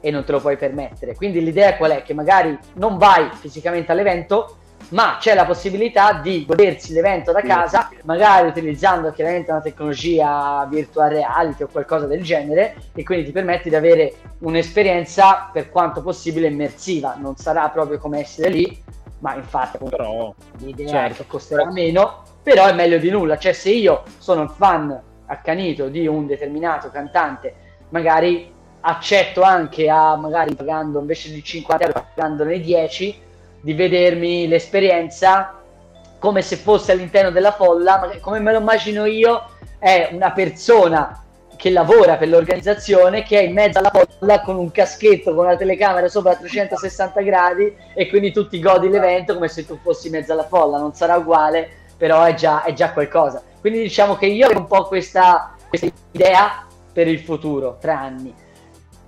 e 0.00 0.10
non 0.10 0.24
te 0.24 0.32
lo 0.32 0.40
puoi 0.40 0.56
permettere. 0.56 1.14
Quindi 1.14 1.42
l'idea 1.42 1.76
qual 1.76 1.92
è? 1.92 2.02
Che 2.02 2.14
magari 2.14 2.58
non 2.74 2.98
vai 2.98 3.30
fisicamente 3.32 3.92
all'evento, 3.92 4.59
ma 4.88 5.18
c'è 5.20 5.34
la 5.34 5.44
possibilità 5.44 6.14
di 6.14 6.44
godersi 6.44 6.92
l'evento 6.92 7.32
da 7.32 7.42
casa, 7.42 7.90
magari 8.04 8.48
utilizzando 8.48 9.12
chiaramente 9.12 9.50
una 9.50 9.60
tecnologia 9.60 10.66
virtual 10.68 11.10
reality 11.10 11.62
o 11.62 11.68
qualcosa 11.70 12.06
del 12.06 12.22
genere, 12.22 12.76
e 12.94 13.04
quindi 13.04 13.26
ti 13.26 13.32
permette 13.32 13.68
di 13.68 13.76
avere 13.76 14.14
un'esperienza 14.40 15.50
per 15.52 15.70
quanto 15.70 16.02
possibile 16.02 16.48
immersiva. 16.48 17.16
Non 17.18 17.36
sarà 17.36 17.68
proprio 17.68 17.98
come 17.98 18.20
essere 18.20 18.48
lì, 18.48 18.82
ma 19.20 19.34
infatti 19.34 19.76
appunto, 19.76 19.96
però, 19.96 20.34
l'idea 20.58 20.88
certo. 20.88 21.22
che 21.22 21.28
costerà 21.28 21.70
meno, 21.70 22.22
però 22.42 22.66
è 22.66 22.72
meglio 22.72 22.98
di 22.98 23.10
nulla. 23.10 23.38
Cioè 23.38 23.52
se 23.52 23.70
io 23.70 24.02
sono 24.18 24.42
un 24.42 24.48
fan 24.48 25.00
accanito 25.26 25.88
di 25.88 26.06
un 26.06 26.26
determinato 26.26 26.90
cantante, 26.90 27.54
magari 27.90 28.58
accetto 28.80 29.42
anche 29.42 29.88
a, 29.88 30.16
magari 30.16 30.54
pagando 30.54 30.98
invece 31.00 31.30
di 31.30 31.44
50 31.44 31.86
euro, 31.86 32.06
pagandone 32.14 32.58
10, 32.60 33.20
di 33.60 33.74
vedermi 33.74 34.48
l'esperienza 34.48 35.60
come 36.18 36.42
se 36.42 36.56
fosse 36.56 36.92
all'interno 36.92 37.30
della 37.30 37.52
folla, 37.52 38.18
come 38.20 38.40
me 38.40 38.52
lo 38.52 38.58
immagino 38.58 39.06
io, 39.06 39.48
è 39.78 40.10
una 40.12 40.32
persona 40.32 41.24
che 41.56 41.70
lavora 41.70 42.16
per 42.16 42.28
l'organizzazione 42.28 43.22
che 43.22 43.38
è 43.38 43.42
in 43.42 43.52
mezzo 43.52 43.78
alla 43.78 43.90
folla 43.90 44.40
con 44.40 44.56
un 44.56 44.70
caschetto 44.70 45.34
con 45.34 45.44
una 45.44 45.56
telecamera 45.56 46.08
sopra 46.08 46.32
a 46.32 46.36
360 46.36 47.20
gradi 47.20 47.74
e 47.94 48.08
quindi 48.08 48.32
tu 48.32 48.48
ti 48.48 48.60
godi 48.60 48.88
l'evento 48.88 49.34
come 49.34 49.48
se 49.48 49.66
tu 49.66 49.78
fossi 49.82 50.06
in 50.06 50.14
mezzo 50.14 50.32
alla 50.32 50.46
folla, 50.46 50.78
non 50.78 50.94
sarà 50.94 51.16
uguale, 51.16 51.68
però 51.98 52.22
è 52.22 52.32
già, 52.32 52.62
è 52.62 52.72
già 52.72 52.92
qualcosa. 52.92 53.42
Quindi 53.60 53.80
diciamo 53.80 54.16
che 54.16 54.26
io 54.26 54.48
ho 54.48 54.56
un 54.56 54.66
po' 54.66 54.84
questa, 54.84 55.54
questa 55.68 55.88
idea 56.12 56.66
per 56.92 57.06
il 57.08 57.20
futuro, 57.20 57.76
tre 57.78 57.92
anni. 57.92 58.34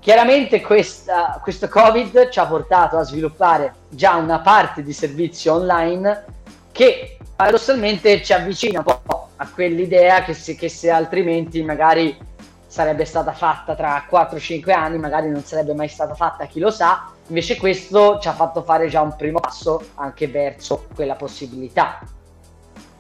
Chiaramente 0.03 0.61
questa, 0.63 1.39
questo 1.41 1.69
Covid 1.69 2.29
ci 2.29 2.41
ha 2.41 2.47
portato 2.47 2.99
a 2.99 3.05
sviluppare 3.05 3.73
già 3.89 4.17
una 4.17 4.41
parte 4.41 4.83
di 4.83 4.93
servizio 4.93 5.55
online 5.55 6.25
che 6.73 7.19
paradossalmente 7.37 8.21
ci 8.21 8.33
avvicina 8.33 8.83
un 8.85 8.97
po' 9.07 9.29
a 9.37 9.49
quell'idea 9.49 10.25
che 10.25 10.35
se, 10.35 10.57
che 10.57 10.69
se 10.69 10.91
altrimenti 10.91 11.63
magari 11.63 12.19
sarebbe 12.67 13.05
stata 13.05 13.33
fatta 13.33 13.77
tra 13.77 14.05
4-5 14.11 14.73
anni, 14.73 14.99
magari 14.99 15.31
non 15.31 15.45
sarebbe 15.45 15.73
mai 15.73 15.87
stata 15.87 16.15
fatta, 16.17 16.47
chi 16.47 16.59
lo 16.59 16.73
sa. 16.73 17.13
Invece 17.29 17.57
questo 17.57 18.19
ci 18.19 18.27
ha 18.27 18.33
fatto 18.33 18.65
fare 18.65 18.89
già 18.89 19.03
un 19.03 19.15
primo 19.15 19.39
passo 19.39 19.91
anche 19.95 20.27
verso 20.27 20.89
quella 20.97 21.15
possibilità. 21.15 22.01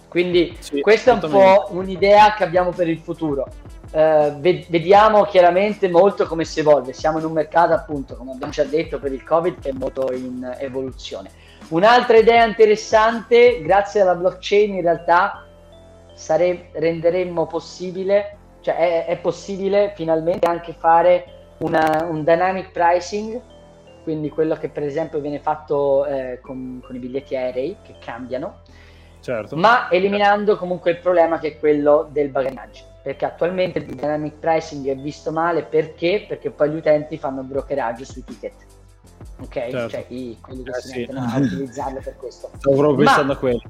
Quindi 0.07 0.57
sì, 0.61 0.81
questa 0.81 1.11
è 1.11 1.15
un 1.15 1.31
po' 1.31 1.67
un'idea 1.71 2.35
che 2.35 2.45
abbiamo 2.45 2.71
per 2.71 2.89
il 2.89 2.99
futuro. 2.99 3.49
Uh, 3.93 4.39
vediamo 4.41 5.25
chiaramente 5.25 5.89
molto 5.89 6.27
come 6.27 6.45
si 6.45 6.61
evolve. 6.61 6.95
Siamo 6.95 7.19
in 7.19 7.27
un 7.27 7.33
mercato, 7.33 7.75
appunto, 7.75 8.17
come 8.17 8.33
abbiamo 8.33 8.53
già 8.53 8.65
detto, 8.65 8.99
per 8.99 9.13
il 9.13 9.23
Covid 9.23 9.61
che 9.61 9.69
è 9.69 9.73
molto 9.73 10.11
in 10.13 10.57
evoluzione. 10.59 11.31
Un'altra 11.69 12.17
idea 12.17 12.47
interessante, 12.47 13.61
grazie 13.63 14.01
alla 14.01 14.15
blockchain, 14.15 14.75
in 14.75 14.83
realtà 14.83 15.47
sare- 16.15 16.71
renderemmo 16.73 17.47
possibile, 17.47 18.37
cioè 18.61 18.77
è, 18.77 19.07
è, 19.07 19.19
possibile 19.19 19.93
finalmente 19.95 20.47
anche 20.47 20.75
fare 20.79 21.55
una, 21.59 22.07
un 22.09 22.25
dynamic 22.25 22.71
pricing, 22.73 23.41
quindi 24.03 24.29
quello 24.31 24.57
che 24.57 24.69
per 24.69 24.83
esempio 24.83 25.21
viene 25.21 25.39
fatto 25.39 26.05
eh, 26.07 26.39
con, 26.41 26.83
con 26.85 26.95
i 26.95 26.99
biglietti 26.99 27.37
aerei 27.37 27.77
che 27.83 27.95
cambiano 28.05 28.61
certo. 29.21 29.57
ma 29.57 29.91
eliminando 29.91 30.57
comunque 30.57 30.93
il 30.93 30.99
problema 30.99 31.39
che 31.39 31.49
è 31.49 31.59
quello 31.59 32.09
del 32.11 32.29
bagagliaggio 32.29 32.91
perché 33.03 33.25
attualmente 33.25 33.81
il 33.81 33.87
dynamic 33.87 34.35
pricing 34.35 34.87
è 34.89 34.97
visto 34.97 35.33
male 35.33 35.65
perché? 35.65 36.25
Perché 36.29 36.51
poi 36.51 36.71
gli 36.71 36.77
utenti 36.77 37.19
fanno 37.19 37.43
brokeraggio 37.43 38.05
sui 38.05 38.23
ticket. 38.25 38.55
Ok? 39.41 39.53
Certo. 39.53 39.89
Cioè 39.89 40.05
i, 40.09 40.39
quelli 40.41 40.63
che 40.63 40.71
eh, 40.71 40.81
si 40.81 40.89
sì. 40.89 40.99
mettono 41.01 41.21
a 41.21 41.37
utilizzarlo 41.39 42.01
per 42.03 42.17
questo. 42.17 42.51
Stavo 42.57 42.77
proprio 42.77 43.05
pensando 43.05 43.33
a 43.33 43.37
quello. 43.37 43.63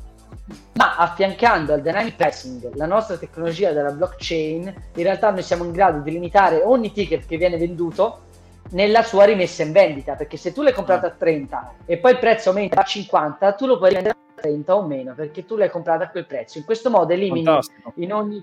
Ma 0.75 0.97
affiancando 0.97 1.73
al 1.73 1.81
dynamic 1.81 2.17
pricing 2.17 2.75
la 2.75 2.87
nostra 2.87 3.17
tecnologia 3.17 3.73
della 3.73 3.91
blockchain, 3.91 4.75
in 4.95 5.03
realtà 5.03 5.31
noi 5.31 5.43
siamo 5.43 5.65
in 5.65 5.73
grado 5.73 6.01
di 6.01 6.11
limitare 6.11 6.63
ogni 6.63 6.93
ticket 6.93 7.27
che 7.27 7.37
viene 7.37 7.57
venduto 7.57 8.31
nella 8.71 9.03
sua 9.03 9.25
rimessa 9.25 9.63
in 9.63 9.73
vendita, 9.73 10.15
perché 10.15 10.37
se 10.37 10.53
tu 10.53 10.63
l'hai 10.63 10.73
comprato 10.73 11.07
a 11.07 11.11
30 11.11 11.75
e 11.87 11.99
poi 11.99 12.13
il 12.13 12.19
prezzo 12.19 12.51
aumenta 12.51 12.81
a 12.81 12.85
50, 12.85 13.53
tu 13.53 13.67
lo 13.67 13.79
puoi 13.79 13.91
rivendere 13.91 14.17
30 14.43 14.77
o 14.77 14.87
meno 14.87 15.15
perché 15.15 15.47
tu 15.47 15.57
l'hai 15.57 15.71
comprata 15.71 16.05
a 16.05 16.11
quel 16.11 16.27
prezzo. 16.27 16.59
In 16.59 16.65
questo 16.65 16.91
modo 16.91 17.13
elimini, 17.13 17.45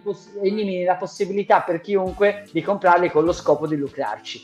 poss- 0.01 0.37
elimini 0.41 0.83
la 0.83 0.95
possibilità 0.95 1.61
per 1.61 1.81
chiunque 1.81 2.47
di 2.51 2.61
comprarli 2.61 3.11
con 3.11 3.25
lo 3.25 3.33
scopo 3.33 3.67
di 3.67 3.75
lucrarci. 3.75 4.41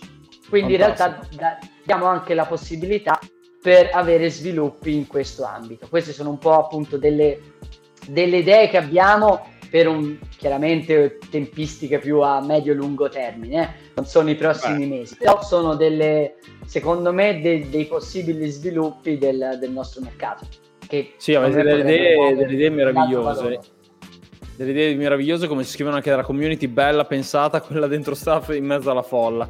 Quindi 0.49 0.77
Fantastico. 0.77 1.33
in 1.33 1.39
realtà 1.39 1.67
diamo 1.83 2.05
anche 2.05 2.33
la 2.33 2.45
possibilità 2.45 3.19
per 3.61 3.89
avere 3.93 4.29
sviluppi 4.29 4.93
in 4.93 5.07
questo 5.07 5.43
ambito. 5.43 5.87
Queste 5.89 6.13
sono 6.13 6.29
un 6.29 6.37
po' 6.37 6.53
appunto 6.53 6.97
delle, 6.97 7.39
delle 8.07 8.37
idee 8.37 8.69
che 8.69 8.77
abbiamo 8.77 9.53
per 9.71 9.87
un 9.87 10.17
chiaramente 10.37 11.17
tempistiche 11.31 11.97
più 11.97 12.19
a 12.19 12.41
medio-lungo 12.41 13.09
termine, 13.09 13.63
eh? 13.63 13.91
non 13.95 14.05
sono 14.05 14.29
i 14.29 14.35
prossimi 14.35 14.87
Beh. 14.87 14.95
mesi, 14.97 15.15
però 15.17 15.41
sono 15.41 15.75
delle, 15.75 16.35
secondo 16.65 17.11
me, 17.11 17.41
de- 17.41 17.67
dei 17.69 17.85
possibili 17.85 18.47
sviluppi 18.49 19.17
del, 19.17 19.57
del 19.59 19.71
nostro 19.71 20.01
mercato. 20.01 20.45
Che 20.87 21.13
sì, 21.17 21.33
avete 21.33 21.63
delle 21.63 21.79
idee, 21.79 22.35
delle 22.35 22.53
idee 22.53 22.69
meravigliose. 22.69 23.59
Delle 24.55 24.71
idee 24.71 24.95
meravigliose, 24.95 25.47
come 25.47 25.63
si 25.63 25.71
scrivono 25.71 25.95
anche 25.95 26.09
dalla 26.09 26.23
community, 26.23 26.67
bella 26.67 27.05
pensata, 27.05 27.59
quella 27.61 27.87
dentro 27.87 28.15
staff 28.15 28.49
in 28.49 28.65
mezzo 28.65 28.91
alla 28.91 29.01
folla. 29.01 29.47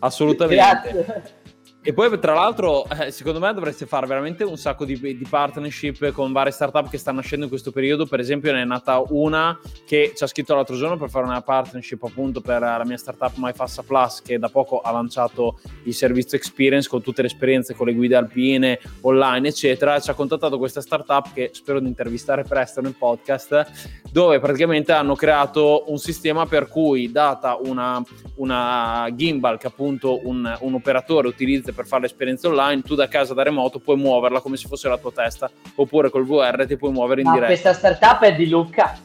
Assolutamente. 0.00 0.90
Grazie. 0.90 1.36
E 1.80 1.94
poi, 1.94 2.18
tra 2.18 2.34
l'altro, 2.34 2.86
eh, 2.90 3.12
secondo 3.12 3.38
me 3.38 3.52
dovreste 3.54 3.86
fare 3.86 4.06
veramente 4.06 4.42
un 4.42 4.56
sacco 4.56 4.84
di, 4.84 4.98
di, 4.98 5.26
partnership 5.28 6.10
con 6.10 6.32
varie 6.32 6.52
startup 6.52 6.88
che 6.90 6.98
stanno 6.98 7.18
nascendo 7.18 7.44
in 7.44 7.50
questo 7.50 7.70
periodo. 7.70 8.04
Per 8.04 8.18
esempio, 8.18 8.52
ne 8.52 8.62
è 8.62 8.64
nata 8.64 9.02
una 9.08 9.58
che 9.86 10.12
ci 10.16 10.24
ha 10.24 10.26
scritto 10.26 10.54
l'altro 10.54 10.76
giorno 10.76 10.96
per 10.96 11.08
fare 11.08 11.24
una 11.24 11.40
partnership 11.40 12.02
appunto 12.02 12.40
per 12.40 12.60
la 12.60 12.84
mia 12.84 12.96
startup 12.96 13.32
MyFassa 13.36 13.82
Plus, 13.84 14.22
che 14.22 14.38
da 14.38 14.48
poco 14.48 14.80
ha 14.80 14.90
lanciato 14.90 15.60
il 15.84 15.94
servizio 15.94 16.36
Experience 16.36 16.88
con 16.88 17.00
tutte 17.00 17.22
le 17.22 17.28
esperienze 17.28 17.74
con 17.74 17.86
le 17.86 17.94
guide 17.94 18.16
alpine, 18.16 18.80
online, 19.02 19.48
eccetera. 19.48 20.00
Ci 20.00 20.10
ha 20.10 20.14
contattato 20.14 20.58
questa 20.58 20.80
startup 20.80 21.32
che 21.32 21.50
spero 21.52 21.78
di 21.78 21.86
intervistare 21.86 22.42
presto 22.42 22.80
nel 22.80 22.96
podcast, 22.98 24.00
dove 24.10 24.40
praticamente 24.40 24.92
hanno 24.92 25.14
creato 25.14 25.84
un 25.86 25.98
sistema 25.98 26.44
per 26.44 26.66
cui, 26.66 27.12
data 27.12 27.56
una, 27.62 28.02
una 28.36 29.08
gimbal 29.14 29.58
che 29.58 29.68
appunto 29.68 30.26
un, 30.26 30.56
un 30.60 30.74
operatore 30.74 31.28
utilizza 31.28 31.67
per 31.72 31.86
fare 31.86 32.02
l'esperienza 32.02 32.48
online, 32.48 32.82
tu 32.82 32.94
da 32.94 33.08
casa 33.08 33.34
da 33.34 33.42
remoto 33.42 33.78
puoi 33.78 33.96
muoverla 33.96 34.40
come 34.40 34.56
se 34.56 34.68
fosse 34.68 34.88
la 34.88 34.98
tua 34.98 35.12
testa, 35.12 35.50
oppure 35.74 36.10
col 36.10 36.24
VR 36.24 36.66
ti 36.66 36.76
puoi 36.76 36.92
muovere 36.92 37.20
in 37.20 37.26
Ma 37.26 37.34
diretta. 37.34 37.52
questa 37.52 37.72
startup 37.72 38.22
è 38.22 38.34
di 38.34 38.48
Luca? 38.48 38.98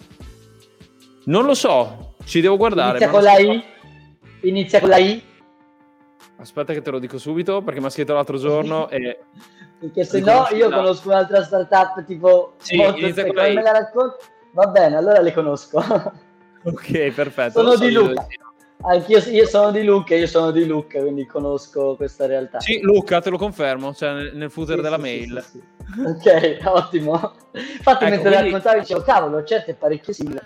Non 1.25 1.45
lo 1.45 1.53
so, 1.53 2.15
ci 2.25 2.41
devo 2.41 2.57
guardare. 2.57 2.97
Inizia 2.97 3.09
con 3.09 3.23
la 3.23 3.37
I? 3.37 3.63
Inizia 4.41 4.79
con 4.79 4.89
la 4.89 4.97
I? 4.97 5.23
Aspetta 6.37 6.73
che 6.73 6.81
te 6.81 6.91
lo 6.91 6.99
dico 6.99 7.17
subito 7.17 7.61
perché 7.61 7.79
mi 7.79 7.85
ha 7.85 7.89
scritto 7.89 8.13
l'altro 8.13 8.37
giorno 8.37 8.89
e... 8.89 9.19
Perché 9.83 10.05
se 10.05 10.21
no 10.21 10.47
io 10.53 10.69
conosco 10.69 11.09
un'altra 11.09 11.43
startup 11.43 12.05
tipo... 12.05 12.53
Sì, 12.57 12.75
inizia 12.75 13.25
con 13.25 13.35
la 13.35 13.47
I. 13.47 13.55
Me 13.55 13.61
la 13.61 13.71
racconto? 13.71 14.17
Va 14.51 14.67
bene, 14.67 14.95
allora 14.95 15.19
le 15.19 15.33
conosco. 15.33 15.79
ok, 16.63 17.11
perfetto. 17.11 17.59
Sono 17.59 17.75
di 17.75 17.91
Luca. 17.91 18.25
Anch'io 18.85 19.19
io 19.29 19.45
sono 19.47 19.71
di 19.71 19.83
Lucca, 19.83 20.13
io 20.15 20.27
sono 20.27 20.51
di 20.51 20.65
Lucca, 20.65 20.99
quindi 20.99 21.25
conosco 21.25 21.95
questa 21.95 22.25
realtà. 22.25 22.59
Sì, 22.59 22.79
Lucca, 22.81 23.21
te 23.21 23.29
lo 23.29 23.37
confermo, 23.37 23.93
cioè 23.93 24.13
nel, 24.13 24.35
nel 24.35 24.51
footer 24.51 24.75
Sì, 24.77 24.81
della 24.81 24.95
sì, 24.97 25.01
mail. 25.01 25.45
sì. 25.49 25.63
Ok, 26.05 26.57
ottimo. 26.67 27.13
Infatti, 27.53 28.03
Ecco, 28.03 28.13
mentre 28.13 28.29
quindi- 28.31 28.49
raccontavi, 28.51 28.79
dicevo, 28.81 29.01
cavolo, 29.03 29.43
certo 29.45 29.71
è 29.71 29.73
parecchio 29.75 30.11
simile. 30.13 30.41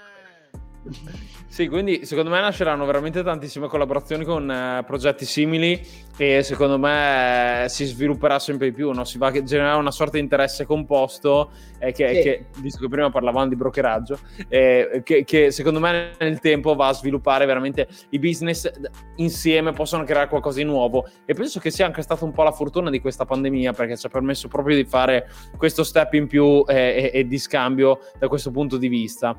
Sì, 1.50 1.70
quindi 1.70 2.06
secondo 2.06 2.30
me 2.30 2.42
nasceranno 2.42 2.86
veramente 2.86 3.24
tantissime 3.24 3.68
collaborazioni 3.68 4.26
con 4.26 4.52
eh, 4.52 4.84
progetti 4.86 5.26
simili 5.26 5.82
e 6.18 6.44
secondo 6.44 6.78
me 6.78 7.64
eh, 7.64 7.70
si 7.70 7.86
svilupperà 7.86 8.38
sempre 8.38 8.70
di 8.70 8.76
più, 8.76 8.92
no? 8.92 9.06
si 9.06 9.18
va 9.18 9.28
a 9.28 9.44
generare 9.44 9.80
una 9.80 9.90
sorta 9.90 10.18
di 10.18 10.24
interesse 10.24 10.66
composto 10.66 11.52
eh, 11.80 11.94
che, 11.94 12.16
Sì. 12.16 12.22
che, 12.22 12.46
visto 12.58 12.80
che 12.82 12.90
prima 12.90 13.10
parlavamo 13.10 13.48
di 13.48 13.56
brokeraggio, 13.56 14.20
eh, 14.50 15.02
che, 15.04 15.24
che 15.24 15.50
secondo 15.52 15.80
me 15.80 16.12
nel 16.20 16.40
tempo 16.40 16.76
va 16.76 16.90
a 16.90 16.94
sviluppare 16.94 17.46
veramente 17.46 17.88
i 18.10 18.20
business 18.20 18.70
insieme, 19.16 19.72
possono 19.72 20.04
creare 20.04 20.28
qualcosa 20.28 20.58
di 20.58 20.66
nuovo 20.66 21.08
e 21.26 21.34
penso 21.34 21.60
che 21.60 21.72
sia 21.72 21.86
anche 21.86 22.02
stata 22.02 22.26
un 22.26 22.34
po' 22.34 22.44
la 22.44 22.52
fortuna 22.52 22.90
di 22.90 23.00
questa 23.00 23.26
pandemia 23.26 23.72
perché 23.72 23.96
ci 23.96 24.06
ha 24.06 24.10
permesso 24.10 24.50
proprio 24.50 24.76
di 24.76 24.84
fare 24.84 25.28
questo 25.56 25.84
step 25.84 26.14
in 26.14 26.28
più 26.28 26.64
eh, 26.68 27.12
e, 27.14 27.20
e 27.20 27.28
di 27.28 27.40
scambio 27.40 28.00
da 28.20 28.28
questo 28.28 28.52
punto 28.52 28.78
di 28.78 28.90
vista. 28.90 29.36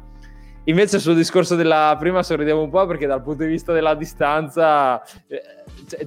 Invece 0.68 0.98
sul 0.98 1.16
discorso 1.16 1.54
della 1.54 1.96
prima 1.98 2.22
sorridevo 2.22 2.62
un 2.62 2.68
po' 2.68 2.86
perché 2.86 3.06
dal 3.06 3.22
punto 3.22 3.42
di 3.42 3.48
vista 3.48 3.72
della 3.72 3.94
distanza 3.94 5.02
eh, 5.26 5.40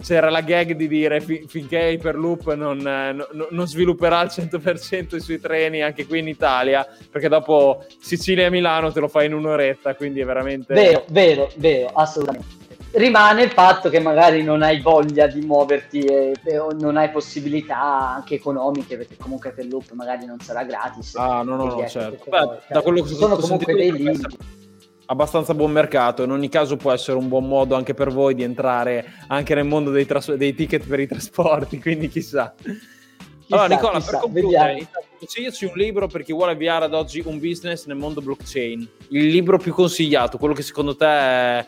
c'era 0.04 0.30
la 0.30 0.42
gag 0.42 0.74
di 0.74 0.88
dire 0.88 1.20
fi- 1.20 1.46
finché 1.48 1.80
Hyperloop 1.80 2.54
non, 2.54 2.78
eh, 2.86 3.12
no- 3.12 3.28
no- 3.32 3.48
non 3.50 3.68
svilupperà 3.68 4.20
al 4.20 4.30
100% 4.30 5.16
i 5.16 5.20
suoi 5.20 5.40
treni 5.40 5.82
anche 5.82 6.06
qui 6.06 6.20
in 6.20 6.28
Italia, 6.28 6.86
perché 7.10 7.28
dopo 7.28 7.84
Sicilia 8.00 8.46
e 8.46 8.50
Milano 8.52 8.92
te 8.92 9.00
lo 9.00 9.08
fai 9.08 9.26
in 9.26 9.34
un'oretta, 9.34 9.96
quindi 9.96 10.20
è 10.20 10.26
veramente... 10.26 10.76
Vero, 10.76 11.06
vero, 11.10 11.50
vero, 11.56 11.88
assolutamente. 11.96 12.60
Rimane 12.94 13.44
il 13.44 13.52
fatto 13.52 13.90
che 13.90 14.00
magari 14.00 14.44
non 14.44 14.62
hai 14.62 14.82
voglia 14.82 15.26
di 15.28 15.40
muoverti 15.42 16.00
e, 16.00 16.34
e- 16.44 16.58
o 16.58 16.72
non 16.78 16.98
hai 16.98 17.10
possibilità 17.10 17.80
anche 18.16 18.36
economiche, 18.36 18.98
perché 18.98 19.16
comunque 19.18 19.52
per 19.52 19.66
loop 19.66 19.92
magari 19.94 20.26
non 20.26 20.40
sarà 20.42 20.64
gratis. 20.66 21.16
Ah, 21.16 21.42
no, 21.42 21.56
no, 21.56 21.66
no, 21.66 21.80
ecco, 21.80 21.88
certo. 21.88 22.18
queste 22.18 22.30
Beh, 22.30 22.46
cose, 22.46 22.62
da 22.70 22.82
quello 22.82 23.02
che 23.02 23.08
sono 23.14 23.40
sentito 23.40 23.72
comunque 23.72 23.74
dei 23.76 23.92
limiti. 23.94 24.38
abbastanza 25.06 25.54
buon 25.54 25.72
mercato. 25.72 26.24
In 26.24 26.32
ogni 26.32 26.50
caso 26.50 26.76
può 26.76 26.92
essere 26.92 27.18
un 27.18 27.30
buon 27.30 27.48
modo 27.48 27.76
anche 27.76 27.94
per 27.94 28.12
voi 28.12 28.36
di 28.36 28.44
entrare 28.44 29.06
anche 29.28 29.56
nel 29.56 29.66
mondo 29.66 29.90
dei, 29.90 30.06
tras- 30.06 30.34
dei 30.34 30.54
ticket 30.54 30.86
per 30.86 31.00
i 31.00 31.08
trasporti, 31.08 31.80
quindi 31.82 32.10
chissà. 32.10 32.54
allora, 33.52 33.68
Nicola, 33.68 34.00
chissà, 34.00 34.12
per 34.12 34.20
concludere, 34.20 34.88
consigliaci 35.18 35.64
un 35.64 35.74
libro 35.76 36.08
per 36.08 36.24
chi 36.24 36.34
vuole 36.34 36.52
avviare 36.52 36.84
ad 36.84 36.94
oggi 36.94 37.24
un 37.26 37.40
business 37.40 37.86
nel 37.86 37.96
mondo 37.96 38.20
blockchain. 38.20 38.86
Il 39.12 39.28
libro 39.28 39.58
più 39.58 39.74
consigliato, 39.74 40.38
quello 40.38 40.54
che 40.54 40.62
secondo 40.62 40.94
te 40.94 41.06
è... 41.06 41.68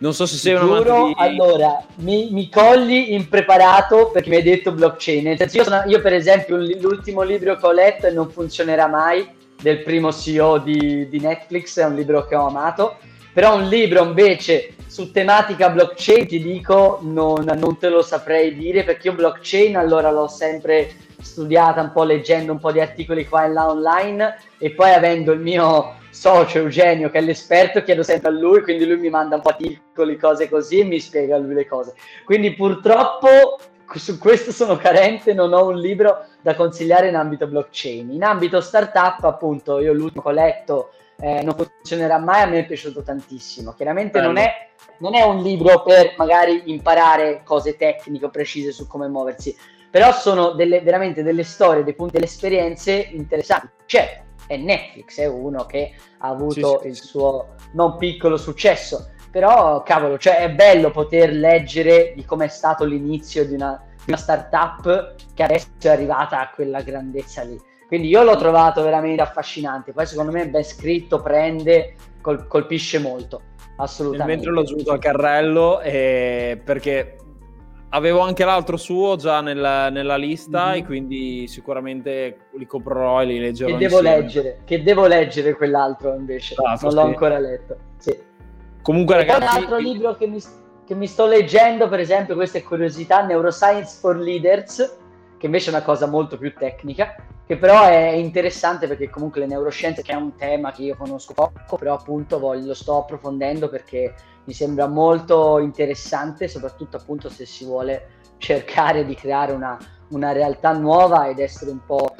Non 0.00 0.14
so 0.14 0.24
se 0.24 0.36
sei 0.36 0.54
un 0.54 0.60
Giuro, 0.60 1.06
di... 1.08 1.14
allora, 1.16 1.84
mi, 1.96 2.28
mi 2.30 2.48
cogli 2.48 3.12
impreparato 3.12 4.10
perché 4.10 4.30
mi 4.30 4.36
hai 4.36 4.42
detto 4.42 4.72
blockchain. 4.72 5.22
Nel 5.22 5.36
senso, 5.36 5.58
io, 5.58 5.64
sono- 5.64 5.82
io, 5.86 6.00
per 6.00 6.14
esempio, 6.14 6.56
l'ultimo 6.56 7.20
libro 7.20 7.56
che 7.56 7.66
ho 7.66 7.72
letto 7.72 8.06
e 8.06 8.10
non 8.10 8.30
funzionerà 8.30 8.86
mai, 8.86 9.28
del 9.60 9.82
primo 9.82 10.10
CEO 10.10 10.56
di, 10.58 11.06
di 11.06 11.20
Netflix, 11.20 11.78
è 11.78 11.84
un 11.84 11.94
libro 11.94 12.26
che 12.26 12.34
ho 12.34 12.46
amato. 12.46 12.96
Però 13.32 13.54
un 13.56 13.68
libro 13.68 14.02
invece 14.02 14.74
su 14.86 15.12
tematica 15.12 15.68
blockchain, 15.68 16.26
ti 16.26 16.42
dico, 16.42 16.98
non, 17.02 17.44
non 17.44 17.78
te 17.78 17.90
lo 17.90 18.02
saprei 18.02 18.56
dire 18.56 18.84
perché 18.84 19.08
io 19.08 19.14
blockchain 19.14 19.76
allora 19.76 20.10
l'ho 20.10 20.28
sempre 20.28 20.90
studiata 21.20 21.80
un 21.80 21.92
po' 21.92 22.04
leggendo 22.04 22.52
un 22.52 22.58
po' 22.58 22.72
di 22.72 22.80
articoli 22.80 23.26
qua 23.26 23.44
e 23.44 23.48
là 23.48 23.68
online 23.68 24.38
e 24.58 24.72
poi 24.72 24.92
avendo 24.92 25.32
il 25.32 25.40
mio 25.40 25.96
socio 26.10 26.58
Eugenio 26.58 27.10
che 27.10 27.18
è 27.18 27.20
l'esperto 27.20 27.82
chiedo 27.82 28.02
sempre 28.02 28.28
a 28.28 28.32
lui 28.32 28.62
quindi 28.62 28.86
lui 28.86 28.98
mi 28.98 29.10
manda 29.10 29.36
un 29.36 29.42
po' 29.42 29.54
di 29.56 29.66
articoli 29.66 30.16
cose 30.16 30.48
così 30.48 30.80
e 30.80 30.84
mi 30.84 31.00
spiega 31.00 31.36
lui 31.36 31.54
le 31.54 31.66
cose. 31.66 31.94
Quindi 32.24 32.54
purtroppo 32.54 33.58
su 33.98 34.18
questo 34.18 34.52
sono 34.52 34.76
carente 34.76 35.34
non 35.34 35.52
ho 35.52 35.66
un 35.66 35.78
libro 35.78 36.24
da 36.42 36.54
consigliare 36.54 37.08
in 37.08 37.16
ambito 37.16 37.46
blockchain. 37.46 38.10
In 38.10 38.22
ambito 38.22 38.60
startup 38.60 39.24
appunto 39.24 39.80
io 39.80 39.92
l'ultimo 39.92 40.22
che 40.22 40.28
ho 40.28 40.32
letto 40.32 40.90
eh, 41.20 41.42
non 41.42 41.54
funzionerà 41.54 42.18
mai 42.18 42.42
a 42.42 42.46
me 42.46 42.60
è 42.60 42.66
piaciuto 42.66 43.02
tantissimo. 43.02 43.72
Chiaramente 43.72 44.20
non 44.20 44.36
è, 44.36 44.70
non 44.98 45.14
è 45.14 45.22
un 45.22 45.42
libro 45.42 45.82
per 45.82 46.14
magari 46.16 46.62
imparare 46.66 47.42
cose 47.44 47.76
tecniche 47.76 48.26
o 48.26 48.30
precise 48.30 48.72
su 48.72 48.86
come 48.86 49.08
muoversi 49.08 49.54
però 49.90 50.12
sono 50.12 50.52
delle, 50.52 50.80
veramente 50.80 51.22
delle 51.22 51.42
storie, 51.42 51.82
dei 51.82 51.94
punti, 51.94 52.14
delle 52.14 52.26
esperienze 52.26 53.08
interessanti. 53.12 53.68
Certo, 53.86 54.24
è 54.46 54.56
Netflix, 54.56 55.18
è 55.18 55.26
uno 55.26 55.66
che 55.66 55.92
ha 56.18 56.28
avuto 56.28 56.78
Sì, 56.78 56.82
sì, 56.82 56.88
il 56.88 56.96
suo 56.96 57.54
non 57.72 57.96
piccolo 57.96 58.36
successo, 58.36 59.10
però 59.30 59.82
cavolo, 59.82 60.18
cioè 60.18 60.38
è 60.38 60.50
bello 60.50 60.90
poter 60.90 61.32
leggere 61.32 62.12
di 62.14 62.24
come 62.24 62.46
è 62.46 62.48
stato 62.48 62.84
l'inizio 62.84 63.46
di 63.46 63.54
una, 63.54 63.82
di 64.04 64.12
una 64.12 64.16
startup 64.16 65.14
che 65.34 65.42
adesso 65.42 65.68
è 65.80 65.88
arrivata 65.88 66.40
a 66.40 66.50
quella 66.50 66.82
grandezza 66.82 67.42
lì. 67.42 67.58
Quindi 67.86 68.06
io 68.06 68.22
l'ho 68.22 68.36
trovato 68.36 68.82
veramente 68.82 69.22
affascinante, 69.22 69.92
poi 69.92 70.06
secondo 70.06 70.30
me 70.30 70.42
è 70.42 70.48
ben 70.48 70.62
scritto, 70.62 71.20
prende, 71.20 71.94
col- 72.20 72.46
colpisce 72.46 73.00
molto, 73.00 73.42
assolutamente. 73.76 74.34
mentre 74.34 74.52
l'ho 74.52 74.60
aggiunto 74.60 74.92
al 74.92 75.00
carrello 75.00 75.80
eh, 75.80 76.60
perché 76.62 77.16
avevo 77.90 78.20
anche 78.20 78.44
l'altro 78.44 78.76
suo 78.76 79.16
già 79.16 79.40
nella, 79.40 79.88
nella 79.90 80.16
lista 80.16 80.70
Mhm. 80.70 80.74
e 80.74 80.84
quindi 80.84 81.48
sicuramente 81.48 82.36
li 82.52 82.66
comprerò 82.66 83.22
e 83.22 83.26
li 83.26 83.38
leggerò 83.38 83.70
che 83.72 83.76
devo 83.78 83.98
insieme. 83.98 84.20
leggere, 84.20 84.60
che 84.64 84.82
devo 84.82 85.06
leggere 85.06 85.54
quell'altro 85.54 86.14
invece, 86.14 86.54
Esatto, 86.54 86.86
non 86.86 86.94
l'ho 86.94 87.00
ancora 87.02 87.38
letto. 87.38 87.76
Sì. 87.98 88.16
Comunque 88.82 89.14
poi 89.16 89.24
un 89.24 89.30
ragazzi, 89.30 89.58
altro 89.58 89.76
libro 89.78 90.16
che 90.16 90.26
mi, 90.26 90.40
che 90.86 90.94
mi 90.94 91.06
sto 91.06 91.26
leggendo, 91.26 91.88
per 91.88 92.00
esempio, 92.00 92.34
questa 92.34 92.58
è 92.58 92.62
curiosità, 92.62 93.24
Neuroscience 93.24 93.98
for 94.00 94.16
Leaders, 94.16 94.96
che 95.36 95.46
invece 95.46 95.70
è 95.70 95.74
una 95.74 95.82
cosa 95.82 96.06
molto 96.06 96.38
più 96.38 96.52
tecnica, 96.54 97.14
che 97.50 97.56
però 97.56 97.82
è 97.82 98.10
interessante 98.10 98.86
perché 98.86 99.10
comunque 99.10 99.40
le 99.40 99.48
neuroscienze, 99.48 100.02
che 100.02 100.12
è 100.12 100.14
un 100.14 100.36
tema 100.36 100.70
che 100.70 100.82
io 100.82 100.96
conosco 100.96 101.32
poco, 101.34 101.76
però 101.76 101.94
appunto 101.94 102.38
voglio, 102.38 102.66
lo 102.66 102.74
sto 102.74 102.98
approfondendo 102.98 103.68
perché 103.68 104.14
mi 104.44 104.52
sembra 104.52 104.86
molto 104.86 105.58
interessante, 105.58 106.46
soprattutto 106.46 106.96
appunto 106.96 107.28
se 107.28 107.46
si 107.46 107.64
vuole 107.64 108.34
cercare 108.38 109.04
di 109.04 109.16
creare 109.16 109.50
una, 109.50 109.76
una 110.10 110.30
realtà 110.30 110.70
nuova 110.74 111.26
ed 111.26 111.40
essere 111.40 111.72
un 111.72 111.84
po' 111.84 112.14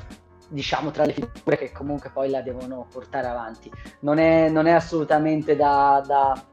diciamo 0.48 0.90
tra 0.90 1.04
le 1.04 1.12
figure 1.12 1.56
che 1.56 1.70
comunque 1.70 2.10
poi 2.10 2.28
la 2.28 2.42
devono 2.42 2.88
portare 2.92 3.28
avanti. 3.28 3.70
Non 4.00 4.18
è, 4.18 4.48
non 4.48 4.66
è 4.66 4.72
assolutamente 4.72 5.54
da, 5.54 6.02
da- 6.04 6.44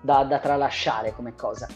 da- 0.00 0.22
da 0.22 0.38
tralasciare 0.38 1.12
come 1.12 1.34
cosa 1.34 1.66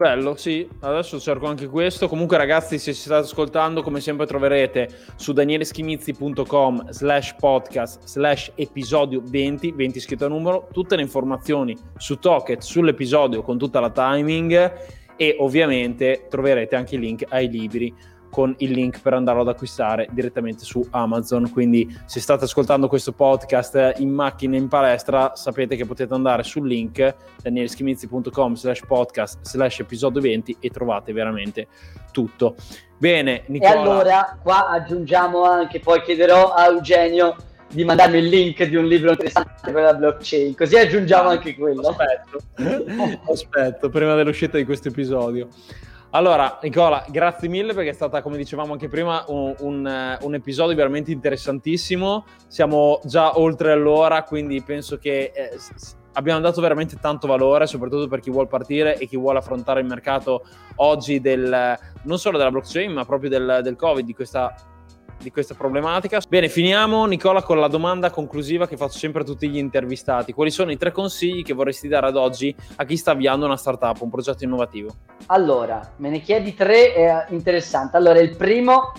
bello, 0.00 0.34
sì, 0.34 0.66
adesso 0.80 1.20
cerco 1.20 1.46
anche 1.46 1.66
questo. 1.66 2.08
Comunque 2.08 2.38
ragazzi, 2.38 2.78
se 2.78 2.94
ci 2.94 3.02
state 3.02 3.26
ascoltando, 3.26 3.82
come 3.82 4.00
sempre 4.00 4.24
troverete 4.24 4.88
su 5.16 5.34
danieleschimizzi.com 5.34 6.88
slash 6.88 7.34
podcast 7.34 8.06
slash 8.06 8.52
episodio 8.54 9.20
20, 9.22 9.72
20 9.72 10.00
scritto 10.00 10.24
a 10.24 10.28
numero, 10.28 10.68
tutte 10.72 10.96
le 10.96 11.02
informazioni 11.02 11.76
su 11.98 12.18
Toket, 12.18 12.62
sull'episodio 12.62 13.42
con 13.42 13.58
tutta 13.58 13.78
la 13.78 13.90
timing 13.90 14.72
e 15.16 15.36
ovviamente 15.38 16.28
troverete 16.30 16.76
anche 16.76 16.94
i 16.94 16.98
link 16.98 17.26
ai 17.28 17.50
libri 17.50 17.94
con 18.30 18.54
il 18.58 18.70
link 18.70 19.00
per 19.00 19.14
andarlo 19.14 19.42
ad 19.42 19.48
acquistare 19.48 20.08
direttamente 20.12 20.64
su 20.64 20.86
Amazon. 20.90 21.50
Quindi 21.50 21.94
se 22.06 22.20
state 22.20 22.44
ascoltando 22.44 22.88
questo 22.88 23.12
podcast 23.12 23.94
in 23.98 24.10
macchina, 24.10 24.56
in 24.56 24.68
palestra, 24.68 25.32
sapete 25.34 25.76
che 25.76 25.84
potete 25.84 26.14
andare 26.14 26.42
sul 26.42 26.66
link 26.66 27.14
danielschimizzi.com 27.42 28.54
slash 28.54 28.86
podcast 28.86 29.38
slash 29.42 29.80
episodio 29.80 30.20
20 30.20 30.56
e 30.60 30.70
trovate 30.70 31.12
veramente 31.12 31.66
tutto. 32.12 32.54
Bene, 32.96 33.44
Nicola. 33.46 33.72
e 33.72 33.76
allora 33.76 34.38
qua 34.42 34.68
aggiungiamo 34.68 35.44
anche 35.44 35.80
poi 35.80 36.02
chiederò 36.02 36.52
a 36.52 36.66
Eugenio 36.66 37.34
di 37.72 37.84
mandarmi 37.84 38.18
il 38.18 38.26
link 38.26 38.62
di 38.64 38.76
un 38.76 38.86
libro 38.86 39.10
interessante 39.10 39.70
per 39.70 39.82
la 39.82 39.94
blockchain 39.94 40.56
così 40.56 40.76
aggiungiamo 40.76 41.28
anche 41.28 41.54
quello 41.54 41.80
Aspetto, 41.88 42.40
aspetto, 43.30 43.88
prima 43.88 44.14
dell'uscita 44.16 44.56
di 44.56 44.64
questo 44.64 44.88
episodio. 44.88 45.48
Allora, 46.12 46.58
Nicola, 46.60 47.04
grazie 47.08 47.48
mille 47.48 47.72
perché 47.72 47.90
è 47.90 47.92
stata, 47.92 48.20
come 48.20 48.36
dicevamo 48.36 48.72
anche 48.72 48.88
prima, 48.88 49.24
un, 49.28 49.54
un, 49.60 49.86
eh, 49.86 50.18
un 50.22 50.34
episodio 50.34 50.74
veramente 50.74 51.12
interessantissimo. 51.12 52.24
Siamo 52.48 53.00
già 53.04 53.38
oltre 53.38 53.76
l'ora, 53.76 54.24
quindi 54.24 54.60
penso 54.60 54.98
che 54.98 55.30
eh, 55.32 55.56
abbiamo 56.14 56.40
dato 56.40 56.60
veramente 56.60 56.96
tanto 57.00 57.28
valore, 57.28 57.68
soprattutto 57.68 58.08
per 58.08 58.18
chi 58.18 58.30
vuole 58.30 58.48
partire 58.48 58.98
e 58.98 59.06
chi 59.06 59.16
vuole 59.16 59.38
affrontare 59.38 59.78
il 59.78 59.86
mercato 59.86 60.44
oggi 60.76 61.20
del, 61.20 61.78
non 62.02 62.18
solo 62.18 62.38
della 62.38 62.50
blockchain, 62.50 62.92
ma 62.92 63.04
proprio 63.04 63.30
del, 63.30 63.60
del 63.62 63.76
Covid, 63.76 64.04
di 64.04 64.14
questa 64.14 64.52
di 65.20 65.30
questa 65.30 65.54
problematica. 65.54 66.20
Bene, 66.28 66.48
finiamo 66.48 67.04
Nicola 67.06 67.42
con 67.42 67.58
la 67.58 67.68
domanda 67.68 68.10
conclusiva 68.10 68.66
che 68.66 68.76
faccio 68.76 68.98
sempre 68.98 69.22
a 69.22 69.24
tutti 69.24 69.48
gli 69.48 69.58
intervistati. 69.58 70.32
Quali 70.32 70.50
sono 70.50 70.70
i 70.70 70.76
tre 70.76 70.92
consigli 70.92 71.42
che 71.42 71.52
vorresti 71.52 71.88
dare 71.88 72.06
ad 72.06 72.16
oggi 72.16 72.54
a 72.76 72.84
chi 72.84 72.96
sta 72.96 73.12
avviando 73.12 73.46
una 73.46 73.56
startup, 73.56 74.00
un 74.00 74.10
progetto 74.10 74.44
innovativo? 74.44 74.90
Allora, 75.26 75.94
me 75.96 76.08
ne 76.08 76.20
chiedi 76.20 76.54
tre, 76.54 76.94
è 76.94 77.26
interessante. 77.30 77.96
Allora, 77.96 78.18
il 78.20 78.36
primo, 78.36 78.92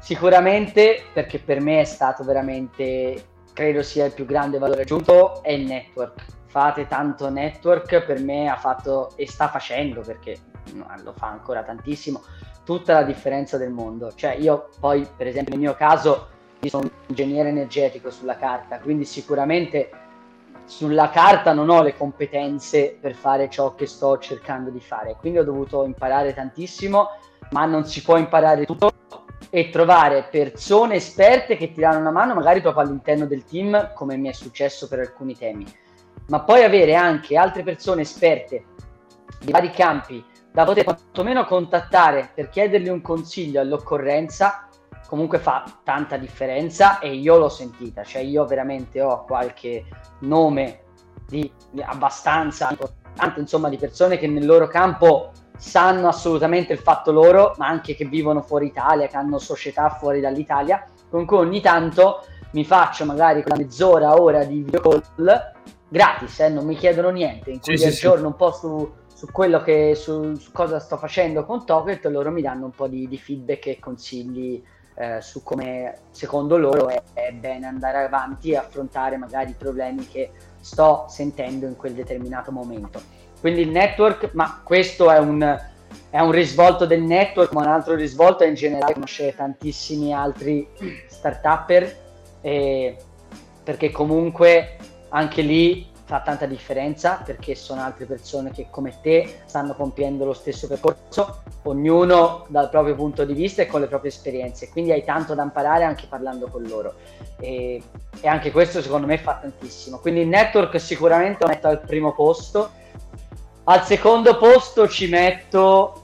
sicuramente, 0.00 1.02
perché 1.12 1.38
per 1.38 1.60
me 1.60 1.80
è 1.80 1.84
stato 1.84 2.24
veramente, 2.24 3.24
credo 3.52 3.82
sia 3.82 4.06
il 4.06 4.12
più 4.12 4.24
grande 4.24 4.58
valore 4.58 4.82
aggiunto, 4.82 5.42
è 5.42 5.52
il 5.52 5.66
network. 5.66 6.34
fate 6.56 6.86
tanto 6.86 7.28
network, 7.28 8.06
per 8.06 8.18
me 8.20 8.48
ha 8.48 8.56
fatto 8.56 9.12
e 9.16 9.28
sta 9.28 9.48
facendo, 9.48 10.00
perché 10.00 10.38
lo 11.02 11.12
fa 11.12 11.26
ancora 11.26 11.62
tantissimo, 11.62 12.22
tutta 12.66 12.94
la 12.94 13.02
differenza 13.04 13.56
del 13.56 13.70
mondo. 13.70 14.12
Cioè 14.12 14.32
io 14.32 14.68
poi, 14.80 15.06
per 15.16 15.28
esempio, 15.28 15.54
nel 15.54 15.62
mio 15.62 15.74
caso, 15.76 16.34
sono 16.68 16.82
un 16.82 16.90
ingegnere 17.06 17.50
energetico 17.50 18.10
sulla 18.10 18.36
carta, 18.36 18.80
quindi 18.80 19.04
sicuramente 19.04 19.90
sulla 20.64 21.10
carta 21.10 21.52
non 21.52 21.70
ho 21.70 21.80
le 21.80 21.96
competenze 21.96 22.98
per 23.00 23.14
fare 23.14 23.48
ciò 23.48 23.76
che 23.76 23.86
sto 23.86 24.18
cercando 24.18 24.70
di 24.70 24.80
fare, 24.80 25.14
quindi 25.16 25.38
ho 25.38 25.44
dovuto 25.44 25.84
imparare 25.84 26.34
tantissimo, 26.34 27.10
ma 27.50 27.66
non 27.66 27.86
si 27.86 28.02
può 28.02 28.16
imparare 28.16 28.66
tutto 28.66 28.90
e 29.48 29.70
trovare 29.70 30.26
persone 30.28 30.96
esperte 30.96 31.56
che 31.56 31.70
ti 31.70 31.80
danno 31.80 32.00
una 32.00 32.10
mano 32.10 32.34
magari 32.34 32.60
proprio 32.60 32.82
all'interno 32.82 33.26
del 33.26 33.44
team, 33.44 33.92
come 33.94 34.16
mi 34.16 34.28
è 34.28 34.32
successo 34.32 34.88
per 34.88 34.98
alcuni 34.98 35.36
temi, 35.36 35.64
ma 36.28 36.40
poi 36.40 36.64
avere 36.64 36.96
anche 36.96 37.36
altre 37.36 37.62
persone 37.62 38.00
esperte 38.00 38.64
di 39.38 39.52
vari 39.52 39.70
campi 39.70 40.24
da 40.56 40.64
poter 40.64 40.84
quantomeno 40.84 41.44
contattare 41.44 42.30
per 42.34 42.48
chiedergli 42.48 42.88
un 42.88 43.02
consiglio 43.02 43.60
all'occorrenza 43.60 44.68
comunque 45.06 45.38
fa 45.38 45.64
tanta 45.84 46.16
differenza 46.16 46.98
e 46.98 47.12
io 47.12 47.36
l'ho 47.36 47.50
sentita, 47.50 48.02
cioè 48.02 48.22
io 48.22 48.46
veramente 48.46 49.02
ho 49.02 49.24
qualche 49.24 49.84
nome 50.20 50.80
di, 51.28 51.52
di 51.70 51.82
abbastanza 51.82 52.70
importante, 52.70 53.38
insomma, 53.38 53.68
di 53.68 53.76
persone 53.76 54.16
che 54.16 54.26
nel 54.28 54.46
loro 54.46 54.66
campo 54.66 55.30
sanno 55.58 56.08
assolutamente 56.08 56.72
il 56.72 56.78
fatto 56.78 57.12
loro, 57.12 57.52
ma 57.58 57.66
anche 57.66 57.94
che 57.94 58.06
vivono 58.06 58.40
fuori 58.40 58.68
Italia, 58.68 59.08
che 59.08 59.16
hanno 59.18 59.38
società 59.38 59.90
fuori 59.90 60.20
dall'Italia, 60.20 60.86
con 61.10 61.26
cui 61.26 61.36
ogni 61.36 61.60
tanto 61.60 62.24
mi 62.52 62.64
faccio 62.64 63.04
magari 63.04 63.42
quella 63.42 63.58
mezz'ora, 63.58 64.18
ora 64.18 64.42
di 64.44 64.62
video 64.62 64.80
call 64.80 65.52
gratis, 65.86 66.40
eh, 66.40 66.48
non 66.48 66.64
mi 66.64 66.76
chiedono 66.76 67.10
niente, 67.10 67.50
in 67.50 67.60
cui 67.60 67.76
sì, 67.76 67.88
aggiorno 67.88 68.20
sì. 68.20 68.26
un 68.26 68.36
po' 68.36 68.52
su, 68.52 69.04
su 69.16 69.28
quello 69.32 69.62
che 69.62 69.94
su, 69.94 70.34
su, 70.34 70.52
cosa 70.52 70.78
sto 70.78 70.98
facendo 70.98 71.46
con 71.46 71.64
Toket 71.64 72.04
loro 72.04 72.30
mi 72.30 72.42
danno 72.42 72.66
un 72.66 72.70
po' 72.70 72.86
di, 72.86 73.08
di 73.08 73.16
feedback 73.16 73.68
e 73.68 73.78
consigli 73.78 74.62
eh, 74.94 75.22
su 75.22 75.42
come 75.42 76.00
secondo 76.10 76.58
loro 76.58 76.88
è, 76.88 77.02
è, 77.14 77.32
bene 77.32 77.64
andare 77.64 78.04
avanti 78.04 78.50
e 78.50 78.58
affrontare 78.58 79.16
magari 79.16 79.52
i 79.52 79.54
problemi 79.56 80.06
che 80.06 80.32
sto 80.60 81.06
sentendo 81.08 81.66
in 81.66 81.76
quel 81.76 81.94
determinato 81.94 82.52
momento. 82.52 83.00
Quindi 83.40 83.62
il 83.62 83.70
network, 83.70 84.32
ma 84.34 84.60
questo 84.62 85.10
è 85.10 85.16
un, 85.18 85.40
è 86.10 86.20
un 86.20 86.30
risvolto 86.30 86.84
del 86.84 87.00
network, 87.00 87.52
ma 87.52 87.62
un 87.62 87.68
altro 87.68 87.94
risvolto 87.94 88.44
è 88.44 88.48
in 88.48 88.54
generale 88.54 88.92
conoscere 88.92 89.34
tantissimi 89.34 90.12
altri 90.12 90.68
start-upper 91.08 91.96
eh, 92.42 92.96
perché 93.64 93.90
comunque 93.90 94.76
anche 95.08 95.40
lì 95.40 95.94
fa 96.06 96.20
tanta 96.20 96.46
differenza 96.46 97.20
perché 97.24 97.56
sono 97.56 97.82
altre 97.82 98.06
persone 98.06 98.52
che 98.52 98.68
come 98.70 98.94
te 99.02 99.40
stanno 99.44 99.74
compiendo 99.74 100.24
lo 100.24 100.34
stesso 100.34 100.68
percorso, 100.68 101.42
ognuno 101.64 102.46
dal 102.46 102.70
proprio 102.70 102.94
punto 102.94 103.24
di 103.24 103.34
vista 103.34 103.62
e 103.62 103.66
con 103.66 103.80
le 103.80 103.88
proprie 103.88 104.12
esperienze, 104.12 104.70
quindi 104.70 104.92
hai 104.92 105.02
tanto 105.04 105.34
da 105.34 105.42
imparare 105.42 105.82
anche 105.82 106.06
parlando 106.08 106.46
con 106.46 106.62
loro. 106.62 106.94
E, 107.40 107.82
e 108.20 108.28
anche 108.28 108.52
questo 108.52 108.80
secondo 108.80 109.06
me 109.08 109.18
fa 109.18 109.38
tantissimo. 109.40 109.98
Quindi 109.98 110.20
il 110.20 110.28
network 110.28 110.78
sicuramente 110.80 111.44
lo 111.44 111.50
metto 111.50 111.66
al 111.66 111.80
primo 111.80 112.14
posto, 112.14 112.70
al 113.64 113.84
secondo 113.84 114.38
posto 114.38 114.86
ci 114.86 115.08
metto 115.08 116.02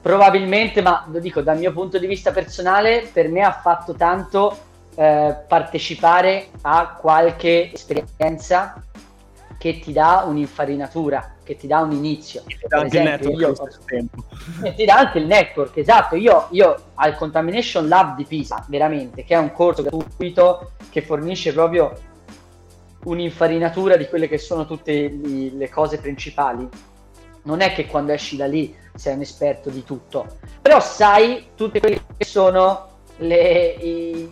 probabilmente, 0.00 0.82
ma 0.82 1.04
lo 1.10 1.18
dico 1.18 1.40
dal 1.40 1.58
mio 1.58 1.72
punto 1.72 1.98
di 1.98 2.06
vista 2.06 2.30
personale, 2.30 3.10
per 3.12 3.28
me 3.28 3.42
ha 3.42 3.52
fatto 3.52 3.94
tanto 3.94 4.56
eh, 4.94 5.36
partecipare 5.48 6.46
a 6.62 6.96
qualche 7.00 7.72
esperienza 7.72 8.80
che 9.60 9.78
ti 9.78 9.92
dà 9.92 10.24
un'infarinatura, 10.26 11.34
che 11.44 11.54
ti 11.54 11.66
dà 11.66 11.80
un 11.80 11.92
inizio. 11.92 12.42
Ti 12.46 12.56
dà 12.66 12.78
anche 12.78 12.98
esempio, 12.98 13.28
il 13.28 13.36
network 13.36 13.84
tempo. 13.84 14.24
E 14.64 14.74
ti 14.74 14.84
dà 14.86 14.94
anche 14.94 15.18
il 15.18 15.26
network, 15.26 15.76
esatto. 15.76 16.16
Io, 16.16 16.46
io 16.52 16.84
al 16.94 17.14
Contamination 17.14 17.86
Lab 17.86 18.16
di 18.16 18.24
Pisa, 18.24 18.64
veramente, 18.68 19.22
che 19.22 19.34
è 19.34 19.36
un 19.36 19.52
corso 19.52 19.82
gratuito 19.82 20.70
che 20.88 21.02
fornisce 21.02 21.52
proprio 21.52 21.92
un'infarinatura 23.04 23.98
di 23.98 24.08
quelle 24.08 24.28
che 24.28 24.38
sono 24.38 24.64
tutte 24.64 25.10
le 25.10 25.68
cose 25.68 25.98
principali. 25.98 26.66
Non 27.42 27.60
è 27.60 27.74
che 27.74 27.84
quando 27.84 28.12
esci 28.12 28.36
da 28.38 28.46
lì 28.46 28.74
sei 28.94 29.14
un 29.14 29.20
esperto 29.20 29.68
di 29.68 29.84
tutto, 29.84 30.38
però 30.62 30.80
sai 30.80 31.48
tutte 31.54 31.80
quelle 31.80 32.00
che 32.16 32.24
sono 32.24 32.88
le, 33.18 33.74
i, 33.78 34.30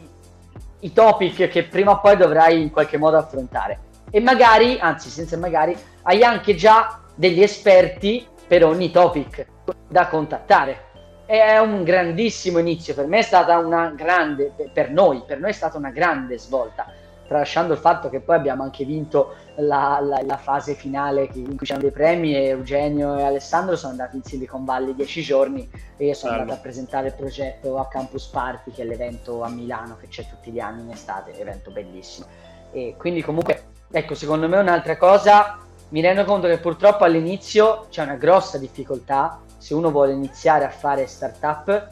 i 0.80 0.92
topic 0.94 1.48
che 1.48 1.64
prima 1.64 1.90
o 1.90 2.00
poi 2.00 2.16
dovrai 2.16 2.62
in 2.62 2.70
qualche 2.70 2.96
modo 2.96 3.18
affrontare 3.18 3.80
e 4.10 4.20
magari, 4.20 4.78
anzi 4.78 5.10
senza 5.10 5.36
magari, 5.36 5.76
hai 6.02 6.22
anche 6.22 6.55
già 6.55 7.01
degli 7.14 7.43
esperti 7.43 8.26
per 8.47 8.64
ogni 8.64 8.90
topic 8.90 9.47
da 9.89 10.06
contattare. 10.06 10.86
È 11.26 11.59
un 11.59 11.82
grandissimo 11.85 12.59
inizio, 12.59 12.94
per 12.94 13.06
me 13.06 13.18
è 13.18 13.22
stata 13.22 13.59
una 13.59 13.90
grande, 13.90 14.52
per 14.72 14.90
noi, 14.90 15.22
per 15.26 15.39
noi 15.39 15.51
è 15.51 15.52
stata 15.52 15.76
una 15.76 15.90
grande 15.90 16.39
svolta, 16.39 16.86
tralasciando 17.26 17.74
il 17.74 17.78
fatto 17.78 18.09
che 18.09 18.20
poi 18.20 18.36
abbiamo 18.36 18.62
anche 18.62 18.86
vinto 18.86 19.35
la, 19.56 19.98
la, 20.01 20.22
la 20.24 20.36
fase 20.39 20.72
finale 20.72 21.28
in 21.35 21.56
cui 21.56 21.66
c'erano 21.66 21.82
dei 21.82 21.93
premi 21.93 22.35
e 22.35 22.47
Eugenio 22.47 23.18
e 23.18 23.24
Alessandro 23.24 23.76
sono 23.76 23.93
andati 23.93 24.16
in 24.16 24.22
Silicon 24.22 24.64
Valley 24.64 24.94
dieci 24.94 25.20
giorni 25.20 25.68
e 25.98 26.06
io 26.06 26.14
sono 26.14 26.32
andato 26.32 26.52
a 26.55 26.62
presentare 26.62 27.09
il 27.09 27.14
progetto 27.14 27.76
a 27.76 27.86
Campus 27.89 28.26
Party, 28.28 28.70
che 28.70 28.80
è 28.80 28.85
l'evento 28.86 29.43
a 29.43 29.51
Milano 29.51 29.98
che 30.01 30.09
c'è 30.09 30.26
tutti 30.26 30.51
gli 30.51 30.60
anni 30.60 30.80
in 30.80 30.90
estate, 30.90 31.39
evento 31.39 31.70
bellissimo. 31.70 32.26
E 32.72 32.94
quindi 32.97 33.20
comunque 33.20 33.76
Ecco, 33.90 34.15
secondo 34.15 34.48
me 34.48 34.59
un'altra 34.59 34.98
cosa, 34.98 35.59
mi 35.90 36.02
rendo 36.02 36.24
conto 36.24 36.47
che 36.47 36.59
purtroppo 36.59 37.05
all'inizio 37.05 37.86
c'è 37.89 38.02
una 38.02 38.16
grossa 38.16 38.59
difficoltà 38.59 39.40
se 39.56 39.73
uno 39.73 39.90
vuole 39.90 40.12
iniziare 40.12 40.66
a 40.66 40.70
fare 40.70 41.06
startup 41.06 41.89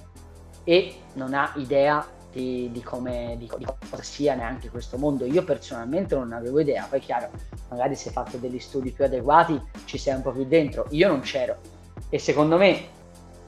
e 0.62 0.94
non 1.14 1.32
ha 1.32 1.52
idea 1.56 2.06
di, 2.31 2.68
di, 2.70 2.82
come, 2.82 3.36
di, 3.39 3.51
di, 3.56 3.64
cosa 3.64 4.02
sia 4.02 4.35
neanche 4.35 4.68
questo 4.68 4.98
mondo. 4.98 5.24
Io 5.24 5.43
personalmente 5.43 6.14
non 6.14 6.32
avevo 6.32 6.60
idea, 6.60 6.86
poi 6.89 7.01
chiaro, 7.01 7.31
magari 7.70 7.94
se 7.94 8.09
hai 8.09 8.14
fatto 8.14 8.36
degli 8.36 8.59
studi 8.59 8.90
più 8.90 9.05
adeguati 9.05 9.59
ci 9.86 9.97
sei 9.97 10.16
un 10.16 10.23
po' 10.23 10.32
più 10.32 10.44
dentro, 10.44 10.86
io 10.90 11.09
non 11.09 11.20
c'ero. 11.20 11.56
E 12.10 12.18
secondo 12.18 12.59
me 12.59 12.89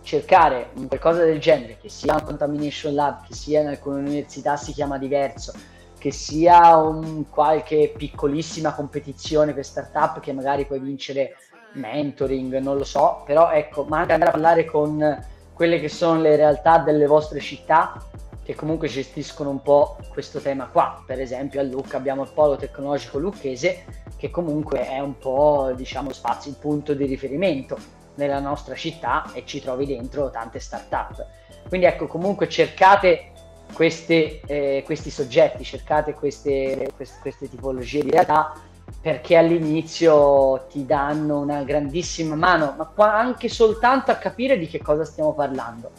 cercare 0.01 0.71
qualcosa 0.87 1.23
del 1.23 1.39
genere, 1.39 1.77
che 1.79 1.91
sia 1.91 2.15
un 2.15 2.23
contamination 2.23 2.95
lab, 2.95 3.27
che 3.27 3.35
sia 3.35 3.61
in 3.61 3.67
alcune 3.67 3.99
università 3.99 4.57
si 4.57 4.73
chiama 4.73 4.97
diverso, 4.97 5.53
che 5.99 6.13
sia 6.13 6.77
un 6.77 7.29
qualche 7.29 7.93
piccolissima 7.97 8.73
competizione 8.73 9.53
per 9.53 9.65
startup 9.65 10.21
che 10.21 10.33
magari 10.33 10.65
puoi 10.65 10.79
vincere 10.79 11.37
mentoring, 11.73 12.59
non 12.59 12.77
lo 12.77 12.85
so, 12.85 13.23
però 13.27 13.51
ecco, 13.51 13.85
ma 13.85 13.99
anche 13.99 14.13
andare 14.13 14.31
a 14.31 14.35
parlare 14.35 14.65
con 14.65 15.27
quelle 15.53 15.81
che 15.81 15.89
sono 15.89 16.21
le 16.21 16.37
realtà 16.37 16.79
delle 16.79 17.07
vostre 17.07 17.41
città 17.41 18.01
che 18.43 18.55
comunque 18.55 18.89
gestiscono 18.89 19.51
un 19.51 19.61
po' 19.61 19.99
questo 20.09 20.41
tema 20.41 20.69
qua. 20.69 21.03
Per 21.05 21.21
esempio 21.21 21.61
a 21.61 21.65
Lucca 21.65 21.99
abbiamo 21.99 22.23
il 22.23 22.31
polo 22.33 22.57
tecnologico 22.57 23.19
lucchese 23.19 23.85
che 24.17 24.31
comunque 24.31 24.89
è 24.89 25.01
un 25.01 25.19
po' 25.19 25.73
diciamo 25.75 26.13
spazio, 26.13 26.51
il 26.51 26.57
punto 26.57 26.95
di 26.95 27.05
riferimento 27.05 27.77
nella 28.15 28.41
nostra 28.41 28.75
città 28.75 29.31
e 29.35 29.45
ci 29.45 29.61
trovi 29.61 29.85
dentro 29.85 30.31
tante 30.31 30.61
startup. 30.61 31.27
Quindi 31.69 31.87
ecco, 31.87 32.07
comunque 32.07 32.49
cercate 32.49 33.33
queste, 33.73 34.41
eh, 34.47 34.83
questi 34.85 35.11
soggetti, 35.11 35.65
cercate 35.65 36.15
queste, 36.15 36.91
queste, 36.97 37.19
queste 37.21 37.49
tipologie 37.49 38.03
di 38.03 38.11
realtà 38.11 38.55
perché 39.01 39.37
all'inizio 39.37 40.67
ti 40.71 40.85
danno 40.85 41.41
una 41.41 41.63
grandissima 41.63 42.35
mano, 42.35 42.75
ma 42.77 42.87
qua 42.87 43.15
anche 43.15 43.49
soltanto 43.49 44.11
a 44.11 44.17
capire 44.17 44.59
di 44.59 44.67
che 44.67 44.81
cosa 44.83 45.05
stiamo 45.05 45.35
parlando. 45.35 45.91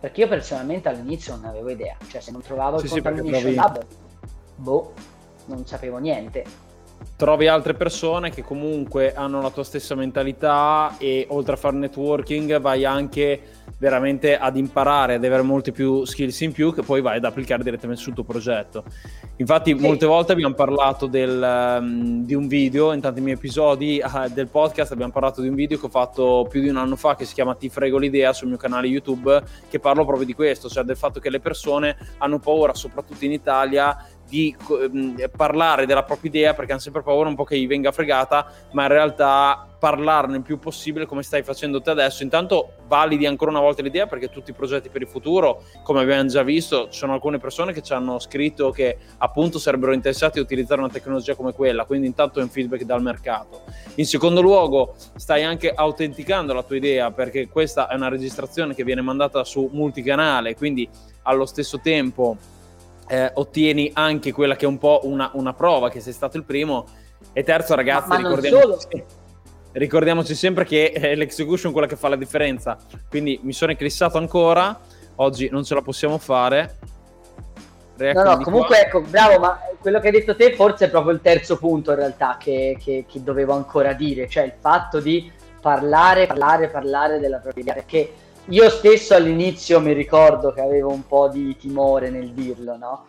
Perché 0.00 0.20
io 0.20 0.28
personalmente 0.28 0.88
all'inizio 0.88 1.34
non 1.34 1.46
avevo 1.46 1.70
idea, 1.70 1.96
cioè 2.08 2.20
se 2.20 2.30
non 2.30 2.40
trovavo 2.40 2.78
sì, 2.78 2.84
il 2.86 2.90
Contamination 3.02 3.50
sì, 3.50 3.54
Lab, 3.54 3.84
boh, 4.56 4.92
non 5.46 5.66
sapevo 5.66 5.98
niente 5.98 6.66
trovi 7.16 7.48
altre 7.48 7.74
persone 7.74 8.30
che 8.30 8.42
comunque 8.42 9.12
hanno 9.12 9.40
la 9.40 9.50
tua 9.50 9.64
stessa 9.64 9.94
mentalità 9.94 10.96
e 10.98 11.26
oltre 11.30 11.54
a 11.54 11.56
fare 11.56 11.76
networking 11.76 12.60
vai 12.60 12.84
anche 12.84 13.40
veramente 13.78 14.36
ad 14.36 14.56
imparare 14.56 15.14
ad 15.14 15.24
avere 15.24 15.42
molte 15.42 15.72
più 15.72 16.04
skills 16.04 16.40
in 16.40 16.52
più 16.52 16.74
che 16.74 16.82
poi 16.82 17.00
vai 17.00 17.16
ad 17.18 17.24
applicare 17.24 17.62
direttamente 17.62 18.02
sul 18.02 18.14
tuo 18.14 18.24
progetto. 18.24 18.84
Infatti 19.36 19.76
sì. 19.76 19.80
molte 19.80 20.06
volte 20.06 20.32
abbiamo 20.32 20.54
parlato 20.54 21.06
del, 21.06 21.78
um, 21.80 22.24
di 22.24 22.34
un 22.34 22.48
video, 22.48 22.92
in 22.92 23.00
tanti 23.00 23.20
miei 23.20 23.36
episodi 23.36 24.02
uh, 24.02 24.28
del 24.28 24.48
podcast 24.48 24.92
abbiamo 24.92 25.12
parlato 25.12 25.40
di 25.40 25.48
un 25.48 25.54
video 25.54 25.78
che 25.78 25.86
ho 25.86 25.90
fatto 25.90 26.46
più 26.50 26.60
di 26.60 26.68
un 26.68 26.76
anno 26.76 26.96
fa 26.96 27.14
che 27.14 27.24
si 27.24 27.34
chiama 27.34 27.54
Ti 27.54 27.68
frego 27.68 27.98
l'idea 27.98 28.32
sul 28.32 28.48
mio 28.48 28.56
canale 28.56 28.88
YouTube 28.88 29.42
che 29.68 29.78
parlo 29.78 30.04
proprio 30.04 30.26
di 30.26 30.34
questo, 30.34 30.68
cioè 30.68 30.82
del 30.82 30.96
fatto 30.96 31.20
che 31.20 31.30
le 31.30 31.40
persone 31.40 31.96
hanno 32.18 32.38
paura, 32.38 32.74
soprattutto 32.74 33.24
in 33.24 33.32
Italia, 33.32 33.96
di 34.28 34.54
eh, 35.18 35.28
parlare 35.28 35.86
della 35.86 36.04
propria 36.04 36.30
idea 36.30 36.54
perché 36.54 36.72
hanno 36.72 36.80
sempre 36.80 37.02
paura 37.02 37.28
un 37.28 37.34
po' 37.34 37.44
che 37.44 37.58
gli 37.58 37.66
venga 37.66 37.92
fregata, 37.92 38.46
ma 38.72 38.82
in 38.82 38.88
realtà 38.88 39.66
parlarne 39.78 40.38
il 40.38 40.42
più 40.42 40.58
possibile 40.58 41.06
come 41.06 41.22
stai 41.22 41.42
facendo 41.42 41.80
te 41.80 41.90
adesso. 41.90 42.22
Intanto 42.22 42.72
validi 42.86 43.26
ancora 43.26 43.50
una 43.50 43.60
volta 43.60 43.82
l'idea 43.82 44.06
perché 44.06 44.28
tutti 44.28 44.50
i 44.50 44.54
progetti 44.54 44.88
per 44.88 45.02
il 45.02 45.08
futuro, 45.08 45.62
come 45.82 46.00
abbiamo 46.00 46.28
già 46.28 46.42
visto, 46.42 46.88
ci 46.90 46.98
sono 46.98 47.14
alcune 47.14 47.38
persone 47.38 47.72
che 47.72 47.82
ci 47.82 47.92
hanno 47.92 48.18
scritto 48.18 48.70
che 48.70 48.98
appunto 49.18 49.58
sarebbero 49.58 49.92
interessati 49.92 50.38
a 50.38 50.42
utilizzare 50.42 50.80
una 50.80 50.90
tecnologia 50.90 51.34
come 51.34 51.52
quella, 51.52 51.84
quindi 51.84 52.06
intanto 52.06 52.40
è 52.40 52.42
un 52.42 52.48
feedback 52.48 52.82
dal 52.82 53.02
mercato. 53.02 53.62
In 53.94 54.06
secondo 54.06 54.40
luogo 54.40 54.94
stai 55.16 55.44
anche 55.44 55.72
autenticando 55.72 56.52
la 56.52 56.62
tua 56.62 56.76
idea 56.76 57.10
perché 57.10 57.48
questa 57.48 57.88
è 57.88 57.94
una 57.94 58.08
registrazione 58.08 58.74
che 58.74 58.84
viene 58.84 59.00
mandata 59.00 59.44
su 59.44 59.68
multicanale, 59.72 60.54
quindi 60.54 60.88
allo 61.22 61.46
stesso 61.46 61.78
tempo 61.80 62.36
eh, 63.08 63.30
ottieni 63.34 63.90
anche 63.94 64.32
quella 64.32 64.54
che 64.56 64.64
è 64.64 64.68
un 64.68 64.78
po' 64.78 65.00
una, 65.04 65.30
una, 65.34 65.52
prova 65.52 65.90
che 65.90 66.00
sei 66.00 66.12
stato 66.12 66.36
il 66.36 66.44
primo. 66.44 66.86
E 67.32 67.42
terzo, 67.42 67.74
ragazzi, 67.74 68.08
ma, 68.08 68.20
ma 68.20 68.28
ricordiamoci, 68.28 69.04
ricordiamoci, 69.72 70.34
sempre 70.34 70.64
che 70.64 70.92
è 70.92 71.14
l'execution 71.14 71.72
quella 71.72 71.86
che 71.86 71.96
fa 71.96 72.08
la 72.08 72.16
differenza. 72.16 72.76
Quindi 73.08 73.40
mi 73.42 73.52
sono 73.52 73.72
eclissato 73.72 74.18
ancora. 74.18 74.78
Oggi 75.16 75.48
non 75.50 75.64
ce 75.64 75.74
la 75.74 75.82
possiamo 75.82 76.18
fare. 76.18 76.76
no, 77.96 78.22
no, 78.22 78.38
comunque, 78.38 78.76
qua. 78.76 78.80
ecco, 78.80 79.00
bravo, 79.00 79.38
ma 79.38 79.60
quello 79.80 79.98
che 80.00 80.06
hai 80.06 80.12
detto 80.12 80.36
te 80.36 80.54
forse 80.54 80.86
è 80.86 80.90
proprio 80.90 81.12
il 81.12 81.20
terzo 81.20 81.56
punto 81.56 81.90
in 81.90 81.96
realtà 81.96 82.36
che, 82.38 82.76
che, 82.82 83.04
che 83.08 83.22
dovevo 83.22 83.54
ancora 83.54 83.92
dire, 83.94 84.28
cioè 84.28 84.44
il 84.44 84.54
fatto 84.58 85.00
di 85.00 85.30
parlare, 85.60 86.26
parlare, 86.26 86.68
parlare 86.68 87.18
della 87.18 87.38
propria 87.38 87.62
idea. 87.62 87.74
Perché 87.74 88.12
io 88.50 88.70
stesso 88.70 89.14
all'inizio 89.14 89.78
mi 89.80 89.92
ricordo 89.92 90.52
che 90.52 90.60
avevo 90.60 90.90
un 90.90 91.06
po' 91.06 91.28
di 91.28 91.54
timore 91.56 92.08
nel 92.08 92.30
dirlo, 92.30 92.76
no? 92.76 93.06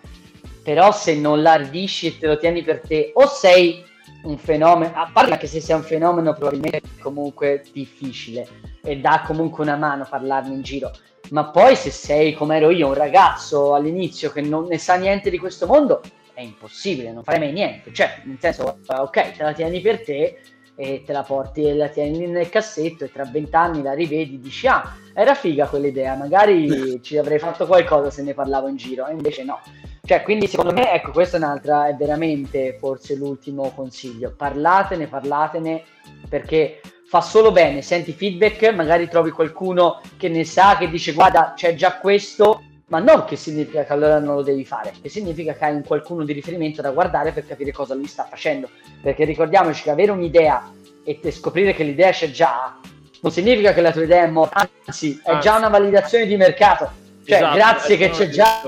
Però 0.63 0.91
se 0.91 1.15
non 1.15 1.41
l'ardisci 1.41 2.07
e 2.07 2.17
te 2.17 2.27
lo 2.27 2.37
tieni 2.37 2.61
per 2.61 2.81
te, 2.85 3.11
o 3.13 3.25
sei 3.27 3.83
un 4.23 4.37
fenomeno, 4.37 4.91
a 4.95 5.09
parte 5.13 5.37
che 5.37 5.47
se 5.47 5.61
sei 5.61 5.77
un 5.77 5.83
fenomeno 5.83 6.33
probabilmente 6.33 6.77
è 6.79 7.01
comunque 7.01 7.63
difficile 7.71 8.47
e 8.83 8.97
dà 8.97 9.23
comunque 9.25 9.63
una 9.63 9.77
mano 9.77 10.05
parlarne 10.09 10.53
in 10.53 10.61
giro, 10.61 10.91
ma 11.29 11.45
poi 11.45 11.75
se 11.77 11.89
sei 11.89 12.33
come 12.33 12.57
ero 12.57 12.69
io, 12.69 12.87
un 12.87 12.93
ragazzo 12.93 13.73
all'inizio 13.73 14.31
che 14.31 14.41
non 14.41 14.65
ne 14.65 14.77
sa 14.77 14.95
niente 14.95 15.29
di 15.29 15.37
questo 15.37 15.65
mondo, 15.65 16.01
è 16.33 16.41
impossibile, 16.41 17.13
non 17.13 17.23
farai 17.23 17.39
mai 17.39 17.53
niente, 17.53 17.93
cioè 17.93 18.21
nel 18.25 18.37
senso, 18.39 18.79
ok, 18.85 19.37
te 19.37 19.43
la 19.43 19.53
tieni 19.53 19.79
per 19.79 20.03
te 20.03 20.39
e 20.79 21.03
te 21.05 21.11
la 21.11 21.23
porti 21.23 21.65
e 21.65 21.75
la 21.75 21.89
tieni 21.89 22.25
nel 22.25 22.47
cassetto 22.47 23.03
e 23.03 23.11
tra 23.11 23.25
vent'anni 23.25 23.81
la 23.81 23.91
rivedi 23.91 24.35
e 24.35 24.39
dici 24.39 24.65
ah 24.65 24.95
era 25.13 25.35
figa 25.35 25.67
quell'idea 25.67 26.15
magari 26.15 27.01
ci 27.03 27.17
avrei 27.17 27.37
fatto 27.37 27.67
qualcosa 27.67 28.09
se 28.09 28.23
ne 28.23 28.33
parlavo 28.33 28.69
in 28.69 28.77
giro. 28.77 29.05
E 29.05 29.11
invece 29.11 29.43
no. 29.43 29.59
Cioè 30.05 30.23
quindi 30.23 30.47
secondo 30.47 30.71
me 30.71 30.93
ecco 30.93 31.11
questa 31.11 31.35
è 31.35 31.41
un'altra 31.41 31.89
è 31.89 31.95
veramente 31.95 32.77
forse 32.79 33.15
l'ultimo 33.15 33.73
consiglio. 33.75 34.33
Parlatene 34.35 35.07
parlatene 35.07 35.83
perché 36.29 36.79
fa 37.05 37.19
solo 37.19 37.51
bene. 37.51 37.81
Senti 37.81 38.13
feedback 38.13 38.73
magari 38.73 39.09
trovi 39.09 39.31
qualcuno 39.31 39.99
che 40.15 40.29
ne 40.29 40.45
sa 40.45 40.77
che 40.77 40.89
dice 40.89 41.11
guarda 41.11 41.51
c'è 41.57 41.75
già 41.75 41.97
questo 41.97 42.63
ma 42.89 42.99
non 42.99 43.25
che 43.25 43.35
significa 43.35 43.83
che 43.83 43.93
allora 43.93 44.19
non 44.19 44.35
lo 44.35 44.41
devi 44.41 44.65
fare, 44.65 44.93
che 45.01 45.09
significa 45.09 45.53
che 45.53 45.65
hai 45.65 45.81
qualcuno 45.83 46.23
di 46.23 46.33
riferimento 46.33 46.81
da 46.81 46.91
guardare 46.91 47.31
per 47.31 47.47
capire 47.47 47.71
cosa 47.71 47.93
lui 47.93 48.07
sta 48.07 48.25
facendo. 48.25 48.69
Perché 49.01 49.25
ricordiamoci 49.25 49.83
che 49.83 49.91
avere 49.91 50.11
un'idea 50.11 50.71
e 51.03 51.19
scoprire 51.31 51.73
che 51.73 51.83
l'idea 51.83 52.11
c'è 52.11 52.29
già 52.29 52.77
non 53.21 53.31
significa 53.31 53.73
che 53.73 53.81
la 53.81 53.91
tua 53.91 54.03
idea 54.03 54.23
è 54.23 54.27
morta, 54.27 54.67
anzi 54.85 55.19
è 55.23 55.37
già 55.39 55.57
una 55.57 55.69
validazione 55.69 56.25
di 56.25 56.37
mercato. 56.37 56.89
Cioè, 57.25 57.37
esatto, 57.37 57.55
grazie 57.55 57.97
che 57.97 58.09
c'è 58.09 58.29
già 58.29 58.61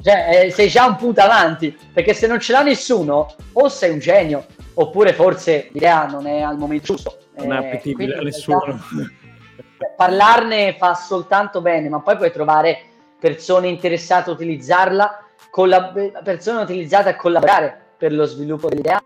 cioè, 0.00 0.44
eh, 0.44 0.50
sei 0.50 0.68
già 0.68 0.86
un 0.86 0.96
punto 0.96 1.20
avanti, 1.20 1.76
perché 1.92 2.14
se 2.14 2.26
non 2.26 2.38
ce 2.38 2.52
l'ha 2.52 2.62
nessuno, 2.62 3.34
o 3.52 3.68
sei 3.68 3.90
un 3.90 3.98
genio, 3.98 4.46
oppure 4.74 5.12
forse 5.14 5.68
l'idea 5.72 6.06
non 6.06 6.26
è 6.26 6.40
al 6.42 6.58
momento 6.58 6.92
giusto. 6.92 7.18
Non 7.36 7.52
è 7.52 7.56
eh, 7.56 7.66
appetibile 7.66 8.16
a 8.16 8.20
nessuno. 8.20 8.60
Realtà, 8.64 8.82
parlarne 9.96 10.76
fa 10.78 10.94
soltanto 10.94 11.60
bene, 11.60 11.88
ma 11.88 12.00
poi 12.00 12.16
puoi 12.16 12.30
trovare 12.30 12.82
persone 13.24 13.68
interessate 13.68 14.28
a 14.28 14.34
utilizzarla, 14.34 15.24
collab- 15.48 16.22
persone 16.22 16.60
utilizzate 16.60 17.08
a 17.08 17.16
collaborare 17.16 17.92
per 17.96 18.12
lo 18.12 18.26
sviluppo 18.26 18.68
dell'idea. 18.68 19.02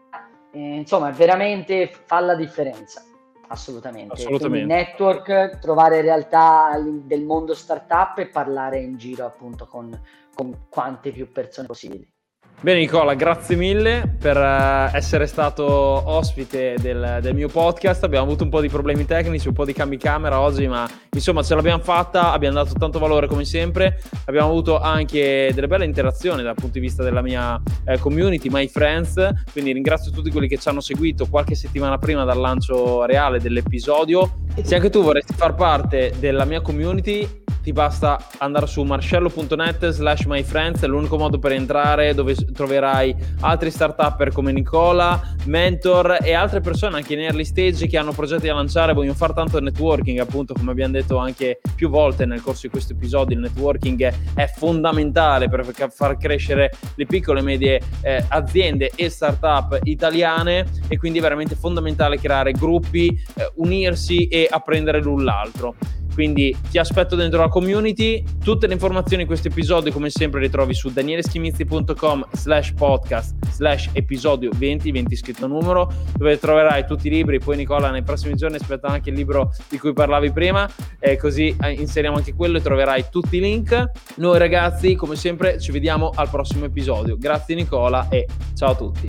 Eh, 0.50 0.58
insomma, 0.58 1.12
veramente 1.12 1.88
fa 2.04 2.18
la 2.18 2.34
differenza. 2.34 3.04
Assolutamente. 3.46 4.14
Assolutamente. 4.14 4.66
Quindi 4.66 4.74
network, 4.74 5.60
trovare 5.60 6.00
realtà 6.00 6.82
del 6.82 7.22
mondo 7.22 7.54
startup 7.54 8.18
e 8.18 8.26
parlare 8.26 8.80
in 8.80 8.96
giro 8.96 9.24
appunto 9.24 9.68
con, 9.68 9.96
con 10.34 10.66
quante 10.68 11.12
più 11.12 11.30
persone 11.30 11.68
possibili. 11.68 12.17
Bene 12.60 12.80
Nicola, 12.80 13.14
grazie 13.14 13.54
mille 13.54 14.16
per 14.18 14.36
uh, 14.36 14.92
essere 14.92 15.28
stato 15.28 15.64
ospite 15.64 16.74
del, 16.80 17.20
del, 17.22 17.32
mio 17.32 17.46
podcast. 17.46 18.02
Abbiamo 18.02 18.24
avuto 18.24 18.42
un 18.42 18.50
po' 18.50 18.60
di 18.60 18.68
problemi 18.68 19.04
tecnici, 19.04 19.46
un 19.46 19.54
po' 19.54 19.64
di 19.64 19.72
cambi 19.72 19.96
camera 19.96 20.40
oggi, 20.40 20.66
ma 20.66 20.84
insomma 21.12 21.44
ce 21.44 21.54
l'abbiamo 21.54 21.80
fatta, 21.80 22.32
abbiamo 22.32 22.56
dato 22.56 22.74
tanto 22.76 22.98
valore 22.98 23.28
come 23.28 23.44
sempre. 23.44 24.02
Abbiamo 24.24 24.48
avuto 24.48 24.80
anche 24.80 25.52
delle 25.54 25.68
belle 25.68 25.84
interazioni 25.84 26.42
dal 26.42 26.54
punto 26.54 26.72
di 26.72 26.80
vista 26.80 27.04
della 27.04 27.22
mia 27.22 27.62
eh, 27.84 27.96
community, 28.00 28.48
My 28.50 28.66
Friends. 28.66 29.14
Quindi 29.52 29.70
ringrazio 29.70 30.10
tutti 30.10 30.32
quelli 30.32 30.48
che 30.48 30.58
ci 30.58 30.68
hanno 30.68 30.80
seguito 30.80 31.28
qualche 31.30 31.54
settimana 31.54 31.96
prima 31.96 32.24
dal 32.24 32.40
lancio 32.40 33.04
reale 33.04 33.38
dell'episodio. 33.38 34.38
Se 34.60 34.74
anche 34.74 34.90
tu 34.90 35.04
vorresti 35.04 35.32
far 35.32 35.54
parte 35.54 36.12
della 36.18 36.44
mia 36.44 36.60
community, 36.60 37.46
ti 37.68 37.74
basta 37.74 38.18
andare 38.38 38.66
su 38.66 38.82
marcello.net 38.82 39.90
slash 39.90 40.24
myfriends, 40.24 40.80
è 40.80 40.86
l'unico 40.86 41.18
modo 41.18 41.38
per 41.38 41.52
entrare 41.52 42.14
dove 42.14 42.34
troverai 42.52 43.14
altri 43.40 43.70
start 43.70 43.96
come 44.32 44.52
Nicola, 44.52 45.20
mentor 45.44 46.18
e 46.22 46.32
altre 46.32 46.60
persone 46.60 46.96
anche 46.96 47.14
in 47.14 47.20
early 47.20 47.44
stage 47.44 47.86
che 47.86 47.98
hanno 47.98 48.12
progetti 48.12 48.46
da 48.46 48.54
lanciare, 48.54 48.92
vogliono 48.92 49.14
fare 49.14 49.32
tanto 49.32 49.60
networking 49.60 50.18
appunto 50.18 50.54
come 50.54 50.70
abbiamo 50.70 50.92
detto 50.92 51.16
anche 51.16 51.60
più 51.74 51.88
volte 51.88 52.26
nel 52.26 52.42
corso 52.42 52.62
di 52.62 52.68
questo 52.68 52.92
episodio, 52.92 53.36
il 53.36 53.42
networking 53.42 54.12
è 54.34 54.46
fondamentale 54.46 55.48
per 55.48 55.64
far 55.90 56.16
crescere 56.16 56.72
le 56.94 57.06
piccole 57.06 57.40
e 57.40 57.42
medie 57.42 57.80
eh, 58.02 58.24
aziende 58.28 58.90
e 58.94 59.08
startup 59.08 59.78
italiane 59.82 60.66
e 60.88 60.96
quindi 60.96 61.18
è 61.18 61.22
veramente 61.22 61.54
fondamentale 61.54 62.18
creare 62.18 62.52
gruppi, 62.52 63.08
eh, 63.08 63.52
unirsi 63.56 64.28
e 64.28 64.46
apprendere 64.50 65.00
l'un 65.00 65.24
l'altro. 65.24 65.74
Quindi 66.18 66.52
ti 66.68 66.78
aspetto 66.78 67.14
dentro 67.14 67.38
la 67.38 67.46
community. 67.46 68.24
Tutte 68.42 68.66
le 68.66 68.72
informazioni 68.72 69.22
di 69.22 69.28
questo 69.28 69.46
episodio, 69.46 69.92
come 69.92 70.10
sempre, 70.10 70.40
le 70.40 70.50
trovi 70.50 70.74
su 70.74 70.90
danieleschimizzi.com 70.90 72.26
slash 72.32 72.72
podcast 72.72 73.36
slash 73.52 73.90
episodio 73.92 74.50
20, 74.52 74.90
20 74.90 75.14
scritto 75.14 75.46
numero, 75.46 75.88
dove 76.16 76.36
troverai 76.36 76.86
tutti 76.86 77.06
i 77.06 77.10
libri. 77.10 77.38
Poi 77.38 77.58
Nicola 77.58 77.92
nei 77.92 78.02
prossimi 78.02 78.34
giorni 78.34 78.56
aspetta 78.56 78.88
anche 78.88 79.10
il 79.10 79.14
libro 79.14 79.52
di 79.68 79.78
cui 79.78 79.92
parlavi 79.92 80.32
prima, 80.32 80.68
e 80.98 81.16
così 81.16 81.56
eh, 81.62 81.70
inseriamo 81.70 82.16
anche 82.16 82.34
quello 82.34 82.58
e 82.58 82.62
troverai 82.62 83.04
tutti 83.12 83.36
i 83.36 83.40
link. 83.40 83.90
Noi 84.16 84.38
ragazzi, 84.40 84.96
come 84.96 85.14
sempre, 85.14 85.60
ci 85.60 85.70
vediamo 85.70 86.10
al 86.16 86.28
prossimo 86.28 86.64
episodio. 86.64 87.16
Grazie 87.16 87.54
Nicola 87.54 88.08
e 88.08 88.26
ciao 88.56 88.72
a 88.72 88.74
tutti. 88.74 89.08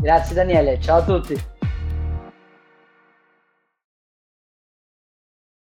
Grazie 0.00 0.34
Daniele, 0.34 0.80
ciao 0.80 0.96
a 0.96 1.02
tutti. 1.02 1.55